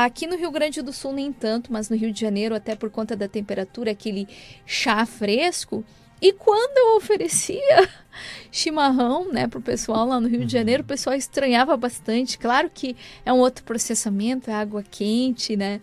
Aqui 0.05 0.27
no 0.27 0.37
Rio 0.37 0.51
Grande 0.51 0.83
do 0.83 0.93
Sul, 0.93 1.13
nem 1.13 1.33
tanto, 1.33 1.73
mas 1.73 1.89
no 1.91 1.97
Rio 1.97 2.13
de 2.13 2.21
Janeiro, 2.21 2.55
até 2.55 2.75
por 2.75 2.91
conta 2.91 3.15
da 3.17 3.29
temperatura, 3.29 3.91
aquele 3.91 4.27
chá 4.67 5.05
fresco. 5.07 5.85
E 6.23 6.33
quando 6.35 6.77
eu 6.77 6.97
oferecia 6.97 7.89
chimarrão, 8.53 9.33
né, 9.33 9.47
pro 9.47 9.61
pessoal 9.61 10.07
lá 10.07 10.21
no 10.21 10.29
Rio 10.29 10.45
de 10.45 10.53
Janeiro, 10.53 10.83
o 10.83 10.87
pessoal 10.87 11.17
estranhava 11.17 11.77
bastante. 11.77 12.39
Claro 12.39 12.71
que 12.73 12.97
é 13.25 13.33
um 13.33 13.39
outro 13.39 13.65
processamento, 13.65 14.51
é 14.51 14.55
água 14.55 14.83
quente, 14.83 15.57
né? 15.57 15.81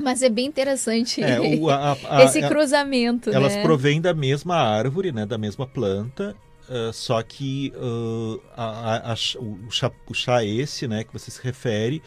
Mas 0.00 0.22
é 0.22 0.28
bem 0.28 0.46
interessante 0.46 1.22
É, 1.22 1.40
o- 1.40 1.68
a- 1.70 1.96
a- 2.08 2.24
esse 2.24 2.38
a- 2.42 2.48
cruzamento, 2.48 3.30
Elas 3.30 3.54
né? 3.56 3.62
provêm 3.62 4.00
da 4.00 4.14
mesma 4.14 4.56
árvore, 4.56 5.10
né, 5.12 5.26
da 5.26 5.36
mesma 5.38 5.66
planta, 5.66 6.36
ah, 6.68 6.90
só 6.92 7.20
que 7.22 7.72
ah, 7.76 8.38
a- 8.56 8.96
a- 8.96 9.12
a 9.12 9.14
o, 9.40 9.70
chá, 9.70 9.90
o 10.06 10.14
chá 10.14 10.44
esse, 10.44 10.86
né, 10.86 11.02
que 11.04 11.12
você 11.12 11.30
se 11.30 11.42
refere, 11.42 12.00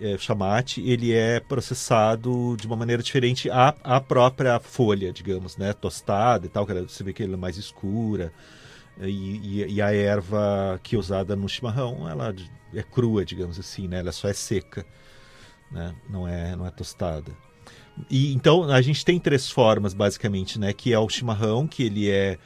é, 0.00 0.16
chamate, 0.18 0.80
ele 0.82 1.12
é 1.12 1.40
processado 1.40 2.56
de 2.58 2.66
uma 2.66 2.76
maneira 2.76 3.02
diferente 3.02 3.50
à, 3.50 3.74
à 3.82 4.00
própria 4.00 4.58
folha, 4.60 5.12
digamos, 5.12 5.56
né, 5.56 5.72
tostada 5.72 6.46
e 6.46 6.48
tal, 6.48 6.66
que 6.66 6.72
você 6.74 7.04
vê 7.04 7.12
que 7.12 7.22
ela 7.22 7.34
é 7.34 7.36
mais 7.36 7.56
escura, 7.56 8.32
e, 9.00 9.62
e- 9.64 9.74
e 9.74 9.82
a 9.82 9.92
erva 9.94 10.80
que 10.82 10.96
é 10.96 10.98
usada 10.98 11.36
no 11.36 11.48
chimarrão, 11.48 12.08
ela 12.08 12.34
é 12.74 12.82
crua, 12.82 13.24
digamos 13.24 13.58
assim, 13.58 13.86
né, 13.88 13.98
ela 14.00 14.12
só 14.12 14.28
é 14.28 14.32
seca, 14.32 14.84
né, 15.70 15.94
não 16.08 16.26
é, 16.26 16.56
não 16.56 16.66
é 16.66 16.70
tostada. 16.70 17.32
E 18.08 18.32
então 18.32 18.64
a 18.64 18.80
gente 18.80 19.04
tem 19.04 19.18
três 19.18 19.50
formas 19.50 19.92
basicamente, 19.92 20.56
né? 20.58 20.72
Que 20.72 20.92
é 20.92 20.98
o 21.00 21.08
chimarrão, 21.08 21.66
que 21.66 21.82
ele 21.82 22.08
é 22.08 22.38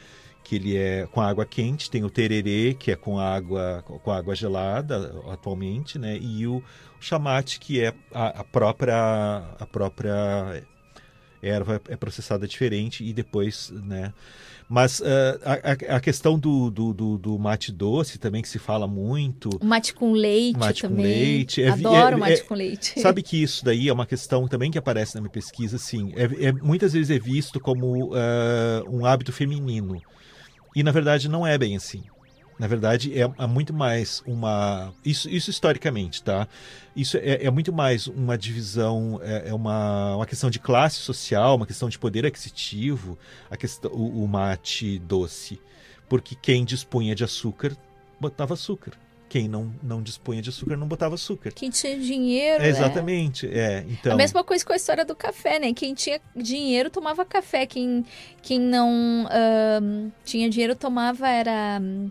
que 0.44 0.56
ele 0.56 0.76
é 0.76 1.06
com 1.10 1.20
água 1.20 1.44
quente, 1.46 1.90
tem 1.90 2.04
o 2.04 2.10
tererê, 2.10 2.74
que 2.78 2.90
é 2.90 2.96
com 2.96 3.18
água 3.18 3.82
com 3.86 4.10
água 4.10 4.34
gelada 4.34 5.22
atualmente, 5.28 5.98
né? 5.98 6.18
E 6.20 6.46
o 6.46 6.62
chamate, 7.00 7.58
que 7.60 7.80
é 7.80 7.92
a, 8.12 8.40
a 8.40 8.44
própria 8.44 8.96
a 9.58 9.66
própria 9.66 10.64
erva 11.42 11.80
é 11.88 11.96
processada 11.96 12.46
diferente 12.46 13.04
e 13.04 13.12
depois, 13.12 13.70
né? 13.84 14.12
Mas 14.68 15.02
ah, 15.02 15.38
a, 15.90 15.96
a- 15.96 16.00
questão 16.00 16.38
do, 16.38 16.70
do, 16.70 16.94
do, 16.94 17.18
do 17.18 17.38
mate 17.38 17.70
doce 17.70 18.18
também 18.18 18.40
que 18.40 18.48
se 18.48 18.58
fala 18.58 18.86
muito. 18.88 19.50
O 19.60 19.64
mate 19.66 19.92
com 19.92 20.12
leite 20.12 20.58
Mate 20.58 20.82
com 20.82 20.88
também. 20.88 21.04
leite. 21.04 21.62
É 21.62 21.70
vi- 21.72 21.84
Adoro 21.86 22.16
é- 22.16 22.18
mate 22.18 22.40
é- 22.40 22.44
com 22.44 22.54
leite. 22.54 22.98
Sabe 23.00 23.22
que 23.22 23.42
isso 23.42 23.64
daí 23.64 23.88
é 23.88 23.92
uma 23.92 24.06
questão 24.06 24.48
também 24.48 24.70
que 24.70 24.78
aparece 24.78 25.14
na 25.14 25.20
minha 25.20 25.30
pesquisa, 25.32 25.76
assim, 25.76 26.12
é, 26.16 26.46
é- 26.46 26.52
muitas 26.52 26.92
vezes 26.94 27.10
é 27.14 27.18
visto 27.18 27.60
como 27.60 28.12
ah, 28.14 28.82
um 28.88 29.04
hábito 29.04 29.32
feminino. 29.32 30.00
E 30.74 30.82
na 30.82 30.90
verdade 30.90 31.28
não 31.28 31.46
é 31.46 31.56
bem 31.56 31.76
assim. 31.76 32.04
Na 32.58 32.68
verdade, 32.68 33.18
é, 33.18 33.22
é 33.22 33.46
muito 33.46 33.72
mais 33.72 34.22
uma. 34.24 34.92
Isso, 35.04 35.28
isso 35.28 35.50
historicamente, 35.50 36.22
tá? 36.22 36.46
Isso 36.94 37.16
é, 37.16 37.44
é 37.44 37.50
muito 37.50 37.72
mais 37.72 38.06
uma 38.06 38.38
divisão, 38.38 39.18
é, 39.22 39.48
é 39.48 39.54
uma, 39.54 40.14
uma 40.16 40.26
questão 40.26 40.48
de 40.48 40.60
classe 40.60 40.96
social, 40.98 41.56
uma 41.56 41.66
questão 41.66 41.88
de 41.88 41.98
poder 41.98 42.24
aquisitivo, 42.24 43.18
a 43.50 43.56
questão, 43.56 43.90
o, 43.90 44.22
o 44.22 44.28
mate 44.28 44.98
doce. 45.00 45.60
Porque 46.08 46.36
quem 46.36 46.64
dispunha 46.64 47.14
de 47.14 47.24
açúcar 47.24 47.76
botava 48.20 48.54
açúcar. 48.54 48.92
Quem 49.32 49.48
não, 49.48 49.72
não 49.82 50.02
dispunha 50.02 50.42
de 50.42 50.50
açúcar 50.50 50.76
não 50.76 50.86
botava 50.86 51.14
açúcar. 51.14 51.52
Quem 51.52 51.70
tinha 51.70 51.98
dinheiro. 51.98 52.62
É, 52.62 52.68
exatamente, 52.68 53.46
é. 53.46 53.82
Então, 53.88 54.12
A 54.12 54.14
mesma 54.14 54.44
coisa 54.44 54.62
com 54.62 54.74
a 54.74 54.76
história 54.76 55.06
do 55.06 55.16
café, 55.16 55.58
né? 55.58 55.72
Quem 55.72 55.94
tinha 55.94 56.20
dinheiro 56.36 56.90
tomava 56.90 57.24
café, 57.24 57.64
quem, 57.64 58.04
quem 58.42 58.60
não 58.60 59.26
tinha 60.22 60.50
dinheiro 60.50 60.76
tomava 60.76 61.26
era 61.26 61.78
hum, 61.80 62.10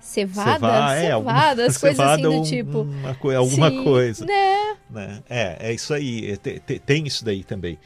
cevada, 0.00 0.52
Ceva- 0.54 0.94
é, 0.96 1.10
alguma- 1.10 1.32
cevada, 1.34 1.66
as 1.68 1.76
coisas 1.76 2.00
assim 2.00 2.22
cevada, 2.22 2.22
do 2.22 2.40
um- 2.40 2.42
tipo. 2.44 2.80
uma 2.80 3.14
co- 3.14 3.30
alguma 3.30 3.68
Sim, 3.70 3.84
coisa. 3.84 4.24
Né? 4.24 4.76
né? 4.88 5.22
É, 5.28 5.68
é 5.68 5.74
isso 5.74 5.92
aí. 5.92 6.30
é, 6.30 6.36
te- 6.36 6.60
te- 6.60 6.78
tem 6.78 7.06
isso 7.06 7.22
daí 7.26 7.44
também. 7.44 7.78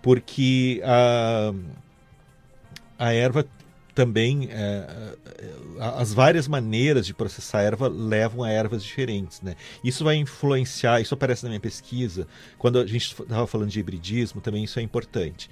Porque 0.00 0.80
a, 0.84 1.52
a 2.96 3.12
erva 3.12 3.44
também, 4.00 4.48
é, 4.50 4.56
é, 4.56 5.54
as 5.78 6.14
várias 6.14 6.48
maneiras 6.48 7.04
de 7.04 7.12
processar 7.12 7.58
a 7.58 7.62
erva 7.62 7.86
levam 7.86 8.42
a 8.42 8.50
ervas 8.50 8.82
diferentes, 8.82 9.42
né? 9.42 9.56
Isso 9.84 10.02
vai 10.02 10.16
influenciar, 10.16 11.02
isso 11.02 11.12
aparece 11.12 11.42
na 11.42 11.50
minha 11.50 11.60
pesquisa, 11.60 12.26
quando 12.56 12.78
a 12.78 12.86
gente 12.86 13.12
estava 13.12 13.46
falando 13.46 13.68
de 13.68 13.78
hibridismo, 13.78 14.40
também 14.40 14.64
isso 14.64 14.78
é 14.78 14.82
importante, 14.82 15.50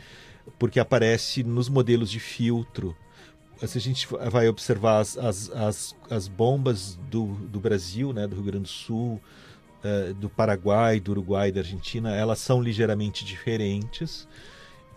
porque 0.58 0.80
aparece 0.80 1.42
nos 1.42 1.68
modelos 1.68 2.10
de 2.10 2.18
filtro, 2.18 2.96
se 3.66 3.76
a 3.76 3.80
gente 3.82 4.08
vai 4.30 4.48
observar 4.48 5.00
as, 5.00 5.18
as, 5.18 5.50
as, 5.50 5.96
as 6.08 6.26
bombas 6.26 6.98
do, 7.10 7.34
do 7.50 7.60
Brasil, 7.60 8.14
né, 8.14 8.26
do 8.26 8.34
Rio 8.34 8.44
Grande 8.44 8.62
do 8.62 8.68
Sul, 8.68 9.20
eh, 9.84 10.14
do 10.14 10.30
Paraguai, 10.30 11.00
do 11.00 11.10
Uruguai, 11.10 11.52
da 11.52 11.60
Argentina, 11.60 12.16
elas 12.16 12.38
são 12.38 12.62
ligeiramente 12.62 13.26
diferentes 13.26 14.26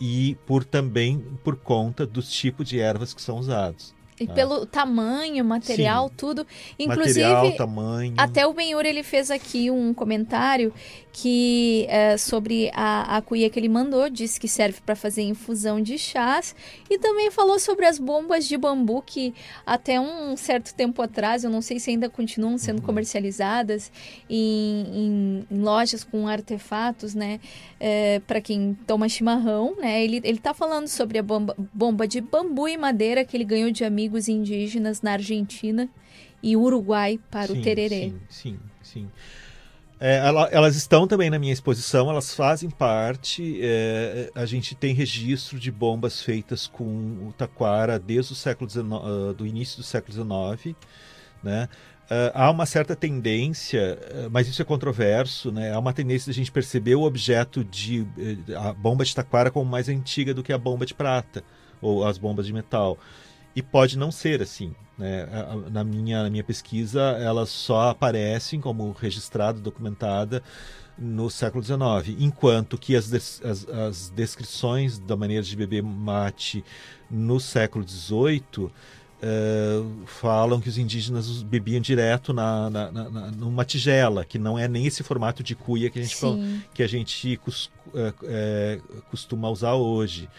e 0.02 0.36
por 0.48 0.65
também 0.65 1.23
por 1.44 1.56
conta 1.56 2.07
dos 2.07 2.32
tipos 2.32 2.68
de 2.68 2.80
ervas 2.80 3.14
que 3.14 3.22
são 3.22 3.38
usados. 3.38 3.94
E 4.19 4.26
tá? 4.28 4.34
pelo 4.34 4.65
tamanho, 4.65 5.45
material, 5.45 6.10
Sim. 6.10 6.14
tudo. 6.18 6.48
Inclusive, 6.78 7.22
Material, 7.22 7.56
tamanho. 7.56 8.14
até 8.18 8.45
o 8.45 8.53
Benhur 8.53 8.84
ele 8.86 9.03
fez 9.03 9.30
aqui 9.30 9.69
um 9.69 9.94
comentário 9.94 10.73
que 11.13 11.85
é, 11.89 12.17
sobre 12.17 12.71
a, 12.73 13.17
a 13.17 13.21
cuia 13.21 13.49
que 13.49 13.59
ele 13.59 13.67
mandou, 13.67 14.09
disse 14.09 14.39
que 14.39 14.47
serve 14.47 14.79
para 14.85 14.95
fazer 14.95 15.21
infusão 15.23 15.81
de 15.81 15.97
chás 15.97 16.55
e 16.89 16.97
também 16.97 17.29
falou 17.29 17.59
sobre 17.59 17.85
as 17.85 17.99
bombas 17.99 18.47
de 18.47 18.57
bambu 18.57 19.01
que 19.05 19.33
até 19.65 19.99
um 19.99 20.38
certo 20.38 20.73
tempo 20.73 21.01
atrás, 21.01 21.43
eu 21.43 21.49
não 21.49 21.61
sei 21.61 21.79
se 21.79 21.89
ainda 21.89 22.09
continuam 22.09 22.57
sendo 22.57 22.79
Uhum. 22.79 22.85
comercializadas 22.85 23.91
em, 24.29 24.85
em- 24.93 25.47
em 25.51 25.59
lojas 25.61 26.03
com 26.03 26.27
artefatos, 26.27 27.13
né, 27.13 27.39
para 28.27 28.39
quem 28.39 28.73
toma 28.88 29.09
chimarrão, 29.09 29.75
né, 29.79 30.03
ele, 30.03 30.21
ele 30.23 30.39
tá 30.39 30.53
falando 30.53 30.88
sobre 30.88 31.17
a 31.17 31.23
bomba, 31.23 31.55
bomba 31.73 32.07
de 32.07 32.21
bambu 32.21 32.67
e 32.67 32.77
madeira 32.77 33.25
que 33.25 33.35
ele 33.35 33.43
ganhou 33.43 33.69
de 33.71 33.83
amigos 33.83 34.27
indígenas 34.27 35.01
na 35.01 35.13
Argentina 35.13 35.89
e 36.41 36.55
Uruguai 36.55 37.19
para 37.29 37.51
o 37.51 37.55
Sim, 37.55 37.61
tererê. 37.61 37.99
Sim, 37.99 38.19
sim, 38.29 38.59
sim. 38.81 39.09
É, 40.03 40.18
ela- 40.18 40.49
elas 40.52 40.76
estão 40.76 41.06
também 41.06 41.30
na 41.30 41.38
minha 41.38 41.53
exposição, 41.53 42.10
elas 42.10 42.34
fazem 42.34 42.69
parte. 42.72 43.60
é, 43.61 44.32
a 44.34 44.45
gente 44.48 44.73
tem 44.73 44.95
registro 44.95 45.60
de 45.60 45.72
bombas 45.72 46.22
feitas 46.23 46.65
com 46.65 46.84
o 46.84 47.34
taquara 47.38 47.99
desde 47.99 48.34
o 48.34 48.36
século 48.36 48.68
XIX, 48.68 49.03
ah, 49.06 49.34
do 49.34 49.45
início 49.45 49.78
do 49.78 49.84
século 49.84 50.11
XIX, 50.11 50.76
né? 51.44 51.69
Ah, 52.10 52.45
há 52.45 52.52
uma 52.52 52.65
certa 52.65 52.95
tendência, 52.95 53.99
ah, 54.26 54.30
mas 54.32 54.48
isso 54.48 54.60
é 54.61 54.65
controverso, 54.65 55.52
né? 55.52 55.72
Há 55.72 55.78
uma 55.80 55.94
tendência 55.94 56.26
de 56.26 56.32
a 56.32 56.41
gente 56.41 56.52
perceber 56.52 56.95
o 56.95 57.03
objeto 57.03 57.64
de 57.64 58.06
eh, 58.18 58.56
a 58.56 58.73
bomba 58.73 59.06
de 59.06 59.14
taquara 59.15 59.52
como 59.52 59.69
mais 59.69 59.88
antiga 59.88 60.34
do 60.34 60.41
que 60.44 60.52
a 60.52 60.57
bomba 60.57 60.84
de 60.86 60.94
prata 60.95 61.44
ou 61.82 62.03
as 62.06 62.18
bombas 62.18 62.48
de 62.48 62.53
metal. 62.53 62.98
E 63.56 63.61
pode 63.61 63.98
não 63.98 64.11
ser 64.11 64.41
assim. 64.41 64.73
Né? 64.98 65.28
Na, 65.72 65.84
minha, 65.84 66.23
na 66.23 66.30
minha 66.30 66.44
pesquisa, 66.44 67.02
elas 67.19 67.49
só 67.49 67.90
aparecem 67.90 68.61
como 68.61 68.91
registrada, 68.91 69.60
documentada 69.60 70.44
no 70.98 71.30
século 71.30 71.64
XIX, 71.64 72.15
enquanto 72.19 72.78
que 72.78 72.95
as, 72.95 73.10
des- 73.10 73.41
as, 73.44 73.68
as 73.68 74.10
descrições 74.10 74.99
da 74.99 75.15
maneira 75.15 75.41
de 75.41 75.56
beber 75.56 75.82
mate 75.82 76.64
no 77.10 77.40
século 77.40 77.84
XVIII 77.88 78.69
eh, 79.23 79.82
falam 80.06 80.60
que 80.61 80.69
os 80.69 80.78
indígenas 80.78 81.41
bebiam 81.44 81.82
direto 81.82 82.34
na, 82.34 82.69
na, 82.69 82.91
na- 82.91 83.32
numa 83.32 83.65
tigela, 83.65 84.23
que 84.26 84.38
não 84.38 84.60
é 84.60 84.68
nem 84.68 84.86
esse 84.86 85.02
formato 85.02 85.41
de 85.41 85.56
cuia 85.56 85.90
que 85.90 85.99
a 85.99 86.03
gente, 86.03 86.15
que 86.73 86.84
a 86.84 86.88
gente 86.88 87.38
cos- 87.38 87.72
eh, 87.95 88.14
eh, 88.23 88.80
costuma 89.10 89.49
usar 89.49 89.73
hoje. 89.73 90.30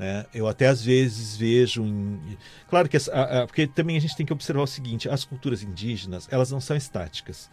Né? 0.00 0.24
Eu 0.32 0.48
até 0.48 0.66
às 0.66 0.82
vezes 0.82 1.36
vejo 1.36 1.84
em... 1.84 2.38
Claro 2.70 2.88
que... 2.88 2.96
a- 2.96 3.42
a- 3.42 3.46
porque 3.46 3.66
também 3.66 3.98
a 3.98 4.00
gente 4.00 4.16
tem 4.16 4.24
que 4.24 4.32
observar 4.32 4.62
o 4.62 4.66
seguinte, 4.66 5.10
as 5.10 5.26
culturas 5.26 5.62
indígenas, 5.62 6.26
elas 6.30 6.50
não 6.50 6.58
são 6.58 6.74
estáticas. 6.74 7.50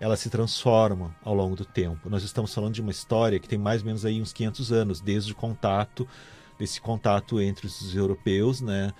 Elas 0.00 0.18
se 0.18 0.30
transformam 0.30 1.14
ao 1.22 1.34
longo 1.34 1.54
do 1.54 1.66
tempo. 1.66 2.08
Nós 2.08 2.22
estamos 2.22 2.54
falando 2.54 2.72
de 2.72 2.80
uma 2.80 2.90
história 2.90 3.38
que 3.38 3.46
tem 3.46 3.58
mais 3.58 3.82
ou 3.82 3.86
menos 3.88 4.06
aí 4.06 4.22
uns 4.22 4.32
500 4.32 4.72
anos, 4.72 5.00
desde 5.02 5.32
o 5.32 5.36
contato, 5.36 6.08
desse 6.58 6.80
contato 6.80 7.38
entre 7.42 7.66
os 7.66 7.94
europeus, 7.94 8.62
né? 8.62 8.94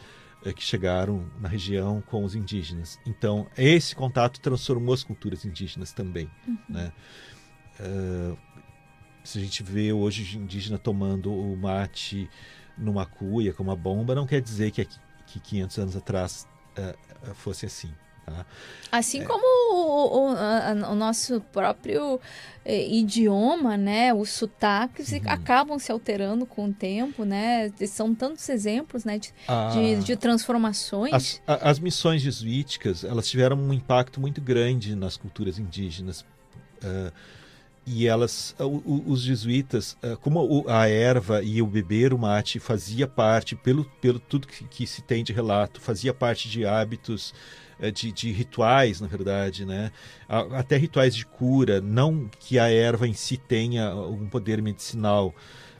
eh, 0.45 0.53
que 0.53 0.63
chegaram 0.63 1.25
na 1.41 1.49
região 1.49 2.03
com 2.03 2.23
os 2.25 2.35
indígenas. 2.35 3.01
Então, 3.07 3.47
esse 3.57 3.97
contato 3.97 4.39
transformou 4.39 4.93
as 4.93 5.03
culturas 5.03 5.47
indígenas 5.47 5.93
também. 5.93 6.31
Uhum. 6.47 6.59
Né? 6.69 6.93
Eh, 7.81 8.37
se 9.25 9.39
a 9.39 9.41
gente 9.41 9.63
vê 9.63 9.95
hoje 9.95 10.37
indígena 10.37 10.77
tomando 10.79 11.33
o 11.33 11.57
mate 11.57 12.29
numa 12.77 13.07
cuia 13.07 13.53
com 13.53 13.63
uma 13.63 13.77
bomba, 13.77 14.15
não 14.15 14.27
quer 14.27 14.41
dizer 14.41 14.71
que, 14.71 14.87
que 15.27 15.41
500 15.41 15.79
anos 15.79 15.97
atrás 15.97 16.47
uh, 16.79 17.35
fosse 17.35 17.67
assim. 17.67 17.93
Tá? 18.25 18.47
Assim 18.91 19.23
é. 19.23 19.25
como 19.25 19.43
o, 19.45 20.31
o, 20.31 20.37
a, 20.37 20.91
o, 20.91 20.95
nosso 20.95 21.41
próprio 21.53 22.21
eh, 22.65 22.87
idioma, 22.89 23.77
né, 23.77 24.15
os 24.15 24.31
sotaques 24.31 25.11
uhum. 25.11 25.21
acabam 25.27 25.79
se 25.79 25.91
alterando 25.91 26.47
com 26.47 26.67
o 26.67 26.73
tempo, 26.73 27.25
né? 27.25 27.73
São 27.89 28.15
tantos 28.15 28.49
exemplos, 28.49 29.05
né, 29.05 29.19
de, 29.19 29.33
ah, 29.49 29.71
de, 29.73 30.05
de, 30.05 30.17
transformações. 30.17 31.43
As, 31.47 31.61
as, 31.63 31.79
missões 31.81 32.23
jesuíticas, 32.23 33.03
elas 33.03 33.29
tiveram 33.29 33.57
um 33.57 33.73
impacto 33.73 34.21
muito 34.21 34.41
grande 34.41 34.95
nas 34.95 35.17
culturas 35.17 35.59
indígenas. 35.59 36.21
Uh, 36.83 37.13
e 37.85 38.07
elas, 38.07 38.55
os 38.59 39.23
jesuítas, 39.23 39.97
como 40.21 40.65
a 40.69 40.89
erva 40.89 41.43
e 41.43 41.61
o 41.61 41.67
beber 41.67 42.15
o 42.15 42.19
mate 42.19 42.61
fazia 42.61 43.09
parte, 43.09 43.57
pelo, 43.57 43.85
pelo 44.01 44.21
tudo 44.21 44.47
que, 44.47 44.65
que 44.65 44.87
se 44.87 45.03
tem 45.03 45.25
de 45.25 45.33
relato, 45.33 45.81
fazia 45.81 46.15
parte 46.15 46.49
de 46.49 46.65
hábitos 46.65 47.35
é, 47.81 47.91
de, 47.91 48.13
de, 48.13 48.31
rituais, 48.31 49.01
na 49.01 49.09
verdade, 49.09 49.65
né? 49.65 49.91
Até 50.29 50.77
rituais 50.77 51.17
de 51.17 51.27
cura, 51.27 51.81
não 51.81 52.31
que 52.39 52.57
a 52.57 52.71
erva 52.71 53.09
em 53.09 53.13
si 53.13 53.37
tenha 53.37 53.89
algum 53.89 54.29
poder 54.29 54.63
medicinal, 54.63 55.35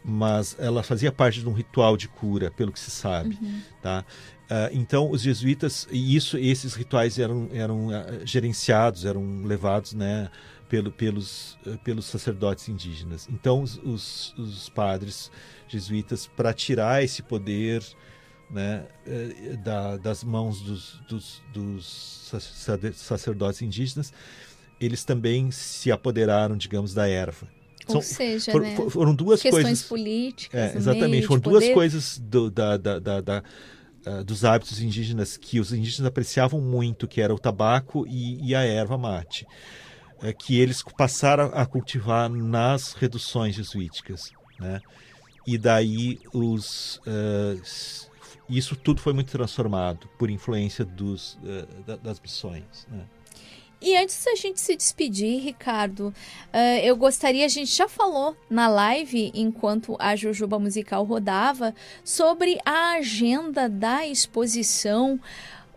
mas 0.05 0.57
ela 0.59 0.83
fazia 0.83 1.13
parte 1.13 1.39
de 1.39 1.49
um 1.49 1.53
ritual 1.53 1.97
de 1.97 2.09
cura, 2.09 2.51
pelo 2.51 2.73
que 2.73 2.81
se 2.81 2.91
sabe, 2.91 3.39
uhum. 3.41 3.61
tá? 3.81 4.05
Uh, 4.51 4.69
então 4.73 5.09
os 5.09 5.23
jesuítas 5.23 5.87
e 5.93 6.17
isso, 6.17 6.37
esses 6.37 6.75
rituais 6.75 7.19
eram, 7.19 7.49
eram 7.53 7.89
gerenciados, 8.25 9.05
eram 9.05 9.45
levados, 9.45 9.93
né? 9.95 10.29
Pelo, 10.73 10.91
pelos, 10.91 11.59
uh, 11.67 11.77
pelos 11.85 12.07
sacerdotes 12.07 12.67
indígenas. 12.67 13.29
Então 13.31 13.61
os, 13.61 13.77
os, 13.85 14.35
os 14.39 14.69
padres 14.71 15.31
jesuítas 15.69 16.27
para 16.27 16.55
tirar 16.55 17.05
esse 17.05 17.23
poder 17.23 17.85
né, 18.53 18.87
eh, 19.07 19.57
da, 19.57 19.97
das 19.97 20.23
mãos 20.23 20.61
dos, 20.61 21.01
dos, 21.09 21.43
dos, 21.53 22.33
sacerdotes 22.95 23.63
indígenas, 23.63 24.13
eles 24.81 25.05
também 25.05 25.51
se 25.51 25.91
apoderaram, 25.91 26.57
digamos, 26.57 26.93
da 26.93 27.09
erva. 27.09 27.49
Ou 27.87 27.95
São, 27.95 28.03
seja, 28.03 28.53
for, 28.53 28.63
né? 28.63 28.77
foram 28.91 29.15
duas 29.15 29.43
questões 29.43 29.65
coisas. 29.65 29.89
políticas. 29.89 30.75
É, 30.75 30.77
exatamente, 30.77 31.27
foram 31.27 31.41
duas 31.41 31.69
coisas 31.71 32.19
do, 32.19 32.51
da, 32.51 32.77
da, 32.77 32.99
da, 32.99 33.43
uh, 34.07 34.25
dos 34.25 34.45
hábitos 34.45 34.81
indígenas 34.81 35.37
que 35.37 35.59
os 35.59 35.73
indígenas 35.73 36.07
apreciavam 36.07 36.61
muito, 36.61 37.09
que 37.09 37.21
era 37.21 37.35
o 37.35 37.39
tabaco 37.39 38.07
e, 38.07 38.51
e 38.51 38.55
a 38.55 38.63
erva 38.63 38.97
mate, 38.99 39.47
uh, 40.23 40.37
que 40.37 40.59
eles 40.59 40.83
passaram 40.97 41.51
a 41.55 41.67
cultivar 41.67 42.29
nas 42.29 42.93
reduções 42.93 43.55
jesuíticas, 43.55 44.33
né? 44.59 44.81
E 45.47 45.59
daí 45.59 46.21
os 46.33 46.97
uh, 46.99 48.11
isso 48.49 48.77
tudo 48.77 49.01
foi 49.01 49.13
muito 49.13 49.31
transformado 49.31 50.09
por 50.19 50.31
influência 50.31 50.85
dos, 50.85 51.35
uh, 51.35 51.97
das 52.03 52.21
missões. 52.21 52.87
Né? 52.91 53.05
E 53.81 53.97
antes 53.97 54.25
da 54.25 54.37
gente 54.37 54.61
se 54.61 54.77
despedir, 54.77 55.41
Ricardo, 55.41 56.09
uh, 56.09 56.79
eu 56.85 56.95
gostaria, 56.97 57.45
a 57.45 57.49
gente 57.49 57.75
já 57.75 57.89
falou 57.89 58.37
na 58.49 58.69
live, 58.69 59.33
enquanto 59.35 59.97
a 59.99 60.15
Jujuba 60.15 60.59
Musical 60.59 61.03
rodava, 61.05 61.75
sobre 62.05 62.61
a 62.65 62.93
agenda 62.93 63.69
da 63.69 64.07
exposição 64.07 65.19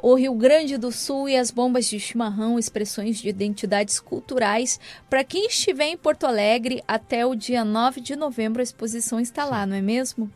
O 0.08 0.14
Rio 0.14 0.36
Grande 0.36 0.78
do 0.78 0.92
Sul 0.92 1.28
e 1.28 1.36
as 1.36 1.50
Bombas 1.50 1.88
de 1.88 2.00
Chimarrão, 2.00 2.60
expressões 2.60 3.18
de 3.18 3.28
identidades 3.28 4.00
culturais. 4.00 4.80
Para 5.10 5.24
quem 5.24 5.48
estiver 5.48 5.88
em 5.88 5.98
Porto 5.98 6.28
Alegre, 6.28 6.84
até 6.88 7.26
o 7.26 7.34
dia 7.34 7.66
9 7.66 8.02
de 8.02 8.16
novembro 8.16 8.60
a 8.60 8.64
exposição 8.64 9.20
está 9.20 9.44
lá, 9.46 9.66
não 9.66 9.76
é 9.76 9.82
mesmo? 9.82 10.30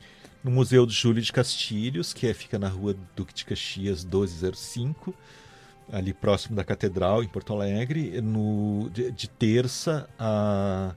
no 0.44 0.50
Museu 0.50 0.88
do 0.88 0.92
Júlio 0.92 1.22
de 1.22 1.32
Castilhos, 1.32 2.14
que 2.14 2.26
é, 2.26 2.34
fica 2.34 2.58
na 2.58 2.68
rua 2.68 2.96
Duque 3.16 3.32
de 3.32 3.46
Caxias 3.46 4.04
1205, 4.04 5.14
ali 5.92 6.14
próximo 6.14 6.56
da 6.56 6.64
Catedral, 6.64 7.22
em 7.22 7.28
Porto 7.28 7.54
Alegre, 7.54 8.20
no, 8.22 8.90
de, 8.90 9.12
de 9.12 9.30
terça 9.30 10.10
a 10.18 10.96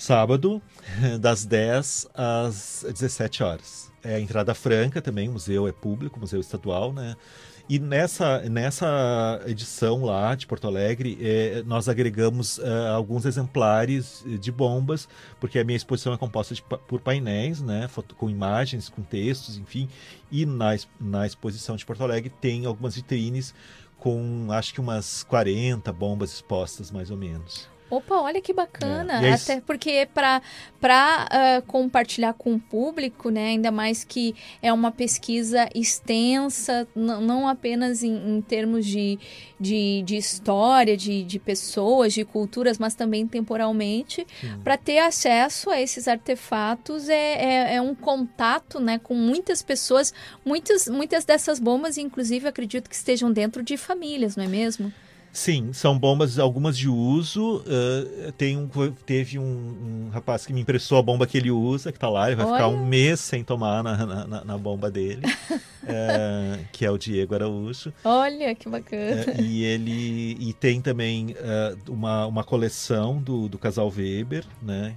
sábado, 0.00 0.62
das 1.20 1.44
10 1.44 2.08
às 2.14 2.84
17 2.88 3.42
horas. 3.42 3.90
É 4.02 4.14
a 4.14 4.20
entrada 4.20 4.54
franca 4.54 5.02
também, 5.02 5.28
o 5.28 5.32
museu 5.32 5.68
é 5.68 5.72
público, 5.72 6.18
museu 6.18 6.40
estadual, 6.40 6.92
né? 6.92 7.16
E 7.68 7.78
nessa, 7.78 8.40
nessa 8.50 9.40
edição 9.46 10.02
lá 10.02 10.34
de 10.34 10.44
Porto 10.44 10.66
Alegre, 10.66 11.16
é, 11.20 11.62
nós 11.64 11.88
agregamos 11.88 12.58
uh, 12.58 12.64
alguns 12.96 13.24
exemplares 13.24 14.24
de 14.26 14.50
bombas, 14.50 15.08
porque 15.38 15.56
a 15.56 15.62
minha 15.62 15.76
exposição 15.76 16.12
é 16.12 16.16
composta 16.16 16.52
de, 16.52 16.62
por 16.62 17.00
painéis, 17.00 17.62
né, 17.62 17.88
com 18.16 18.28
imagens, 18.28 18.88
com 18.88 19.02
textos, 19.02 19.56
enfim. 19.56 19.88
E 20.32 20.44
na, 20.44 20.76
na 21.00 21.24
exposição 21.24 21.76
de 21.76 21.86
Porto 21.86 22.02
Alegre 22.02 22.28
tem 22.40 22.66
algumas 22.66 22.96
vitrines 22.96 23.54
com 23.98 24.48
acho 24.50 24.74
que 24.74 24.80
umas 24.80 25.22
40 25.22 25.92
bombas 25.92 26.32
expostas, 26.32 26.90
mais 26.90 27.08
ou 27.08 27.16
menos. 27.16 27.69
Opa, 27.90 28.20
olha 28.20 28.40
que 28.40 28.52
bacana. 28.52 29.26
É. 29.26 29.32
Até 29.32 29.60
porque 29.60 30.08
para 30.14 30.40
uh, 30.40 31.62
compartilhar 31.66 32.32
com 32.34 32.54
o 32.54 32.60
público, 32.60 33.30
né, 33.30 33.48
ainda 33.48 33.72
mais 33.72 34.04
que 34.04 34.34
é 34.62 34.72
uma 34.72 34.92
pesquisa 34.92 35.68
extensa, 35.74 36.86
não 36.94 37.48
apenas 37.48 38.04
em, 38.04 38.36
em 38.36 38.40
termos 38.40 38.86
de, 38.86 39.18
de, 39.58 40.02
de 40.06 40.16
história, 40.16 40.96
de, 40.96 41.24
de 41.24 41.38
pessoas, 41.38 42.12
de 42.12 42.24
culturas, 42.24 42.78
mas 42.78 42.94
também 42.94 43.26
temporalmente, 43.26 44.24
para 44.62 44.76
ter 44.76 44.98
acesso 44.98 45.68
a 45.68 45.80
esses 45.80 46.06
artefatos 46.06 47.08
é, 47.08 47.14
é, 47.14 47.74
é, 47.74 47.80
um 47.80 47.94
contato 47.94 48.78
né, 48.78 48.98
com 48.98 49.14
muitas 49.14 49.62
pessoas, 49.62 50.14
muitas, 50.44 50.86
muitas 50.86 51.24
dessas 51.24 51.58
bombas, 51.58 51.98
inclusive, 51.98 52.46
acredito 52.46 52.88
que 52.88 52.94
estejam 52.94 53.32
dentro 53.32 53.62
de 53.62 53.76
famílias, 53.76 54.36
não 54.36 54.44
é 54.44 54.48
mesmo? 54.48 54.92
Sim, 55.32 55.72
são 55.72 55.96
bombas, 55.96 56.38
algumas 56.38 56.76
de 56.76 56.88
uso. 56.88 57.58
Uh, 57.58 58.32
tem 58.32 58.56
um, 58.56 58.68
teve 59.06 59.38
um, 59.38 59.42
um, 59.42 60.10
rapaz 60.12 60.44
que 60.44 60.52
me 60.52 60.60
emprestou 60.60 60.98
a 60.98 61.02
bomba 61.02 61.26
que 61.26 61.38
ele 61.38 61.50
usa, 61.50 61.92
que 61.92 61.98
está 61.98 62.08
lá, 62.08 62.26
ele 62.26 62.36
vai 62.36 62.46
Olha. 62.46 62.54
ficar 62.54 62.68
um 62.68 62.84
mês 62.84 63.20
sem 63.20 63.44
tomar 63.44 63.82
na, 63.82 64.26
na, 64.26 64.44
na 64.44 64.58
bomba 64.58 64.90
dele, 64.90 65.22
uh, 65.84 66.64
que 66.72 66.84
é 66.84 66.90
o 66.90 66.98
Diego 66.98 67.34
Araújo. 67.34 67.92
Olha, 68.04 68.54
que 68.56 68.68
bacana. 68.68 69.24
Uh, 69.38 69.40
e 69.40 69.62
ele 69.64 70.36
e 70.40 70.52
tem 70.52 70.80
também 70.80 71.34
uma, 71.88 72.26
uma 72.26 72.44
coleção 72.44 73.22
do, 73.22 73.48
do 73.48 73.58
casal 73.58 73.88
Weber, 73.88 74.44
né? 74.60 74.96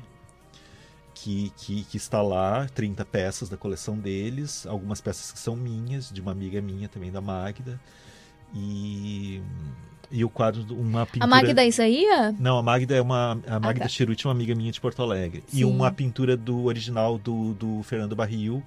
Que, 1.13 1.53
que, 1.55 1.83
que, 1.85 1.95
está 1.95 2.21
lá, 2.21 2.67
30 2.73 3.05
peças 3.05 3.47
da 3.47 3.55
coleção 3.55 3.97
deles, 3.97 4.65
algumas 4.65 4.99
peças 4.99 5.31
que 5.31 5.39
são 5.39 5.55
minhas, 5.55 6.09
de 6.11 6.19
uma 6.19 6.31
amiga 6.31 6.59
minha 6.59 6.89
também, 6.89 7.11
da 7.11 7.21
Magda. 7.21 7.79
E 8.53 9.41
e 10.13 10.23
o 10.23 10.29
quadro, 10.29 10.63
uma 10.69 11.07
pintura... 11.07 11.25
A 11.25 11.27
Magda 11.27 11.63
é 11.63 11.67
Isaia? 11.67 12.35
Não, 12.39 12.59
a 12.59 12.61
Magda 12.61 12.95
é 12.95 13.01
uma... 13.01 13.31
A 13.47 13.59
Magda 13.59 13.81
ah, 13.81 13.85
tá. 13.85 13.87
Chiruti 13.87 14.27
é 14.27 14.29
uma 14.29 14.35
amiga 14.35 14.53
minha 14.53 14.71
de 14.71 14.79
Porto 14.79 15.01
Alegre. 15.01 15.43
Sim. 15.47 15.61
E 15.61 15.65
uma 15.65 15.91
pintura 15.91 16.37
do 16.37 16.65
original 16.65 17.17
do, 17.17 17.55
do 17.55 17.81
Fernando 17.81 18.15
Barril, 18.15 18.61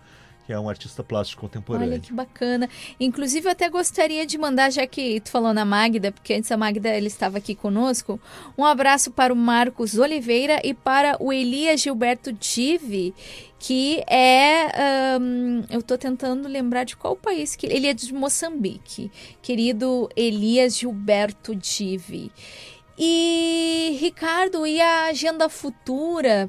que 0.47 0.53
é 0.53 0.61
um 0.61 0.69
artista 0.69 1.03
plástico 1.03 1.41
contemporâneo. 1.41 1.95
Olha 1.95 1.99
que 1.99 2.13
bacana. 2.13 2.71
Inclusive, 3.01 3.49
eu 3.49 3.51
até 3.51 3.69
gostaria 3.69 4.25
de 4.25 4.39
mandar, 4.39 4.71
já 4.71 4.87
que 4.87 5.21
tu 5.21 5.29
falou 5.29 5.53
na 5.53 5.65
Magda, 5.65 6.13
porque 6.13 6.35
antes 6.35 6.53
a 6.53 6.57
Magda 6.57 6.89
ela 6.89 7.09
estava 7.09 7.39
aqui 7.39 7.53
conosco, 7.53 8.21
um 8.57 8.65
abraço 8.65 9.11
para 9.11 9.33
o 9.33 9.37
Marcos 9.37 9.99
Oliveira 9.99 10.61
e 10.63 10.73
para 10.73 11.17
o 11.19 11.33
Elias 11.33 11.81
Gilberto 11.81 12.33
Dive, 12.33 13.13
que 13.59 14.05
é. 14.07 15.19
Um, 15.21 15.65
eu 15.69 15.81
estou 15.81 15.99
tentando 15.99 16.47
lembrar 16.47 16.85
de 16.85 16.97
qual 16.97 17.17
país 17.17 17.57
que. 17.57 17.67
Ele 17.67 17.89
é 17.89 17.93
de 17.93 18.15
Moçambique. 18.15 19.11
Querido 19.43 20.09
Elias 20.15 20.79
Gilberto 20.79 21.57
Dive. 21.57 22.31
E, 22.97 23.99
Ricardo, 24.01 24.65
e 24.65 24.81
a 24.81 25.07
agenda 25.07 25.49
futura 25.49 26.49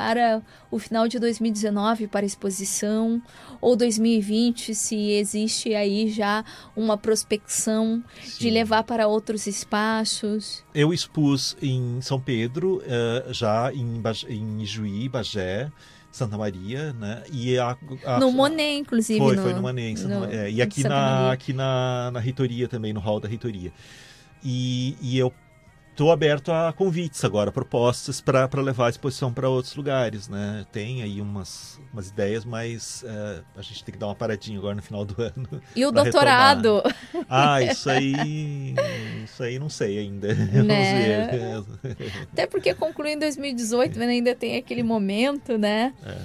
para 0.00 0.40
o 0.70 0.78
final 0.78 1.06
de 1.06 1.18
2019 1.18 2.06
para 2.06 2.24
exposição 2.24 3.20
ou 3.60 3.76
2020 3.76 4.74
se 4.74 4.96
existe 5.10 5.74
aí 5.74 6.08
já 6.08 6.42
uma 6.74 6.96
prospecção 6.96 8.02
Sim. 8.22 8.38
de 8.38 8.50
levar 8.50 8.82
para 8.84 9.06
outros 9.06 9.46
espaços? 9.46 10.64
Eu 10.74 10.90
expus 10.94 11.54
em 11.60 12.00
São 12.00 12.18
Pedro, 12.18 12.78
uh, 12.78 13.30
já 13.30 13.70
em, 13.74 14.02
em 14.26 14.62
Ijuí, 14.62 15.06
Bagé, 15.06 15.70
Santa 16.10 16.38
Maria, 16.38 16.94
né? 16.94 17.22
E 17.30 17.58
a, 17.58 17.76
a, 18.06 18.18
no 18.18 18.32
Monet, 18.32 18.78
inclusive. 18.78 19.18
Foi, 19.18 19.36
no, 19.36 19.42
foi 19.42 19.52
no 19.52 19.60
Monet. 19.60 20.00
No, 20.04 20.24
é, 20.24 20.50
e 20.50 20.62
aqui, 20.62 20.82
na, 20.82 21.30
aqui 21.30 21.52
na, 21.52 22.10
na 22.10 22.20
reitoria 22.20 22.66
também, 22.66 22.94
no 22.94 23.00
hall 23.00 23.20
da 23.20 23.28
reitoria. 23.28 23.70
E, 24.42 24.96
e 25.02 25.18
eu 25.18 25.30
estou 26.00 26.10
aberto 26.10 26.50
a 26.50 26.72
convites 26.72 27.22
agora, 27.26 27.52
propostas 27.52 28.22
para 28.22 28.48
levar 28.62 28.86
a 28.86 28.88
exposição 28.88 29.30
para 29.30 29.50
outros 29.50 29.76
lugares, 29.76 30.30
né? 30.30 30.64
Tem 30.72 31.02
aí 31.02 31.20
umas, 31.20 31.78
umas 31.92 32.08
ideias, 32.08 32.42
mas 32.42 33.04
é, 33.06 33.42
a 33.54 33.60
gente 33.60 33.84
tem 33.84 33.92
que 33.92 33.98
dar 33.98 34.06
uma 34.06 34.14
paradinha 34.14 34.58
agora 34.58 34.74
no 34.74 34.80
final 34.80 35.04
do 35.04 35.14
ano. 35.22 35.60
E 35.76 35.84
o 35.84 35.90
doutorado? 35.90 36.76
Retomar. 36.76 37.26
Ah, 37.28 37.62
isso 37.62 37.90
aí 37.90 38.74
Isso 39.24 39.42
aí 39.42 39.58
não 39.58 39.68
sei 39.68 39.98
ainda. 39.98 40.30
Né? 40.70 41.60
Vamos 41.60 41.78
ver. 41.82 42.28
Até 42.32 42.46
porque 42.46 42.74
conclui 42.74 43.12
em 43.12 43.18
2018, 43.18 43.98
mas 43.98 44.08
ainda 44.08 44.34
tem 44.34 44.56
aquele 44.56 44.82
momento, 44.82 45.58
né? 45.58 45.92
É. 46.04 46.16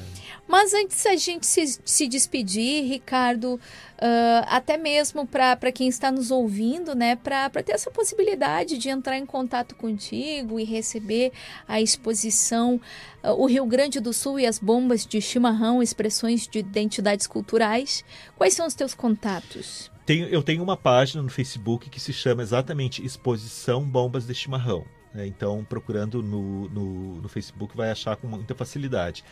Mas 0.48 0.74
antes 0.74 1.06
a 1.06 1.16
gente 1.16 1.46
se, 1.46 1.80
se 1.84 2.08
despedir, 2.08 2.84
Ricardo, 2.84 3.56
uh, 3.56 4.46
até 4.48 4.78
mesmo 4.78 5.26
para 5.26 5.72
quem 5.72 5.88
está 5.88 6.12
nos 6.12 6.30
ouvindo, 6.30 6.96
né, 6.96 7.16
para 7.16 7.50
ter 7.64 7.72
essa 7.72 7.90
possibilidade 7.90 8.78
de 8.78 8.90
entrar 8.90 9.18
em 9.18 9.26
contato 9.26 9.76
contigo 9.76 10.60
e 10.60 10.64
receber 10.64 11.32
a 11.68 11.82
exposição 11.82 12.80
uh, 13.24 13.32
O 13.32 13.48
Rio 13.48 13.66
Grande 13.66 14.00
do 14.00 14.14
Sul 14.14 14.40
e 14.40 14.46
as 14.46 14.60
Bombas 14.60 15.06
de 15.06 15.20
Chimarrão, 15.20 15.82
expressões 15.82 16.48
de 16.48 16.60
identidades 16.60 17.26
culturais, 17.26 18.06
quais 18.36 18.54
são 18.54 18.68
os 18.68 18.76
teus 18.76 18.94
contatos? 18.94 19.92
Tenho, 20.06 20.28
eu 20.28 20.44
tenho 20.44 20.62
uma 20.62 20.78
página 20.78 21.24
no 21.24 21.30
Facebook 21.30 21.90
que 21.90 22.00
se 22.00 22.14
chama 22.14 22.44
exatamente 22.44 23.04
Exposição 23.04 23.84
Bombas 23.84 24.28
de 24.28 24.36
Chimarrão. 24.36 24.86
Né? 25.16 25.26
Então, 25.26 25.66
procurando 25.68 26.22
no, 26.22 26.70
no, 26.70 27.22
no 27.22 27.30
Facebook, 27.30 27.76
vai 27.76 27.90
achar 27.90 28.18
com 28.18 28.28
muita 28.28 28.54
facilidade. 28.54 29.24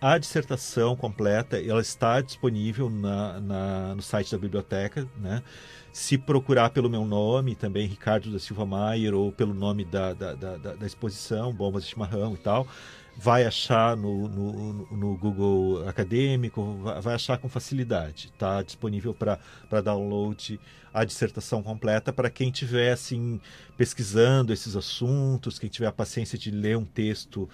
A 0.00 0.16
dissertação 0.16 0.94
completa 0.94 1.60
ela 1.60 1.80
está 1.80 2.20
disponível 2.20 2.88
na, 2.88 3.40
na, 3.40 3.94
no 3.96 4.02
site 4.02 4.30
da 4.30 4.38
biblioteca. 4.38 5.08
Né? 5.16 5.42
Se 5.92 6.16
procurar 6.16 6.70
pelo 6.70 6.88
meu 6.88 7.04
nome, 7.04 7.56
também 7.56 7.88
Ricardo 7.88 8.30
da 8.30 8.38
Silva 8.38 8.64
Maier, 8.64 9.12
ou 9.12 9.32
pelo 9.32 9.52
nome 9.52 9.84
da, 9.84 10.12
da, 10.12 10.34
da, 10.34 10.56
da 10.56 10.86
exposição, 10.86 11.52
Bombas 11.52 11.82
de 11.82 11.90
Chimarrão 11.90 12.34
e 12.34 12.36
tal, 12.36 12.68
vai 13.16 13.44
achar 13.44 13.96
no, 13.96 14.28
no, 14.28 14.72
no 14.96 15.16
Google 15.16 15.88
Acadêmico, 15.88 16.80
vai 17.02 17.16
achar 17.16 17.36
com 17.36 17.48
facilidade. 17.48 18.30
Está 18.32 18.62
disponível 18.62 19.12
para 19.12 19.80
download 19.82 20.60
a 20.94 21.04
dissertação 21.04 21.60
completa 21.60 22.12
para 22.12 22.30
quem 22.30 22.50
estiver 22.50 22.92
assim, 22.92 23.40
pesquisando 23.76 24.52
esses 24.52 24.76
assuntos, 24.76 25.58
quem 25.58 25.68
tiver 25.68 25.88
a 25.88 25.92
paciência 25.92 26.38
de 26.38 26.52
ler 26.52 26.76
um 26.76 26.84
texto 26.84 27.48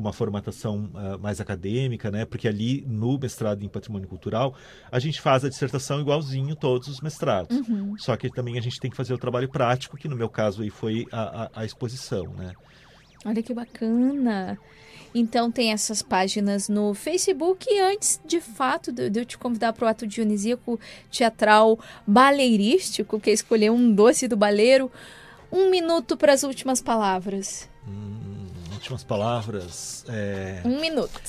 com 0.00 0.06
uma 0.06 0.12
formatação 0.12 0.90
uh, 0.94 1.18
mais 1.20 1.40
acadêmica, 1.40 2.10
né? 2.10 2.24
Porque 2.24 2.48
ali 2.48 2.82
no 2.88 3.18
mestrado 3.18 3.62
em 3.62 3.68
patrimônio 3.68 4.08
cultural 4.08 4.54
a 4.90 4.98
gente 4.98 5.20
faz 5.20 5.44
a 5.44 5.48
dissertação 5.48 6.00
igualzinho 6.00 6.56
todos 6.56 6.88
os 6.88 7.00
mestrados. 7.00 7.56
Uhum. 7.68 7.94
Só 7.98 8.16
que 8.16 8.30
também 8.30 8.58
a 8.58 8.62
gente 8.62 8.80
tem 8.80 8.90
que 8.90 8.96
fazer 8.96 9.12
o 9.12 9.18
trabalho 9.18 9.48
prático, 9.48 9.96
que 9.96 10.08
no 10.08 10.16
meu 10.16 10.28
caso 10.28 10.62
aí 10.62 10.70
foi 10.70 11.06
a, 11.12 11.44
a, 11.44 11.50
a 11.60 11.64
exposição, 11.64 12.24
né? 12.36 12.54
Olha 13.24 13.42
que 13.42 13.52
bacana! 13.52 14.58
Então 15.14 15.50
tem 15.50 15.72
essas 15.72 16.02
páginas 16.02 16.68
no 16.68 16.94
Facebook 16.94 17.66
e 17.68 17.80
antes, 17.80 18.20
de 18.24 18.40
fato, 18.40 18.92
de, 18.92 19.10
eu 19.12 19.24
te 19.26 19.36
convidar 19.36 19.72
para 19.72 19.84
o 19.84 19.88
ato 19.88 20.06
dionisíaco 20.06 20.78
teatral 21.10 21.78
baleirístico, 22.06 23.20
que 23.20 23.28
é 23.28 23.32
escolher 23.32 23.70
um 23.70 23.92
doce 23.92 24.28
do 24.28 24.36
baleiro, 24.36 24.90
um 25.50 25.68
minuto 25.68 26.16
para 26.16 26.32
as 26.32 26.44
últimas 26.44 26.80
palavras. 26.80 27.68
Hum 27.86 28.39
últimas 28.80 29.04
palavras. 29.04 30.04
É... 30.08 30.62
Um 30.64 30.80
minuto. 30.80 31.20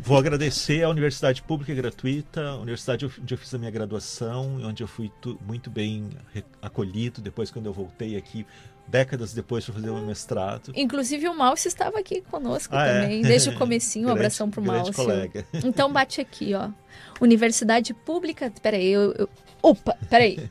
Vou 0.00 0.16
agradecer 0.16 0.82
à 0.82 0.88
Universidade 0.88 1.42
Pública 1.42 1.70
e 1.70 1.74
Gratuita, 1.74 2.54
universidade 2.54 3.04
onde 3.04 3.34
eu 3.34 3.38
fiz 3.38 3.52
a 3.54 3.58
minha 3.58 3.70
graduação, 3.70 4.56
onde 4.62 4.82
eu 4.82 4.88
fui 4.88 5.12
muito 5.46 5.70
bem 5.70 6.08
acolhido 6.62 7.20
depois 7.20 7.50
quando 7.50 7.66
eu 7.66 7.72
voltei 7.72 8.16
aqui 8.16 8.46
décadas 8.86 9.32
depois 9.32 9.64
para 9.64 9.74
fazer 9.74 9.90
o 9.90 9.94
meu 9.94 10.04
mestrado. 10.04 10.72
Inclusive 10.74 11.28
o 11.28 11.34
Márcio 11.34 11.68
estava 11.68 11.98
aqui 11.98 12.22
conosco 12.22 12.74
ah, 12.74 12.84
também, 12.84 13.20
é? 13.20 13.22
desde 13.22 13.50
o 13.50 13.54
comecinho, 13.56 14.08
um 14.08 14.12
abração 14.12 14.50
pro 14.50 14.62
Márcio. 14.62 14.92
colega. 14.94 15.44
Então 15.52 15.92
bate 15.92 16.20
aqui, 16.20 16.54
ó. 16.54 16.70
Universidade 17.20 17.94
Pública, 17.94 18.52
peraí, 18.62 18.88
eu, 18.88 19.12
eu... 19.12 19.28
opa, 19.62 19.96
peraí. 20.08 20.50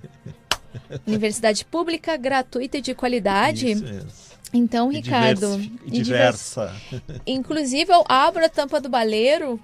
Universidade 1.05 1.65
Pública, 1.65 2.17
gratuita 2.17 2.77
e 2.77 2.81
de 2.81 2.95
qualidade. 2.95 3.71
Isso 3.71 3.83
mesmo. 3.83 4.32
Então, 4.51 4.91
e 4.91 4.95
Ricardo. 4.95 5.59
e 5.85 5.91
diversa. 5.91 6.73
Inclusive, 7.25 7.91
eu 7.91 8.03
abro 8.07 8.43
a 8.45 8.49
tampa 8.49 8.79
do 8.81 8.89
baleiro 8.89 9.59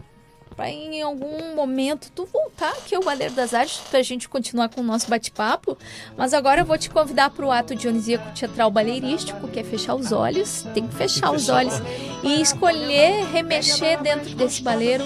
para 0.60 0.70
em 0.70 1.02
algum 1.02 1.56
momento 1.56 2.12
tu 2.14 2.26
voltar 2.26 2.72
aqui 2.72 2.94
ao 2.94 3.02
Baleiro 3.02 3.34
das 3.34 3.54
Artes 3.54 3.78
para 3.90 4.00
a 4.00 4.04
gente 4.04 4.28
continuar 4.28 4.68
com 4.68 4.82
o 4.82 4.84
nosso 4.84 5.10
bate-papo. 5.10 5.78
Mas 6.18 6.34
agora 6.34 6.60
eu 6.60 6.66
vou 6.66 6.78
te 6.78 6.90
convidar 6.90 7.30
para 7.30 7.46
o 7.46 7.52
ato 7.52 7.74
dionisíaco 7.74 8.30
teatral 8.34 8.70
baleirístico, 8.70 9.48
que 9.48 9.62
é 9.62 9.64
fechar 9.64 9.96
os 9.96 10.12
olhos, 10.12 10.64
tem 10.74 10.86
que 10.86 10.94
fechar, 10.96 11.32
os 11.32 11.48
olhos 11.48 11.76
e 12.24 12.42
escolher 12.42 13.26
remexer 13.32 14.02
dentro 14.02 14.36
desse 14.36 14.62
baleiro 14.62 15.06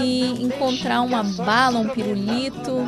e 0.00 0.40
encontrar 0.40 1.00
uma 1.00 1.24
bala, 1.24 1.80
um 1.80 1.88
pirulito. 1.88 2.86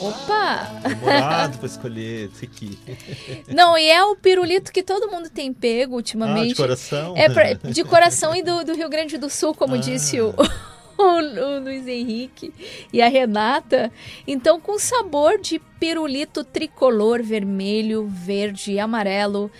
Opa! 0.00 0.80
Demorado 0.88 1.58
pra 1.58 1.66
escolher 1.66 2.30
esse 2.32 2.46
aqui. 2.46 2.78
Não, 3.48 3.76
e 3.76 3.88
é 3.88 4.02
o 4.02 4.16
pirulito 4.16 4.72
que 4.72 4.82
todo 4.82 5.10
mundo 5.10 5.28
tem 5.28 5.52
pego 5.52 5.96
ultimamente. 5.96 6.46
Ah, 6.46 6.48
de 6.48 6.54
coração? 6.54 7.14
É 7.16 7.28
pra, 7.28 7.52
de 7.70 7.84
coração 7.84 8.34
e 8.34 8.42
do, 8.42 8.64
do, 8.64 8.74
Rio 8.74 8.88
Grande 8.88 9.18
do 9.18 9.28
Sul, 9.28 9.54
como 9.54 9.74
ah. 9.74 9.78
disse 9.78 10.20
o, 10.20 10.34
o, 10.96 11.02
o 11.02 11.60
Luiz 11.60 11.86
Henrique 11.86 12.52
e 12.92 13.02
a 13.02 13.08
Renata. 13.08 13.92
Então, 14.26 14.58
com 14.58 14.78
sabor 14.78 15.38
de 15.38 15.58
pirulito 15.58 16.42
tricolor 16.44 17.22
vermelho, 17.22 18.08
verde 18.08 18.72
e 18.72 18.80
amarelo. 18.80 19.50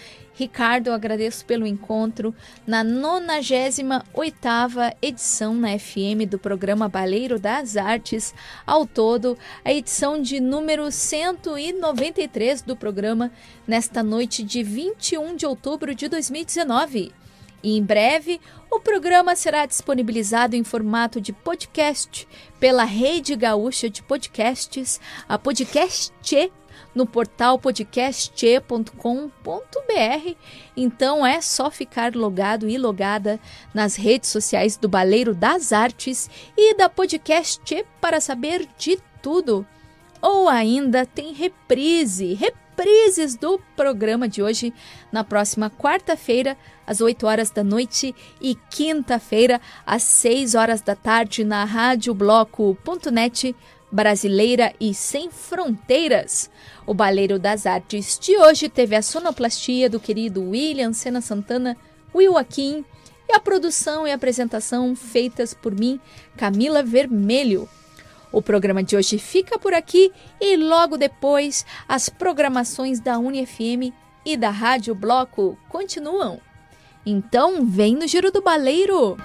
Ricardo, 0.41 0.91
agradeço 0.91 1.45
pelo 1.45 1.67
encontro 1.67 2.35
na 2.67 2.83
98ª 2.83 4.97
edição 5.03 5.55
na 5.55 5.79
FM 5.79 6.27
do 6.27 6.39
programa 6.39 6.89
Baleiro 6.89 7.39
das 7.39 7.77
Artes. 7.77 8.35
Ao 8.67 8.87
todo, 8.87 9.37
a 9.63 9.71
edição 9.71 10.23
de 10.23 10.41
número 10.41 10.91
193 10.91 12.63
do 12.63 12.75
programa 12.75 13.31
nesta 13.67 14.03
noite 14.03 14.43
de 14.43 14.63
21 14.63 15.37
de 15.37 15.45
outubro 15.45 15.95
de 15.95 16.09
2019. 16.09 17.13
E 17.63 17.77
em 17.77 17.83
breve, 17.83 18.41
o 18.71 18.81
programa 18.81 19.37
será 19.37 19.67
disponibilizado 19.67 20.57
em 20.57 20.65
formato 20.65 21.21
de 21.21 21.35
podcast 21.35 22.27
pela 22.59 22.85
Rede 22.85 23.37
Gaúcha 23.37 23.91
de 23.91 24.03
Podcasts, 24.03 24.99
a 25.29 25.37
Podcast 25.37 26.11
no 26.95 27.07
portal 27.07 27.59
podcast.com.br. 27.59 30.35
Então 30.77 31.27
é 31.27 31.41
só 31.41 31.71
ficar 31.71 32.15
logado 32.15 32.69
e 32.69 32.77
logada 32.77 33.41
nas 33.73 33.97
redes 33.97 34.31
sociais 34.31 34.77
do 34.77 34.89
Baleiro 34.89 35.35
das 35.35 35.73
Artes 35.73 36.29
e 36.57 36.75
da 36.75 36.89
Podcast 36.89 37.85
para 38.01 38.21
saber 38.21 38.69
de 38.79 38.99
tudo. 39.23 39.67
Ou 40.21 40.49
ainda 40.49 41.07
tem 41.07 41.33
reprise, 41.33 42.35
reprises 42.35 43.37
do 43.37 43.59
programa 43.75 44.29
de 44.29 44.43
hoje 44.43 44.73
na 45.11 45.25
próxima 45.25 45.71
quarta-feira, 45.71 46.57
às 46.87 47.01
8 47.01 47.27
horas 47.27 47.51
da 47.51 47.65
noite 47.65 48.15
e 48.41 48.55
quinta-feira, 48.71 49.61
às 49.87 50.03
6 50.03 50.55
horas 50.55 50.83
da 50.83 50.95
tarde 50.95 51.45
na 51.45 51.65
radiobloco.net 51.65 53.57
brasileira 53.91 54.73
e 54.81 54.95
sem 54.95 55.31
fronteiras. 55.31 56.51
O 56.87 56.95
Baleiro 56.95 57.39
das 57.39 57.67
Artes 57.67 58.19
de 58.19 58.37
hoje 58.37 58.69
teve 58.69 58.95
a 58.95 59.03
sonoplastia 59.03 59.89
do 59.91 60.01
querido 60.01 60.43
William 60.43 60.93
Sena 60.93 61.21
Santana, 61.21 61.77
Will 62.15 62.37
Akin, 62.37 62.85
e 63.29 63.33
a 63.33 63.39
produção 63.39 64.07
e 64.07 64.13
apresentação 64.13 64.97
feitas 64.97 65.55
por 65.55 65.73
mim, 65.73 66.01
Camila 66.37 66.83
Vermelho. 66.83 67.69
O 68.33 68.43
programa 68.43 68.83
de 68.83 68.97
hoje 68.97 69.19
fica 69.19 69.59
por 69.59 69.73
aqui 69.73 70.13
e 70.41 70.57
logo 70.57 70.97
depois 70.97 71.65
as 71.89 72.09
programações 72.09 73.01
da 73.01 73.19
UniFM 73.19 73.93
e 74.25 74.37
da 74.37 74.51
Rádio 74.51 74.95
Bloco 74.95 75.57
continuam. 75.69 76.41
Então, 77.05 77.65
vem 77.65 77.95
no 77.95 78.07
Giro 78.07 78.31
do 78.31 78.43
Baleiro! 78.43 79.17